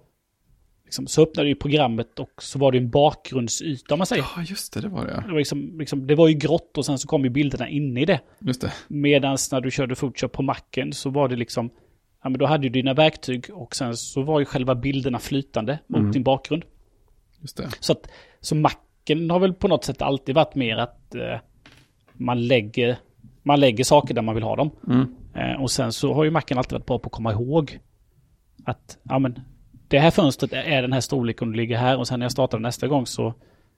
liksom, 0.85 1.06
så 1.06 1.23
öppnade 1.23 1.48
ju 1.48 1.55
programmet 1.55 2.19
och 2.19 2.43
så 2.43 2.59
var 2.59 2.73
det 2.73 2.78
en 2.78 2.90
bakgrundsyta 2.90 3.94
om 3.94 3.98
man 3.98 4.06
säger. 4.06 4.24
Ja, 4.36 4.43
just 4.43 4.73
det, 4.74 4.81
det 4.81 4.89
var 4.89 5.06
det. 5.06 5.23
Det 5.27 5.32
var, 5.32 5.39
liksom, 5.39 5.78
liksom, 5.78 6.06
det 6.06 6.15
var 6.15 6.28
ju 6.28 6.35
grått 6.35 6.78
och 6.78 6.86
sen 6.86 6.98
så 6.98 7.09
kom 7.09 7.24
ju 7.24 7.31
bilderna 7.31 7.69
inne 7.69 8.01
i 8.01 8.05
det. 8.05 8.20
Just 8.39 8.61
det. 8.61 8.73
Medan 8.89 9.36
när 9.52 9.61
du 9.61 9.70
körde 9.70 9.94
Photoshop 9.94 10.32
på 10.32 10.43
Macen 10.43 10.93
så 10.93 11.11
var 11.11 11.28
det 11.28 11.36
liksom, 11.36 11.70
ja 12.23 12.28
men 12.28 12.39
då 12.39 12.47
hade 12.47 12.62
du 12.62 12.69
dina 12.69 12.94
verktyg 12.94 13.47
och 13.52 13.77
sen 13.77 13.97
så 13.97 14.23
var 14.23 14.39
ju 14.39 14.44
själva 14.44 14.74
bilderna 14.74 15.19
flytande 15.19 15.78
mot 15.86 15.98
Mm. 16.01 16.12
din 16.12 16.23
bakgrund. 16.23 16.65
Just 17.40 17.56
det. 17.56 17.69
Så 17.81 17.93
att, 17.93 18.09
så 18.40 18.55
Macen 18.55 19.31
har 19.31 19.39
väl 19.39 19.55
på 19.55 19.69
något 19.69 19.85
sätt 19.85 20.02
alltid 20.02 20.35
varit 20.35 20.55
mer 20.55 20.77
att 20.77 21.15
eh, 21.15 21.39
man 22.12 22.47
lägger, 22.47 22.97
man 23.43 23.61
lägger 23.61 23.85
saker 23.85 24.15
där 24.15 24.23
man 24.23 24.35
vill 24.35 24.44
ha 24.44 24.56
dem. 24.56 24.70
Mm. 24.89 25.15
Eh, 25.35 25.62
och 25.62 25.70
sen 25.70 25.93
så 25.93 26.15
har 26.15 26.24
ju 26.24 26.31
Macen 26.31 26.59
alltid 26.59 26.73
varit 26.73 26.86
bra 26.86 26.98
på 26.98 27.06
att 27.06 27.12
komma 27.12 27.32
ihåg 27.32 27.78
att, 28.65 28.98
ja 29.02 29.19
men, 29.19 29.40
det 29.95 30.01
här 30.01 30.11
fönstret 30.11 30.53
är 30.53 30.83
den 30.83 30.93
här 30.93 31.01
storleken 31.01 31.49
och 31.49 31.57
ligger 31.57 31.77
här 31.77 31.99
och 31.99 32.09
sen 32.09 32.19
när 32.19 32.25
jag 32.25 32.33
startar 32.33 32.59
nästa 32.59 32.89
gång 32.89 33.07
så, 33.07 33.35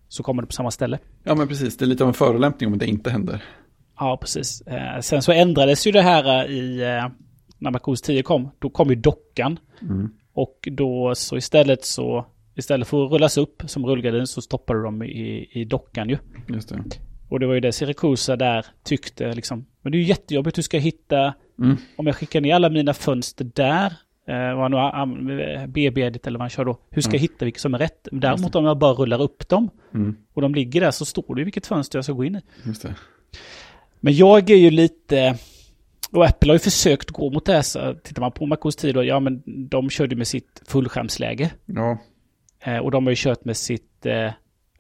så 0.08 0.22
kommer 0.22 0.42
det 0.42 0.46
på 0.46 0.52
samma 0.52 0.70
ställe. 0.70 0.98
Ja, 1.24 1.34
men 1.34 1.48
precis. 1.48 1.76
Det 1.76 1.84
är 1.84 1.86
lite 1.86 2.04
av 2.04 2.08
en 2.08 2.14
förolämpning 2.14 2.72
om 2.72 2.78
det 2.78 2.86
inte 2.86 3.10
händer. 3.10 3.42
Ja, 3.98 4.18
precis. 4.20 4.60
Eh, 4.60 5.00
sen 5.00 5.22
så 5.22 5.32
ändrades 5.32 5.86
ju 5.86 5.92
det 5.92 6.02
här 6.02 6.44
eh, 6.44 6.50
i, 6.50 6.82
eh, 6.82 7.08
när 7.58 7.70
MacOS 7.70 8.02
10 8.02 8.22
kom, 8.22 8.50
då 8.58 8.70
kom 8.70 8.88
ju 8.88 8.94
dockan. 8.94 9.58
Mm. 9.82 10.08
Och 10.32 10.68
då 10.72 11.14
så 11.14 11.36
istället 11.36 11.84
så, 11.84 12.26
istället 12.54 12.88
för 12.88 13.06
att 13.06 13.12
rullas 13.12 13.38
upp 13.38 13.62
som 13.66 13.86
rullgardin 13.86 14.26
så 14.26 14.42
stoppade 14.42 14.82
de 14.82 15.02
i, 15.02 15.48
i 15.52 15.64
dockan 15.64 16.08
ju. 16.08 16.18
Just 16.48 16.68
det. 16.68 16.82
Och 17.28 17.40
det 17.40 17.46
var 17.46 17.54
ju 17.54 17.60
det 17.60 17.72
Siracusa 17.72 18.36
där 18.36 18.66
tyckte 18.84 19.32
liksom, 19.32 19.66
men 19.82 19.92
det 19.92 19.98
är 19.98 20.00
ju 20.00 20.06
jättejobbigt, 20.06 20.58
hur 20.58 20.62
ska 20.62 20.76
jag 20.76 20.84
hitta, 20.84 21.34
Mm. 21.58 21.76
om 21.96 22.06
jag 22.06 22.16
skickar 22.16 22.40
ner 22.40 22.54
alla 22.54 22.70
mina 22.70 22.94
fönster 22.94 23.50
där, 23.54 23.92
eh, 24.26 24.54
vad 24.56 24.94
han 24.94 25.10
nu 25.24 25.56
har, 25.58 25.66
BB-edit 25.66 26.26
eller 26.26 26.38
vad 26.38 26.42
han 26.42 26.50
kör 26.50 26.64
då, 26.64 26.78
hur 26.90 27.02
ska 27.02 27.12
jag 27.12 27.20
hitta 27.20 27.44
vilket 27.44 27.60
som 27.62 27.74
är 27.74 27.78
rätt? 27.78 28.08
Däremot 28.12 28.54
om 28.54 28.64
jag 28.64 28.78
bara 28.78 28.92
rullar 28.92 29.22
upp 29.22 29.48
dem 29.48 29.70
Mm. 29.94 30.16
och 30.34 30.42
de 30.42 30.54
ligger 30.54 30.80
där 30.80 30.90
så 30.90 31.04
står 31.04 31.34
det 31.34 31.44
vilket 31.44 31.66
fönster 31.66 31.98
jag 31.98 32.04
ska 32.04 32.12
gå 32.12 32.24
in 32.24 32.36
i. 32.36 32.40
Men 34.00 34.16
jag 34.16 34.50
är 34.50 34.56
ju 34.56 34.70
lite... 34.70 35.38
Och 36.12 36.24
Apple 36.26 36.50
har 36.50 36.54
ju 36.54 36.58
försökt 36.58 37.10
gå 37.10 37.30
mot 37.30 37.44
det 37.44 37.52
här. 37.52 37.62
Så 37.62 37.94
tittar 37.94 38.20
man 38.22 38.32
på 38.32 38.46
MacOS 38.46 38.76
10 38.76 38.92
då, 38.92 39.04
ja 39.04 39.20
men 39.20 39.42
de 39.46 39.90
körde 39.90 40.16
med 40.16 40.26
sitt 40.26 40.62
fullskärmsläge. 40.66 41.50
Ja. 41.66 41.98
Eh, 42.60 42.78
och 42.78 42.90
de 42.90 43.06
har 43.06 43.10
ju 43.10 43.16
kört 43.18 43.44
med 43.44 43.56
sitt, 43.56 44.06
eh, 44.06 44.30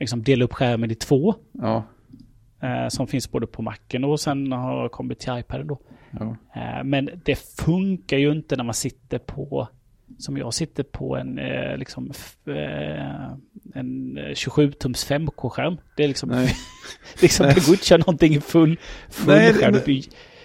liksom 0.00 0.22
dela 0.22 0.44
upp 0.44 0.52
skärmen 0.52 0.90
i 0.90 0.94
två. 0.94 1.34
Ja. 1.52 1.82
Eh, 2.62 2.88
som 2.88 3.06
finns 3.06 3.30
både 3.30 3.46
på 3.46 3.62
Macen 3.62 4.04
och 4.04 4.20
sen 4.20 4.52
har 4.52 4.88
kommit 4.88 5.18
till 5.18 5.38
iPaden 5.38 5.66
då. 5.66 5.78
Ja. 6.18 6.36
Eh, 6.56 6.84
men 6.84 7.10
det 7.24 7.36
funkar 7.60 8.16
ju 8.16 8.32
inte 8.32 8.56
när 8.56 8.64
man 8.64 8.74
sitter 8.74 9.18
på, 9.18 9.68
som 10.18 10.36
jag 10.36 10.54
sitter 10.54 10.82
på 10.82 11.16
en, 11.16 11.38
eh, 11.38 11.76
liksom, 11.78 12.12
eh, 12.46 13.30
en 13.74 14.18
27-tums 14.34 15.06
5K-skärm. 15.06 15.76
Det 15.96 16.04
är 16.04 16.08
liksom, 16.08 16.28
Nej. 16.28 16.54
liksom 17.22 17.46
det 17.46 17.66
går 17.66 17.74
inte 17.74 17.86
köra 17.86 17.98
någonting 17.98 18.34
i 18.34 18.40
full, 18.40 18.78
full 19.10 19.34
Nej, 19.34 19.52
skärm. 19.54 19.72
det- 19.72 19.86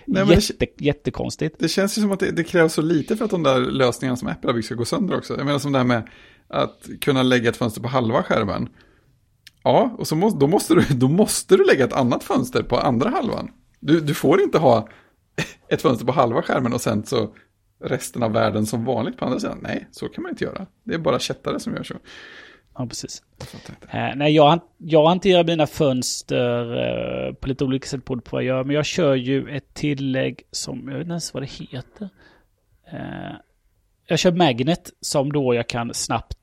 Nej, 0.06 0.26
men 0.26 0.28
det- 0.28 0.50
jätte, 0.50 0.66
jättekonstigt. 0.78 1.56
Det 1.60 1.68
känns 1.68 1.98
ju 1.98 2.02
som 2.02 2.12
att 2.12 2.20
det, 2.20 2.32
det 2.32 2.44
krävs 2.44 2.74
så 2.74 2.82
lite 2.82 3.18
för 3.18 3.26
att 3.26 3.32
de 3.32 3.44
där 3.44 3.60
lösningarna 3.60 4.18
som 4.18 4.28
Apple 4.28 4.50
har 4.50 4.54
byggt 4.54 4.66
ska 4.66 4.76
gå 4.76 4.86
sönder 4.86 5.18
också. 5.18 5.38
Jag 5.38 5.46
menar 5.46 5.60
som 5.60 5.72
det 5.72 5.78
här 5.78 5.86
med 5.86 6.08
att 6.48 6.88
kunna 7.02 7.24
lägga 7.24 7.50
ett 7.50 7.58
fönster 7.58 7.82
på 7.82 7.88
halva 7.88 8.24
skärmen. 8.24 8.70
Ja, 9.64 9.96
och 9.98 10.08
så 10.08 10.16
må, 10.16 10.30
då, 10.30 10.48
måste 10.48 10.74
du, 10.76 10.82
då 10.96 11.08
måste 11.08 11.58
du 11.58 11.66
lägga 11.66 11.86
ett 11.86 11.94
annat 11.94 12.24
fönster 12.24 12.64
på 12.64 12.78
andra 12.78 13.10
halvan. 13.10 13.52
Du, 13.80 14.00
du 14.02 14.14
får 14.14 14.42
inte 14.42 14.58
ha 14.58 14.88
ett 15.70 15.82
fönster 15.82 16.06
på 16.06 16.12
halva 16.12 16.42
skärmen 16.42 16.74
och 16.74 16.82
sen 16.82 17.06
så 17.06 17.34
resten 17.84 18.24
av 18.24 18.32
världen 18.32 18.66
som 18.66 18.86
vanligt 18.86 19.18
på 19.18 19.26
andra 19.26 19.40
sidan. 19.40 19.60
Nej, 19.62 19.88
så 19.92 20.10
kan 20.10 20.24
man 20.24 20.30
inte 20.30 20.44
göra. 20.44 20.66
Det 20.84 20.94
är 20.94 20.98
bara 20.98 21.20
kättare 21.20 21.60
som 21.60 21.74
gör 21.74 21.84
så. 21.84 21.94
Ja, 22.76 22.88
precis. 22.88 23.24
Jag. 23.90 24.10
Eh, 24.10 24.16
nej, 24.16 24.36
jag, 24.36 24.60
jag 24.78 25.08
hanterar 25.08 25.44
mina 25.44 25.68
fönster 25.68 26.78
eh, 27.28 27.34
på 27.34 27.48
lite 27.48 27.64
olika 27.66 27.88
sätt 27.88 28.06
på 28.06 28.22
vad 28.30 28.44
jag 28.44 28.48
gör. 28.48 28.64
Men 28.64 28.76
jag 28.76 28.86
kör 28.86 29.16
ju 29.16 29.50
ett 29.50 29.74
tillägg 29.74 30.44
som, 30.52 30.88
jag 30.88 30.94
vet 30.94 31.02
inte 31.02 31.12
ens 31.12 31.34
vad 31.34 31.44
det 31.44 31.52
heter. 31.52 32.10
Eh, 32.92 33.36
jag 34.08 34.20
kör 34.20 34.32
Magnet 34.32 34.90
som 35.02 35.32
då 35.32 35.56
jag 35.56 35.70
kan 35.70 35.94
snabbt 35.94 36.38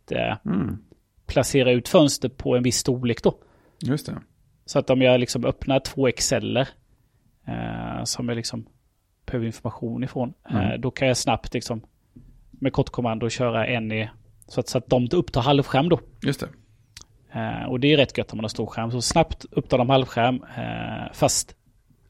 Mm, 0.44 0.78
placera 1.26 1.70
ut 1.70 1.88
fönster 1.88 2.28
på 2.28 2.56
en 2.56 2.62
viss 2.62 2.76
storlek 2.76 3.22
då. 3.22 3.38
just 3.78 4.06
det. 4.06 4.18
Så 4.66 4.78
att 4.78 4.90
om 4.90 5.02
jag 5.02 5.20
liksom 5.20 5.44
öppnar 5.44 5.80
två 5.80 6.08
Exceller 6.08 6.68
som 8.04 8.28
jag 8.28 8.36
liksom 8.36 8.66
behöver 9.30 9.46
information 9.46 10.04
ifrån. 10.04 10.34
Eh, 10.50 10.56
Mm. 10.66 10.80
då 10.80 10.90
kan 10.90 11.08
jag 11.08 11.16
snabbt 11.16 11.54
liksom 11.54 11.80
med 12.50 12.72
kortkommando 12.72 13.28
köra 13.28 13.66
en 13.66 13.92
i 13.92 14.10
så 14.48 14.60
att, 14.60 14.68
så 14.68 14.78
att 14.78 14.86
de 14.86 15.08
upptar 15.12 15.40
halvskärm 15.40 15.88
då. 15.88 16.00
Just 16.22 16.40
det. 16.40 16.48
Eh, 17.40 17.64
och 17.68 17.80
det 17.80 17.92
är 17.92 17.96
rätt 17.96 18.18
gött 18.18 18.32
om 18.32 18.36
man 18.36 18.44
har 18.44 18.48
stor 18.48 18.66
skärm. 18.66 18.90
Så 18.90 19.02
snabbt 19.02 19.44
upptar 19.50 19.78
de 19.78 19.90
halvskärm. 19.90 20.42
Eh, 20.56 21.12
fast 21.12 21.54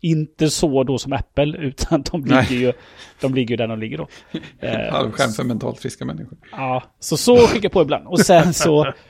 inte 0.01 0.51
så 0.51 0.85
då 0.85 0.99
som 0.99 1.13
Apple, 1.13 1.57
utan 1.59 2.03
de 2.03 2.21
Nej. 2.21 2.47
ligger 2.51 2.67
ju, 2.67 2.73
de 3.21 3.35
ligger 3.35 3.51
ju 3.51 3.57
där 3.57 3.69
de 3.69 3.79
ligger 3.79 3.99
då. 3.99 4.09
Eh, 4.59 4.93
Halvskärm 4.93 5.31
för 5.31 5.45
mentalt 5.45 5.79
friska 5.79 6.05
människor. 6.05 6.39
Ja, 6.51 6.83
så 6.99 7.17
så 7.17 7.37
skickar 7.37 7.65
jag 7.65 7.73
på 7.73 7.83
ibland. 7.83 8.07
Och 8.07 8.21
sen 8.21 8.55
så... 8.55 8.93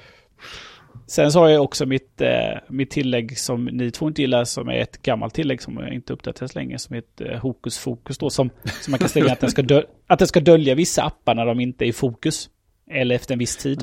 Sen 1.09 1.32
så 1.32 1.40
har 1.40 1.48
jag 1.48 1.62
också 1.64 1.86
mitt, 1.86 2.20
eh, 2.20 2.59
mitt 2.68 2.90
tillägg 2.90 3.39
som 3.39 3.64
ni 3.64 3.90
två 3.90 4.09
inte 4.09 4.22
gillar, 4.22 4.44
som 4.44 4.68
är 4.68 4.72
ett 4.78 5.02
gammalt 5.02 5.35
tillägg 5.35 5.62
som 5.62 5.76
jag 5.76 5.93
inte 5.93 6.12
uppdaterats 6.12 6.55
länge, 6.55 6.78
som 6.78 6.94
heter 6.94 7.32
eh, 7.32 7.40
Hokus 7.40 7.78
Fokus 7.78 8.18
då, 8.18 8.30
som, 8.30 8.51
som 8.82 8.90
man 8.90 8.98
kan 8.98 9.09
stänga 9.09 9.32
att 9.32 9.40
den, 9.40 9.51
ska 9.51 9.62
dö- 9.62 9.85
att 10.06 10.18
den 10.18 10.28
ska 10.28 10.40
dölja 10.40 10.74
vissa 10.74 11.02
appar 11.02 11.35
när 11.35 11.47
de 11.47 11.60
inte 11.60 11.85
är 11.85 11.86
i 11.86 11.93
fokus. 11.93 12.51
Eller 12.90 13.14
efter 13.14 13.32
en 13.35 13.39
viss 13.39 13.56
tid. 13.56 13.82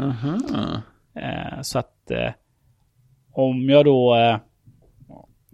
Eh, 1.15 1.61
så 1.61 1.79
att 1.79 2.11
eh, 2.11 2.31
om 3.31 3.69
jag 3.69 3.85
då 3.85 4.15
eh, 4.15 4.37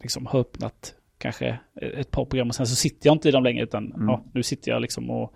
liksom 0.03 0.25
har 0.25 0.39
öppnat 0.39 0.95
kanske 1.17 1.59
ett 1.81 2.11
par 2.11 2.25
program 2.25 2.47
och 2.47 2.55
sen 2.55 2.67
så 2.67 2.75
sitter 2.75 3.07
jag 3.07 3.15
inte 3.15 3.29
i 3.29 3.31
dem 3.31 3.43
längre 3.43 3.63
utan 3.63 3.85
Mm. 3.93 4.07
ja, 4.09 4.23
nu 4.33 4.43
sitter 4.43 4.71
jag 4.71 4.81
liksom 4.81 5.09
och, 5.09 5.33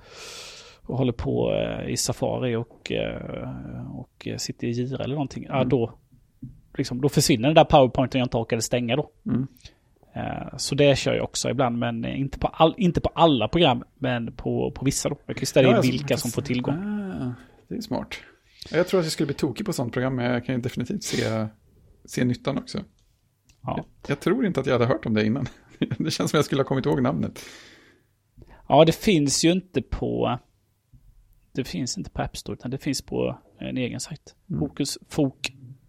och 0.85 0.97
håller 0.97 1.13
på 1.13 1.53
eh, 1.53 1.89
i 1.89 1.97
Safari 1.97 2.55
och, 2.55 2.91
eh, 2.91 3.91
och 3.95 4.27
sitter 4.37 4.67
i 4.67 4.71
Gira 4.71 5.03
eller 5.03 5.15
någonting. 5.15 5.45
Ja, 5.49 5.55
Mm. 5.55 5.69
då, 5.69 5.93
liksom, 6.77 7.01
då 7.01 7.09
försvinner 7.09 7.47
den 7.47 7.55
där 7.55 7.65
powerpointen 7.65 8.19
jag 8.19 8.25
inte 8.25 8.37
orkade 8.37 8.61
stänga 8.61 8.95
då. 8.95 9.11
Mm. 9.25 9.47
Eh, 10.15 10.57
så 10.57 10.75
det 10.75 10.97
kör 10.97 11.13
jag 11.13 11.23
också 11.23 11.49
ibland 11.49 11.77
men 11.77 12.05
inte 12.05 12.39
på, 12.39 12.47
all, 12.47 12.73
inte 12.77 13.01
på 13.01 13.09
alla 13.15 13.47
program 13.47 13.83
men 13.95 14.33
på, 14.33 14.71
på 14.71 14.85
vissa 14.85 15.09
då. 15.09 15.17
Jag 15.25 15.37
kan 15.37 15.45
ställa 15.45 15.67
in 15.67 15.71
Ja, 15.71 15.77
alltså, 15.77 15.91
vilka 15.91 16.17
som 16.17 16.31
får 16.31 16.41
tillgång. 16.41 16.73
Ah, 16.75 17.33
det 17.67 17.75
är 17.75 17.81
smart. 17.81 18.15
Ja, 18.71 18.77
Jag 18.77 18.87
tror 18.87 18.99
att 18.99 19.05
jag 19.05 19.11
skulle 19.11 19.27
bli 19.27 19.35
tokig 19.35 19.65
på 19.65 19.73
sånt 19.73 19.93
program, 19.93 20.15
men 20.15 20.25
jag 20.25 20.45
kan 20.45 20.55
ju 20.55 20.61
definitivt 20.61 21.03
se, 21.03 21.47
se 22.05 22.23
nyttan 22.23 22.57
också. 22.57 22.83
Ja. 23.61 23.85
Jag 24.07 24.19
tror 24.19 24.45
inte 24.45 24.59
att 24.59 24.65
jag 24.65 24.73
hade 24.73 24.85
hört 24.85 25.05
om 25.05 25.13
det 25.13 25.25
innan. 25.25 25.45
Det 25.97 26.11
känns 26.11 26.31
som 26.31 26.37
jag 26.37 26.45
skulle 26.45 26.61
ha 26.61 26.67
kommit 26.67 26.85
ihåg 26.85 27.01
namnet. 27.01 27.39
Ja, 28.67 28.85
det 28.85 28.95
finns 28.95 29.45
ju 29.45 29.51
inte 29.51 29.81
på... 29.81 30.39
Det 31.51 31.63
finns 31.63 31.97
inte 31.97 32.09
på 32.09 32.21
App 32.21 32.37
Store, 32.37 32.53
utan 32.53 32.71
det 32.71 32.77
finns 32.77 33.01
på 33.01 33.39
en 33.59 33.77
egen 33.77 33.99
sajt. 33.99 34.35
Mm. 34.49 34.59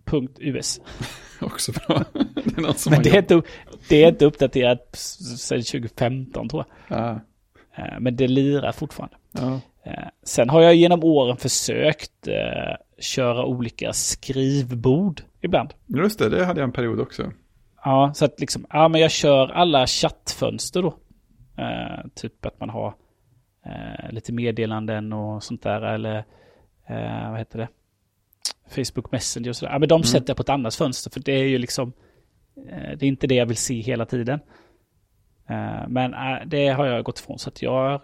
Fokusfok.us. 0.06 0.80
Också 1.40 1.72
bra. 1.72 2.04
Det 2.44 2.56
är 2.56 2.60
någon 2.60 2.74
som 2.74 2.90
Men 2.90 3.02
det 3.02 3.10
är, 3.10 3.18
inte, 3.18 3.42
det 3.88 4.04
är 4.04 4.08
inte 4.08 4.24
uppdaterat 4.24 4.96
sedan 4.96 5.62
2015 5.62 6.48
tror 6.48 6.64
jag. 6.88 6.98
Ah, 6.98 7.20
Men 8.00 8.16
det 8.16 8.28
lirar 8.28 8.72
fortfarande. 8.72 9.16
ja. 9.32 9.60
Eh, 9.84 10.08
Sen 10.22 10.50
har 10.50 10.62
jag 10.62 10.74
genom 10.74 11.04
åren 11.04 11.36
försökt 11.36 12.28
eh, 12.28 12.76
köra 12.98 13.44
olika 13.44 13.92
skrivbord 13.92 15.20
ibland. 15.40 15.74
Just 15.86 16.18
det, 16.18 16.28
det 16.28 16.44
hade 16.44 16.60
jag 16.60 16.66
en 16.66 16.72
period 16.72 17.00
också. 17.00 17.32
Ja, 17.84 18.12
så 18.14 18.24
att 18.24 18.40
liksom, 18.40 18.66
ja 18.70 18.88
men 18.88 19.00
jag 19.00 19.10
kör 19.10 19.48
alla 19.48 19.86
chattfönster 19.86 20.82
då. 20.82 20.94
Eh, 21.58 22.06
typ 22.14 22.46
att 22.46 22.60
man 22.60 22.70
har 22.70 22.94
eh, 23.66 24.10
lite 24.12 24.32
meddelanden 24.32 25.12
och 25.12 25.42
sånt 25.42 25.62
där 25.62 25.82
eller 25.82 26.16
eh, 26.88 27.30
vad 27.30 27.38
heter 27.38 27.58
det? 27.58 27.68
Facebook 28.68 29.12
Messenger 29.12 29.48
och 29.48 29.56
sådär. 29.56 29.72
Ja 29.72 29.78
men 29.78 29.88
de 29.88 30.02
sätter 30.02 30.30
jag 30.30 30.36
på 30.36 30.42
ett 30.42 30.48
annat 30.48 30.74
fönster 30.74 31.10
för 31.10 31.20
det 31.20 31.32
är 31.32 31.44
ju 31.44 31.58
liksom 31.58 31.92
Eh, 32.56 32.98
det 32.98 33.06
är 33.06 33.08
inte 33.08 33.26
det 33.26 33.34
jag 33.34 33.46
vill 33.46 33.56
se 33.56 33.80
hela 33.80 34.06
tiden. 34.06 34.40
Eh, 35.48 35.88
men 35.88 36.14
eh, 36.14 36.46
det 36.46 36.68
har 36.68 36.86
jag 36.86 37.04
gått 37.04 37.18
ifrån. 37.18 37.38
Så 37.38 37.48
att 37.48 37.62
jag, 37.62 38.00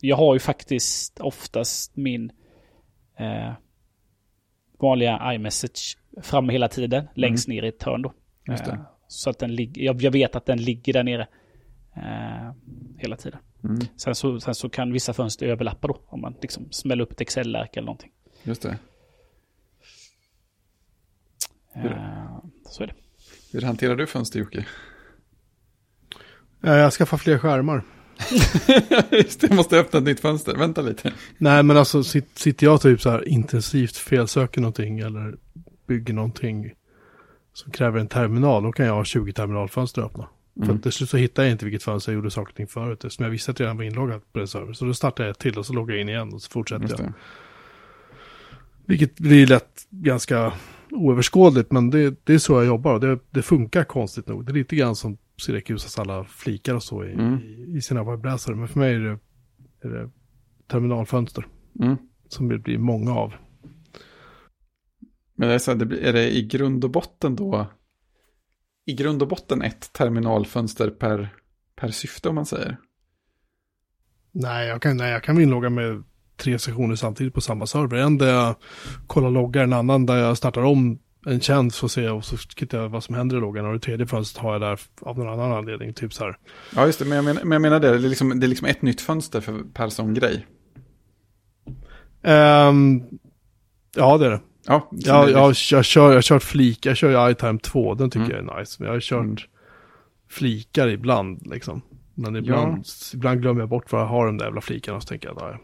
jag 0.00 0.16
har 0.16 0.34
ju 0.34 0.40
faktiskt 0.40 1.20
oftast 1.20 1.96
min 1.96 2.32
vanliga 4.78 5.34
iMessage 5.34 5.98
framme 6.22 6.52
hela 6.52 6.68
tiden. 6.68 7.08
Längst 7.14 7.48
ner 7.48 7.62
i 7.62 7.68
ett 7.68 7.82
hörn 7.82 8.02
då. 8.02 8.12
Så 9.08 9.30
att 9.30 9.38
den 9.38 9.54
ligger, 9.54 9.82
jag, 9.82 10.02
jag 10.02 10.10
vet 10.10 10.36
att 10.36 10.46
den 10.46 10.58
ligger 10.58 10.92
där 10.92 11.02
nere. 11.02 11.28
Eh, 11.96 12.52
hela 12.98 13.16
tiden. 13.16 13.38
Mm. 13.64 13.78
Sen 13.96 14.14
så, 14.14 14.40
sen 14.40 14.54
så 14.54 14.68
kan 14.68 14.92
vissa 14.92 15.12
fönster 15.12 15.46
överlappa 15.46 15.88
då. 15.88 16.00
Om 16.06 16.20
man 16.20 16.34
liksom 16.42 16.68
smäller 16.70 17.02
upp 17.04 17.12
ett 17.12 17.20
Excel-ark 17.20 17.76
eller 17.76 17.86
någonting. 17.86 18.10
Just 18.44 18.62
det. 18.62 18.78
Hur- 21.72 21.90
Eh, 21.92 22.38
så 22.70 22.82
är 22.82 22.86
det. 22.86 22.94
Hur 23.52 23.60
hanterar 23.62 23.96
du 23.96 24.06
fönster 24.06 24.38
Jocke? 24.38 24.66
Eh, 26.64 26.72
Jag 26.72 26.92
skaffar 26.92 27.16
fler 27.18 27.38
skärmar. 27.38 27.82
Just 29.10 29.40
det, 29.40 29.46
jag 29.46 29.56
måste 29.56 29.78
öppna 29.78 29.98
ett 29.98 30.04
nytt 30.04 30.20
fönster. 30.20 30.56
Vänta 30.56 30.82
lite. 30.82 31.12
Nej, 31.38 31.62
men 31.62 31.76
alltså 31.76 31.98
sit- 32.02 32.38
sitter 32.38 32.66
jag 32.66 32.80
typ 32.80 33.00
så 33.00 33.10
här 33.10 33.28
intensivt 33.28 33.96
felsöker 33.96 34.60
någonting 34.60 34.98
eller 34.98 35.36
bygger 35.86 36.14
någonting 36.14 36.72
som 37.52 37.72
kräver 37.72 38.00
en 38.00 38.08
terminal, 38.08 38.62
då 38.62 38.72
kan 38.72 38.86
jag 38.86 38.94
ha 38.94 39.04
20 39.04 39.32
terminalfönster 39.32 40.02
öppna. 40.02 40.28
För 40.56 40.62
Mm. 40.64 40.76
att 40.76 40.82
till 40.82 40.92
slut 40.92 41.10
så 41.10 41.16
hittar 41.16 41.42
jag 41.42 41.52
inte 41.52 41.64
vilket 41.64 41.82
fönster 41.82 42.12
jag 42.12 42.16
gjorde 42.16 42.30
saker 42.30 42.50
och 42.52 42.56
ting 42.56 42.66
förut, 42.66 43.04
eftersom 43.04 43.24
jag 43.24 43.30
visste 43.30 43.50
att 43.50 43.58
jag 43.58 43.64
redan 43.66 43.76
var 43.76 43.84
inloggad 43.84 44.32
på 44.32 44.38
den 44.38 44.48
server. 44.48 44.72
Så 44.72 44.84
då 44.84 44.94
startar 44.94 45.24
jag 45.24 45.30
ett 45.30 45.38
till 45.38 45.58
och 45.58 45.66
så 45.66 45.72
loggar 45.72 45.94
jag 45.94 46.00
in 46.02 46.08
igen 46.08 46.32
och 46.32 46.42
så 46.42 46.50
fortsätter 46.50 46.88
jag. 46.98 47.12
Vilket 48.86 49.20
blir 49.20 49.46
lätt 49.46 49.86
ganska 49.90 50.52
oöverskådligt, 50.90 51.72
men 51.72 51.90
det, 51.90 52.16
det 52.24 52.34
är 52.34 52.38
så 52.38 52.52
jag 52.52 52.66
jobbar 52.66 52.94
och 52.94 53.00
det, 53.00 53.18
det 53.30 53.42
funkar 53.42 53.84
konstigt 53.84 54.28
nog. 54.28 54.46
Det 54.46 54.52
är 54.52 54.54
lite 54.54 54.76
grann 54.76 54.96
som 54.96 55.18
Syracusas 55.42 55.98
alla 55.98 56.24
flikar 56.24 56.74
och 56.74 56.82
så 56.82 57.04
i, 57.04 57.12
Mm. 57.12 57.34
i, 57.40 57.76
i 57.76 57.80
sina 57.80 58.04
webbläsare. 58.04 58.56
Men 58.56 58.68
för 58.68 58.78
mig 58.80 58.94
är 58.94 59.00
det, 59.00 59.18
är 59.82 59.88
det 59.88 60.10
terminalfönster 60.66 61.46
Mm. 61.80 61.96
som 62.28 62.48
det 62.48 62.58
blir 62.58 62.78
många 62.78 63.14
av. 63.14 63.34
Men 65.36 65.48
det 65.48 65.54
är, 65.54 65.58
så 65.58 65.70
här, 65.74 65.92
är 65.92 66.12
det 66.12 66.36
i 66.36 66.42
grund 66.46 66.84
och 66.84 66.90
botten 66.90 67.36
då? 67.36 67.66
I 68.86 68.92
grund 68.94 69.22
och 69.22 69.28
botten 69.28 69.62
ett 69.62 69.92
terminalfönster 69.92 70.90
per, 70.90 71.28
per 71.76 71.88
syfte 71.88 72.28
om 72.28 72.34
man 72.34 72.46
säger. 72.46 72.76
Nej, 74.32 74.68
jag 74.68 74.82
kan, 74.82 74.96
nej, 74.96 75.12
jag 75.12 75.22
kan 75.22 75.40
inlogga 75.40 75.70
med 75.70 76.02
tre 76.36 76.58
sessioner 76.58 76.94
samtidigt 76.94 77.34
på 77.34 77.40
samma 77.40 77.66
server. 77.66 77.96
En 77.98 78.18
där 78.18 78.26
jag 78.34 78.54
kollar 79.06 79.30
loggar, 79.30 79.62
en 79.64 79.72
annan 79.72 80.06
där 80.06 80.16
jag 80.16 80.36
startar 80.36 80.62
om 80.62 80.98
en 81.26 81.40
tjänst 81.40 81.82
och 81.82 81.90
ser 81.90 82.12
och 82.12 82.24
så 82.24 82.36
tittar 82.36 82.78
jag 82.82 82.88
vad 82.88 83.04
som 83.04 83.14
händer 83.14 83.36
i 83.36 83.40
loggan. 83.40 83.66
Och 83.66 83.72
det 83.72 83.78
tredje 83.78 84.06
fönstret 84.06 84.42
har 84.42 84.52
jag 84.52 84.60
där 84.60 84.80
av 85.00 85.18
någon 85.18 85.28
annan 85.28 85.52
anledning. 85.52 85.92
Typ 85.94 86.12
så 86.12 86.24
här. 86.24 86.36
Ja, 86.76 86.86
just 86.86 86.98
det. 86.98 87.04
Men 87.04 87.16
jag 87.16 87.24
menar, 87.24 87.42
men 87.44 87.52
jag 87.52 87.62
menar 87.62 87.80
det. 87.80 87.88
Det 87.90 87.94
är, 87.94 87.98
liksom, 87.98 88.40
det 88.40 88.46
är 88.46 88.48
liksom 88.48 88.66
ett 88.66 88.82
nytt 88.82 89.00
fönster 89.00 89.40
för, 89.40 89.58
per 89.74 89.88
sån 89.88 90.14
grej. 90.14 90.46
Ehm, 92.22 93.02
ja, 93.96 94.18
det 94.18 94.26
är 94.26 94.30
det. 94.30 94.40
Ja, 94.66 94.88
Jag, 94.90 95.30
jag, 95.30 95.48
liksom- 95.48 95.76
jag, 95.76 95.84
kör, 95.84 96.08
jag 96.08 96.14
har 96.16 96.22
kört 96.22 96.42
flik, 96.42 96.86
jag 96.86 96.96
kör 96.96 97.26
ju 97.26 97.30
iTime 97.32 97.58
2, 97.58 97.94
den 97.94 98.10
tycker 98.10 98.24
Mm. 98.34 98.46
jag 98.46 98.56
är 98.56 98.60
nice. 98.60 98.76
Men 98.78 98.86
jag 98.86 98.94
har 98.94 99.00
kört 99.00 99.20
Mm. 99.24 99.36
flikar 100.30 100.88
ibland 100.88 101.46
liksom. 101.46 101.82
Men 102.14 102.36
ibland, 102.36 102.84
ibland 103.14 103.40
glömmer 103.42 103.60
jag 103.60 103.68
bort 103.68 103.92
vad 103.92 104.00
jag 104.00 104.06
har 104.06 104.26
de 104.26 104.36
där 104.38 104.44
jävla 104.44 104.60
flikarna 104.60 104.96
och 104.96 105.02
så 105.02 105.06
tänker 105.08 105.28
jag, 105.28 105.38
nej. 105.40 105.58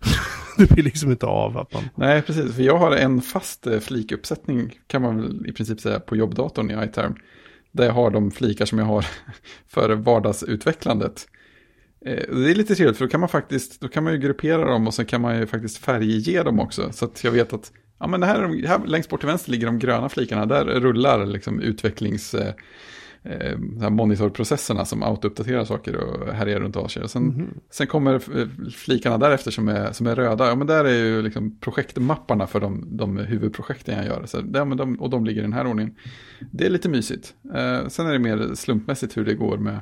det 0.58 0.70
blir 0.70 0.84
liksom 0.84 1.10
inte 1.10 1.26
av 1.26 1.58
att 1.58 1.72
man... 1.72 1.88
Nej, 1.94 2.22
precis. 2.22 2.54
För 2.54 2.62
jag 2.62 2.78
har 2.78 2.96
en 2.96 3.22
fast 3.22 3.66
eh, 3.66 3.78
flikuppsättning 3.78 4.78
kan 4.86 5.02
man 5.02 5.22
väl 5.22 5.46
i 5.46 5.52
princip 5.52 5.80
säga 5.80 6.00
på 6.00 6.16
jobbdatorn 6.16 6.70
i 6.70 6.84
iTerm. 6.84 7.14
Där 7.72 7.84
jag 7.84 7.92
har 7.92 8.10
de 8.10 8.30
flikar 8.30 8.66
som 8.66 8.78
jag 8.78 8.86
har 8.86 9.06
för 9.68 9.90
vardagsutvecklandet. 9.90 11.26
Eh, 12.06 12.34
det 12.36 12.50
är 12.50 12.54
lite 12.54 12.74
trevligt 12.74 12.98
för 12.98 13.04
då 13.04 13.10
kan 13.10 13.20
man 13.20 13.28
faktiskt, 13.28 13.80
då 13.80 13.88
kan 13.88 14.04
man 14.04 14.12
ju 14.12 14.18
gruppera 14.18 14.64
dem 14.64 14.86
och 14.86 14.94
sen 14.94 15.06
kan 15.06 15.20
man 15.20 15.38
ju 15.38 15.46
faktiskt 15.46 15.78
färgge 15.78 16.42
dem 16.42 16.60
också. 16.60 16.92
Så 16.92 17.04
att 17.04 17.24
jag 17.24 17.30
vet 17.30 17.52
att, 17.52 17.72
ja 17.98 18.06
men 18.06 18.20
det 18.20 18.26
här, 18.26 18.66
här 18.66 18.86
längst 18.86 19.10
bort 19.10 19.20
till 19.20 19.28
vänster 19.28 19.50
ligger 19.50 19.66
de 19.66 19.78
gröna 19.78 20.08
flikarna, 20.08 20.46
där 20.46 20.64
rullar 20.64 21.26
liksom 21.26 21.60
utvecklings... 21.60 22.34
Eh, 22.34 22.54
Eh, 23.22 23.52
eh, 23.82 23.90
monitorprocesserna 23.90 24.84
som 24.84 25.02
auto-uppdaterar 25.02 25.64
saker 25.64 25.96
och 25.96 26.34
härjar 26.34 26.60
runt. 26.60 26.76
Och 26.76 26.90
sen, 26.90 27.24
Mhm. 27.24 27.46
sen 27.70 27.86
kommer 27.86 28.14
eh, 28.14 28.48
flikarna 28.70 29.18
därefter 29.18 29.50
som 29.50 29.68
är, 29.68 29.92
som 29.92 30.06
är 30.06 30.14
röda. 30.14 30.46
Ja, 30.48 30.54
men 30.54 30.66
där 30.66 30.84
är 30.84 31.04
ju 31.04 31.22
liksom 31.22 31.58
projektmapparna 31.60 32.46
för 32.46 32.60
de, 32.60 32.96
de 32.96 33.16
huvudprojekten 33.16 33.96
jag 33.96 34.06
gör. 34.06 34.26
Så, 34.26 34.42
ja, 34.54 34.64
men 34.64 34.78
de, 34.78 35.00
och 35.00 35.10
de 35.10 35.24
ligger 35.24 35.40
i 35.40 35.42
den 35.42 35.52
här 35.52 35.66
ordningen. 35.66 35.94
Det 36.50 36.66
är 36.66 36.70
lite 36.70 36.88
mysigt. 36.88 37.34
Eh, 37.54 37.88
sen 37.88 38.06
är 38.06 38.12
det 38.12 38.18
mer 38.18 38.54
slumpmässigt 38.54 39.16
hur 39.16 39.24
det 39.24 39.34
går 39.34 39.58
med 39.58 39.80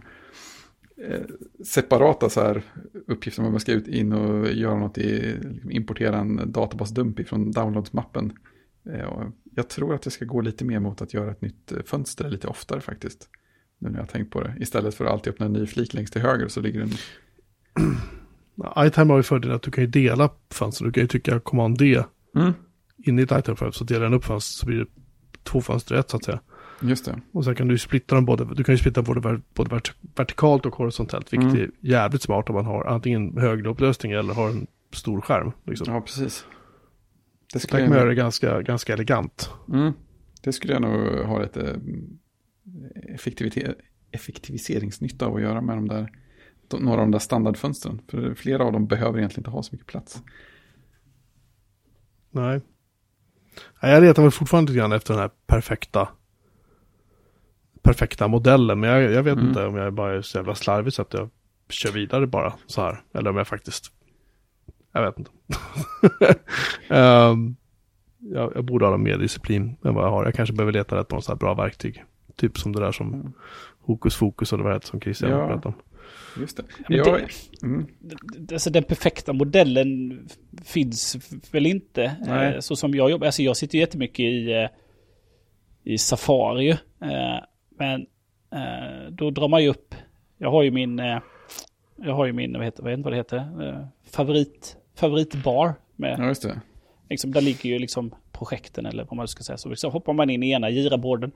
eh, 1.08 1.20
separata 1.64 2.28
så 2.28 2.40
här 2.40 2.62
uppgifter. 3.06 3.42
Man 3.42 3.60
ska 3.60 3.72
ut 3.72 3.88
in 3.88 4.12
och 4.12 4.52
göra 4.52 4.78
något 4.78 4.98
i, 4.98 5.34
liksom 5.42 5.70
importera 5.70 6.18
en 6.18 6.52
databasdump 6.52 7.20
ifrån 7.20 7.50
downloadsmappen. 7.52 8.32
Jag 9.58 9.68
tror 9.68 9.94
att 9.94 10.02
det 10.02 10.10
ska 10.10 10.24
gå 10.24 10.40
lite 10.40 10.64
mer 10.64 10.80
mot 10.80 11.02
att 11.02 11.14
göra 11.14 11.30
ett 11.30 11.42
nytt 11.42 11.72
eh, 11.72 11.78
fönster 11.86 12.30
lite 12.30 12.46
oftare 12.48 12.80
faktiskt. 12.80 13.28
Nu 13.78 13.88
när 13.88 13.96
jag 13.96 14.02
har 14.02 14.08
tänkt 14.08 14.30
på 14.32 14.40
det. 14.40 14.54
Istället 14.60 14.94
för 14.94 15.04
att 15.04 15.12
alltid 15.12 15.32
öppna 15.32 15.46
en 15.46 15.52
ny 15.52 15.66
flik 15.66 15.94
längst 15.94 16.12
till 16.12 16.22
höger 16.22 16.48
så 16.48 16.60
ligger 16.60 16.80
den... 16.80 16.90
iTime 18.78 19.10
har 19.12 19.16
ju 19.16 19.22
fördelen 19.22 19.56
att 19.56 19.62
du 19.62 19.70
kan 19.70 19.84
ju 19.84 19.90
dela 19.90 20.30
fönster. 20.50 20.84
Du 20.84 20.92
kan 20.92 21.00
ju 21.02 21.06
trycka 21.06 21.40
command 21.40 21.78
D 21.78 22.02
Mm, 22.36 22.52
in 23.06 23.18
i 23.18 23.22
ett 23.22 23.32
iTime-fönster 23.32 23.78
så 23.78 23.84
delar 23.84 24.02
den 24.02 24.14
upp 24.14 24.24
fönster 24.24 24.58
så 24.60 24.66
blir 24.66 24.78
det 24.78 24.86
två 25.42 25.60
fönster 25.60 25.94
i 25.94 25.98
ett 25.98 26.10
så 26.10 26.16
att 26.16 26.24
säga. 26.24 26.40
just 26.80 27.04
det. 27.04 27.20
Och 27.32 27.44
sen 27.44 27.54
kan 27.54 27.68
du 27.68 27.78
splitta 27.78 28.14
dem 28.14 28.24
både, 28.24 28.54
du 28.54 28.64
kan 28.64 28.72
ju 28.74 28.78
splitta 28.78 29.02
både, 29.02 29.40
både 29.54 29.74
vert, 29.74 29.94
vertikalt 30.16 30.66
och 30.66 30.76
horisontellt, 30.76 31.32
vilket 31.32 31.50
Mm. 31.50 31.62
är 31.62 31.70
jävligt 31.80 32.22
smart 32.22 32.48
om 32.48 32.54
man 32.54 32.64
har 32.64 32.84
antingen 32.84 33.38
högre 33.38 33.68
upplösning 33.70 34.12
eller 34.12 34.34
har 34.34 34.48
en 34.48 34.66
stor 34.92 35.20
skärm. 35.20 35.52
Liksom. 35.66 35.94
Ja, 35.94 36.00
precis. 36.00 36.44
Det 37.52 37.58
skulle, 37.60 37.82
jag, 37.82 38.08
det 38.08 38.14
ganska, 38.14 38.62
ganska 38.62 38.92
elegant. 38.92 39.50
mm, 39.68 39.92
det 40.42 40.52
skulle 40.52 40.72
jag 40.72 40.82
nog 40.82 41.18
ha 41.26 41.38
lite 41.42 41.80
effektivite- 43.14 43.74
effektiviseringsnytta 44.10 45.26
av 45.26 45.34
att 45.36 45.42
göra 45.42 45.60
med 45.60 45.76
de 45.76 45.88
där, 45.88 46.12
de, 46.68 46.82
några 46.84 47.00
av 47.00 47.06
de 47.06 47.10
där 47.10 47.18
standardfönstren. 47.18 48.02
För 48.08 48.34
flera 48.34 48.64
av 48.64 48.72
dem 48.72 48.86
behöver 48.86 49.18
egentligen 49.18 49.40
inte 49.40 49.50
ha 49.50 49.62
så 49.62 49.68
mycket 49.72 49.86
plats. 49.86 50.22
Nej. 52.30 52.60
Nej, 53.82 53.92
Jag 53.92 54.02
letar 54.02 54.22
väl 54.22 54.30
fortfarande 54.32 54.72
lite 54.72 54.78
grann 54.80 54.92
efter 54.92 55.14
den 55.14 55.20
här 55.20 55.30
perfekta 55.46 56.08
perfekta 57.82 58.28
modellen. 58.28 58.80
Men 58.80 58.90
jag, 58.90 59.12
jag 59.12 59.22
vet 59.22 59.32
Mm. 59.36 59.48
inte 59.48 59.66
om 59.66 59.76
jag 59.76 59.94
bara 59.94 60.14
är 60.16 60.22
så 60.22 60.38
jävla 60.38 60.54
slarvig 60.54 60.92
så 60.92 61.02
att 61.02 61.12
jag 61.14 61.30
kör 61.68 61.92
vidare 61.92 62.26
bara 62.26 62.54
så 62.66 62.80
här. 62.80 63.04
Eller 63.14 63.30
om 63.30 63.36
jag 63.36 63.48
faktiskt, 63.48 63.92
jag 65.02 65.06
vet 65.10 65.18
inte. 65.18 65.30
Ehm, 66.88 67.56
jag, 68.18 68.52
jag 68.54 68.64
borde 68.64 68.86
ha 68.86 68.96
mer 68.96 69.18
disciplin 69.18 69.76
än 69.84 69.94
vad 69.94 70.04
jag 70.04 70.10
har. 70.10 70.24
Jag 70.24 70.34
kanske 70.34 70.54
behöver 70.54 70.72
leta 70.72 70.96
rätt 70.96 71.08
på 71.08 71.14
något 71.16 71.24
så 71.24 71.32
här 71.32 71.36
bra 71.38 71.54
verktyg. 71.54 72.04
Typ 72.36 72.58
som 72.58 72.72
det 72.72 72.80
där 72.80 72.92
som 72.92 73.14
Mm. 73.14 73.32
Hokus 73.80 74.16
Fokus 74.16 74.52
eller 74.52 74.64
vad 74.64 74.72
det 74.80 74.86
som 74.86 75.00
Christian 75.00 75.30
Ja. 75.30 75.36
berättade 75.46 75.68
om. 75.68 75.74
Just 76.40 76.56
det. 76.56 76.62
men 76.88 76.98
Jag, 76.98 77.06
det- 77.06 77.66
mm, 77.66 77.86
Alltså 78.52 78.70
den 78.70 78.82
perfekta 78.82 79.32
modellen 79.32 80.20
finns 80.64 81.16
väl 81.52 81.66
inte. 81.66 82.16
Nej. 82.26 82.54
Eh, 82.54 82.60
Så 82.60 82.76
som 82.76 82.94
jag 82.94 83.10
jobbar, 83.10 83.26
alltså 83.26 83.42
jag 83.42 83.56
sitter 83.56 83.78
jättemycket 83.78 84.20
i, 84.20 84.52
eh, 84.52 84.68
i 85.84 85.98
Safari. 85.98 86.70
eh, 86.70 87.38
Men 87.78 88.06
då 89.10 89.30
drar 89.30 89.48
man 89.48 89.62
ju 89.62 89.68
upp, 89.68 89.94
jag 90.38 90.50
har 90.50 90.62
ju 90.62 90.70
min, 90.70 90.98
jag 91.96 92.14
har 92.14 92.26
ju 92.26 92.32
min, 92.32 92.52
vad 92.52 92.64
heter, 92.64 92.82
vad 93.02 93.12
det 93.12 93.16
heter, 93.16 93.68
eh, 93.68 93.86
favorit, 94.10 94.76
favoritbar. 94.96 95.74
Med, 95.96 96.18
ja, 96.18 96.28
just 96.28 96.42
det. 96.42 96.60
liksom, 97.10 97.32
där 97.32 97.40
ligger 97.40 97.70
ju 97.70 97.78
liksom 97.78 98.14
projekten 98.32 98.86
eller 98.86 99.04
vad 99.04 99.16
man 99.16 99.28
ska 99.28 99.42
säga. 99.42 99.56
Så 99.56 99.68
liksom 99.68 99.92
hoppar 99.92 100.12
man 100.12 100.30
in 100.30 100.42
i 100.42 100.50
ena 100.50 100.70
giraborden. 100.70 101.32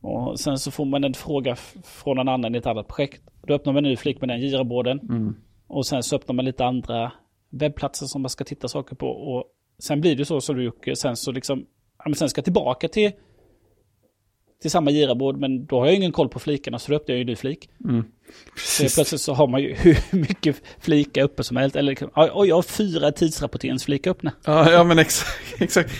Och 0.00 0.40
sen 0.40 0.58
så 0.58 0.70
får 0.70 0.84
man 0.84 1.04
en 1.04 1.14
fråga 1.14 1.56
från 1.84 2.16
någon 2.16 2.28
annan 2.28 2.54
i 2.54 2.58
ett 2.58 2.66
annat 2.66 2.88
projekt. 2.88 3.22
Då 3.46 3.54
öppnar 3.54 3.72
man 3.72 3.84
en 3.84 3.90
ny 3.90 3.96
flik 3.96 4.20
med 4.20 4.28
den 4.28 4.40
giraborden. 4.40 5.00
Mm. 5.00 5.36
Och 5.66 5.86
sen 5.86 6.02
så 6.02 6.16
öppnar 6.16 6.34
man 6.34 6.44
lite 6.44 6.64
andra 6.64 7.12
webbplatser 7.50 8.06
som 8.06 8.22
man 8.22 8.28
ska 8.28 8.44
titta 8.44 8.68
saker 8.68 8.96
på. 8.96 9.06
Och 9.06 9.44
sen 9.78 10.00
blir 10.00 10.16
det 10.16 10.24
så 10.24 10.40
som 10.40 10.56
du 10.56 10.64
Jocke, 10.64 10.96
sen 10.96 11.16
så 11.16 11.32
liksom, 11.32 11.66
ja, 11.98 12.04
men 12.06 12.14
sen 12.14 12.28
ska 12.28 12.38
jag 12.38 12.44
tillbaka 12.44 12.88
till, 12.88 13.10
till 14.62 14.70
samma 14.70 14.90
girabord. 14.90 15.36
Men 15.36 15.66
då 15.66 15.78
har 15.78 15.86
jag 15.86 15.94
ingen 15.94 16.12
koll 16.12 16.28
på 16.28 16.38
flikarna 16.38 16.78
så 16.78 16.92
då 16.92 16.96
öppnar 16.96 17.14
jag 17.14 17.20
en 17.20 17.26
ny 17.26 17.36
flik. 17.36 17.70
Mm. 17.84 18.04
Så 18.56 18.82
helt 18.82 18.94
plötsligt 18.94 19.20
så 19.20 19.34
har 19.34 19.46
man 19.46 19.62
ju 19.62 19.74
hur 19.78 19.96
mycket 20.10 20.62
flikar 20.80 21.22
uppe 21.22 21.44
som 21.44 21.56
helst. 21.56 21.76
Eller 21.76 21.96
oj, 22.14 22.48
jag 22.48 22.56
har 22.56 22.62
fyra 22.62 23.12
tidsrapporteringsflikar 23.12 24.10
öppna. 24.10 24.32
Ja, 24.44 24.70
ja 24.70 24.84
men 24.84 24.98
exakt, 24.98 25.30
exakt. 25.58 25.90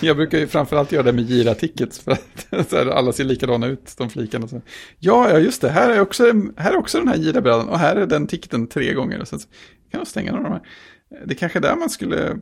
Jag 0.00 0.16
brukar 0.16 0.38
ju 0.38 0.46
framförallt 0.46 0.92
göra 0.92 1.02
det 1.02 1.12
med 1.12 1.24
gira-tickets 1.24 1.98
för 1.98 2.12
att 2.12 2.46
här, 2.72 2.86
alla 2.86 3.12
ser 3.12 3.24
likadana 3.24 3.66
ut, 3.66 3.94
de 3.98 4.10
flikarna. 4.10 4.48
Så. 4.48 4.60
Ja, 4.98 5.30
ja, 5.30 5.38
just 5.38 5.60
det, 5.60 5.70
här 5.70 5.90
är 5.90 6.00
också, 6.00 6.24
här 6.56 6.72
är 6.72 6.76
också 6.76 6.98
den 6.98 7.08
här 7.08 7.16
gira-brädan 7.16 7.68
och 7.68 7.78
här 7.78 7.96
är 7.96 8.06
den 8.06 8.26
ticketen 8.26 8.66
tre 8.66 8.94
gånger. 8.94 9.20
Och 9.20 9.28
sen 9.28 9.38
så 9.38 9.48
kan 9.90 10.00
jag 10.00 10.06
stänga 10.06 10.32
några 10.32 10.44
av 10.44 10.50
de 10.50 10.52
här. 10.52 11.26
Det 11.26 11.34
är 11.34 11.38
kanske 11.38 11.60
där 11.60 11.76
man 11.76 11.90
skulle, 11.90 12.38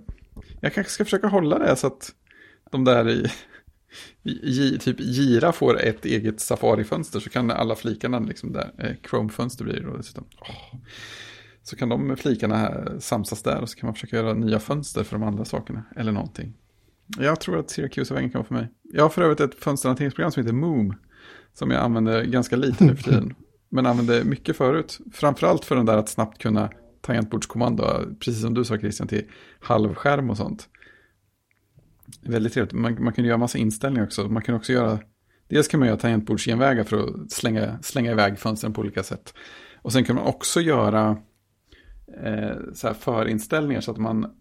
jag 0.60 0.74
kanske 0.74 0.92
ska 0.92 1.04
försöka 1.04 1.26
hålla 1.26 1.58
det 1.58 1.76
så 1.76 1.86
att 1.86 2.12
de 2.70 2.84
där 2.84 3.08
i, 3.08 3.30
Typ 4.80 5.00
Gira 5.00 5.52
får 5.52 5.80
ett 5.80 6.04
eget 6.04 6.40
Safari-fönster 6.40 7.20
så 7.20 7.30
kan 7.30 7.50
alla 7.50 7.76
flikarna, 7.76 8.18
liksom 8.18 8.52
där, 8.52 8.72
eh, 8.78 9.10
Chrome-fönster 9.10 9.64
blir 9.64 9.74
det 9.74 9.86
då 9.86 9.96
dessutom. 9.96 10.24
Åh. 10.40 10.80
Så 11.62 11.76
kan 11.76 11.88
de 11.88 12.16
flikarna 12.16 12.56
här 12.56 12.96
samsas 12.98 13.42
där 13.42 13.60
och 13.60 13.68
så 13.68 13.78
kan 13.78 13.86
man 13.86 13.94
försöka 13.94 14.16
göra 14.16 14.34
nya 14.34 14.60
fönster 14.60 15.04
för 15.04 15.18
de 15.18 15.22
andra 15.22 15.44
sakerna. 15.44 15.82
Eller 15.96 16.12
någonting. 16.12 16.54
Jag 17.18 17.40
tror 17.40 17.58
att 17.58 17.70
Syracuse-väggen 17.70 18.30
kan 18.30 18.38
vara 18.38 18.48
för 18.48 18.54
mig. 18.54 18.68
Jag 18.92 19.02
har 19.02 19.10
för 19.10 19.22
övrigt 19.22 19.40
ett 19.40 19.54
fönsterhanteringsprogram 19.54 20.32
som 20.32 20.42
heter 20.42 20.54
Moom. 20.54 20.94
Som 21.54 21.70
jag 21.70 21.80
använder 21.80 22.24
ganska 22.24 22.56
lite 22.56 22.84
nu 22.84 22.96
för 22.96 23.02
tiden. 23.02 23.34
Men 23.68 23.86
använde 23.86 24.24
mycket 24.24 24.56
förut. 24.56 24.98
Framförallt 25.12 25.64
för 25.64 25.76
den 25.76 25.86
där 25.86 25.96
att 25.96 26.08
snabbt 26.08 26.42
kunna 26.42 26.70
tangentbordskommando. 27.00 27.84
Precis 28.20 28.40
som 28.40 28.54
du 28.54 28.64
sa 28.64 28.78
Christian 28.78 29.08
till 29.08 29.24
halvskärm 29.60 30.30
och 30.30 30.36
sånt. 30.36 30.68
Väldigt 32.22 32.52
trevligt. 32.52 32.72
Man, 32.72 33.04
man 33.04 33.12
kan 33.12 33.24
göra 33.24 33.38
massa 33.38 33.58
inställningar 33.58 34.06
också. 34.06 34.28
Man 34.28 34.42
kan 34.42 34.54
också 34.54 34.72
göra... 34.72 34.98
Dels 35.48 35.68
kan 35.68 35.80
man 35.80 35.88
göra 35.88 35.98
tangentbordsgenvägar 35.98 36.84
för 36.84 36.98
att 36.98 37.32
slänga, 37.32 37.82
slänga 37.82 38.10
iväg 38.10 38.38
fönstren 38.38 38.72
på 38.72 38.80
olika 38.80 39.02
sätt. 39.02 39.34
Och 39.82 39.92
sen 39.92 40.04
kan 40.04 40.16
man 40.16 40.26
också 40.26 40.60
göra 40.60 41.18
eh, 42.24 42.56
så 42.74 42.86
här 42.86 42.94
förinställningar 42.94 43.80
så 43.80 43.90
att 43.90 43.98
man 43.98 44.34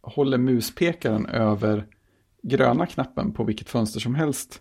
håller 0.00 0.38
muspekaren 0.38 1.26
över 1.26 1.86
gröna 2.42 2.86
knappen 2.86 3.32
på 3.32 3.44
vilket 3.44 3.68
fönster 3.68 4.00
som 4.00 4.14
helst. 4.14 4.60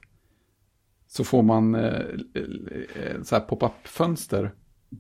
Så 1.08 1.24
får 1.24 1.44
man 1.44 1.76
eh, 1.76 2.02
eh 2.34 3.22
så 3.24 3.36
här 3.36 3.40
pop-up-fönster 3.40 4.54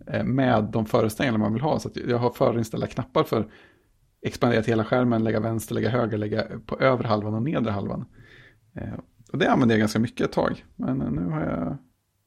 eh, 0.08 0.24
med 0.24 0.64
de 0.64 0.86
föreställningar 0.86 1.38
man 1.38 1.54
vill 1.54 1.62
ha. 1.62 1.80
Så 1.80 1.88
att 1.88 1.96
jag 1.96 2.18
har 2.18 2.30
förinställda 2.30 2.88
knappar 2.88 3.24
för 3.24 3.52
expandera 4.24 4.62
till 4.62 4.72
hela 4.72 4.84
skärmen, 4.86 5.24
lägga 5.24 5.40
vänster, 5.40 5.76
lägga 5.76 5.90
höger, 5.90 6.18
lägga 6.18 6.48
på 6.66 6.80
övre 6.80 7.08
halvan 7.08 7.34
och 7.34 7.42
nedre 7.42 7.72
halvan. 7.72 8.06
Eh, 8.76 8.94
och 9.32 9.38
det 9.38 9.52
använde 9.52 9.74
jag 9.74 9.80
ganska 9.80 10.00
mycket 10.00 10.26
ett 10.28 10.32
tag. 10.32 10.66
Men 10.76 10.98
nu 10.98 11.30
har 11.30 11.42
jag, 11.42 11.78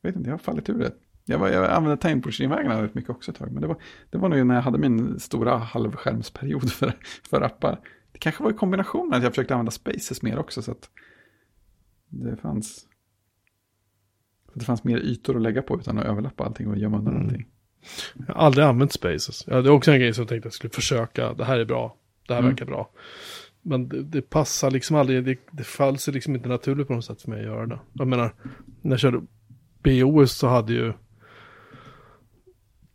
jag 0.02 0.08
vet 0.08 0.16
inte, 0.16 0.28
jag 0.28 0.34
har 0.34 0.38
fallit 0.38 0.68
ur 0.68 0.78
det. 0.78 0.92
Jag, 1.24 1.38
var, 1.38 1.48
jag 1.48 1.70
använde 1.70 1.96
tangentbordsgenvägarna 1.96 2.82
rätt 2.82 2.94
mycket 2.94 3.10
också 3.10 3.30
ett 3.30 3.36
tag. 3.36 3.52
Men 3.52 3.62
det 3.62 3.68
var, 3.68 3.76
det 4.10 4.18
var 4.18 4.28
nog 4.28 4.46
när 4.46 4.54
jag 4.54 4.62
hade 4.62 4.78
min 4.78 5.20
stora 5.20 5.56
halvskärmsperiod 5.56 6.70
för, 6.72 6.92
för 7.30 7.40
appar. 7.40 7.80
Det 8.12 8.18
kanske 8.18 8.42
var 8.42 8.50
i 8.50 8.54
kombination 8.54 9.08
med 9.08 9.16
att 9.16 9.22
jag 9.22 9.32
försökte 9.32 9.54
använda 9.54 9.70
spaces 9.70 10.22
mer 10.22 10.38
också. 10.38 10.62
Så 10.62 10.70
att 10.72 10.90
det 12.08 12.36
fanns, 12.36 12.76
så 14.46 14.52
att 14.52 14.58
det 14.60 14.64
fanns 14.64 14.84
mer 14.84 14.98
ytor 14.98 15.36
att 15.36 15.42
lägga 15.42 15.62
på 15.62 15.78
utan 15.78 15.98
att 15.98 16.04
överlappa 16.04 16.44
allting 16.44 16.68
och 16.68 16.78
gömma 16.78 16.98
undan 16.98 17.14
Mm. 17.14 17.26
allting. 17.26 17.46
Jag 18.26 18.34
har 18.34 18.42
aldrig 18.42 18.66
använt 18.66 18.92
Spaces. 18.92 19.44
Ja, 19.46 19.62
det 19.62 19.68
är 19.68 19.72
också 19.72 19.90
en 19.92 20.00
grej 20.00 20.14
som 20.14 20.22
jag 20.22 20.28
tänkte 20.28 20.46
att 20.48 20.52
jag 20.52 20.56
skulle 20.56 20.70
försöka. 20.70 21.32
Det 21.32 21.44
här 21.44 21.58
är 21.58 21.64
bra. 21.64 21.96
Det 22.28 22.34
här 22.34 22.40
Mm. 22.40 22.50
verkar 22.50 22.66
bra. 22.66 22.90
Men 23.62 23.88
det, 23.88 24.02
det 24.02 24.22
passar 24.22 24.70
liksom 24.70 24.96
aldrig. 24.96 25.24
Det, 25.24 25.38
det 25.50 25.64
faller 25.64 25.98
sig 25.98 26.14
liksom 26.14 26.34
inte 26.34 26.48
naturligt 26.48 26.88
på 26.88 26.94
något 26.94 27.04
sätt 27.04 27.22
för 27.22 27.30
mig 27.30 27.40
att 27.40 27.46
göra 27.46 27.66
det. 27.66 27.78
Jag 27.92 28.08
menar, 28.08 28.34
när 28.82 28.90
jag 28.90 29.00
körde 29.00 29.20
BOS 29.84 30.32
så 30.32 30.46
hade 30.46 30.72
ju 30.72 30.92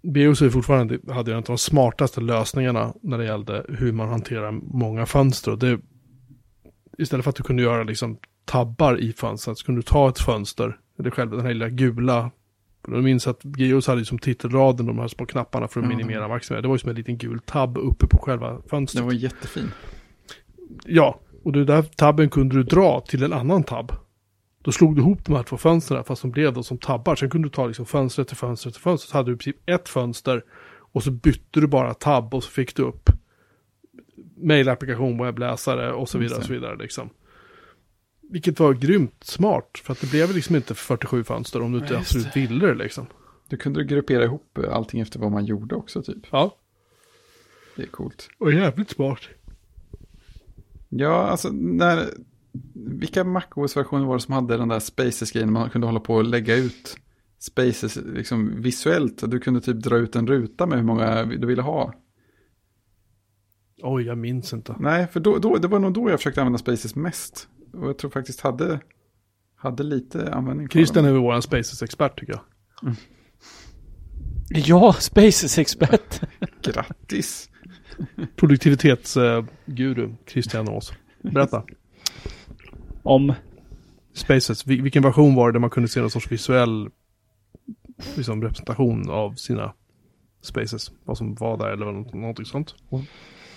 BOS 0.04 0.42
är 0.42 0.50
fortfarande 0.50 1.00
hade 1.10 1.32
ju 1.32 1.34
en 1.34 1.38
av 1.38 1.44
de 1.44 1.58
smartaste 1.58 2.22
lösningarna 2.22 2.94
när 3.02 3.18
det 3.18 3.26
gällde 3.26 3.66
hur 3.70 3.92
man 3.92 4.10
hanterar 4.10 4.52
många 4.52 5.06
fönster. 5.06 5.52
Och 5.52 5.58
det, 5.60 5.80
istället 6.98 7.24
för 7.24 7.30
att 7.30 7.36
du 7.36 7.44
kunde 7.44 7.64
göra 7.64 7.84
liksom 7.84 8.18
tabbar 8.46 8.98
i 9.00 9.14
fönstret 9.14 9.58
så 9.58 9.66
kunde 9.66 9.80
du 9.82 9.84
ta 9.84 10.10
ett 10.10 10.20
fönster, 10.20 10.78
eller 11.00 11.10
själva 11.10 11.36
den 11.36 11.46
här 11.46 11.54
lilla 11.54 11.70
gula 11.70 12.32
jag 12.88 13.04
minns 13.04 13.28
att 13.28 13.42
Geos 13.58 13.88
hade 13.88 14.06
som 14.06 14.20
titelraden 14.20 14.86
de 14.86 15.00
här 15.00 15.08
små 15.08 15.26
knapparna 15.26 15.68
för 15.68 15.80
att 15.80 15.86
Ja. 15.86 15.90
minimera 15.90 16.28
maximera. 16.28 16.62
Det 16.62 16.68
var 16.68 16.76
ju 16.76 16.80
som 16.80 16.90
en 16.90 16.96
liten 16.96 17.18
gul 17.18 17.40
tabb 17.46 17.78
uppe 17.78 18.08
på 18.08 18.18
själva 18.18 18.62
fönstret. 18.70 19.00
Den 19.00 19.06
var 19.06 19.14
jättefin. 19.14 19.72
Ja, 20.86 21.20
och 21.44 21.52
den 21.52 21.66
där 21.66 21.82
tabben 21.82 22.30
kunde 22.30 22.56
du 22.56 22.64
dra 22.64 23.00
till 23.02 23.24
en 23.24 23.34
annan 23.34 23.64
tabb. 23.64 23.92
Då 24.64 24.72
slog 24.72 24.96
du 24.96 25.02
ihop 25.02 25.26
de 25.26 25.36
här 25.36 25.44
två 25.44 25.58
fönstren 25.58 26.04
fast 26.04 26.22
de 26.22 26.32
blev 26.32 26.54
då 26.54 26.64
som 26.64 26.78
tabbar. 26.78 27.16
Sen 27.16 27.30
kunde 27.30 27.46
du 27.48 27.52
ta 27.52 27.68
liksom 27.68 27.86
fönster 27.86 28.24
till 28.24 28.38
fönster 28.38 28.72
till 28.72 28.82
fönster. 28.82 29.10
Så 29.10 29.18
hade 29.18 29.30
du 29.32 29.34
i 29.34 29.38
princip 29.38 29.70
ett 29.70 29.90
fönster 29.90 30.44
och 30.94 31.04
så 31.04 31.12
bytte 31.12 31.60
du 31.60 31.68
bara 31.68 31.94
tabb 31.94 32.34
och 32.34 32.44
så 32.44 32.50
fick 32.50 32.76
du 32.76 32.84
upp 32.84 33.10
mailapplikation, 34.38 35.24
webbläsare 35.24 35.94
och 35.94 36.10
så 36.10 36.18
vidare. 36.18 36.38
Och 36.40 36.44
så 36.46 36.54
vidare 36.54 36.76
liksom. 36.76 37.10
Vilket 38.32 38.60
var 38.60 38.74
grymt 38.74 39.24
smart. 39.24 39.82
För 39.84 39.94
att 39.94 40.02
det 40.02 40.12
blev 40.12 40.36
liksom 40.36 40.56
inte 40.56 40.76
47 40.76 41.24
fönster 41.24 41.62
om 41.62 41.72
du 41.72 41.78
inte 41.80 41.98
absolut 41.98 42.36
ville 42.36 42.68
det 42.68 42.76
liksom. 42.76 43.06
Du 43.50 43.58
kunde 43.58 43.84
gruppera 43.84 44.24
ihop 44.24 44.58
allting 44.72 45.00
efter 45.02 45.20
vad 45.20 45.32
man 45.32 45.46
gjorde 45.46 45.76
också 45.76 46.04
typ. 46.04 46.28
Ja, 46.32 46.58
Det 47.76 47.84
är 47.84 47.88
coolt. 47.88 48.30
och 48.38 48.54
jävligt 48.54 48.90
smart. 48.90 49.20
Ja, 50.90 51.28
alltså 51.28 51.50
när... 51.52 52.06
Vilka 52.74 53.24
MacOS-versioner 53.24 54.06
var 54.06 54.16
det 54.16 54.22
som 54.22 54.34
hade 54.34 54.58
den 54.58 54.68
där 54.68 54.80
Spaces-grejen? 54.80 55.52
Man 55.54 55.70
kunde 55.70 55.88
hålla 55.88 56.00
på 56.00 56.16
och 56.16 56.24
lägga 56.24 56.56
ut 56.56 56.98
Spaces 57.40 57.96
liksom 58.06 58.62
visuellt. 58.62 59.32
Du 59.32 59.40
kunde 59.40 59.62
typ 59.62 59.78
dra 59.84 59.98
ut 59.98 60.16
en 60.16 60.28
ruta 60.28 60.66
med 60.66 60.78
hur 60.78 60.86
många 60.86 61.24
du 61.26 61.48
ville 61.48 61.62
ha. 61.62 61.94
Oj, 63.84 64.04
jag 64.04 64.18
minns 64.18 64.54
inte. 64.54 64.76
Nej, 64.80 65.08
för 65.08 65.20
då, 65.20 65.38
då, 65.38 65.58
det 65.58 65.68
var 65.68 65.80
nog 65.80 65.94
då 65.94 66.10
jag 66.10 66.20
försökte 66.20 66.42
använda 66.42 66.60
Spaces 66.60 66.96
mest. 66.96 67.48
Och 67.74 67.88
jag 67.90 67.98
tror 67.98 68.12
faktiskt 68.12 68.42
hade, 68.42 68.80
hade 69.56 69.84
lite 69.84 70.34
användning 70.34 70.68
för 70.68 70.74
Christian 70.74 71.06
är 71.06 71.12
väl 71.12 71.22
vår 71.22 71.42
Spaces-expert 71.42 72.20
tycker 72.20 72.34
jag. 72.34 72.42
Ja, 74.50 74.94
Spaces 74.94 75.58
expert. 75.58 76.22
Grattis! 76.62 77.50
Produktivitetsguru, 78.36 80.16
Christian 80.28 80.70
Ås. 80.70 80.94
Berätta. 81.22 81.64
Om, 83.04 83.34
Spaces, 84.14 84.68
vil- 84.68 84.82
vilken 84.82 85.04
version 85.04 85.36
var 85.36 85.48
det 85.48 85.54
där 85.54 85.60
man 85.60 85.70
kunde 85.70 85.90
se 85.90 86.00
någon 86.02 86.10
sorts 86.10 86.32
visuell 86.32 86.90
liksom, 88.16 88.42
representation 88.42 89.10
av 89.10 89.34
sina 89.36 89.74
Spaces? 90.42 90.92
Vad 91.04 91.18
som 91.18 91.36
var 91.36 91.58
där 91.58 91.72
eller 91.72 91.86
något, 91.86 92.14
någonting 92.14 92.46
sånt. 92.46 92.76
ja, 92.90 93.02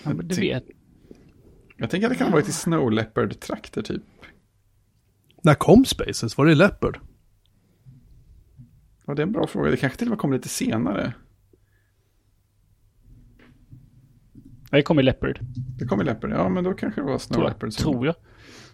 men 0.04 0.28
du 0.28 0.34
vet. 0.40 0.64
Jag 1.76 1.90
tänker 1.90 2.06
att 2.06 2.12
det 2.12 2.18
kan 2.18 2.26
ha 2.26 2.32
varit 2.32 2.48
i 2.48 2.52
Snow 2.52 2.92
Leopard-trakter 2.92 3.82
typ. 3.82 4.02
När 5.42 5.54
kom 5.54 5.84
Spaces? 5.84 6.38
Var 6.38 6.46
det 6.46 6.54
Leopard? 6.54 7.00
Ja, 9.06 9.14
det 9.14 9.22
är 9.22 9.26
en 9.26 9.32
bra 9.32 9.46
fråga. 9.46 9.70
Det 9.70 9.76
kanske 9.76 9.98
till 9.98 10.06
och 10.08 10.10
med 10.10 10.18
kom 10.18 10.32
lite 10.32 10.48
senare. 10.48 11.14
Det 14.70 14.82
kom 14.82 15.00
i 15.00 15.02
Leopard. 15.02 15.38
Det 15.78 15.86
kom 15.86 16.00
i 16.00 16.04
Leopard. 16.04 16.30
Ja, 16.30 16.48
men 16.48 16.64
då 16.64 16.74
kanske 16.74 17.00
det 17.00 17.04
var 17.06 17.18
Snow 17.18 17.34
Tror 17.34 17.44
Leopard 17.48 17.72
som, 17.72 17.92
Tror 17.92 18.06
jag. 18.06 18.14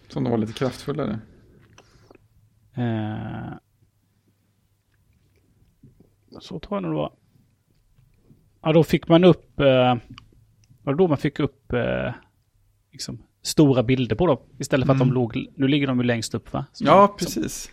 som 0.09 0.23
de 0.23 0.29
var 0.31 0.37
lite 0.37 0.53
kraftfullare. 0.53 1.19
Eh, 2.73 3.53
så 6.39 6.59
tror 6.59 6.75
jag 6.75 6.83
nog 6.83 6.91
det 6.91 6.95
var. 6.95 7.13
Ja, 8.61 8.73
då 8.73 8.83
fick 8.83 9.07
man 9.07 9.23
upp... 9.23 9.59
Eh, 9.59 9.95
var 10.83 10.93
det 10.93 10.97
då 10.97 11.07
man 11.07 11.17
fick 11.17 11.39
upp 11.39 11.73
eh, 11.73 12.13
liksom, 12.91 13.23
stora 13.41 13.83
bilder 13.83 14.15
på 14.15 14.27
dem? 14.27 14.37
Istället 14.59 14.85
för 14.85 14.93
att 14.93 14.99
de 14.99 15.03
Mm. 15.07 15.13
låg... 15.15 15.45
Nu 15.55 15.67
ligger 15.67 15.87
de 15.87 15.97
ju 15.97 16.03
längst 16.03 16.33
upp 16.33 16.53
va? 16.53 16.65
Som- 16.73 16.87
Ja, 16.87 17.07
som- 17.07 17.17
precis. 17.17 17.71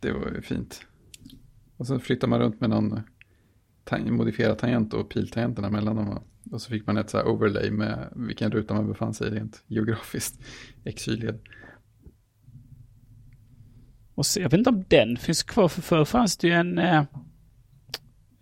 Det 0.00 0.12
var 0.12 0.30
ju 0.30 0.42
fint. 0.42 0.80
Och 1.76 1.86
så 1.86 1.98
flyttar 1.98 2.28
man 2.28 2.40
runt 2.40 2.60
med 2.60 2.70
någon 2.70 3.00
tang- 3.84 4.10
modifierad 4.10 4.58
tangent 4.58 4.94
och 4.94 5.08
piltangenterna 5.10 5.70
mellan 5.70 5.96
dem. 5.96 6.22
Och 6.52 6.60
så 6.62 6.70
fick 6.70 6.86
man 6.86 6.96
ett 6.96 7.10
så 7.10 7.16
här 7.16 7.26
overlay 7.26 7.70
med 7.70 8.12
vilken 8.16 8.50
ruta 8.50 8.74
man 8.74 8.86
befann 8.88 9.14
sig 9.14 9.28
i 9.28 9.30
rent 9.30 9.64
geografiskt. 9.66 10.40
XY-led. 10.96 11.38
Och 14.14 14.26
så, 14.26 14.40
jag 14.40 14.50
vet 14.50 14.58
inte 14.58 14.70
om 14.70 14.84
den 14.88 15.16
finns 15.16 15.42
kvar. 15.42 15.68
För 15.68 15.82
förr 15.82 16.04
fanns 16.04 16.36
det 16.36 16.46
ju 16.48 16.52
en... 16.54 16.78
Eh, 16.78 16.98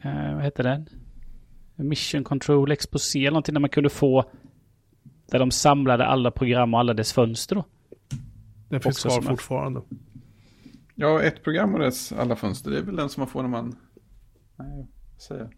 eh, 0.02 0.34
vad 0.34 0.42
heter 0.44 0.62
den? 0.62 0.88
Mission 1.82 2.24
Control 2.24 2.72
Exposé 2.72 3.18
eller 3.18 3.30
någonting 3.30 3.54
där 3.54 3.60
man 3.60 3.70
kunde 3.70 3.90
få... 3.90 4.30
Där 5.26 5.38
de 5.38 5.50
samlade 5.50 6.06
alla 6.06 6.30
program 6.30 6.74
och 6.74 6.80
alla 6.80 6.94
dess 6.94 7.12
fönster 7.12 7.56
då. 7.56 7.64
Den 8.68 8.80
finns 8.80 9.02
kvar 9.02 9.22
fortfarande. 9.22 9.82
Ja, 10.94 11.22
ett 11.22 11.44
program 11.44 11.74
och 11.74 11.80
dess 11.80 12.12
alla 12.12 12.36
fönster. 12.36 12.70
Det 12.70 12.78
är 12.78 12.82
väl 12.82 12.96
den 12.96 13.08
som 13.08 13.20
man 13.20 13.28
får 13.28 13.42
när 13.42 13.48
man... 13.48 13.76
Nej, 14.56 14.86
vad 15.12 15.20
säger 15.20 15.40
jag? 15.40 15.52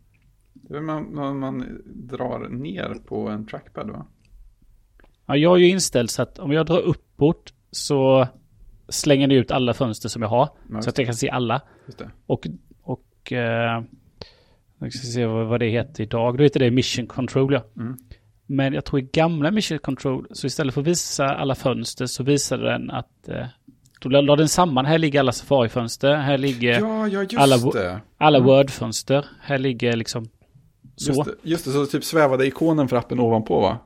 Det 0.52 0.74
är 0.74 0.74
väl 0.74 0.82
man, 0.82 1.04
när 1.04 1.34
man 1.34 1.82
drar 1.86 2.48
ner 2.48 2.94
på 3.06 3.28
en 3.28 3.46
trackpad 3.46 3.90
va? 3.90 4.06
Ja, 5.26 5.36
jag 5.36 5.54
är 5.54 5.58
ju 5.58 5.68
inställd 5.68 6.10
så 6.10 6.22
att 6.22 6.38
om 6.38 6.52
jag 6.52 6.66
drar 6.66 6.80
uppåt 6.80 7.54
så 7.70 8.28
slänger 8.88 9.28
det 9.28 9.34
ut 9.34 9.50
alla 9.50 9.74
fönster 9.74 10.08
som 10.08 10.22
jag 10.22 10.28
har. 10.28 10.48
Ja, 10.70 10.82
så 10.82 10.90
att 10.90 10.98
jag 10.98 11.06
kan 11.06 11.14
se 11.14 11.30
alla. 11.30 11.62
Just 11.86 11.98
det. 11.98 12.10
Och, 12.26 12.46
och 12.82 13.32
eh, 13.32 13.82
jag 14.84 14.92
ska 14.92 15.06
se 15.06 15.26
vad, 15.26 15.46
vad 15.46 15.60
det 15.60 15.68
heter 15.68 16.02
idag. 16.02 16.38
Då 16.38 16.42
heter 16.44 16.60
det 16.60 16.70
Mission 16.70 17.06
Control 17.06 17.52
ja. 17.52 17.62
Mm. 17.76 17.96
Men 18.46 18.72
jag 18.74 18.84
tror 18.84 19.00
i 19.00 19.08
gamla 19.12 19.50
Mission 19.50 19.78
Control, 19.78 20.26
så 20.30 20.46
istället 20.46 20.74
för 20.74 20.80
att 20.80 20.86
visa 20.86 21.26
alla 21.26 21.54
fönster 21.54 22.06
så 22.06 22.22
visade 22.22 22.62
den 22.72 22.90
att 22.90 23.28
eh, 23.28 23.46
då 24.00 24.08
la 24.08 24.36
den 24.36 24.48
samman, 24.48 24.86
här 24.86 24.98
ligger 24.98 25.20
alla 25.20 25.32
Safari-fönster, 25.32 26.14
här 26.14 26.38
ligger 26.38 26.80
Ja, 26.80 27.08
ja, 27.08 27.26
alla- 27.36 27.56
det. 27.56 28.00
alla 28.18 28.38
Mm. 28.38 28.46
Word-fönster, 28.48 29.26
här 29.40 29.58
ligger 29.58 29.96
liksom 29.96 30.28
så. 30.96 31.12
Just 31.12 31.24
det. 31.24 31.34
Just 31.42 31.64
det, 31.64 31.70
så 31.70 31.86
typ 31.86 32.04
svävade 32.04 32.46
ikonen 32.46 32.88
för 32.88 32.96
appen 32.96 33.20
ovanpå 33.20 33.60
va? 33.60 33.78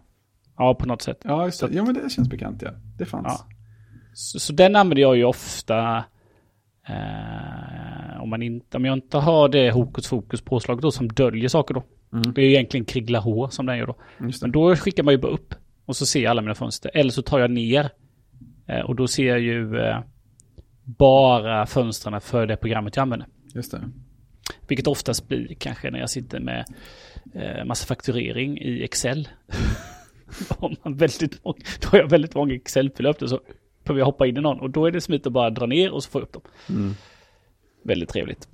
Ja, 0.59 0.75
på 0.75 0.87
något 0.87 1.03
sätt. 1.03 1.21
Ja, 1.25 1.45
just 1.45 1.61
det. 1.61 1.69
Ja, 1.73 1.85
men 1.85 1.95
det 1.95 2.11
känns 2.11 2.29
bekant 2.29 2.63
ja. 2.63 2.71
Det 2.99 3.05
fanns. 3.07 3.27
Ja. 3.27 3.47
Så, 4.15 4.41
så 4.41 4.53
den 4.53 4.77
använder 4.77 5.03
jag 5.03 5.17
ju 5.17 5.25
ofta 5.25 6.05
eh, 6.89 8.23
om, 8.23 8.31
man 8.31 8.43
inte, 8.43 8.77
om 8.77 8.85
jag 8.85 8.93
inte 8.93 9.19
har 9.19 9.49
det 9.49 9.71
hokus 9.71 10.07
fokus 10.07 10.41
påslaget 10.41 10.83
då 10.83 10.91
som 10.91 11.09
döljer 11.09 11.49
saker 11.49 11.75
då. 11.75 11.85
Mm. 12.13 12.33
Det 12.33 12.41
är 12.41 12.45
ju 12.45 12.53
egentligen 12.53 12.85
krigla 12.85 13.19
H 13.19 13.49
som 13.51 13.67
den 13.67 13.79
gör 13.79 13.87
då. 13.87 13.97
Men 14.19 14.53
då 14.53 14.77
skickar 14.77 15.03
man 15.03 15.15
ju 15.15 15.19
bara 15.19 15.33
upp 15.33 15.55
och 15.85 15.97
så 15.97 16.07
ser 16.07 16.23
jag 16.23 16.31
alla 16.31 16.43
mina 16.43 16.55
fönster. 16.55 16.91
Eller 16.95 17.11
så 17.11 17.23
tar 17.23 17.39
jag 17.39 17.51
ner 17.51 17.91
eh, 18.67 18.81
och 18.81 18.97
då 18.97 19.07
ser 19.07 19.29
jag 19.29 19.41
ju 19.41 19.79
eh, 19.79 19.99
bara 20.85 21.67
fönstren 21.67 22.21
för 22.21 22.47
det 22.47 22.57
programmet 22.57 22.97
jag 22.97 23.03
använder. 23.03 23.29
Just 23.55 23.71
det. 23.73 23.91
Vilket 24.69 24.87
oftast 24.87 25.29
blir 25.29 25.55
kanske 25.55 25.91
när 25.91 25.99
jag 25.99 26.11
sitter 26.11 26.41
med 26.41 26.65
eh, 27.35 27.65
massa 27.65 27.87
fakturering 27.87 28.59
i 28.59 28.85
Excel. 28.85 29.29
har 30.59 30.77
man 30.83 30.97
väldigt 30.97 31.45
många, 31.45 31.59
då 31.81 31.89
har 31.89 31.99
jag 31.99 32.11
väldigt 32.11 32.35
många 32.35 32.55
Excel-filer 32.55 33.27
så 33.27 33.41
behöver 33.89 34.01
jag 34.01 34.07
hoppa 34.07 34.27
in 34.27 34.37
i 34.37 34.41
någon 34.41 34.61
och 34.61 34.71
då 34.71 34.87
är 34.87 34.91
det 34.93 35.01
smidigt 35.01 35.27
att 35.27 35.33
bara 35.33 35.51
dra 35.51 35.67
ner 35.67 35.93
och 35.93 36.05
så 36.05 36.11
få 36.11 36.21
upp 36.21 36.33
dem. 36.33 36.43
Mm. 36.69 36.93
Väldigt 37.83 38.09
trevligt. 38.09 38.49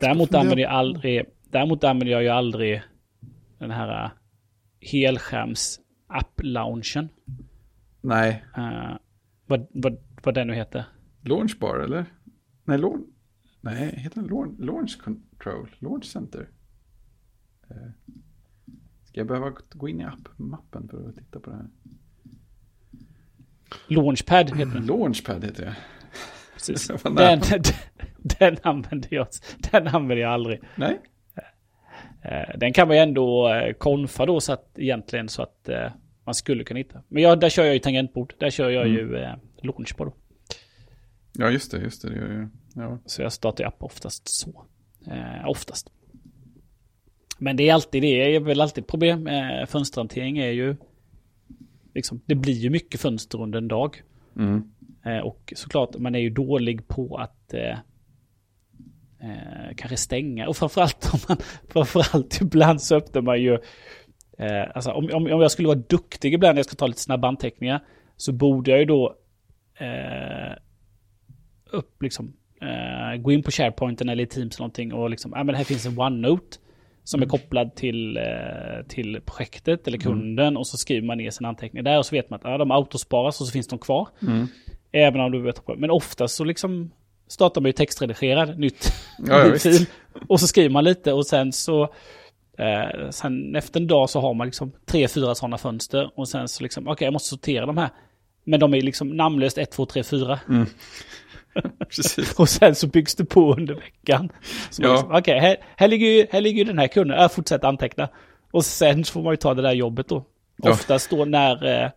Däremot 0.00 0.34
använder 0.34 0.62
jag 0.62 0.72
aldrig, 0.72 1.24
däremot 1.50 1.84
använder 1.84 2.12
jag 2.12 2.22
ju 2.22 2.28
aldrig 2.28 2.82
den 3.58 3.70
här 3.70 4.04
uh, 4.04 4.10
helskärms 4.80 5.80
app-launchen. 6.06 7.08
Nej, 8.00 8.44
Uh, 8.58 8.96
vad, 9.46 9.66
vad, 9.70 9.96
vad 10.22 10.34
den 10.34 10.46
nu 10.46 10.54
heter. 10.54 10.84
launchbar 11.20 11.78
eller? 11.78 12.04
Nej, 12.64 12.78
launch... 12.78 13.06
Nej, 13.60 13.94
heter 13.96 14.20
den 14.20 14.30
launch, 14.30 14.60
launch 14.60 15.02
control? 15.04 15.68
Launch 15.78 16.04
center? 16.04 16.48
Eh, 17.70 17.76
Ska 19.04 19.20
jag 19.20 19.26
behöva 19.26 19.52
gå 19.72 19.88
in 19.88 20.00
i 20.00 20.04
app-mappen 20.04 20.88
för 20.88 21.08
att 21.08 21.16
titta 21.16 21.40
på 21.40 21.50
det 21.50 21.56
här? 21.56 21.68
Launchpad 23.86 24.50
heter 24.56 24.72
den. 24.74 24.86
Launchpad 24.86 25.44
heter 25.44 25.64
det. 25.64 25.76
Precis. 26.54 26.90
Nära. 27.04 27.36
Den, 27.36 27.62
den, 28.38 28.56
använder 28.62 29.08
jag, 29.14 29.26
den 29.70 29.88
använder 29.88 30.16
jag 30.16 30.32
aldrig. 30.32 30.60
Nej, 30.74 30.98
Eh, 32.24 32.58
Den 32.58 32.72
kan 32.72 32.88
man 32.88 32.96
ju 32.96 33.02
ändå 33.02 33.54
eh, 33.54 33.72
konfa 33.72 34.26
då 34.26 34.40
så 34.40 34.52
att 34.52 34.78
egentligen 34.78 35.28
så 35.28 35.42
att 35.42 35.68
eh, 35.68 35.92
man 36.24 36.34
skulle 36.34 36.64
kunna 36.64 36.78
hitta. 36.78 37.02
Men 37.08 37.22
jag, 37.22 37.40
där 37.40 37.48
kör 37.48 37.64
jag 37.64 37.74
ju 37.74 37.80
tangentbord. 37.80 38.34
Där 38.38 38.50
kör 38.50 38.70
jag 38.70 38.88
ju 38.88 39.16
eh, 39.16 39.34
launch 39.62 39.96
på 39.96 40.04
då. 40.04 40.14
ja 41.32 41.50
just 41.50 41.70
det, 41.70 41.78
just 41.78 42.02
det. 42.02 42.10
det 42.10 42.16
gör 42.16 42.32
jag. 42.32 42.48
Ja. 42.74 42.98
Så 43.06 43.22
jag 43.22 43.32
startar 43.32 43.64
ju 43.64 43.68
app 43.68 43.82
oftast 43.82 44.28
så. 44.28 44.66
Eh, 45.06 45.48
oftast. 45.48 45.92
Men 47.38 47.56
det 47.56 47.68
är 47.68 47.74
alltid 47.74 48.02
det 48.02 48.34
är 48.36 48.40
väl 48.40 48.60
alltid 48.60 48.86
problem 48.86 49.22
med 49.22 49.68
fönsterhantering 49.68 50.38
är 50.38 50.50
ju 50.50 50.76
liksom, 51.94 52.20
det 52.26 52.34
blir 52.34 52.54
ju 52.54 52.70
mycket 52.70 53.00
fönster 53.00 53.40
under 53.40 53.58
en 53.58 53.68
dag. 53.68 54.02
Mm. 54.36 54.62
Eh, 55.04 55.18
och 55.18 55.52
såklart, 55.56 55.98
man 55.98 56.14
är 56.14 56.18
ju 56.18 56.30
dålig 56.30 56.88
på 56.88 57.16
att 57.16 57.54
eh, 57.54 57.78
eh, 59.22 59.74
kanske 59.76 59.96
stänga. 59.96 60.48
Och 60.48 60.56
framförallt 60.56 61.10
om 61.12 61.20
man, 61.28 61.38
framförallt 61.68 62.40
ibland 62.40 62.82
så 62.82 62.96
öppnar 62.96 63.22
man 63.22 63.42
ju, 63.42 63.54
eh, 64.38 64.64
alltså 64.74 64.90
om, 64.90 65.10
om, 65.12 65.32
om 65.32 65.40
jag 65.40 65.50
skulle 65.50 65.68
vara 65.68 65.82
duktig 65.88 66.34
ibland 66.34 66.54
när 66.54 66.58
jag 66.58 66.66
ska 66.66 66.76
ta 66.76 66.86
lite 66.86 67.00
snabba 67.00 67.28
anteckningar, 67.28 67.84
så 68.16 68.32
borde 68.32 68.70
jag 68.70 68.80
ju 68.80 68.86
då 68.86 69.16
eh, 69.78 70.56
upp 71.70 72.02
liksom, 72.02 72.32
eh, 72.60 73.20
gå 73.20 73.32
in 73.32 73.42
på 73.42 73.50
SharePointen 73.50 74.08
eller 74.08 74.24
i 74.24 74.26
Teams 74.26 74.56
eller 74.56 74.62
någonting 74.62 74.92
och 74.92 75.10
liksom, 75.10 75.32
ja 75.34 75.44
men 75.44 75.54
här 75.54 75.64
finns 75.64 75.86
en 75.86 75.98
OneNote 75.98 76.58
som 77.04 77.22
är 77.22 77.26
kopplad 77.26 77.74
till, 77.74 78.16
eh, 78.16 78.86
till 78.88 79.20
projektet 79.26 79.88
eller 79.88 79.98
kunden 79.98 80.56
och 80.56 80.66
så 80.66 80.76
skriver 80.76 81.06
man 81.06 81.18
ner 81.18 81.30
sina 81.30 81.48
anteckningar 81.48 81.84
där 81.84 81.98
och 81.98 82.06
så 82.06 82.14
vet 82.16 82.30
man 82.30 82.36
att 82.36 82.44
ja, 82.44 82.58
de 82.58 82.70
autosparas 82.70 83.40
och 83.40 83.46
så 83.46 83.52
finns 83.52 83.68
de 83.68 83.78
kvar. 83.78 84.08
Mm. 84.22 84.46
Även 84.92 85.20
om 85.20 85.32
du 85.32 85.42
vet 85.42 85.64
på 85.66 85.74
Men 85.74 85.90
oftast 85.90 86.36
så 86.36 86.44
liksom 86.44 86.90
startar 87.28 87.60
man 87.60 87.68
ju 87.68 87.72
textredigerad 87.72 88.58
nytt, 88.58 88.92
Ja, 89.28 89.54
fil. 89.58 89.86
Och 90.28 90.40
så 90.40 90.46
skriver 90.46 90.70
man 90.70 90.84
lite 90.84 91.12
och 91.12 91.26
sen 91.26 91.52
så 91.52 91.82
eh, 92.58 93.10
sen 93.10 93.56
efter 93.56 93.80
en 93.80 93.86
dag 93.86 94.10
så 94.10 94.20
har 94.20 94.34
man 94.34 94.46
liksom 94.46 94.72
tre, 94.86 95.08
fyra 95.08 95.34
sådana 95.34 95.58
fönster 95.58 96.10
och 96.14 96.28
sen 96.28 96.48
så 96.48 96.62
liksom 96.62 96.88
okej 96.88 97.06
jag 97.06 97.12
måste 97.12 97.28
sortera 97.28 97.66
de 97.66 97.78
här. 97.78 97.90
Men 98.44 98.60
de 98.60 98.74
är 98.74 98.82
liksom 98.82 99.08
namnlöst 99.08 99.58
1, 99.58 99.70
2, 99.70 99.86
3, 99.86 100.02
4. 100.02 100.40
Precis. 101.88 102.34
Och 102.34 102.48
sen 102.48 102.74
så 102.74 102.86
byggs 102.86 103.14
det 103.14 103.24
på 103.24 103.54
under 103.54 103.74
veckan. 103.74 104.28
Så 104.70 104.82
Ja. 104.82 104.92
liksom, 104.92 105.14
Okej, 105.14 105.38
här, 105.40 105.56
här, 105.76 105.88
ligger 105.88 106.06
ju, 106.06 106.26
här 106.30 106.40
ligger 106.40 106.58
ju 106.58 106.64
den 106.64 106.78
här 106.78 106.88
kunden. 106.88 107.18
Jag 107.20 107.32
fortsätter 107.32 107.68
anteckna. 107.68 108.08
Och 108.50 108.64
sen 108.64 109.04
så 109.04 109.12
får 109.12 109.22
man 109.22 109.32
ju 109.32 109.36
ta 109.36 109.54
det 109.54 109.62
där 109.62 109.72
jobbet 109.72 110.08
då. 110.08 110.24
Ja. 110.56 110.70
Oftast 110.70 111.10
då 111.10 111.24
när, 111.24 111.82
eh, 111.84 111.90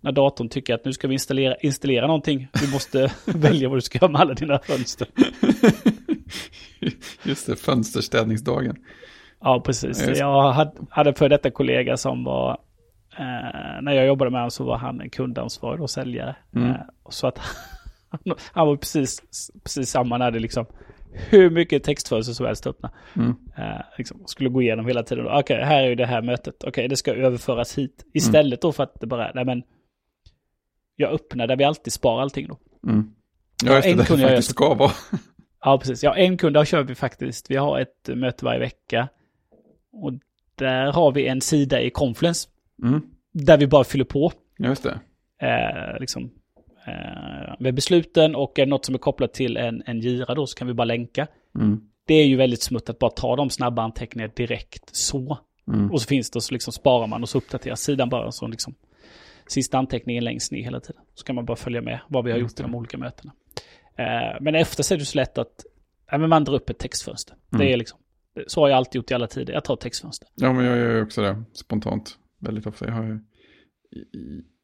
när 0.00 0.12
datorn 0.12 0.48
tycker 0.48 0.74
att 0.74 0.84
nu 0.84 0.92
ska 0.92 1.08
vi 1.08 1.14
installera, 1.14 1.54
installera 1.56 2.06
någonting. 2.06 2.48
Du 2.52 2.70
måste 2.72 3.12
välja 3.26 3.68
vad 3.68 3.76
du 3.78 3.82
ska 3.82 3.98
göra 3.98 4.10
med 4.10 4.20
alla 4.20 4.34
dina 4.34 4.58
fönster. 4.58 5.08
Just 7.22 7.46
det, 7.46 7.56
fönsterstädningsdagen. 7.56 8.76
Ja, 9.40 9.60
precis. 9.60 10.18
Jag 10.18 10.52
hade, 10.52 10.72
hade 10.90 11.14
för 11.14 11.28
detta 11.28 11.50
kollega 11.50 11.96
som 11.96 12.24
var... 12.24 12.50
Eh, 13.18 13.82
när 13.82 13.92
jag 13.92 14.06
jobbade 14.06 14.30
med 14.30 14.40
honom 14.40 14.50
så 14.50 14.64
var 14.64 14.76
han 14.78 15.00
en 15.00 15.10
kundansvarig 15.10 15.82
och 15.82 15.90
säljare. 15.90 16.36
Mm. 16.56 16.70
Eh, 16.70 16.76
så 17.10 17.26
att 17.26 17.38
han, 18.52 18.66
var 18.66 18.76
precis, 18.76 19.22
precis 19.64 19.90
samma 19.90 20.18
när 20.18 20.30
det 20.30 20.38
liksom... 20.38 20.66
Hur 21.14 21.50
mycket 21.50 21.84
textfönster 21.84 22.32
som 22.32 22.46
helst 22.46 22.66
öppna. 22.66 22.90
Mm. 23.16 23.34
Eh, 23.56 23.80
liksom, 23.98 24.22
skulle 24.26 24.48
gå 24.50 24.62
igenom 24.62 24.86
hela 24.86 25.02
tiden. 25.02 25.26
Okej, 25.28 25.62
här 25.64 25.82
är 25.82 25.88
ju 25.88 25.94
det 25.94 26.06
här 26.06 26.22
mötet. 26.22 26.64
Okej, 26.64 26.88
det 26.88 26.96
ska 26.96 27.14
överföras 27.14 27.78
hit. 27.78 28.04
Istället 28.14 28.62
då 28.62 28.72
för 28.72 28.82
att 28.82 29.00
det 29.00 29.06
bara... 29.06 29.32
Nej 29.34 29.44
men... 29.44 29.62
Jag 30.96 31.12
öppnar 31.12 31.46
där 31.46 31.56
vi 31.56 31.64
alltid 31.64 31.92
sparar 31.92 32.22
allting 32.22 32.48
då. 32.48 32.58
Mm. 32.90 33.10
Ja, 33.64 33.74
just 33.74 33.84
det, 33.84 33.90
en 33.90 34.18
det 34.18 34.28
faktiskt 34.28 34.50
ska 34.50 34.74
vara. 34.74 34.90
Ja, 35.64 35.78
precis. 35.78 36.02
Ja, 36.02 36.16
en 36.16 36.38
kund, 36.38 36.56
där 36.56 36.64
kör 36.64 36.82
vi 36.82 36.94
faktiskt. 36.94 37.50
Vi 37.50 37.56
har 37.56 37.78
ett 37.78 38.08
möte 38.08 38.44
varje 38.44 38.60
vecka. 38.60 39.08
Och 39.92 40.12
där 40.54 40.92
har 40.92 41.12
vi 41.12 41.26
en 41.26 41.40
sida 41.40 41.80
i 41.80 41.90
Confluence. 41.90 42.48
Mm. 42.82 43.00
Där 43.32 43.58
vi 43.58 43.66
bara 43.66 43.84
fyller 43.84 44.04
på. 44.04 44.32
Ja, 44.56 44.68
just 44.68 44.82
det. 44.82 45.00
Eh, 45.46 46.00
liksom, 46.00 46.30
eh, 46.86 47.54
med 47.58 47.74
besluten 47.74 48.34
och 48.34 48.58
är 48.58 48.66
det 48.66 48.70
något 48.70 48.84
som 48.84 48.94
är 48.94 48.98
kopplat 48.98 49.34
till 49.34 49.56
en, 49.56 49.82
en 49.86 50.00
gira 50.00 50.34
då 50.34 50.46
så 50.46 50.58
kan 50.58 50.66
vi 50.66 50.74
bara 50.74 50.84
länka. 50.84 51.26
Mm. 51.54 51.80
Det 52.06 52.14
är 52.14 52.26
ju 52.26 52.36
väldigt 52.36 52.62
smutt 52.62 52.90
att 52.90 52.98
bara 52.98 53.10
ta 53.10 53.36
de 53.36 53.50
snabba 53.50 53.82
anteckningarna 53.82 54.32
direkt 54.36 54.96
så. 54.96 55.38
Mm. 55.68 55.90
Och 55.90 56.00
så 56.00 56.06
finns 56.06 56.30
det 56.30 56.36
och 56.36 56.42
så 56.42 56.54
liksom 56.54 56.72
sparar 56.72 57.06
man 57.06 57.22
och 57.22 57.28
så 57.28 57.38
uppdateras 57.38 57.80
sidan 57.80 58.08
bara 58.08 58.32
så 58.32 58.46
liksom 58.46 58.74
sista 59.46 59.78
anteckningen 59.78 60.24
längst 60.24 60.52
ner 60.52 60.62
hela 60.62 60.80
tiden. 60.80 61.02
Så 61.14 61.24
kan 61.24 61.34
man 61.34 61.44
bara 61.44 61.56
följa 61.56 61.82
med 61.82 62.00
vad 62.08 62.24
vi 62.24 62.30
har 62.30 62.38
Just 62.38 62.58
gjort 62.58 62.66
i 62.66 62.70
de 62.70 62.74
olika 62.74 62.98
mötena. 62.98 63.32
Eh, 63.96 64.40
men 64.40 64.54
efter 64.54 64.82
så 64.82 64.94
är 64.94 64.98
det 64.98 65.04
så 65.04 65.18
lätt 65.18 65.38
att 65.38 65.64
ja, 66.10 66.18
men 66.18 66.28
man 66.28 66.44
drar 66.44 66.54
upp 66.54 66.70
ett 66.70 66.78
textfönster. 66.78 67.36
Mm. 67.52 67.66
Det 67.66 67.72
är 67.72 67.76
liksom, 67.76 67.98
så 68.46 68.60
har 68.60 68.68
jag 68.68 68.76
alltid 68.76 68.94
gjort 68.94 69.10
i 69.10 69.14
alla 69.14 69.26
tider. 69.26 69.54
Jag 69.54 69.64
tar 69.64 69.76
textfönster. 69.76 70.28
Ja, 70.34 70.52
men 70.52 70.64
jag 70.64 70.78
gör 70.78 70.96
ju 70.96 71.02
också 71.02 71.22
det 71.22 71.42
spontant 71.52 72.18
väldigt 72.38 72.66
ofta. 72.66 72.86
Jag 72.86 72.92
har 72.92 73.04
ju, 73.04 73.20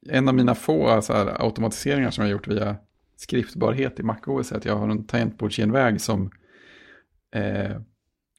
en 0.06 0.28
av 0.28 0.34
mina 0.34 0.54
få 0.54 1.02
så 1.02 1.12
här, 1.12 1.42
automatiseringar 1.44 2.10
som 2.10 2.22
jag 2.22 2.28
har 2.28 2.32
gjort 2.32 2.48
via 2.48 2.76
skriftbarhet 3.16 4.00
i 4.00 4.02
MacOS 4.02 4.52
är 4.52 4.56
att 4.56 4.64
jag 4.64 4.76
har 4.76 4.88
en 4.88 5.06
tangentbordsgenväg 5.06 6.00
som 6.00 6.30
eh, 7.34 7.76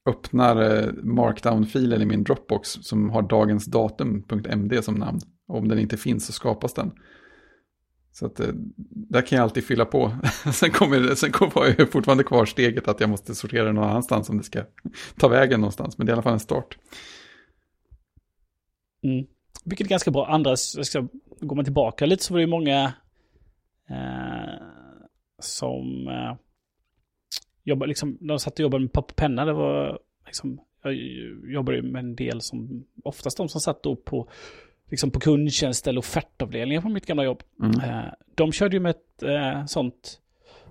öppnar 0.05 0.61
eh, 0.61 0.93
markdown-filen 1.03 2.01
i 2.01 2.05
min 2.05 2.23
Dropbox 2.23 2.69
som 2.69 3.09
har 3.09 3.21
dagens 3.21 3.65
datum.md 3.65 4.83
som 4.83 4.95
namn. 4.95 5.19
Och 5.47 5.57
om 5.57 5.67
den 5.67 5.79
inte 5.79 5.97
finns 5.97 6.25
så 6.25 6.33
skapas 6.33 6.73
den. 6.73 6.91
Så 8.11 8.25
att 8.25 8.39
eh, 8.39 8.47
där 8.85 9.21
kan 9.21 9.35
jag 9.35 9.43
alltid 9.43 9.63
fylla 9.63 9.85
på. 9.85 10.11
sen 10.53 10.71
kommer 10.71 11.15
sen 11.15 11.31
kommer 11.31 11.75
jag 11.77 11.91
fortfarande 11.91 12.23
kvar 12.23 12.45
steget 12.45 12.87
att 12.87 12.99
jag 12.99 13.09
måste 13.09 13.35
sortera 13.35 13.65
det 13.65 13.71
någon 13.71 13.89
annanstans 13.89 14.29
om 14.29 14.37
det 14.37 14.43
ska 14.43 14.63
ta 15.17 15.27
vägen 15.27 15.61
någonstans. 15.61 15.97
Men 15.97 16.07
det 16.07 16.11
är 16.11 16.13
i 16.13 16.15
alla 16.15 16.23
fall 16.23 16.33
en 16.33 16.39
start. 16.39 16.77
Mm. 19.03 19.25
Vilket 19.65 19.87
är 19.87 19.89
ganska 19.89 20.11
bra. 20.11 20.27
Andra, 20.27 20.49
jag 20.49 20.85
ska, 20.85 21.07
går 21.39 21.55
man 21.55 21.65
tillbaka 21.65 22.05
lite 22.05 22.23
så 22.23 22.33
var 22.33 22.39
det 22.39 22.43
ju 22.43 22.49
många 22.49 22.93
eh, 23.89 24.63
som 25.39 26.07
eh, 26.07 26.35
jobbar, 27.63 27.87
liksom, 27.87 28.17
de 28.21 28.39
satt 28.39 28.53
och 28.53 28.59
jobbade 28.59 28.81
med 28.81 28.93
papper 28.93 29.13
och 29.13 29.15
penna. 29.15 29.45
Det 29.45 29.53
var 29.53 29.99
liksom, 30.25 30.59
jag 30.83 30.95
jobbade 31.53 31.77
ju 31.77 31.83
med 31.83 31.99
en 31.99 32.15
del 32.15 32.41
som, 32.41 32.85
oftast 33.03 33.37
de 33.37 33.49
som 33.49 33.61
satt 33.61 33.83
då 33.83 33.95
på, 33.95 34.29
liksom 34.89 35.11
på 35.11 35.19
kundtjänst 35.19 35.87
eller 35.87 35.99
offertavdelningen 35.99 36.83
på 36.83 36.89
mitt 36.89 37.05
gamla 37.05 37.23
jobb. 37.23 37.43
Mm. 37.63 37.79
Eh, 37.79 38.11
de 38.35 38.51
körde 38.51 38.75
ju 38.75 38.79
med 38.79 38.89
ett 38.89 39.23
eh, 39.23 39.65
sånt 39.65 40.19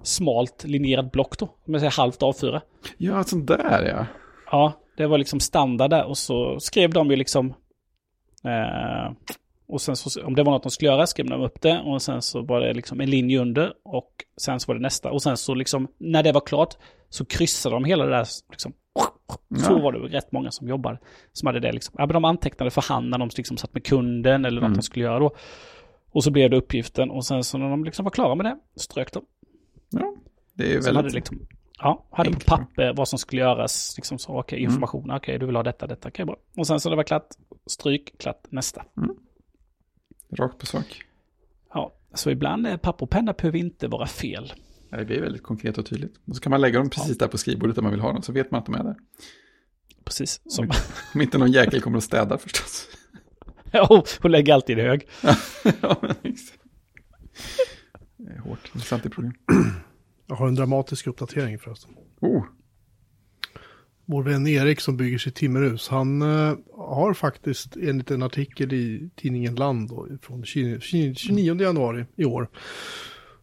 smalt 0.02 0.64
linjerat 0.64 1.12
block 1.12 1.38
då, 1.38 1.48
med 1.64 1.80
säga 1.80 1.90
halvt 1.90 2.20
A4. 2.20 2.60
Ja, 2.96 3.24
sånt 3.24 3.46
där 3.46 3.82
ja. 3.84 4.06
Ja, 4.50 4.72
det 4.96 5.06
var 5.06 5.18
liksom 5.18 5.40
standard 5.40 5.90
där 5.90 6.04
och 6.04 6.18
så 6.18 6.60
skrev 6.60 6.90
de 6.90 7.10
ju 7.10 7.16
liksom 7.16 7.54
eh, 8.44 9.12
och 9.68 9.80
sen 9.80 9.96
så, 9.96 10.24
om 10.26 10.34
det 10.34 10.42
var 10.42 10.52
något 10.52 10.62
de 10.62 10.70
skulle 10.70 10.90
göra 10.90 11.06
skrev 11.06 11.26
de 11.26 11.42
upp 11.42 11.60
det 11.60 11.78
och 11.80 12.02
sen 12.02 12.22
så 12.22 12.42
var 12.42 12.60
det 12.60 12.74
liksom 12.74 13.00
en 13.00 13.10
linje 13.10 13.38
under 13.40 13.72
och 13.84 14.12
sen 14.40 14.60
så 14.60 14.66
var 14.68 14.74
det 14.74 14.82
nästa 14.82 15.10
och 15.10 15.22
sen 15.22 15.36
så 15.36 15.54
liksom 15.54 15.88
när 15.98 16.22
det 16.22 16.32
var 16.32 16.40
klart 16.40 16.74
så 17.08 17.24
kryssade 17.24 17.74
de 17.76 17.84
hela 17.84 18.04
det 18.04 18.10
där 18.10 18.26
liksom. 18.50 18.72
Så 19.56 19.78
var 19.78 19.92
det 19.92 19.98
rätt 19.98 20.32
många 20.32 20.50
som 20.50 20.68
jobbade 20.68 20.98
som 21.32 21.46
hade 21.46 21.60
det 21.60 21.72
liksom. 21.72 21.94
Ja, 21.98 22.06
men 22.06 22.14
de 22.14 22.24
antecknade 22.24 22.70
för 22.70 22.82
hand 22.82 23.08
när 23.10 23.18
de 23.18 23.30
liksom 23.36 23.56
satt 23.56 23.74
med 23.74 23.84
kunden 23.84 24.44
eller 24.44 24.60
Mm. 24.60 24.72
de 24.74 24.82
skulle 24.82 25.04
göra 25.04 25.18
då. 25.18 25.34
Och 26.10 26.24
så 26.24 26.30
blev 26.30 26.50
det 26.50 26.56
uppgiften 26.56 27.10
och 27.10 27.26
sen 27.26 27.44
så 27.44 27.58
när 27.58 27.70
de 27.70 27.84
liksom 27.84 28.04
var 28.04 28.10
klara 28.10 28.34
med 28.34 28.46
det, 28.46 28.58
strök 28.76 29.12
de. 29.12 29.24
Ja, 29.90 30.14
det 30.54 30.72
är 30.72 30.76
hade 30.76 30.92
väldigt... 30.92 31.14
liksom, 31.14 31.46
ja, 31.78 32.06
hade 32.10 32.30
på 32.30 32.40
papper 32.40 32.92
vad 32.96 33.08
som 33.08 33.18
skulle 33.18 33.42
göras, 33.42 33.94
liksom 33.96 34.18
så, 34.18 34.38
okej, 34.40 34.58
Mm. 34.58 34.70
information, 34.70 35.10
okej, 35.10 35.38
du 35.38 35.46
vill 35.46 35.56
ha 35.56 35.62
detta, 35.62 35.86
detta, 35.86 36.08
okej, 36.08 36.24
bra. 36.24 36.36
Och 36.56 36.66
sen 36.66 36.80
så 36.80 36.90
det 36.90 36.96
var 36.96 37.02
klart, 37.04 37.26
stryk, 37.66 38.18
klart, 38.18 38.42
nästa. 38.48 38.84
Rakt 40.38 40.58
på 40.58 40.66
sak. 40.66 41.02
Ja, 41.74 41.94
så 42.14 42.30
ibland 42.30 42.66
är 42.66 42.76
papper 42.76 43.02
och 43.02 43.10
penna 43.10 43.32
behöver 43.32 43.58
inte 43.58 43.88
vara 43.88 44.06
fel. 44.06 44.52
Ja, 44.90 44.96
Det 44.96 45.04
blir 45.04 45.20
väldigt 45.20 45.42
konkret 45.42 45.78
och 45.78 45.86
tydligt. 45.86 46.14
Och 46.26 46.36
så 46.36 46.42
kan 46.42 46.50
man 46.50 46.60
lägga 46.60 46.78
dem 46.78 46.90
precis 46.90 47.18
där 47.18 47.28
på 47.28 47.38
skrivbordet 47.38 47.74
där 47.76 47.82
man 47.82 47.90
vill 47.92 48.00
ha 48.00 48.12
dem, 48.12 48.22
så 48.22 48.32
vet 48.32 48.50
man 48.50 48.58
att 48.58 48.66
de 48.66 48.74
är 48.74 48.84
där. 48.84 48.96
Precis, 50.04 50.40
som, 50.44 50.70
Om 51.14 51.20
inte 51.20 51.38
någon 51.38 51.52
jäkel 51.52 51.80
kommer 51.80 51.98
att 51.98 52.04
städa 52.04 52.38
förstås. 52.38 52.86
ja, 53.72 54.04
och 54.22 54.30
lägger 54.30 54.54
alltid 54.54 54.78
hög. 54.78 55.08
ja, 55.80 55.96
men 56.02 56.14
exakt. 56.22 56.60
Det 58.16 58.32
är 58.32 58.38
hårt, 58.38 58.70
det 58.72 58.78
är 58.78 58.82
sant 58.82 59.06
i 59.06 59.08
problem. 59.08 59.32
Jag 60.28 60.36
har 60.36 60.48
en 60.48 60.54
dramatisk 60.54 61.06
uppdatering 61.06 61.58
förresten. 61.58 61.90
Oh, 62.20 62.44
Vår 64.10 64.22
vän 64.22 64.46
Erik 64.46 64.80
som 64.80 64.96
bygger 64.96 65.18
sitt 65.18 65.34
timmerhus, 65.34 65.88
han 65.88 66.22
eh, 66.22 66.54
har 66.76 67.14
faktiskt 67.14 67.76
enligt 67.76 68.10
en 68.10 68.22
artikel 68.22 68.72
i 68.72 69.10
tidningen 69.16 69.54
Land 69.54 69.88
då, 69.88 70.06
från 70.22 70.44
20, 70.44 70.80
29 70.80 71.60
januari 71.60 72.06
i 72.16 72.24
år, 72.24 72.48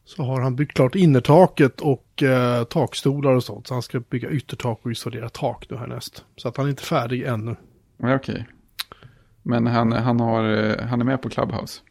så 0.06 0.24
har 0.24 0.42
han 0.42 0.56
byggt 0.56 0.74
klart 0.74 0.96
innertaket 0.96 1.82
och 1.82 2.24
eh, 2.24 2.64
takstolar 2.64 3.34
och 3.34 3.44
sånt. 3.44 3.68
Så 3.68 3.74
han 3.74 3.82
ska 3.82 4.00
bygga 4.00 4.30
yttertak 4.30 4.80
och 4.84 4.92
isolera 4.92 5.30
tak 5.30 5.66
nu 5.70 5.78
härnäst. 5.78 6.26
Så 6.36 6.48
att 6.48 6.58
han 6.58 6.66
är 6.66 6.70
inte 6.70 6.84
färdig 6.84 7.24
ännu. 7.24 7.56
okej. 8.04 8.48
Men 9.44 9.68
han, 9.68 9.92
han, 9.92 10.20
har, 10.20 10.44
eh, 10.44 10.86
han 10.86 11.02
är 11.02 11.06
med 11.06 11.22
på 11.22 11.30
Clubhouse. 11.30 11.82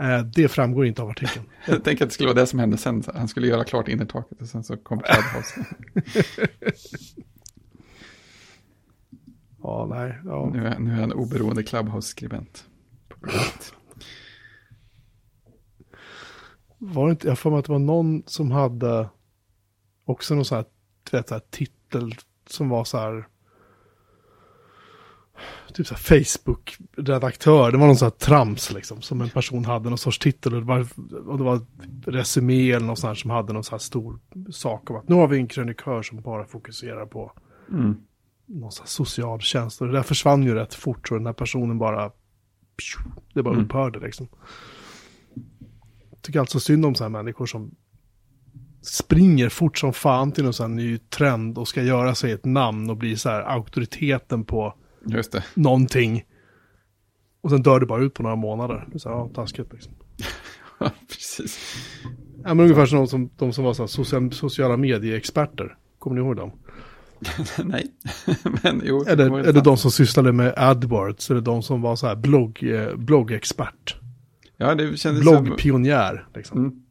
Eh, 0.00 0.24
det 0.24 0.48
framgår 0.48 0.86
inte 0.86 1.02
av 1.02 1.08
artikeln. 1.08 1.46
Jag 1.66 1.84
tänker 1.84 2.04
att 2.04 2.10
det 2.10 2.14
skulle 2.14 2.28
vara 2.28 2.40
det 2.40 2.46
som 2.46 2.58
hände 2.58 2.76
sen. 2.76 3.02
Han 3.14 3.28
skulle 3.28 3.46
göra 3.46 3.64
klart 3.64 3.88
innertaket 3.88 4.40
och 4.40 4.48
sen 4.48 4.64
så 4.64 4.76
kom 4.76 5.00
Clubhouse. 5.00 5.66
Ja, 9.66 9.86
nej. 9.90 10.18
Ja. 10.24 10.50
Nu 10.52 10.66
är, 10.66 10.78
nu 10.78 10.90
är 10.92 11.00
han 11.00 11.12
oberoende 11.12 11.62
Clubhouse-skribent. 11.62 12.64
Var 16.78 17.10
inte, 17.10 17.28
jag 17.28 17.38
för 17.38 17.50
mig 17.50 17.58
att 17.58 17.64
det 17.64 17.72
var 17.72 17.78
någon 17.78 18.22
som 18.26 18.50
hade 18.50 19.08
också 20.04 20.34
någon 20.34 20.44
sån 20.44 20.56
här, 20.56 20.64
vet, 21.12 21.28
så 21.28 21.34
här 21.34 21.42
titel 21.50 22.14
som 22.46 22.68
var 22.68 22.84
så 22.84 22.98
här, 22.98 23.28
typ 25.74 25.86
så 25.86 25.94
här 25.94 26.00
Facebook-redaktör. 26.02 27.72
Det 27.72 27.78
var 27.78 27.86
någon 27.86 27.96
sån 27.96 28.06
här 28.06 28.10
trams 28.10 28.72
liksom, 28.72 29.02
som 29.02 29.20
en 29.20 29.30
person 29.30 29.64
hade 29.64 29.88
någon 29.88 29.98
sorts 29.98 30.18
titel. 30.18 30.54
Och 30.54 30.60
det 30.60 30.66
var, 30.66 30.86
och 31.28 31.38
det 31.38 31.44
var 31.44 31.60
Resumé 32.06 32.70
eller 32.72 32.86
något 32.86 32.98
sånt 32.98 33.08
här 33.08 33.14
som 33.14 33.30
hade 33.30 33.52
någon 33.52 33.64
sån 33.64 33.74
här 33.74 33.78
stor 33.78 34.18
sak 34.50 34.90
om 34.90 34.96
att 34.96 35.08
nu 35.08 35.14
har 35.14 35.28
vi 35.28 35.36
en 35.38 35.46
krönikör 35.48 36.02
som 36.02 36.20
bara 36.20 36.44
fokuserar 36.44 37.06
på 37.06 37.32
Mm. 37.70 37.96
någon 38.46 38.72
sån 38.72 38.82
här 38.82 38.88
socialtjänst. 38.88 39.80
Och 39.80 39.86
det 39.86 39.92
där 39.92 40.02
försvann 40.02 40.42
ju 40.42 40.54
rätt 40.54 40.74
fort, 40.74 41.08
så 41.08 41.14
den 41.14 41.26
här 41.26 41.32
personen 41.32 41.78
bara, 41.78 42.10
det 43.34 43.42
bara 43.42 43.54
Mm. 43.54 43.66
upphörde 43.66 44.00
liksom. 44.00 44.28
Jag 46.10 46.22
tycker 46.22 46.40
alltså 46.40 46.60
synd 46.60 46.86
om 46.86 46.94
så 46.94 47.04
här 47.04 47.08
människor 47.08 47.46
som 47.46 47.74
springer 48.82 49.48
fort 49.48 49.78
som 49.78 49.92
fan 49.92 50.32
till 50.32 50.44
någon 50.44 50.52
sån 50.52 50.70
här 50.70 50.76
ny 50.76 50.98
trend 50.98 51.58
och 51.58 51.68
ska 51.68 51.82
göra 51.82 52.14
sig 52.14 52.32
ett 52.32 52.44
namn 52.44 52.90
och 52.90 52.96
bli 52.96 53.16
så 53.16 53.28
här 53.28 53.42
auktoriteten 53.42 54.44
på 54.44 54.74
Just 55.06 55.32
det. 55.32 55.44
någonting. 55.54 56.24
Och 57.40 57.50
sen 57.50 57.62
dör 57.62 57.80
det 57.80 57.86
bara 57.86 58.02
ut 58.02 58.14
på 58.14 58.22
några 58.22 58.36
månader. 58.36 58.88
Det 58.92 58.98
så 58.98 59.08
här, 59.08 59.16
ja, 59.16 59.30
taskigt 59.34 59.72
liksom. 59.72 59.92
Ja, 60.80 60.90
precis. 61.08 61.76
Ja, 62.44 62.54
men 62.54 62.60
ungefär 62.60 62.86
som 62.86 62.98
de 62.98 63.06
som, 63.08 63.30
de 63.36 63.52
som 63.52 63.64
var 63.64 63.74
så 63.74 63.82
här 63.82 63.86
social, 63.88 64.32
sociala 64.32 64.76
medieexperter. 64.76 65.76
Kommer 65.98 66.16
ni 66.20 66.26
ihåg 66.26 66.36
dem? 66.36 66.50
Nej, 67.64 67.86
men 68.62 68.82
jo. 68.84 69.04
det 69.04 69.10
Eller, 69.12 69.38
ju 69.38 69.44
eller 69.44 69.60
de 69.62 69.76
som 69.76 69.90
sysslade 69.90 70.32
med 70.32 70.54
AdWords. 70.56 71.30
Eller 71.30 71.40
de 71.40 71.62
som 71.62 71.82
var 71.82 71.96
så 71.96 72.06
här 72.06 72.16
blogg, 72.16 72.62
eh, 72.62 72.96
bloggexpert. 72.96 73.96
Ja, 74.56 74.74
det 74.74 74.96
kändes 74.96 75.24
som... 75.24 75.44
Bloggpionjär. 75.44 76.28
Liksom. 76.34 76.58
Mm. 76.58 76.82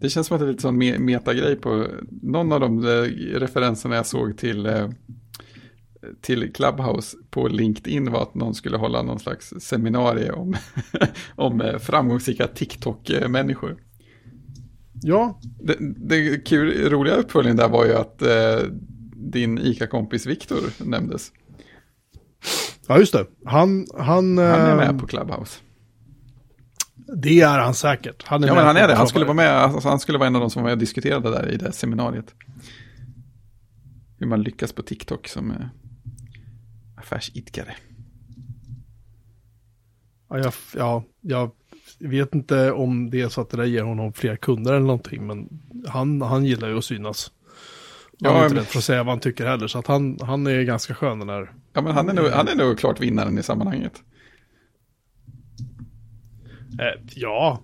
Det 0.00 0.08
känns 0.10 0.26
som 0.26 0.34
att 0.34 0.40
det 0.40 0.46
är 0.46 0.50
lite 0.50 0.62
sån 0.62 0.82
me- 0.82 0.98
metagrej 0.98 1.56
på 1.56 1.86
någon 2.22 2.52
av 2.52 2.60
de 2.60 2.78
eh, 2.84 2.90
referenserna 3.38 3.96
jag 3.96 4.06
såg 4.06 4.38
till, 4.38 4.66
eh, 4.66 4.88
till 6.20 6.52
Clubhouse 6.52 7.16
på 7.30 7.48
LinkedIn 7.48 8.12
var 8.12 8.22
att 8.22 8.34
någon 8.34 8.54
skulle 8.54 8.76
hålla 8.76 9.02
någon 9.02 9.18
slags 9.18 9.54
seminarium 9.60 10.34
om, 10.38 10.56
om 11.34 11.60
eh, 11.60 11.78
framgångsrika 11.78 12.46
TikTok-människor. 12.46 13.76
Ja, 15.02 15.40
Det, 15.60 15.76
det 15.80 16.46
kul, 16.46 16.90
roliga 16.90 17.14
uppföljningen 17.14 17.56
där 17.56 17.68
var 17.68 17.84
ju 17.84 17.94
att 17.94 18.22
eh, 18.22 18.58
din 19.16 19.58
ICA-kompis 19.58 20.26
Viktor 20.26 20.84
nämndes. 20.84 21.32
ja, 22.86 22.98
just 22.98 23.12
det. 23.12 23.26
Han, 23.44 23.86
han, 23.98 24.06
Han 24.06 24.38
är 24.38 24.70
eh, 24.70 24.76
med 24.76 25.00
på 25.00 25.06
Clubhouse. 25.06 25.60
Det 27.22 27.40
är 27.40 27.58
han 27.58 27.74
säkert. 27.74 28.24
Han 28.26 28.44
är 28.44 28.48
Ja, 28.48 28.54
men 28.54 28.64
han 28.66 28.76
är 28.76 28.88
det. 28.88 28.94
Han 28.94 29.08
skulle 29.08 29.24
vara 29.24 29.34
med. 29.34 29.50
Alltså, 29.52 29.88
han 29.88 30.00
skulle 30.00 30.18
vara 30.18 30.26
en 30.26 30.34
av 30.34 30.40
de 30.40 30.50
som 30.50 30.62
var 30.62 30.68
med 30.68 30.72
och 30.72 30.78
diskuterade 30.78 31.30
där 31.30 31.48
i 31.50 31.56
det 31.56 31.72
seminariet. 31.72 32.34
Hur 34.18 34.26
man 34.26 34.42
lyckas 34.42 34.72
på 34.72 34.82
TikTok 34.82 35.28
som 35.28 35.50
eh, 35.50 35.56
affärsidkare. 36.98 37.74
Ja, 40.30 40.38
jag, 40.38 40.52
ja, 40.74 41.04
jag 41.20 41.50
vet 41.98 42.34
inte 42.34 42.72
om 42.72 43.10
det 43.10 43.20
är 43.20 43.28
så 43.28 43.40
att 43.40 43.50
det 43.50 43.56
där 43.56 43.64
ger 43.64 43.82
honom 43.82 44.12
fler 44.12 44.36
kunder 44.36 44.72
eller 44.72 44.86
någonting, 44.86 45.26
men 45.26 45.48
han, 45.86 46.22
han 46.22 46.44
gillar 46.44 46.68
ju 46.68 46.78
att 46.78 46.84
synas. 46.84 47.32
Han 48.22 48.32
Ja, 48.32 48.38
är 48.40 48.42
inte 48.44 48.54
men- 48.54 48.62
rädd 48.62 48.66
för 48.70 48.78
att 48.78 48.84
säga 48.84 49.02
vad 49.02 49.12
han 49.12 49.20
tycker 49.20 49.46
heller, 49.46 49.66
så 49.66 49.78
att 49.78 49.86
han, 49.86 50.18
han 50.22 50.46
är 50.46 50.62
ganska 50.62 50.94
skön 50.94 51.18
den 51.18 51.28
här. 51.28 51.52
Ja, 51.72 51.80
men 51.82 51.92
han 51.94 52.08
är, 52.08 52.12
nog, 52.14 52.26
han 52.26 52.48
är 52.48 52.54
nog 52.54 52.78
klart 52.78 53.00
vinnaren 53.00 53.38
i 53.38 53.42
sammanhanget. 53.42 54.02
Eh, 56.80 57.02
ja, 57.14 57.60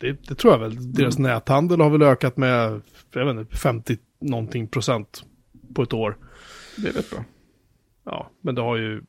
det, 0.00 0.28
det 0.28 0.34
tror 0.34 0.52
jag 0.52 0.60
väl. 0.60 0.92
Deras 0.92 1.18
näthandel 1.18 1.80
har 1.80 1.90
väl 1.90 2.02
ökat 2.02 2.36
med, 2.36 2.80
jag 3.12 3.26
vet 3.34 3.36
inte, 3.40 3.56
50 3.56 3.96
någonting 4.20 4.68
procent 4.68 5.24
på 5.74 5.82
ett 5.82 5.92
år. 5.92 6.16
Det 6.76 6.88
är 6.88 6.92
rätt 6.92 7.10
bra. 7.10 7.24
Ja, 8.10 8.30
men 8.40 8.54
det 8.54 8.62
har 8.62 8.76
ju, 8.76 9.02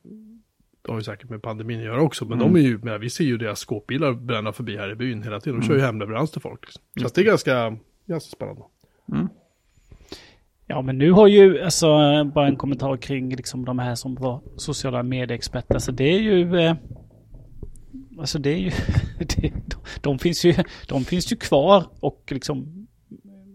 det 0.82 0.90
har 0.90 0.98
ju 0.98 1.02
säkert 1.04 1.30
med 1.30 1.42
pandemin 1.42 1.78
att 1.78 1.84
göra 1.84 2.02
också. 2.02 2.24
Men 2.24 2.40
Mm. 2.40 2.52
de 2.52 2.60
är 2.60 2.64
ju, 2.64 2.78
men 2.82 3.00
vi 3.00 3.10
ser 3.10 3.24
ju 3.24 3.36
deras 3.38 3.58
skåpbilar 3.58 4.12
bränna 4.12 4.52
förbi 4.52 4.76
här 4.76 4.90
i 4.92 4.94
byn 4.94 5.22
hela 5.22 5.40
tiden. 5.40 5.60
De 5.60 5.66
kör 5.66 5.74
ju 5.74 5.80
hemleverans 5.80 6.30
till 6.30 6.40
folk. 6.40 6.60
Liksom. 6.66 6.82
Så 7.00 7.06
att 7.06 7.14
det 7.14 7.20
är 7.20 7.24
ganska, 7.24 7.76
ganska 8.06 8.36
spännande. 8.36 8.62
Mm. 9.12 9.28
Ja, 10.66 10.82
men 10.82 10.98
nu 10.98 11.12
har 11.12 11.26
ju, 11.26 11.60
alltså 11.62 11.86
bara 12.24 12.46
en 12.46 12.56
kommentar 12.56 12.96
kring 12.96 13.36
liksom 13.36 13.64
de 13.64 13.78
här 13.78 13.94
som 13.94 14.14
var 14.14 14.40
sociala 14.56 15.02
medieexperter. 15.02 15.74
Alltså 15.74 15.92
det 15.92 16.04
är 16.04 16.18
ju, 16.18 16.56
eh, 16.60 16.74
alltså 18.18 18.38
det 18.38 18.50
är 18.50 18.58
ju, 18.58 18.70
det, 19.18 19.52
de, 19.66 19.76
de, 20.00 20.18
finns 20.18 20.44
ju, 20.44 20.54
de 20.88 21.04
finns 21.04 21.32
ju 21.32 21.36
kvar 21.36 21.84
och 22.00 22.22
liksom 22.28 22.86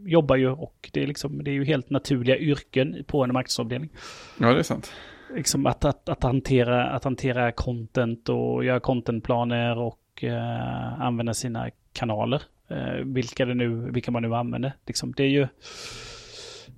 jobbar 0.05 0.35
ju 0.35 0.49
och 0.49 0.89
det 0.93 1.03
är 1.03 1.07
liksom, 1.07 1.43
det 1.43 1.51
är 1.51 1.53
ju 1.53 1.65
helt 1.65 1.89
naturliga 1.89 2.37
yrken 2.37 3.03
på 3.07 3.23
en 3.23 3.33
marknadsavdelning. 3.33 3.89
Ja, 4.37 4.53
det 4.53 4.59
är 4.59 4.63
sant. 4.63 4.91
Liksom 5.35 5.65
att, 5.65 5.85
att, 5.85 6.09
att, 6.09 6.23
hantera, 6.23 6.89
att 6.89 7.03
hantera 7.03 7.51
content 7.51 8.29
och 8.29 8.65
göra 8.65 8.79
contentplaner 8.79 9.77
och 9.77 10.23
eh, 10.23 11.01
använda 11.01 11.33
sina 11.33 11.69
kanaler. 11.93 12.41
Eh, 12.67 13.05
vilka, 13.05 13.45
det 13.45 13.53
nu, 13.53 13.91
vilka 13.91 14.11
man 14.11 14.21
nu 14.21 14.35
använder. 14.35 14.73
Liksom, 14.85 15.13
det 15.13 15.23
är 15.23 15.29
ju 15.29 15.47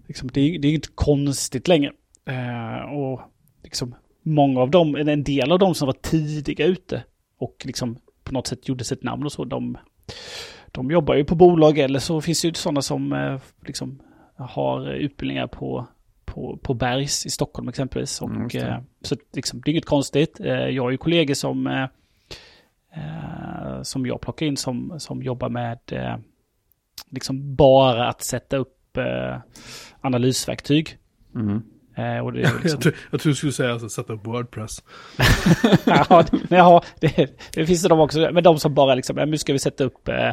liksom, 0.08 0.30
det 0.34 0.42
är, 0.42 0.60
det 0.60 0.68
är 0.68 0.74
inte 0.74 0.90
konstigt 0.96 1.68
längre. 1.68 1.92
Eh, 2.26 2.94
och 2.94 3.22
liksom, 3.64 3.96
många 4.24 4.62
av 4.62 4.72
dem, 4.72 4.96
en 4.96 5.24
del 5.24 5.52
av 5.52 5.60
dem 5.60 5.76
som 5.76 5.86
var 5.86 5.94
tidiga 5.94 6.66
ute 6.66 7.04
och 7.38 7.64
liksom 7.66 7.98
på 8.24 8.34
något 8.34 8.48
sätt 8.48 8.68
gjorde 8.68 8.84
sitt 8.84 9.04
namn 9.04 9.26
och 9.26 9.32
så, 9.32 9.46
de, 9.46 9.78
de 10.72 10.92
jobbar 10.92 11.16
ju 11.16 11.26
på 11.26 11.36
bolag 11.36 11.78
eller 11.78 12.00
så 12.00 12.22
finns 12.22 12.42
det 12.42 12.48
ju 12.48 12.54
sådana 12.54 12.82
som 12.82 13.14
eh, 13.14 13.40
liksom 13.66 14.00
har 14.36 14.90
utbildningar 14.90 15.48
på, 15.48 15.88
på, 16.34 16.60
på 16.64 16.74
Bergs 16.74 17.26
i 17.26 17.30
Stockholm 17.30 17.70
exempelvis. 17.70 18.22
Och, 18.22 18.30
Mm, 18.30 18.48
eh, 18.68 18.78
så 19.02 19.16
liksom, 19.34 19.62
det 19.66 19.70
är 19.70 19.72
inget 19.72 19.86
konstigt. 19.86 20.40
Eh, 20.40 20.48
jag 20.54 20.84
har 20.84 20.92
ju 20.92 20.98
kollegor 20.98 21.34
som, 21.34 21.68
eh, 21.68 21.84
eh, 22.96 23.82
som 23.82 24.06
jag 24.06 24.22
plockar 24.22 24.46
in 24.46 24.58
som, 24.58 25.00
som 25.00 25.24
jobbar 25.24 25.50
med 25.50 25.80
liksom 27.12 27.56
bara 27.56 28.08
att 28.10 28.22
sätta 28.24 28.58
upp 28.58 28.98
analysverktyg. 30.02 30.98
Mm. 31.36 31.62
Och 32.24 32.34
det 32.34 32.40
liksom, 32.40 32.60
Jag, 32.70 32.82
tror, 32.82 32.96
jag 33.12 33.22
tror 33.22 33.30
du 33.32 33.36
skulle 33.36 33.52
säga 33.52 33.74
att 33.74 33.92
sätta 33.92 34.14
upp 34.14 34.28
Wordpress. 34.28 34.84
ja, 35.86 36.26
det- 36.32 36.56
ja 36.56 36.84
det, 37.02 37.40
det 37.54 37.66
finns 37.66 37.82
det 37.84 37.90
de 37.90 38.00
också. 38.00 38.30
Men 38.34 38.44
de 38.44 38.60
som 38.60 38.74
bara 38.74 38.96
liksom, 38.96 39.16
nu 39.16 39.38
ska 39.38 39.54
vi 39.54 39.60
sätta 39.60 39.84
upp, 39.84 40.08
eh, 40.08 40.32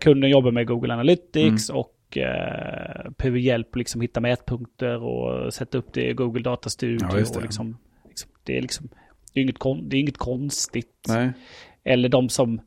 kunden 0.00 0.30
jobbar 0.30 0.50
med 0.50 0.66
Google 0.66 0.92
Analytics 0.94 1.70
och 1.70 1.90
eh, 2.16 3.10
behöver 3.18 3.38
hjälp 3.38 3.76
liksom 3.76 4.00
hitta 4.00 4.20
mätpunkter 4.20 5.02
och 5.02 5.54
sätta 5.54 5.78
upp 5.78 5.92
det 5.92 6.10
i 6.10 6.12
Google 6.12 6.42
Data 6.42 6.70
Studio. 6.70 6.98
Ja, 7.10 7.16
det. 7.16 7.36
och 7.36 7.42
liksom, 7.42 7.76
liksom, 8.08 8.30
det 8.44 8.58
är 8.58 8.62
liksom, 8.62 8.88
det 9.34 9.40
är 9.40 9.42
inget, 9.42 9.58
kon, 9.58 9.88
det 9.88 9.96
är 9.96 10.00
inget 10.00 10.18
konstigt. 10.18 11.04
Nej. 11.08 11.30
Eller 11.84 12.08
de 12.08 12.28
som, 12.28 12.60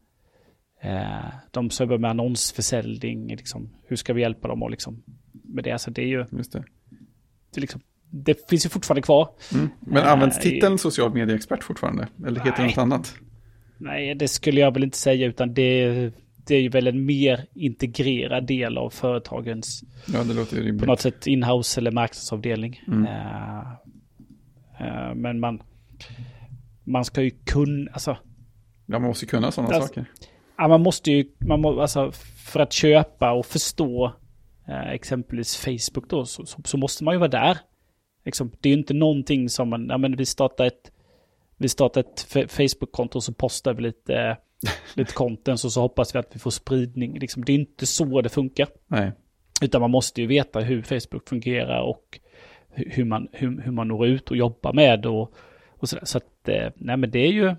eh, 0.82 1.26
de 1.52 1.70
som 1.70 1.84
jobbar 1.84 1.98
med 1.98 2.10
annonsförsäljning, 2.10 3.28
liksom, 3.36 3.70
hur 3.88 3.96
ska 3.96 4.14
vi 4.14 4.22
hjälpa 4.22 4.48
dem 4.48 4.64
och 4.64 4.72
liksom, 4.72 5.04
med 5.44 5.64
det? 5.64 5.72
Alltså 5.72 5.92
det 5.92 6.02
är 6.02 6.08
ju, 6.08 6.24
det. 6.24 6.64
det, 7.54 7.62
liksom, 7.62 7.82
det 8.10 8.50
finns 8.50 8.66
ju 8.66 8.70
fortfarande 8.70 9.02
kvar. 9.02 9.30
Mm. 9.54 9.70
Men 9.80 10.04
Eh, 10.04 10.12
används 10.12 10.38
i- 10.40 10.42
titeln 10.42 10.78
social 10.78 11.14
medieexpert 11.14 11.64
fortfarande? 11.64 12.08
Eller 12.28 12.40
heter 12.42 12.58
det 12.62 12.68
något 12.68 12.78
annat? 12.78 13.16
Nej, 13.78 14.16
det 14.16 14.28
skulle 14.28 14.60
jag 14.60 14.74
väl 14.74 14.84
inte 14.84 14.98
säga, 14.98 15.28
utan 15.28 15.54
det, 15.54 16.12
det 16.48 16.56
är 16.56 16.62
ju 16.62 16.70
väl 16.70 16.88
en 16.88 17.06
mer 17.06 17.46
integrerad 17.54 18.48
del 18.48 18.78
av 18.78 18.90
företagens 18.90 19.84
Ja, 20.14 20.24
det 20.24 20.34
låter 20.34 20.80
på 20.80 20.86
något 20.86 21.00
sätt 21.02 21.28
inhouse 21.28 21.80
eller 21.80 21.92
marknadsavdelning. 21.92 22.82
Mm. 22.88 23.06
Eh, 23.06 23.72
eh, 24.80 25.16
men 25.16 25.40
man, 25.40 25.62
man 26.84 27.06
ska 27.06 27.22
ju 27.22 27.30
kunna, 27.30 27.92
alltså, 27.92 28.18
Ja, 28.86 29.00
man 29.00 29.08
måste 29.08 29.26
ju 29.26 29.30
kunna 29.30 29.52
sådana 29.52 29.76
Alltså, 29.76 29.88
saker. 29.88 30.06
ja, 30.58 30.68
man 30.68 30.82
måste 30.82 31.12
ju, 31.12 31.26
man 31.48 31.62
må, 31.62 31.82
alltså, 31.82 32.12
för 32.46 32.60
att 32.60 32.74
köpa 32.74 33.32
och 33.32 33.46
förstå 33.46 34.14
eh, 34.68 34.90
exempelvis 34.90 35.58
Facebook 35.58 36.10
då, 36.10 36.26
så, 36.26 36.46
så, 36.46 36.62
så 36.66 36.78
måste 36.78 37.04
man 37.04 37.14
ju 37.14 37.18
vara 37.18 37.30
där. 37.30 37.58
Liksom, 38.26 38.52
det 38.62 38.70
är 38.70 38.74
ju 38.74 38.80
inte 38.80 38.94
någonting 38.94 39.50
som 39.50 39.70
man, 39.70 39.88
ja 39.90 39.98
men 39.98 40.16
vi 40.16 40.26
startar 40.26 40.66
ett, 40.66 40.92
vi 41.58 41.70
startar 41.70 42.02
ett 42.02 42.52
Facebook-konto 42.52 43.16
och 43.18 43.24
så 43.24 43.34
postar 43.34 43.74
vi 43.74 43.82
lite, 43.82 44.38
lite 44.94 45.14
content 45.14 45.64
och 45.64 45.72
så 45.72 45.82
hoppas 45.82 46.16
vi 46.16 46.20
att 46.20 46.36
vi 46.36 46.40
får 46.40 46.52
spridning. 46.52 47.20
Liksom, 47.20 47.46
det 47.46 47.52
är 47.52 47.56
inte 47.56 47.86
så 47.86 48.22
det 48.22 48.30
funkar. 48.30 48.68
Nej. 48.88 49.12
Utan 49.62 49.82
man 49.82 49.92
måste 49.92 50.22
ju 50.22 50.28
veta 50.28 50.60
hur 50.60 50.82
Facebook 50.82 51.30
fungerar 51.30 51.82
och 51.82 52.20
hu- 52.76 52.90
hur 52.92 53.04
man, 53.06 53.28
hur, 53.32 53.62
hur 53.62 53.72
man 53.72 53.88
når 53.88 54.08
ut 54.08 54.32
och 54.32 54.38
jobbar 54.38 54.74
med 54.74 55.06
och, 55.06 55.34
och 55.70 55.90
sådär. 55.90 56.06
Så 56.06 56.18
att, 56.18 56.48
eh, 56.48 56.70
nej 56.76 56.98
men 56.98 57.12
det 57.12 57.20
är 57.20 57.32
ju, 57.32 57.56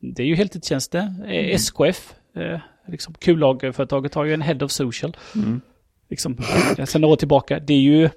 det 0.00 0.22
är 0.22 0.26
ju 0.26 0.34
heltidstjänster. 0.34 1.14
Eh, 1.26 1.54
SKF, 1.54 2.14
eh, 2.34 2.60
liksom 2.88 3.14
kullagerföretaget 3.14 4.14
har 4.14 4.24
ju 4.24 4.34
en 4.34 4.42
head 4.42 4.64
of 4.64 4.70
social. 4.70 5.16
Mm. 5.34 5.60
Liksom, 6.08 6.36
sen 6.84 7.00
några 7.00 7.12
år 7.12 7.16
tillbaka. 7.16 7.58
Det 7.58 7.74
är 7.74 7.80
ju, 7.80 8.10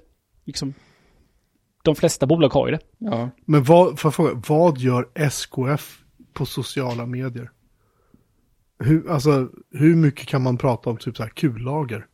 liksom, 0.44 0.74
de 1.82 1.96
flesta 1.96 2.26
bolag 2.26 2.48
har 2.48 2.66
ju 2.68 2.72
det. 2.72 2.80
Ja. 2.98 3.30
Men 3.44 3.64
vad, 3.64 3.98
jag 4.04 4.14
fråga, 4.14 4.42
vad 4.48 4.78
gör 4.78 5.08
SKF 5.14 6.02
på 6.32 6.46
sociala 6.46 7.06
medier? 7.06 7.50
Hur, 8.80 9.10
alltså, 9.10 9.48
hur 9.70 9.96
mycket 9.96 10.26
kan 10.26 10.42
man 10.42 10.58
prata 10.58 10.90
om 10.90 10.96
typ 10.96 11.16
så 11.16 11.22
här 11.22 11.30
kullager 11.30 12.06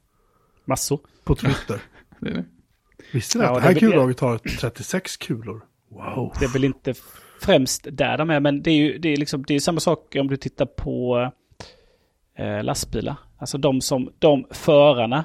Massor. 0.64 1.00
på 1.24 1.34
Twitter? 1.34 1.80
Det 2.20 2.28
är 2.30 2.34
det. 2.34 2.44
Visste 3.12 3.38
ni 3.38 3.44
Ja, 3.44 3.50
att 3.50 3.54
det 3.54 3.60
det 3.60 3.64
här 3.64 3.70
är 3.76 3.80
väl- 3.80 3.90
kullagret 3.92 4.20
har 4.20 4.38
36 4.38 5.16
kulor? 5.16 5.64
Wow. 5.90 6.32
Det 6.38 6.44
är 6.44 6.52
väl 6.52 6.64
inte 6.64 6.94
främst 7.40 7.86
där 7.92 8.18
de 8.18 8.30
är, 8.30 8.40
men 8.40 8.62
det 8.62 8.70
är 8.70 8.74
ju 8.76 8.98
det 8.98 9.08
är 9.08 9.16
liksom, 9.16 9.42
det 9.46 9.54
är 9.54 9.60
samma 9.60 9.80
sak 9.80 10.16
om 10.20 10.28
du 10.28 10.36
tittar 10.36 10.66
på 10.66 11.30
eh, 12.38 12.62
lastbilar. 12.64 13.16
Alltså 13.38 13.58
de 13.58 13.80
som, 13.80 14.10
de 14.18 14.46
förarna 14.50 15.24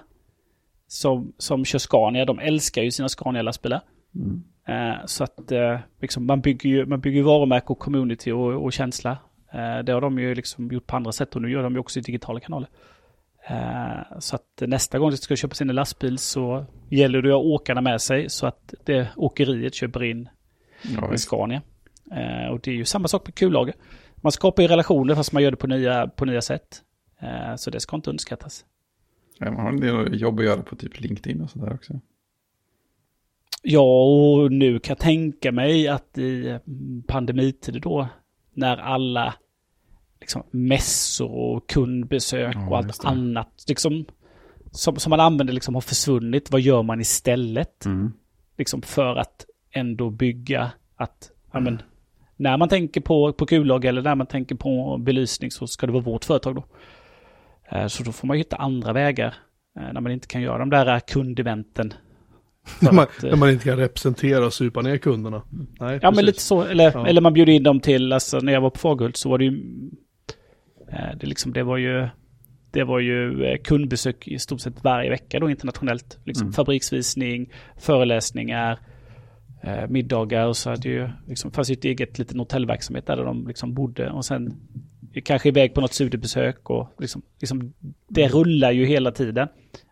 som, 0.87 1.33
som 1.37 1.65
kör 1.65 1.79
Scania, 1.79 2.25
de 2.25 2.39
älskar 2.39 2.81
ju 2.83 2.91
sina 2.91 3.09
Scania-lastbilar. 3.09 3.81
Mm. 4.15 4.43
Eh, 4.67 5.05
så 5.05 5.23
att 5.23 5.51
eh, 5.51 5.79
liksom, 6.01 6.25
man 6.25 6.41
bygger 6.41 6.69
ju 6.69 6.85
man 6.85 6.99
bygger 7.01 7.23
varumärke 7.23 7.67
och 7.67 7.79
community 7.79 8.31
och, 8.31 8.63
och 8.63 8.73
känsla. 8.73 9.17
Eh, 9.53 9.79
det 9.83 9.91
har 9.91 10.01
de 10.01 10.19
ju 10.19 10.35
liksom 10.35 10.71
gjort 10.71 10.87
på 10.87 10.95
andra 10.95 11.11
sätt 11.11 11.35
och 11.35 11.41
nu 11.41 11.51
gör 11.51 11.63
de 11.63 11.73
ju 11.73 11.79
också 11.79 11.99
i 11.99 12.01
digitala 12.01 12.39
kanaler. 12.39 12.69
Eh, 13.47 14.19
så 14.19 14.35
att 14.35 14.61
nästa 14.61 14.99
gång 14.99 15.09
de 15.09 15.17
ska 15.17 15.35
köpa 15.35 15.55
sin 15.55 15.67
lastbil 15.67 16.17
så 16.17 16.65
gäller 16.89 17.21
det 17.21 17.29
att 17.29 17.33
ha 17.33 17.41
åkarna 17.41 17.81
med 17.81 18.01
sig 18.01 18.29
så 18.29 18.47
att 18.47 18.73
det 18.85 19.07
åkeriet 19.15 19.73
köper 19.73 20.03
in 20.03 20.29
Ja, 20.95 21.07
visst. 21.07 21.23
Scania. 21.23 21.61
Eh, 22.11 22.51
och 22.51 22.59
det 22.59 22.71
är 22.71 22.75
ju 22.75 22.85
samma 22.85 23.07
sak 23.07 23.27
med 23.27 23.35
kullager. 23.35 23.75
Man 24.15 24.31
skapar 24.31 24.63
ju 24.63 24.67
relationer 24.67 25.15
fast 25.15 25.31
man 25.31 25.43
gör 25.43 25.51
det 25.51 25.57
på 25.57 25.67
nya, 25.67 26.07
på 26.07 26.25
nya 26.25 26.41
sätt. 26.41 26.81
Så 27.57 27.69
det 27.69 27.79
ska 27.79 27.95
inte 27.95 28.09
underskattas. 28.09 28.65
Ja, 29.37 29.51
man 29.51 29.61
har 29.61 29.69
en 29.69 29.79
del 29.79 30.21
jobb 30.21 30.39
att 30.39 30.45
göra 30.45 30.61
på 30.61 30.75
typ 30.75 30.99
LinkedIn 30.99 31.41
och 31.41 31.49
sådär 31.49 31.73
också. 31.73 31.99
Ja, 33.63 34.03
och 34.03 34.51
nu 34.51 34.79
kan 34.79 34.91
jag 34.91 34.99
tänka 34.99 35.51
mig 35.51 35.87
att 35.87 36.17
i 36.17 36.59
pandemitider 37.07 37.79
då, 37.79 38.07
när 38.53 38.77
alla 38.77 39.33
liksom, 40.19 40.43
mässor 40.51 41.31
och 41.31 41.69
kundbesök 41.69 42.55
Ja, 42.55 42.67
och 42.69 42.77
allt 42.77 43.05
annat 43.05 43.65
liksom, 43.67 44.05
som, 44.71 44.95
som 44.95 45.09
man 45.09 45.19
använder 45.19 45.53
liksom 45.53 45.73
har 45.73 45.81
försvunnit, 45.81 46.51
vad 46.51 46.61
gör 46.61 46.83
man 46.83 47.01
istället? 47.01 47.85
Mm. 47.85 48.13
liksom 48.57 48.81
för 48.81 49.15
att 49.15 49.45
ändå 49.71 50.09
bygga 50.09 50.71
att, 50.95 51.31
ja 51.51 51.59
men, 51.59 51.81
när 52.35 52.57
man 52.57 52.69
tänker 52.69 53.01
på, 53.01 53.33
på 53.33 53.45
kullager 53.45 53.89
eller 53.89 54.01
när 54.01 54.15
man 54.15 54.27
tänker 54.27 54.55
på 54.55 54.97
belysning 54.97 55.51
så 55.51 55.67
ska 55.67 55.85
det 55.85 55.91
vara 55.91 56.03
vårt 56.03 56.25
företag 56.25 56.55
då. 56.55 56.63
Eh, 57.71 57.87
Så 57.87 58.03
då 58.03 58.11
får 58.11 58.27
man 58.27 58.37
hitta 58.37 58.55
andra 58.55 58.93
vägar 58.93 59.35
eh, 59.79 59.93
när 59.93 60.01
man 60.01 60.11
inte 60.11 60.27
kan 60.27 60.41
göra 60.41 60.57
de 60.57 60.69
där 60.69 60.99
kundeventen. 60.99 61.93
När 62.79 62.91
man, 62.91 63.03
att, 63.03 63.23
eh, 63.23 63.29
när 63.29 63.37
man 63.37 63.49
inte 63.49 63.63
kan 63.65 63.77
representera 63.77 64.45
och 64.45 64.53
supa 64.53 64.81
ner 64.81 64.97
kunderna. 64.97 65.41
Nej, 65.49 65.65
Ja, 65.79 65.89
men 65.89 66.11
precis. 66.11 66.25
lite 66.25 66.39
så. 66.41 66.61
Eller, 66.63 66.91
Ja. 66.93 67.07
eller 67.07 67.21
man 67.21 67.33
bjuder 67.33 67.53
in 67.53 67.63
dem 67.63 67.79
till, 67.79 68.13
alltså 68.13 68.39
när 68.39 68.53
jag 68.53 68.61
var 68.61 68.69
på 68.69 68.79
Fagerhult 68.79 69.17
så 69.17 69.29
var 69.29 69.37
det 69.37 69.43
ju, 69.45 69.61
eh, 70.91 71.17
det, 71.19 71.27
liksom, 71.27 71.53
det 71.53 71.63
var 71.63 71.77
ju, 71.77 72.07
det 72.71 72.83
var 72.83 72.99
ju 72.99 73.43
eh, 73.45 73.57
kundbesök 73.63 74.27
i 74.27 74.39
stort 74.39 74.61
sett 74.61 74.83
varje 74.83 75.09
vecka 75.09 75.39
då 75.39 75.49
internationellt. 75.49 76.19
Liksom 76.25 76.45
Mm. 76.45 76.53
fabriksvisning, 76.53 77.49
föreläsningar, 77.79 78.79
eh, 79.63 79.87
middagar 79.89 80.47
och 80.47 80.57
så 80.57 80.69
hade 80.69 80.89
ju, 80.89 81.09
liksom, 81.27 81.51
fanns 81.51 81.69
ju 81.69 81.73
ett 81.73 81.85
eget 81.85 82.19
liten 82.19 82.39
hotellverksamhet 82.39 83.05
där 83.07 83.17
de 83.17 83.47
liksom 83.47 83.73
bodde 83.73 84.11
och 84.11 84.25
sen 84.25 84.53
kanske 85.23 85.49
iväg 85.49 85.73
på 85.73 85.81
något 85.81 85.93
studiebesök 85.93 86.69
och 86.69 86.87
liksom, 86.99 87.21
liksom 87.41 87.73
det 88.07 88.27
rullar 88.27 88.71
ju 88.71 88.85
hela 88.85 89.11
tiden. 89.11 89.47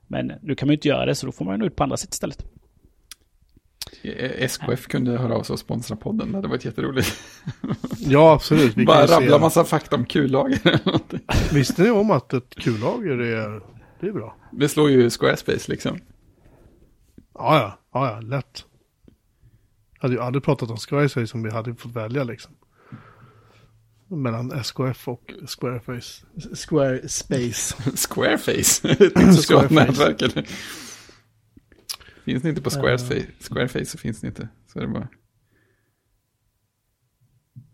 Men 0.07 0.31
nu 0.41 0.55
kan 0.55 0.67
man 0.67 0.71
ju 0.73 0.75
inte 0.77 0.87
göra 0.87 1.05
det 1.05 1.15
så 1.15 1.25
då 1.25 1.31
får 1.31 1.45
man 1.45 1.59
ju 1.59 1.65
ut 1.67 1.75
på 1.75 1.83
andra 1.83 1.97
sätt 1.97 2.13
istället. 2.13 2.45
SKF 4.37 4.87
kunde 4.87 5.17
höra 5.17 5.35
av 5.35 5.43
sig 5.43 5.53
och 5.53 5.59
sponsra 5.59 5.95
podden. 5.95 6.31
Det 6.31 6.37
hade 6.37 6.47
varit 6.47 6.65
jätteroligt. 6.65 7.13
Ja, 8.01 8.33
absolut. 8.33 8.77
Vi 8.77 8.85
Bara 8.85 9.05
rabbla 9.07 9.35
se, 9.35 9.39
massa 9.39 9.65
fakta 9.65 9.95
om 9.95 10.05
kullager. 10.05 10.79
Visste 11.53 11.83
ni 11.83 11.89
om 11.89 12.11
att 12.11 12.33
ett 12.33 12.55
kullager 12.55 13.17
är, 13.19 13.61
det 14.01 14.07
är 14.07 14.11
bra? 14.11 14.35
Det 14.51 14.69
slår 14.69 14.89
ju 14.89 15.09
Squarespace 15.09 15.71
liksom. 15.71 15.99
Ja, 17.33 17.59
ja, 17.59 17.79
ja, 17.93 18.11
ja 18.13 18.19
lätt. 18.19 18.65
Jag 19.95 20.01
hade 20.01 20.13
ju 20.13 20.21
aldrig 20.21 20.43
pratat 20.43 20.69
om 20.69 20.77
Squarespace 20.77 21.33
om 21.33 21.43
vi 21.43 21.51
hade 21.51 21.75
fått 21.75 21.95
välja 21.95 22.23
liksom. 22.23 22.51
Mellan 24.07 24.51
SKF 24.51 25.07
och 25.07 25.33
Squareface. 25.59 26.25
Squarespace. 26.55 27.75
Squareface, 27.95 28.87
ett 28.89 29.35
socialt 29.35 29.71
Squareface. 29.71 29.71
nätverk. 29.71 30.47
Finns 32.29 32.43
ni 32.43 32.49
inte 32.49 32.61
på 32.61 32.69
Squareface, 32.69 33.27
Squareface 33.39 33.85
så 33.85 33.97
finns 33.97 34.23
ni 34.23 34.27
inte. 34.27 34.47
Så 34.67 34.79
är 34.79 34.83
det 34.83 34.89
bara. 34.89 35.07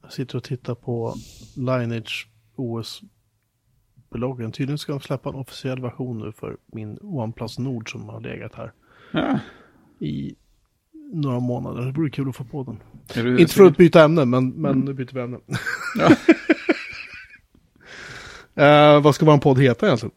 Jag 0.02 0.14
sitter 0.14 0.38
och 0.38 0.44
tittar 0.44 0.76
på 0.76 1.16
Lineage 1.56 2.28
OS-bloggen. 2.56 4.52
Tydligen 4.52 4.78
ska 4.78 4.92
de 4.92 5.02
släppa 5.02 5.30
en 5.30 5.36
officiell 5.36 5.82
version 5.82 6.20
nu 6.20 6.32
för 6.32 6.58
min 6.66 6.98
OnePlus 7.02 7.60
Nord 7.60 7.92
som 7.92 8.10
har 8.10 8.22
legat 8.22 8.56
här 8.56 8.74
Ja, 9.12 9.40
i 10.00 10.36
några 11.14 11.40
månader. 11.40 11.86
Det 11.86 11.92
vore 11.92 12.10
kul 12.10 12.30
att 12.30 12.36
få 12.36 12.44
på 12.44 12.64
den. 12.64 13.40
Inte 13.40 13.54
för 13.54 13.64
att 13.64 13.78
byta 13.78 14.04
ämne, 14.04 14.26
men, 14.26 14.50
men 14.50 14.80
nu 14.80 14.94
byter 14.94 15.14
vi 15.14 15.22
ämne. 15.22 15.40
Ja. 16.00 16.16
Eh, 18.58 19.02
vad 19.02 19.16
ska 19.16 19.26
vår 19.26 19.38
podd 19.38 19.60
heta 19.60 19.86
egentligen? 19.86 20.16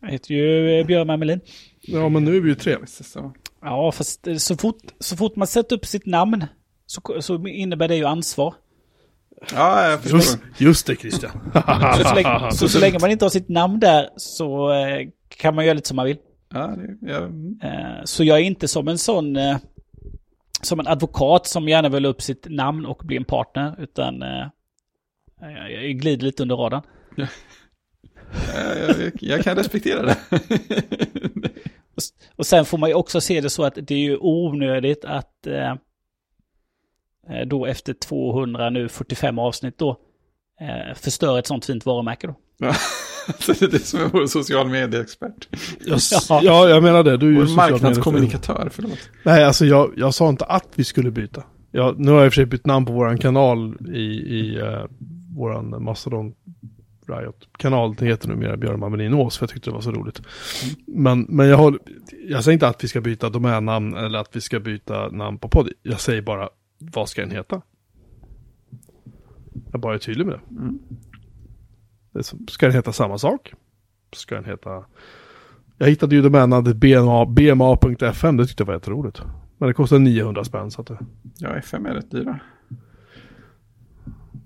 Jag 0.00 0.10
heter 0.10 0.34
ju 0.34 0.78
eh, 0.80 0.86
Björn 0.86 1.18
Melin. 1.20 1.40
Ja, 1.82 2.08
men 2.08 2.24
nu 2.24 2.36
är 2.36 2.40
vi 2.40 2.48
ju 2.48 2.54
tre. 2.54 2.76
Så. 2.86 3.32
Ja, 3.62 3.92
fast 3.92 4.26
eh, 4.26 4.36
så 4.36 4.56
fort, 4.56 4.82
så 4.98 5.16
fort 5.16 5.36
man 5.36 5.46
sätter 5.46 5.76
upp 5.76 5.86
sitt 5.86 6.06
namn 6.06 6.44
så, 6.86 7.22
så 7.22 7.46
innebär 7.46 7.88
det 7.88 7.96
ju 7.96 8.04
ansvar. 8.04 8.54
Ja, 9.54 9.90
jag 9.90 10.00
förstår. 10.00 10.18
Just, 10.18 10.38
just 10.58 10.86
det, 10.86 10.96
Christian. 10.96 11.30
Så, 11.98 12.04
så, 12.04 12.14
länge, 12.14 12.52
så, 12.52 12.68
så 12.68 12.78
länge 12.80 12.98
man 12.98 13.10
inte 13.10 13.24
har 13.24 13.30
sitt 13.30 13.48
namn 13.48 13.80
där 13.80 14.08
så 14.16 14.72
eh, 14.72 15.08
kan 15.28 15.54
man 15.54 15.64
göra 15.64 15.74
lite 15.74 15.88
som 15.88 15.96
man 15.96 16.06
vill. 16.06 16.16
Ja, 16.54 16.66
det, 16.66 17.12
ja, 17.12 17.16
mm. 17.16 17.58
Eh, 17.62 18.04
så 18.04 18.24
jag 18.24 18.38
är 18.38 18.42
inte 18.42 18.68
som 18.68 18.88
en 18.88 18.98
sån, 18.98 19.36
eh, 19.36 19.56
som 20.62 20.80
en 20.80 20.86
advokat 20.86 21.46
som 21.46 21.68
gärna 21.68 21.88
vill 21.88 22.06
upp 22.06 22.22
sitt 22.22 22.46
namn 22.50 22.86
och 22.86 23.02
bli 23.04 23.16
en 23.16 23.24
partner, 23.24 23.74
utan 23.78 24.22
eh, 24.22 24.46
jag, 25.40 25.72
jag 25.72 25.98
glider 25.98 26.24
lite 26.24 26.42
under 26.42 26.56
radarn. 26.56 26.82
Ja, 28.54 28.74
jag, 28.74 29.12
jag 29.20 29.44
kan 29.44 29.56
respektera 29.56 30.02
det. 30.02 30.16
Och, 32.36 32.46
sen 32.46 32.64
får 32.64 32.78
man 32.78 32.88
ju 32.88 32.94
också 32.94 33.20
se 33.20 33.40
det 33.40 33.50
så 33.50 33.64
att 33.64 33.74
det 33.74 33.94
är 33.94 33.98
ju 33.98 34.16
onödigt 34.20 35.04
att 35.04 35.46
eh, 35.46 35.70
eh, 37.30 37.46
då 37.46 37.66
efter 37.66 37.92
200, 37.92 38.70
nu 38.70 38.88
45 38.88 39.38
avsnitt 39.38 39.78
då, 39.78 39.90
eh, 40.60 40.94
förstöra 40.94 41.38
ett 41.38 41.46
sånt 41.46 41.64
fint 41.64 41.86
varumärke 41.86 42.26
då. 42.26 42.34
Det 43.46 43.62
är 43.62 43.68
det 43.68 43.78
som 43.78 44.00
är 44.00 44.08
vår 44.08 44.26
social 44.26 44.68
medieexpert. 44.68 45.48
Ja, 45.86 45.98
ja, 46.42 46.68
jag 46.68 46.82
menar 46.82 47.02
det. 47.02 47.16
Du 47.16 47.26
är 47.26 47.30
ju 47.30 47.38
Vår 47.38 47.46
social 47.46 47.70
marknadskommunikatör, 47.70 48.68
förlåt. 48.72 48.98
Nej, 49.22 49.44
alltså 49.44 49.66
jag, 49.66 49.92
jag 49.96 50.14
sa 50.14 50.28
inte 50.28 50.44
att 50.44 50.68
vi 50.74 50.84
skulle 50.84 51.10
byta. 51.10 51.42
Ja, 51.70 51.94
nu 51.96 52.10
har 52.10 52.18
jag 52.18 52.26
i 52.26 52.28
och 52.28 52.32
för 52.32 52.34
sig 52.34 52.46
bytt 52.46 52.66
namn 52.66 52.86
på 52.86 52.92
våran 52.92 53.18
kanal 53.18 53.76
i, 53.94 54.00
i 54.38 54.60
uh, 54.60 54.84
våran 55.36 55.84
Mastodon 55.84 56.34
Riot-kanal. 57.06 57.94
Det 57.94 58.06
heter 58.06 58.28
numera 58.28 58.56
Björn 58.56 58.90
Melin 58.90 59.14
Ås, 59.14 59.38
för 59.38 59.44
jag 59.44 59.50
tyckte 59.50 59.70
det 59.70 59.74
var 59.74 59.80
så 59.80 59.92
roligt. 59.92 60.22
Men, 60.86 61.26
men 61.28 61.48
jag, 61.48 61.56
håller, 61.56 61.80
jag 62.28 62.44
säger 62.44 62.54
inte 62.54 62.68
att 62.68 62.84
vi 62.84 62.88
ska 62.88 63.00
byta 63.00 63.28
domännamn 63.28 63.94
eller 63.94 64.18
att 64.18 64.36
vi 64.36 64.40
ska 64.40 64.60
byta 64.60 65.08
namn 65.08 65.38
på 65.38 65.48
podd. 65.48 65.68
Jag 65.82 66.00
säger 66.00 66.22
bara, 66.22 66.48
vad 66.78 67.08
ska 67.08 67.22
den 67.22 67.30
heta? 67.30 67.62
Jag 69.72 69.80
bara 69.80 69.94
är 69.94 69.98
tydlig 69.98 70.26
med 70.26 70.34
det. 70.34 70.56
Mm. 70.56 70.78
det 72.12 72.22
ska 72.50 72.66
den 72.66 72.74
heta 72.74 72.92
samma 72.92 73.18
sak? 73.18 73.54
Ska 74.12 74.34
den 74.34 74.44
heta... 74.44 74.84
Jag 75.78 75.88
hittade 75.88 76.14
ju 76.14 76.22
domännamnet 76.22 76.76
BMA, 76.76 77.26
bma.fm, 77.26 78.36
det 78.36 78.46
tyckte 78.46 78.62
jag 78.62 78.66
var 78.66 78.74
jätteroligt. 78.74 79.22
Men 79.58 79.68
det 79.68 79.74
kostar 79.74 79.98
900 79.98 80.44
spänn 80.44 80.70
så 80.70 80.80
att 80.80 80.86
det... 80.86 80.98
Ja, 81.38 81.56
FM 81.56 81.86
är 81.86 81.94
rätt 81.94 82.10
dyra. 82.10 82.40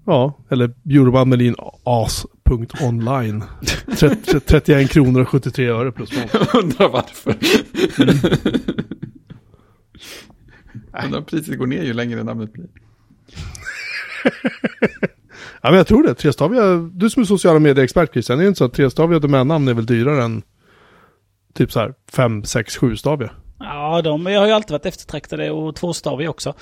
Ja, 0.05 0.33
eller 0.49 0.75
Bjurman 0.83 1.29
Melin 1.29 1.55
as.online. 2.51 3.45
30 3.99 4.41
31 4.41 4.91
kronor 4.91 5.21
och 5.21 5.29
73 5.29 5.69
öre 5.69 5.93
plus 5.93 6.17
moms. 6.17 6.31
Jag 6.33 6.55
undrar 6.63 6.89
varför. 6.89 7.37
Undrar 11.05 11.19
om 11.19 11.25
priset 11.25 11.59
går 11.59 11.67
ner 11.67 11.83
ju 11.83 11.93
längre 11.93 12.25
namnet 12.25 12.53
blir. 12.53 12.67
Ja, 15.63 15.71
men 15.71 15.77
jag 15.77 15.87
tror 15.87 16.03
det. 16.03 16.15
Trestaviga, 16.15 16.77
du 16.77 17.11
som 17.11 17.23
är 17.23 17.27
sociala 17.27 17.59
medier-expert 17.59 18.13
Christian, 18.13 18.39
är 18.39 18.43
det 18.43 18.49
inte 18.49 18.59
så 18.59 18.65
att 18.65 18.73
trestaviga 18.73 19.19
domännamn 19.19 19.69
är 19.69 19.75
väl 19.75 19.87
dyrare 19.87 20.25
än 20.25 20.43
typ 21.55 21.73
så 21.73 21.81
här 21.81 21.95
5, 22.13 22.45
6, 22.45 22.77
7 22.77 22.97
staviga? 22.97 23.31
Ja, 23.59 24.03
de 24.03 24.27
har 24.27 24.47
ju 24.47 24.53
alltid 24.53 24.71
varit 24.71 24.87
eftertraktade 24.87 25.51
och 25.51 25.77
tvåstaviga 25.77 26.31
också. 26.31 26.55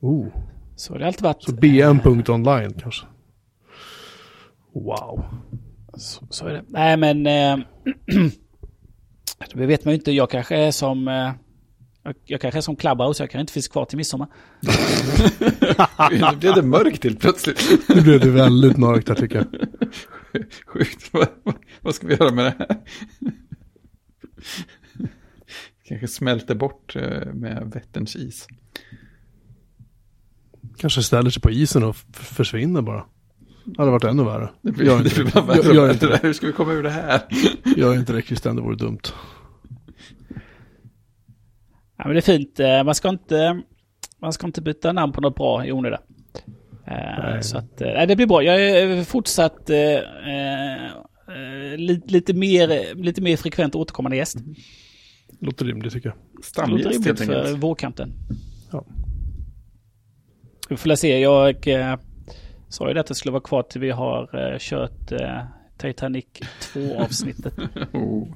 Oh. 0.00 0.26
Så 0.76 0.92
det 0.92 1.00
har 1.00 1.06
alltid 1.06 1.22
varit... 1.22 1.42
Så 1.42 1.52
bm.online 1.52 2.74
kanske. 2.82 3.06
Wow. 4.72 5.24
Så, 5.94 6.26
så 6.30 6.46
är 6.46 6.52
det. 6.52 6.64
Nej, 6.68 6.96
men... 6.96 7.26
Eh, 7.26 7.66
det 9.54 9.66
vet 9.66 9.84
man 9.84 9.92
ju 9.92 9.98
inte. 9.98 10.12
Jag 10.12 10.30
kanske 10.30 10.56
är 10.56 10.70
som... 10.70 11.08
Eh, 11.08 11.32
jag, 12.24 12.40
kanske 12.40 12.58
är 12.58 12.62
som 12.62 12.76
Clubhouse. 12.76 13.22
Jag 13.22 13.30
kan 13.30 13.40
inte 13.40 13.52
finnas 13.52 13.68
kvar 13.68 13.84
till 13.84 13.96
midsommar. 13.96 14.28
Nu 16.10 16.36
blev 16.36 16.54
det 16.54 16.62
mörkt 16.62 17.02
till 17.02 17.16
plötsligt. 17.16 17.88
Nu 17.88 18.02
blev 18.02 18.20
det 18.20 18.30
väldigt 18.30 18.76
mörkt 18.76 19.08
här 19.08 19.16
tycker 19.16 19.36
jag. 19.36 19.46
Sjukt. 20.66 21.10
Vad, 21.80 21.94
ska 21.94 22.06
vi 22.06 22.14
göra 22.14 22.32
med 22.32 22.44
det 22.44 22.54
här? 22.58 22.80
Kanske 25.84 26.08
smälter 26.08 26.54
bort 26.54 26.96
eh, 26.96 27.32
med 27.34 27.70
Vätterns 27.74 28.16
is. 28.16 28.46
Kanske 30.76 31.02
ställer 31.02 31.30
sig 31.30 31.42
på 31.42 31.50
isen 31.50 31.84
och 31.84 31.96
försvinner 32.12 32.82
bara. 32.82 33.04
Det 33.76 33.82
hade 33.82 33.90
varit 33.90 34.04
ännu 34.04 34.24
värre. 34.24 34.48
Det 34.62 34.72
blir, 34.72 34.86
Gör 34.86 34.98
det 34.98 35.04
inte 35.04 35.22
blir 35.22 35.32
bara 35.32 35.44
värre 35.44 35.74
Gör- 35.74 35.90
inte 35.92 36.06
det. 36.06 36.20
Hur 36.22 36.32
ska 36.32 36.46
vi 36.46 36.52
komma 36.52 36.72
ur 36.72 36.82
det 36.82 36.90
här? 36.90 37.20
Gör 37.76 37.94
inte 37.94 38.12
det 38.12 38.22
Christian, 38.22 38.56
det 38.56 38.62
vore 38.62 38.76
dumt. 38.76 39.00
Ja, 41.96 42.04
men 42.04 42.12
det 42.12 42.18
är 42.18 42.38
fint. 42.38 42.60
Eh, 42.60 42.84
Man 42.84 42.94
ska 42.94 43.08
inte, 43.08 43.62
man 44.20 44.32
ska 44.32 44.46
inte 44.46 44.62
byta 44.62 44.92
namn 44.92 45.12
på 45.12 45.20
något 45.20 45.34
bra 45.36 45.66
i 45.66 45.72
onödan. 45.72 46.00
Eh, 46.86 46.94
Nej. 47.18 47.42
Så 47.42 47.58
att, 47.58 47.80
eh, 47.80 47.86
nej, 47.88 48.06
det 48.06 48.16
blir 48.16 48.26
bra. 48.26 48.42
Jag 48.42 48.60
är 48.62 49.04
fortsatt 49.04 49.70
eh, 49.70 49.76
lite, 51.76 52.12
lite, 52.12 52.34
mer, 52.34 52.94
lite 52.94 53.20
mer 53.22 53.36
frekvent 53.36 53.74
återkommande 53.74 54.16
gäst. 54.16 54.36
Låter 55.40 55.64
rimligt 55.64 55.92
tycker 55.92 56.08
jag. 56.08 56.16
Det 56.16 56.32
låter 56.36 56.48
Stamgäst 56.48 56.84
rimligt 56.90 57.06
helt 57.06 57.18
för 57.20 57.38
enkelt. 57.40 57.58
vårkanten. 57.62 58.12
Ja. 58.72 58.84
Vi 60.68 60.76
får 60.76 60.94
se. 60.94 61.18
Jag 61.20 61.68
eh, 61.68 61.96
sa 62.70 62.88
ju 62.88 62.94
det 62.94 63.00
att 63.00 63.06
det 63.06 63.14
skulle 63.14 63.32
vara 63.32 63.42
kvar 63.42 63.62
till 63.62 63.80
vi 63.80 63.90
har 63.90 64.52
eh, 64.52 64.58
kört 64.58 65.12
eh, 65.12 65.38
Titanic 65.78 66.24
2-avsnittet. 66.74 67.54
Oh. 67.92 68.28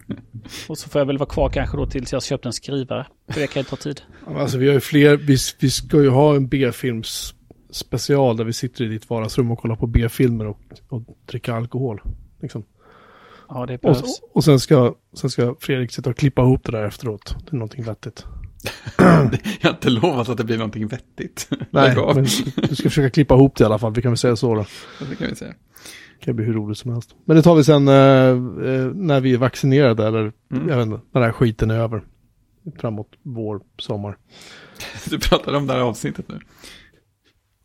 Och 0.68 0.78
så 0.78 0.88
får 0.88 1.00
jag 1.00 1.06
väl 1.06 1.18
vara 1.18 1.28
kvar 1.28 1.48
kanske 1.48 1.76
då 1.76 1.86
tills 1.86 2.12
jag 2.12 2.16
har 2.16 2.20
köpt 2.20 2.46
en 2.46 2.52
skrivare. 2.52 3.06
För 3.28 3.40
det 3.40 3.46
kan 3.46 3.60
ju 3.60 3.64
ta 3.64 3.76
tid. 3.76 4.02
Alltså 4.26 4.58
vi 4.58 4.66
har 4.66 4.74
ju 4.74 4.80
fler, 4.80 5.16
vi, 5.16 5.36
vi 5.60 5.70
ska 5.70 6.02
ju 6.02 6.08
ha 6.08 6.36
en 6.36 6.48
B-films 6.48 7.34
special 7.70 8.36
där 8.36 8.44
vi 8.44 8.52
sitter 8.52 8.84
i 8.84 8.88
ditt 8.88 9.10
vardagsrum 9.10 9.50
och 9.50 9.58
kollar 9.58 9.76
på 9.76 9.86
B-filmer 9.86 10.46
och, 10.46 10.58
och 10.88 11.02
dricker 11.26 11.52
alkohol. 11.52 12.00
Liksom. 12.42 12.64
Ja, 13.48 13.66
det 13.66 13.74
Och, 13.74 13.80
behövs. 13.80 14.20
och 14.34 14.44
sen, 14.44 14.60
ska, 14.60 14.94
sen 15.14 15.30
ska 15.30 15.54
Fredrik 15.60 15.92
sitta 15.92 16.10
och 16.10 16.16
klippa 16.16 16.42
ihop 16.42 16.64
det 16.64 16.72
där 16.72 16.84
efteråt. 16.84 17.36
Det 17.44 17.52
är 17.52 17.56
någonting 17.56 17.84
vettigt. 17.84 18.26
Jag 18.98 19.68
har 19.68 19.70
inte 19.70 19.90
lovat 19.90 20.28
att 20.28 20.36
det 20.38 20.44
blir 20.44 20.56
någonting 20.58 20.86
vettigt. 20.86 21.48
Nej, 21.70 21.96
men 22.14 22.24
du 22.68 22.76
ska 22.76 22.88
försöka 22.88 23.10
klippa 23.10 23.34
ihop 23.34 23.56
det 23.56 23.62
i 23.62 23.64
alla 23.64 23.78
fall. 23.78 23.92
Vi 23.94 24.02
kan 24.02 24.10
väl 24.10 24.18
säga 24.18 24.36
så 24.36 24.54
då. 24.54 24.66
Det 25.10 25.16
kan 25.16 25.28
vi 25.28 25.34
säga. 25.34 25.54
Det 26.20 26.24
kan 26.24 26.36
bli 26.36 26.44
hur 26.44 26.52
roligt 26.54 26.78
som 26.78 26.92
helst. 26.92 27.14
Men 27.24 27.36
det 27.36 27.42
tar 27.42 27.54
vi 27.54 27.64
sen 27.64 27.88
eh, 27.88 27.94
eh, 27.94 28.86
när 28.94 29.20
vi 29.20 29.32
är 29.32 29.38
vaccinerade 29.38 30.06
eller 30.06 30.32
Mm. 30.52 30.68
jag 30.68 30.76
vet 30.76 30.86
inte, 30.86 31.00
när 31.12 31.20
den 31.20 31.22
här 31.22 31.32
skiten 31.32 31.70
är 31.70 31.74
över. 31.78 32.02
Framåt 32.80 33.08
vår, 33.22 33.60
sommar. 33.78 34.16
Du 35.10 35.18
pratar 35.18 35.54
om 35.54 35.66
det 35.66 35.72
här 35.72 35.80
avsnittet 35.80 36.28
nu. 36.28 36.38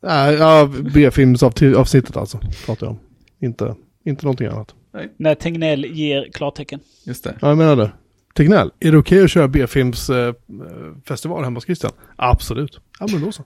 Nej, 0.03 0.35
ja, 0.35 0.69
B-filmsavsnittet 0.93 2.17
alltså. 2.17 2.39
Pratar 2.65 2.87
jag 2.87 2.91
om. 2.91 2.99
Inte, 3.41 3.75
inte 4.05 4.25
någonting 4.25 4.47
annat. 4.47 4.75
När 5.17 5.35
Tegnell 5.35 5.85
ger 5.85 6.31
klartecken. 6.33 6.79
Just 7.05 7.23
det. 7.23 7.35
Ja, 7.41 7.47
jag 7.47 7.57
menar 7.57 7.75
det. 7.75 7.91
Tegnell, 8.39 8.71
är 8.79 8.91
det 8.91 8.97
okej 8.97 9.23
att 9.23 9.31
köra 9.31 9.47
B-filmsfestival 9.47 10.35
eh, 10.71 11.01
festival 11.05 11.43
hemma 11.43 11.57
hos 11.57 11.65
Christian? 11.65 11.91
Absolut. 12.15 12.79
Ja, 12.99 13.07
men 13.11 13.21
då 13.21 13.31
så. 13.31 13.43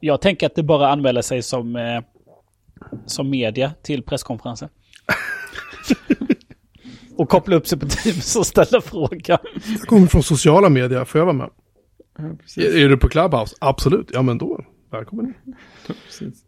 Jag 0.00 0.20
tänker 0.20 0.46
att 0.46 0.54
det 0.54 0.62
bara 0.62 0.88
anmäler 0.88 1.22
sig 1.22 1.42
som, 1.42 1.76
eh, 1.76 2.00
som 3.06 3.30
media 3.30 3.72
till 3.82 4.02
presskonferensen. 4.02 4.68
och 7.16 7.28
koppla 7.28 7.56
upp 7.56 7.66
sig 7.66 7.78
på 7.78 7.86
Teams 7.86 8.36
och 8.36 8.46
ställa 8.46 8.80
frågan. 8.80 9.38
Jag 9.78 9.80
kommer 9.80 10.06
från 10.06 10.22
sociala 10.22 10.68
medier, 10.68 11.04
får 11.04 11.18
jag 11.18 11.26
vara 11.26 11.36
med? 11.36 11.50
Ja, 12.18 12.24
Är, 12.62 12.76
är 12.76 12.88
du 12.88 12.96
på 12.96 13.08
Clubhouse? 13.08 13.56
Absolut. 13.58 14.10
Ja, 14.12 14.22
men 14.22 14.38
då. 14.38 14.64
Välkommen 14.90 15.34
precis. 16.06 16.44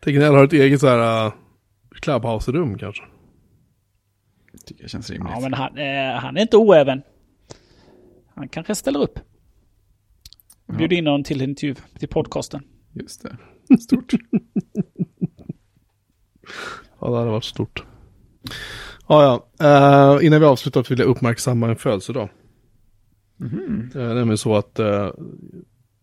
Tegnell 0.00 0.34
har 0.34 0.44
ett 0.44 0.52
eget 0.52 0.80
så 0.80 0.86
här 0.86 1.26
uh, 1.26 1.32
Clubhouse-rum 2.00 2.78
kanske. 2.78 3.02
Tycker 4.66 4.82
jag 4.82 4.90
känns 4.90 5.10
rimligt. 5.10 5.32
Ja, 5.34 5.40
men 5.40 5.54
han, 5.54 5.78
eh, 5.78 6.20
han 6.20 6.36
är 6.36 6.42
inte 6.42 6.56
oäven. 6.56 7.02
Han 8.34 8.48
kanske 8.48 8.74
ställer 8.74 9.02
upp. 9.02 9.18
Bjud 10.78 10.92
in 10.92 11.06
honom 11.06 11.24
till 11.24 11.42
en 11.42 11.50
intervju 11.50 11.74
till 11.98 12.08
podcasten. 12.08 12.62
Just 12.92 13.22
det. 13.22 13.36
Stort. 13.80 14.12
Ja, 17.00 17.10
det 17.10 17.16
hade 17.16 17.30
varit 17.30 17.44
stort. 17.44 17.84
Ja, 19.08 19.46
ja. 19.58 20.16
Eh, 20.18 20.26
innan 20.26 20.40
vi 20.40 20.46
avslutar 20.46 20.86
vill 20.88 20.98
jag 20.98 21.08
uppmärksamma 21.08 21.68
en 21.68 21.76
födelsedag. 21.76 22.28
Mhm. 23.36 23.90
Det 23.92 24.02
är 24.02 24.14
nämligen 24.14 24.38
så 24.38 24.56
att 24.56 24.78
eh, 24.78 25.10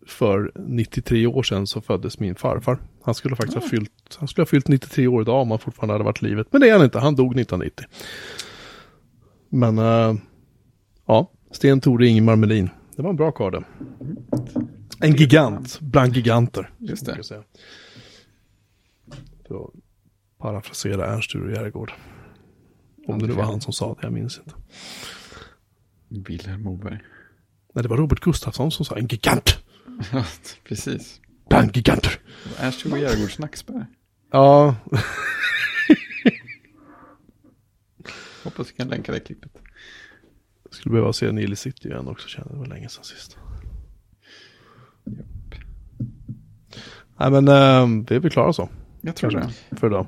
för 0.06 0.52
93 0.54 1.26
år 1.26 1.42
sedan 1.42 1.66
så 1.66 1.80
föddes 1.80 2.18
min 2.18 2.34
farfar. 2.34 2.78
Han 3.02 3.14
skulle 3.14 3.36
faktiskt 3.36 3.58
ha 3.58 3.68
fyllt, 3.68 4.16
han 4.18 4.28
skulle 4.28 4.42
ha 4.42 4.46
fyllt 4.46 4.68
93 4.68 5.06
år 5.06 5.22
idag 5.22 5.42
om 5.42 5.50
han 5.50 5.58
fortfarande 5.58 5.94
hade 5.94 6.04
varit 6.04 6.22
livet. 6.22 6.46
Men 6.50 6.60
det 6.60 6.68
är 6.68 6.72
han 6.72 6.84
inte, 6.84 6.98
han 6.98 7.16
dog 7.16 7.40
1990. 7.40 7.86
Men 9.54 9.78
eh, 9.78 10.14
ja, 11.06 11.30
Sten 11.50 11.80
Tore 11.80 12.06
Ingemar 12.06 12.36
Melin. 12.36 12.70
Det 12.96 13.02
var 13.02 13.10
en 13.10 13.16
bra 13.16 13.32
karl. 13.32 13.64
En 15.00 15.16
gigant 15.16 15.80
bland 15.80 16.16
giganter. 16.16 16.70
Just 16.78 17.06
det. 17.06 17.24
säga. 17.24 17.42
För 19.48 19.64
att 19.64 19.70
parafrasera 20.38 21.06
Ernst 21.06 21.30
Sture 21.30 21.52
Järegård. 21.54 21.92
Om 23.06 23.18
det 23.18 23.26
nu 23.26 23.32
var 23.32 23.44
han 23.44 23.60
som 23.60 23.72
sa 23.72 23.94
det, 23.94 23.98
jag 24.02 24.12
minns 24.12 24.38
inte. 24.38 24.54
Wilhelm 26.30 26.62
Moberg. 26.62 26.98
Nej, 27.74 27.82
det 27.82 27.88
var 27.88 27.96
Robert 27.96 28.20
Gustafsson 28.20 28.70
som 28.70 28.84
sa 28.84 28.96
en 28.96 29.06
gigant 29.06 29.58
Ja, 30.12 30.24
precis. 30.64 31.20
bland 31.48 31.76
giganter. 31.76 32.18
Ernst-Hugo 32.58 32.96
Järegårds 32.96 33.38
Nacksberg. 33.38 33.84
Ja, 34.32 34.74
Hoppas 38.44 38.68
vi 38.70 38.72
kan 38.76 38.88
länka 38.88 39.12
det 39.12 39.20
klippet. 39.20 39.52
jag 40.64 40.74
skulle 40.74 40.92
behöva 40.92 41.12
se 41.12 41.32
Nile 41.32 41.56
City 41.56 41.88
igen 41.88 42.08
också, 42.08 42.28
känner 42.28 42.52
det 42.52 42.58
var 42.58 42.66
länge 42.66 42.88
sedan 42.88 43.04
sist. 43.04 43.38
Nej, 47.16 47.30
men 47.30 47.48
eh, 47.48 48.04
vi 48.08 48.16
är 48.16 48.20
väl 48.20 48.30
klara 48.30 48.52
så 48.52 48.68
Jag 49.00 49.16
tror 49.16 49.30
det. 49.30 49.50
för 49.76 49.86
idag. 49.86 50.06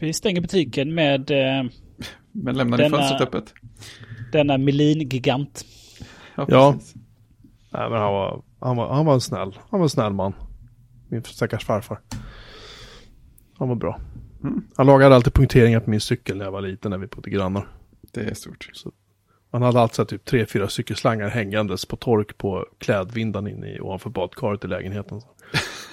Vi 0.00 0.12
stänger 0.12 0.40
butiken 0.40 0.94
med 0.94 1.30
eh, 1.30 1.70
Men 2.32 2.56
lämnar 2.56 2.78
ni 2.78 2.84
Denna- 2.84 2.96
fönstret 2.98 3.20
öppet? 3.20 3.54
denna 4.32 4.58
Melin-gigant. 4.58 5.64
Ja. 6.36 6.46
precis. 6.72 6.94
Nej, 7.70 7.90
men 7.90 7.98
han 8.00 8.12
var, 8.12 8.42
han 8.60 8.76
var, 8.76 8.94
han 8.94 9.06
var 9.06 9.14
en 9.14 9.20
snäll, 9.20 9.58
han 9.70 9.80
var 9.80 9.86
en 9.86 9.90
snäll 9.90 10.12
man. 10.12 10.32
Min 11.08 11.24
stackars 11.24 11.64
farfar. 11.64 12.00
Han 13.58 13.68
var 13.68 13.76
bra. 13.76 14.00
Mm. 14.42 14.62
Han 14.76 14.86
lagade 14.86 15.14
alltid 15.14 15.34
punkteringar 15.34 15.80
på 15.80 15.90
min 15.90 16.00
cykel 16.00 16.36
när 16.36 16.44
jag 16.44 16.52
var 16.52 16.60
liten 16.60 16.90
när 16.90 16.98
vi 16.98 17.06
bodde 17.06 17.30
grannar. 17.30 17.68
Det 18.12 18.20
är 18.20 18.34
stort. 18.34 18.68
Han 19.52 19.62
hade 19.62 19.80
alltså 19.80 20.04
typ 20.04 20.24
tre, 20.24 20.46
fyra 20.46 20.68
cykelslangar 20.68 21.28
hängandes 21.28 21.86
på 21.86 21.96
tork 21.96 22.38
på 22.38 22.66
klädvindan 22.78 23.46
inne 23.46 23.74
i 23.76 23.80
ovanför 23.80 24.10
badkaret 24.10 24.64
i 24.64 24.68
lägenheten. 24.68 25.20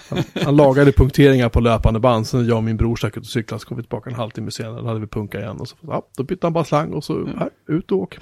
Han, 0.09 0.23
han 0.45 0.55
lagade 0.55 0.91
punkteringar 0.91 1.49
på 1.49 1.59
löpande 1.59 1.99
band, 1.99 2.27
sen 2.27 2.47
jag 2.47 2.57
och 2.57 2.63
min 2.63 2.77
bror 2.77 2.95
stack 2.95 3.17
ut 3.17 3.23
och 3.23 3.29
cyklade, 3.29 3.59
så 3.61 3.67
kom 3.67 3.77
vi 3.77 3.83
tillbaka 3.83 4.09
en 4.09 4.15
halvtimme 4.15 4.51
senare, 4.51 4.81
då 4.81 4.87
hade 4.87 4.99
vi 4.99 5.07
punka 5.07 5.39
igen. 5.39 5.57
Och 5.59 5.67
så, 5.67 5.75
ja, 5.81 6.07
då 6.17 6.23
bytte 6.23 6.45
han 6.45 6.53
bara 6.53 6.63
slang 6.63 6.93
och 6.93 7.03
så, 7.03 7.27
här, 7.27 7.49
ut 7.67 7.91
och 7.91 7.97
åk. 7.97 8.17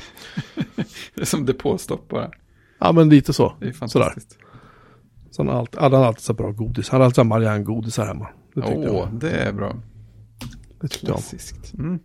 Det 1.15 1.21
är 1.21 1.25
som 1.25 1.45
depåstopp 1.45 2.09
bara. 2.09 2.31
Ja, 2.79 2.91
men 2.91 3.09
lite 3.09 3.33
så. 3.33 3.53
Det 3.59 3.67
är 3.67 3.87
Sådär. 3.87 4.05
fantastiskt. 4.05 4.37
Så 5.31 5.41
han 5.41 5.47
hade 5.47 5.59
alltid, 5.59 5.79
hade 5.79 5.97
alltid 5.97 6.21
så 6.23 6.33
bra 6.33 6.51
godis. 6.51 6.89
Han 6.89 6.95
hade 6.97 7.05
alltid 7.05 7.15
så 7.15 7.23
Marianne-godisar 7.23 8.05
hemma. 8.05 8.27
Det 8.55 8.61
Åh, 8.61 8.67
tyckte 8.67 8.81
jag. 8.93 9.09
det 9.13 9.31
är 9.31 9.53
bra. 9.53 9.75
Det 10.83 10.89
tyckte 10.89 11.07
jag. 11.07 11.15
om. 11.15 11.21
Klassiskt. 11.21 11.73
Mm. 11.73 11.99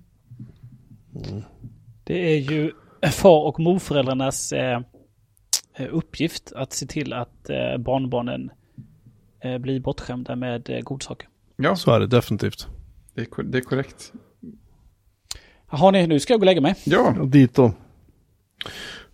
Det 2.04 2.32
är 2.34 2.38
ju 2.38 2.72
far 3.12 3.46
och 3.46 3.60
morföräldrarnas 3.60 4.52
eh, 4.52 4.80
eh, 5.76 5.86
uppgift 5.90 6.52
att 6.52 6.72
se 6.72 6.86
till 6.86 7.12
att 7.12 7.50
eh, 7.50 7.78
barnbarnen 7.78 8.50
eh, 9.40 9.58
blir 9.58 9.80
bortskämda 9.80 10.36
med 10.36 10.70
eh, 10.70 10.80
godsaker. 10.80 11.28
Ja, 11.56 11.76
Så 11.76 11.90
är 11.90 12.00
det 12.00 12.06
definitivt. 12.06 12.66
det 13.14 13.20
är, 13.20 13.42
det 13.42 13.58
är 13.58 13.62
korrekt. 13.62 14.12
Jaha, 15.70 15.90
ni, 15.90 16.06
nu 16.06 16.20
ska 16.20 16.32
jag 16.32 16.40
gå 16.40 16.42
och 16.42 16.46
lägga 16.46 16.60
mig. 16.60 16.74
Ja, 16.84 17.10
dit 17.24 17.54
då. 17.54 17.72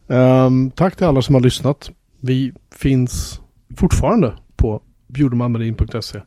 Ehm, 0.08 0.70
tack 0.70 0.96
till 0.96 1.06
alla 1.06 1.22
som 1.22 1.34
har 1.34 1.42
lyssnat. 1.42 1.90
Vi 2.20 2.52
finns 2.70 3.40
fortfarande 3.76 4.34
på 4.56 4.82
bjudermanmarin.se. 5.06 6.20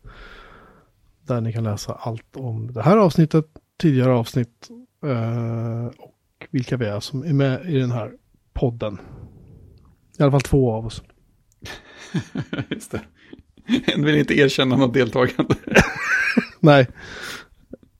Där 1.27 1.41
ni 1.41 1.53
kan 1.53 1.63
läsa 1.63 1.93
allt 1.93 2.35
om 2.35 2.73
det 2.73 2.81
här 2.81 2.97
avsnittet, 2.97 3.45
tidigare 3.81 4.13
avsnitt 4.13 4.69
eh, 5.05 5.85
och 5.85 6.47
vilka 6.51 6.77
vi 6.77 6.85
är 6.85 6.99
som 6.99 7.23
är 7.23 7.33
med 7.33 7.65
i 7.69 7.79
den 7.79 7.91
här 7.91 8.11
podden. 8.53 8.99
I 10.19 10.23
alla 10.23 10.31
fall 10.31 10.41
två 10.41 10.71
av 10.71 10.85
oss. 10.85 11.03
just 12.69 12.91
det. 12.91 13.01
En 13.85 14.05
vill 14.05 14.15
inte 14.15 14.39
erkänna 14.39 14.75
något 14.75 14.93
deltagande. 14.93 15.55
Nej, 16.59 16.87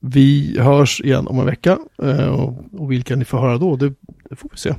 vi 0.00 0.58
hörs 0.60 1.00
igen 1.00 1.26
om 1.26 1.38
en 1.38 1.46
vecka. 1.46 1.78
eh, 2.02 2.28
och, 2.72 2.92
vilka 2.92 3.16
ni 3.16 3.24
får 3.24 3.38
höra 3.38 3.58
då, 3.58 3.76
det, 3.76 3.94
det 4.30 4.36
får 4.36 4.48
vi 4.52 4.56
se. 4.56 4.74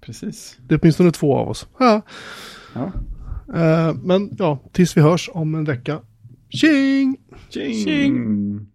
Precis. 0.00 0.58
Det 0.60 0.74
är 0.74 0.78
åtminstone 0.82 1.12
två 1.12 1.36
av 1.36 1.48
oss. 1.48 1.68
Ja. 1.78 2.02
Ja. 2.74 2.92
Eh, 3.54 3.94
men 3.94 4.36
ja, 4.38 4.58
tills 4.72 4.96
vi 4.96 5.00
hörs 5.00 5.30
om 5.32 5.54
en 5.54 5.64
vecka. 5.64 6.00
Shing. 6.54 7.16
Shing. 7.48 7.72
Shing. 7.84 8.71